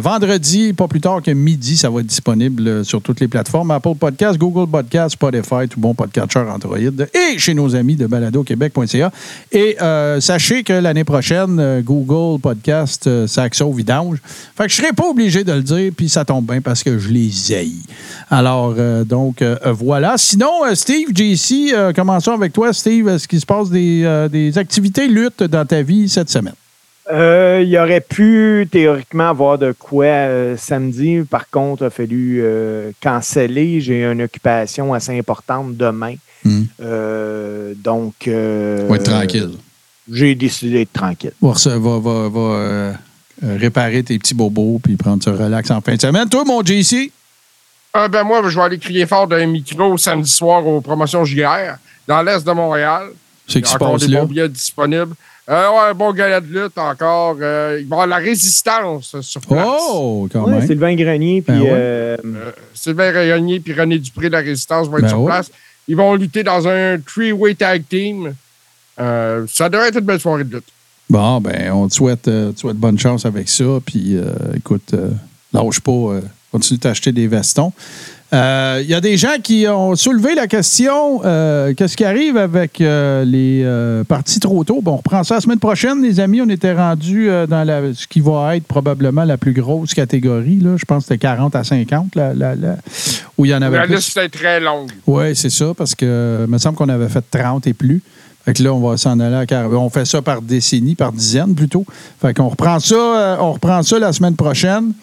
vendredi, 0.01 0.73
pas 0.73 0.87
plus 0.87 1.01
tard 1.01 1.21
que 1.21 1.31
midi, 1.31 1.77
ça 1.77 1.89
va 1.89 2.01
être 2.01 2.07
disponible 2.07 2.83
sur 2.85 3.01
toutes 3.01 3.19
les 3.19 3.27
plateformes. 3.27 3.71
Apple 3.71 3.95
Podcast, 3.99 4.37
Google 4.37 4.69
Podcast, 4.69 5.13
Spotify, 5.13 5.67
tout 5.69 5.79
bon 5.79 5.93
podcatcher 5.93 6.39
Android 6.39 6.77
et 6.77 7.37
chez 7.37 7.53
nos 7.53 7.75
amis 7.75 7.95
de 7.95 8.07
baladoquebec.ca. 8.07 9.11
Et 9.51 9.77
sachez 10.19 10.63
que 10.63 10.73
l'année 10.73 11.03
prochaine, 11.03 11.81
Google 11.81 12.39
Podcast, 12.41 13.09
saxo 13.27 13.71
vidange. 13.71 14.17
Fait 14.55 14.65
que 14.65 14.69
je 14.69 14.75
serai 14.75 14.93
pas 14.93 15.07
obligé 15.07 15.43
de 15.43 15.53
le 15.53 15.63
dire, 15.63 15.91
puis 15.95 16.09
ça 16.09 16.25
tombe 16.25 16.45
bien 16.45 16.61
parce 16.61 16.83
que 16.83 16.97
je 16.97 17.09
les 17.09 17.53
haïs. 17.53 17.83
Alors, 18.33 18.73
euh, 18.77 19.03
donc, 19.03 19.41
euh, 19.41 19.57
euh, 19.65 19.73
voilà. 19.73 20.13
Sinon, 20.17 20.65
euh, 20.65 20.73
Steve, 20.73 21.09
JC, 21.13 21.73
euh, 21.73 21.91
commençons 21.91 22.31
avec 22.31 22.53
toi. 22.53 22.71
Steve, 22.71 23.09
est-ce 23.09 23.27
qu'il 23.27 23.41
se 23.41 23.45
passe 23.45 23.69
des, 23.69 24.03
euh, 24.05 24.29
des 24.29 24.57
activités 24.57 25.07
lutte 25.09 25.43
dans 25.43 25.65
ta 25.65 25.81
vie 25.81 26.07
cette 26.07 26.29
semaine? 26.29 26.53
Euh, 27.11 27.59
il 27.61 27.67
y 27.67 27.77
aurait 27.77 27.99
pu 27.99 28.69
théoriquement 28.71 29.29
avoir 29.31 29.57
de 29.57 29.73
quoi 29.77 30.05
euh, 30.05 30.55
samedi. 30.55 31.23
Par 31.29 31.49
contre, 31.49 31.83
il 31.83 31.85
a 31.87 31.89
fallu 31.89 32.39
euh, 32.41 32.91
canceller. 33.01 33.81
J'ai 33.81 34.05
une 34.05 34.21
occupation 34.21 34.93
assez 34.93 35.17
importante 35.19 35.75
demain. 35.75 36.13
Hmm. 36.45 36.61
Euh, 36.81 37.73
donc, 37.75 38.13
euh, 38.29 38.85
Va 38.87 38.95
être 38.95 39.03
tranquille. 39.11 39.49
J'ai 40.09 40.35
décidé 40.35 40.71
d'être 40.71 40.93
tranquille. 40.93 41.33
Va, 41.41 41.51
va, 41.53 41.99
va- 41.99 42.29
va, 42.29 42.93
réparer 43.57 44.03
tes 44.03 44.17
petits 44.17 44.33
bobos 44.35 44.79
puis 44.81 44.95
prendre 44.95 45.21
ça 45.21 45.31
relax 45.33 45.69
en 45.69 45.81
fin 45.81 45.95
de 45.95 46.01
semaine. 46.01 46.29
Toi, 46.29 46.45
mon 46.45 46.63
JC? 46.63 47.11
Ah, 47.93 48.07
ben 48.07 48.23
moi, 48.23 48.41
je 48.47 48.55
vais 48.55 48.63
aller 48.63 48.77
crier 48.79 49.05
fort 49.05 49.27
d'un 49.27 49.45
micro 49.45 49.97
samedi 49.97 50.29
soir 50.31 50.65
aux 50.65 50.79
promotions 50.81 51.25
JR 51.25 51.75
dans 52.07 52.21
l'est 52.21 52.45
de 52.45 52.51
Montréal. 52.51 53.07
C'est 53.47 53.61
qui 53.61 53.69
se 53.69 53.77
passe 53.77 54.01
des 54.01 54.07
là? 54.07 54.21
bons 54.21 54.27
billets 54.27 54.47
disponibles. 54.49 55.13
Euh, 55.49 55.69
ouais, 55.71 55.89
un 55.89 55.93
bon 55.93 56.13
galet 56.13 56.39
de 56.39 56.61
lutte 56.61 56.77
encore. 56.77 57.35
Euh, 57.41 57.77
il 57.81 57.87
va 57.87 57.95
y 57.97 57.99
avoir 58.01 58.07
la 58.07 58.17
résistance 58.17 59.19
sur 59.21 59.41
place. 59.41 59.67
Oh, 59.67 60.29
quand 60.31 60.45
Ouais, 60.45 60.51
même. 60.59 60.67
Sylvain 60.67 60.95
Grenier, 60.95 61.41
puis 61.41 61.53
Ben 61.53 61.61
ouais. 61.63 61.69
euh, 61.71 62.17
Euh, 62.23 62.51
Sylvain 62.73 63.11
Rayonnier 63.11 63.59
puis 63.59 63.73
René 63.73 63.97
Dupré 63.99 64.27
de 64.27 64.33
la 64.33 64.39
Résistance 64.39 64.87
vont 64.87 64.97
être 64.97 65.03
Ben 65.03 65.09
sur 65.09 65.19
ouais. 65.21 65.25
place. 65.31 65.51
Ils 65.87 65.97
vont 65.97 66.13
lutter 66.15 66.43
dans 66.43 66.65
un 66.67 66.97
three-way 66.99 67.55
tag 67.55 67.83
team. 67.89 68.33
Euh, 68.99 69.45
ça 69.51 69.67
devrait 69.67 69.89
être 69.89 69.97
une 69.99 70.05
belle 70.05 70.19
soirée 70.19 70.43
de 70.45 70.55
lutte. 70.55 70.67
Bon, 71.09 71.41
ben, 71.41 71.71
on 71.73 71.89
te 71.89 71.93
souhaite, 71.93 72.27
euh, 72.29 72.53
te 72.53 72.59
souhaite 72.59 72.77
bonne 72.77 72.97
chance 72.99 73.25
avec 73.25 73.49
ça. 73.49 73.63
Puis, 73.85 74.15
euh, 74.15 74.31
écoute, 74.55 74.93
euh, 74.93 75.09
lâche 75.51 75.81
pas. 75.81 76.19
Euh, 76.53 76.57
continue 76.57 76.79
d'acheter 76.79 77.11
des 77.11 77.27
vestons. 77.27 77.71
Euh, 78.33 78.79
Il 78.81 78.89
y 78.89 78.93
a 78.93 79.01
des 79.01 79.17
gens 79.17 79.35
qui 79.43 79.65
ont 79.67 79.93
soulevé 79.97 80.35
la 80.35 80.47
question 80.47 81.21
euh, 81.25 81.73
qu'est-ce 81.73 81.97
qui 81.97 82.05
arrive 82.05 82.37
avec 82.37 82.79
euh, 82.79 83.25
les 83.25 83.61
euh, 83.65 84.05
parties 84.05 84.39
trop 84.39 84.63
tôt? 84.63 84.79
Bon, 84.81 84.93
on 84.93 84.97
reprend 84.97 85.21
ça 85.25 85.35
la 85.35 85.41
semaine 85.41 85.59
prochaine, 85.59 86.01
les 86.01 86.17
amis. 86.21 86.41
On 86.41 86.47
était 86.49 86.71
rendu 86.73 87.27
dans 87.49 87.65
la, 87.67 87.93
ce 87.93 88.07
qui 88.07 88.21
va 88.21 88.55
être 88.55 88.63
probablement 88.65 89.25
la 89.25 89.37
plus 89.37 89.51
grosse 89.51 89.93
catégorie. 89.93 90.59
Là. 90.61 90.77
Je 90.77 90.85
pense 90.85 91.03
que 91.03 91.09
c'était 91.09 91.17
40 91.17 91.55
à 91.57 91.63
50, 91.65 92.15
la- 92.15 92.33
la- 92.33 92.55
la- 92.55 92.77
où 93.37 93.43
il 93.43 93.51
y 93.51 93.53
en 93.55 93.61
avait 93.61 93.77
La 93.77 93.85
liste 93.85 94.15
est 94.15 94.29
très 94.29 94.61
longue. 94.61 94.89
Oui, 95.07 95.35
c'est 95.35 95.49
ça, 95.49 95.73
parce 95.77 95.93
que 95.93 96.45
il 96.45 96.49
me 96.51 96.57
semble 96.57 96.77
qu'on 96.77 96.87
avait 96.89 97.09
fait 97.09 97.23
30 97.29 97.67
et 97.67 97.73
plus. 97.73 98.01
Fait 98.45 98.53
que 98.53 98.63
là, 98.63 98.73
on 98.73 98.79
va 98.79 98.95
s'en 98.97 99.19
aller 99.19 99.35
à 99.35 99.45
40. 99.45 99.73
On 99.73 99.89
fait 99.89 100.05
ça 100.05 100.21
par 100.21 100.41
décennie, 100.41 100.95
par 100.95 101.11
dizaine 101.11 101.53
plutôt. 101.53 101.85
Fait 102.21 102.33
qu'on 102.33 102.47
reprend 102.47 102.79
ça, 102.79 102.95
euh, 102.95 103.35
on 103.41 103.51
reprend 103.51 103.83
ça 103.83 103.99
la 103.99 104.13
semaine 104.13 104.35
prochaine. 104.37 104.93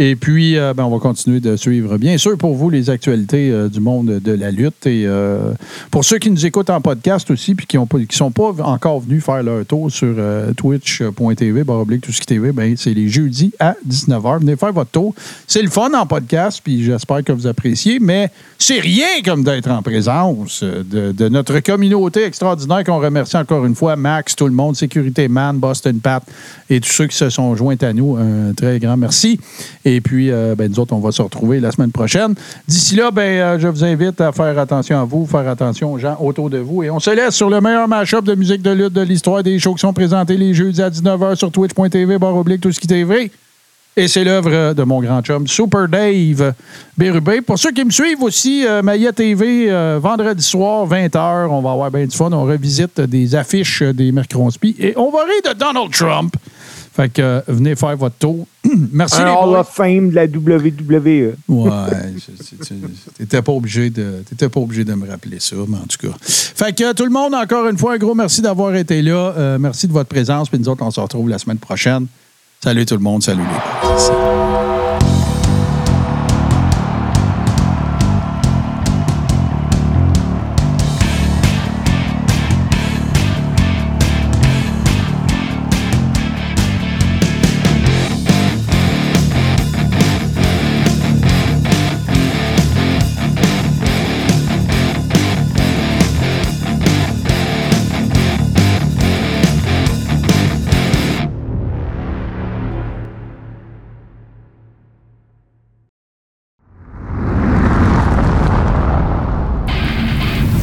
Et 0.00 0.14
puis, 0.14 0.56
euh, 0.56 0.74
ben, 0.74 0.84
on 0.84 0.90
va 0.90 0.98
continuer 1.00 1.40
de 1.40 1.56
suivre, 1.56 1.98
bien 1.98 2.16
sûr, 2.18 2.38
pour 2.38 2.54
vous, 2.54 2.70
les 2.70 2.88
actualités 2.88 3.50
euh, 3.50 3.68
du 3.68 3.80
monde 3.80 4.06
de 4.06 4.32
la 4.32 4.52
lutte. 4.52 4.86
Et 4.86 5.04
euh, 5.06 5.52
pour 5.90 6.04
ceux 6.04 6.18
qui 6.18 6.30
nous 6.30 6.46
écoutent 6.46 6.70
en 6.70 6.80
podcast 6.80 7.28
aussi, 7.32 7.56
puis 7.56 7.66
qui 7.66 7.76
ne 7.76 7.84
sont 8.10 8.30
pas 8.30 8.54
encore 8.62 9.00
venus 9.00 9.24
faire 9.24 9.42
leur 9.42 9.66
tour 9.66 9.90
sur 9.90 10.14
twitch.tv, 10.56 11.64
baroblique, 11.64 12.02
tout 12.02 12.12
ce 12.12 12.20
qui 12.20 12.26
TV, 12.26 12.52
ben, 12.52 12.76
c'est 12.76 12.94
les 12.94 13.08
jeudis 13.08 13.52
à 13.58 13.74
19h. 13.88 14.40
Venez 14.40 14.54
faire 14.54 14.72
votre 14.72 14.90
tour. 14.90 15.14
C'est 15.48 15.62
le 15.62 15.70
fun 15.70 15.90
en 15.92 16.06
podcast, 16.06 16.60
puis 16.62 16.84
j'espère 16.84 17.24
que 17.24 17.32
vous 17.32 17.48
appréciez, 17.48 17.98
mais 17.98 18.30
c'est 18.56 18.80
rien 18.80 19.06
comme 19.24 19.42
d'être 19.42 19.70
en 19.70 19.82
présence 19.82 20.62
de, 20.62 21.28
notre 21.28 21.58
communauté 21.60 22.24
extraordinaire 22.24 22.84
qu'on 22.84 22.98
remercie 23.00 23.36
encore 23.36 23.64
une 23.64 23.74
fois, 23.74 23.96
Max, 23.96 24.36
tout 24.36 24.46
le 24.46 24.52
monde, 24.52 24.76
Sécurité 24.76 25.26
Man, 25.26 25.58
Boston 25.58 25.98
Pat 26.00 26.22
et 26.70 26.80
tous 26.80 26.90
ceux 26.90 27.06
qui 27.06 27.16
se 27.16 27.30
sont 27.30 27.54
joints 27.56 27.82
à 27.82 27.92
nous. 27.92 28.16
Un 28.16 28.52
très 28.54 28.78
grand 28.78 28.96
merci. 28.96 29.40
Puis, 30.00 30.30
euh, 30.30 30.54
ben, 30.56 30.70
nous 30.70 30.80
autres, 30.80 30.94
on 30.94 31.00
va 31.00 31.12
se 31.12 31.22
retrouver 31.22 31.60
la 31.60 31.72
semaine 31.72 31.92
prochaine. 31.92 32.34
D'ici 32.66 32.96
là, 32.96 33.10
ben, 33.10 33.22
euh, 33.22 33.58
je 33.58 33.68
vous 33.68 33.84
invite 33.84 34.20
à 34.20 34.32
faire 34.32 34.58
attention 34.58 35.00
à 35.00 35.04
vous, 35.04 35.26
faire 35.26 35.48
attention 35.48 35.92
aux 35.92 35.98
gens 35.98 36.16
autour 36.20 36.50
de 36.50 36.58
vous. 36.58 36.82
Et 36.82 36.90
on 36.90 37.00
se 37.00 37.10
laisse 37.10 37.34
sur 37.34 37.50
le 37.50 37.60
meilleur 37.60 37.88
match-up 37.88 38.24
de 38.24 38.34
musique 38.34 38.62
de 38.62 38.70
lutte 38.70 38.92
de 38.92 39.02
l'histoire 39.02 39.42
des 39.42 39.58
shows 39.58 39.74
qui 39.74 39.80
sont 39.80 39.92
présentés 39.92 40.36
les 40.36 40.54
jeudis 40.54 40.82
à 40.82 40.90
19h 40.90 41.36
sur 41.36 41.50
twitch.tv, 41.50 42.18
barre 42.18 42.36
oblique, 42.36 42.60
tout 42.60 42.72
ce 42.72 42.80
qui 42.80 42.86
TV. 42.86 43.30
Et 43.98 44.06
c'est 44.06 44.22
l'œuvre 44.22 44.74
de 44.74 44.82
mon 44.84 45.00
grand 45.02 45.22
chum, 45.22 45.48
Super 45.48 45.88
Dave 45.88 46.54
Bérubé. 46.96 47.40
Pour 47.40 47.58
ceux 47.58 47.72
qui 47.72 47.84
me 47.84 47.90
suivent 47.90 48.22
aussi, 48.22 48.64
euh, 48.64 48.80
Maya 48.80 49.10
TV, 49.10 49.68
euh, 49.68 49.98
vendredi 50.00 50.44
soir, 50.44 50.86
20h, 50.86 51.48
on 51.50 51.60
va 51.60 51.72
avoir 51.72 51.90
bien 51.90 52.06
du 52.06 52.16
fun. 52.16 52.30
On 52.30 52.44
revisite 52.44 53.00
des 53.00 53.34
affiches 53.34 53.82
des 53.82 54.12
Mercronspi 54.12 54.76
et 54.78 54.94
on 54.96 55.10
va 55.10 55.24
rire 55.24 55.52
de 55.52 55.58
Donald 55.58 55.90
Trump. 55.90 56.36
Fait 56.98 57.08
que 57.08 57.22
euh, 57.22 57.40
venez 57.46 57.76
faire 57.76 57.96
votre 57.96 58.16
tour. 58.16 58.44
Merci 58.92 59.20
Un 59.20 59.26
les 59.26 59.30
Hall 59.30 59.50
boys. 59.50 59.60
of 59.60 59.68
Fame 59.68 60.10
de 60.10 60.14
la 60.16 60.24
WWE. 60.24 61.34
Ouais, 61.48 61.70
t'étais 63.18 63.40
pas 63.40 63.52
obligé 63.52 63.88
de 63.88 64.24
t'étais 64.28 64.48
pas 64.48 64.58
obligé 64.58 64.84
de 64.84 64.92
me 64.94 65.08
rappeler 65.08 65.38
ça, 65.38 65.54
mais 65.68 65.76
en 65.76 65.86
tout 65.86 66.08
cas. 66.08 66.16
Fait 66.20 66.76
que 66.76 66.92
tout 66.94 67.04
le 67.04 67.12
monde, 67.12 67.36
encore 67.36 67.68
une 67.68 67.78
fois, 67.78 67.94
un 67.94 67.98
gros 67.98 68.16
merci 68.16 68.42
d'avoir 68.42 68.74
été 68.74 69.00
là. 69.00 69.32
Euh, 69.38 69.58
merci 69.60 69.86
de 69.86 69.92
votre 69.92 70.08
présence. 70.08 70.48
Puis 70.48 70.58
nous 70.58 70.68
autres, 70.68 70.82
on 70.84 70.90
se 70.90 70.98
retrouve 70.98 71.28
la 71.28 71.38
semaine 71.38 71.58
prochaine. 71.58 72.08
Salut 72.64 72.84
tout 72.84 72.96
le 72.96 73.00
monde, 73.00 73.22
salut 73.22 73.42
les 73.42 73.88
boys. 73.88 74.47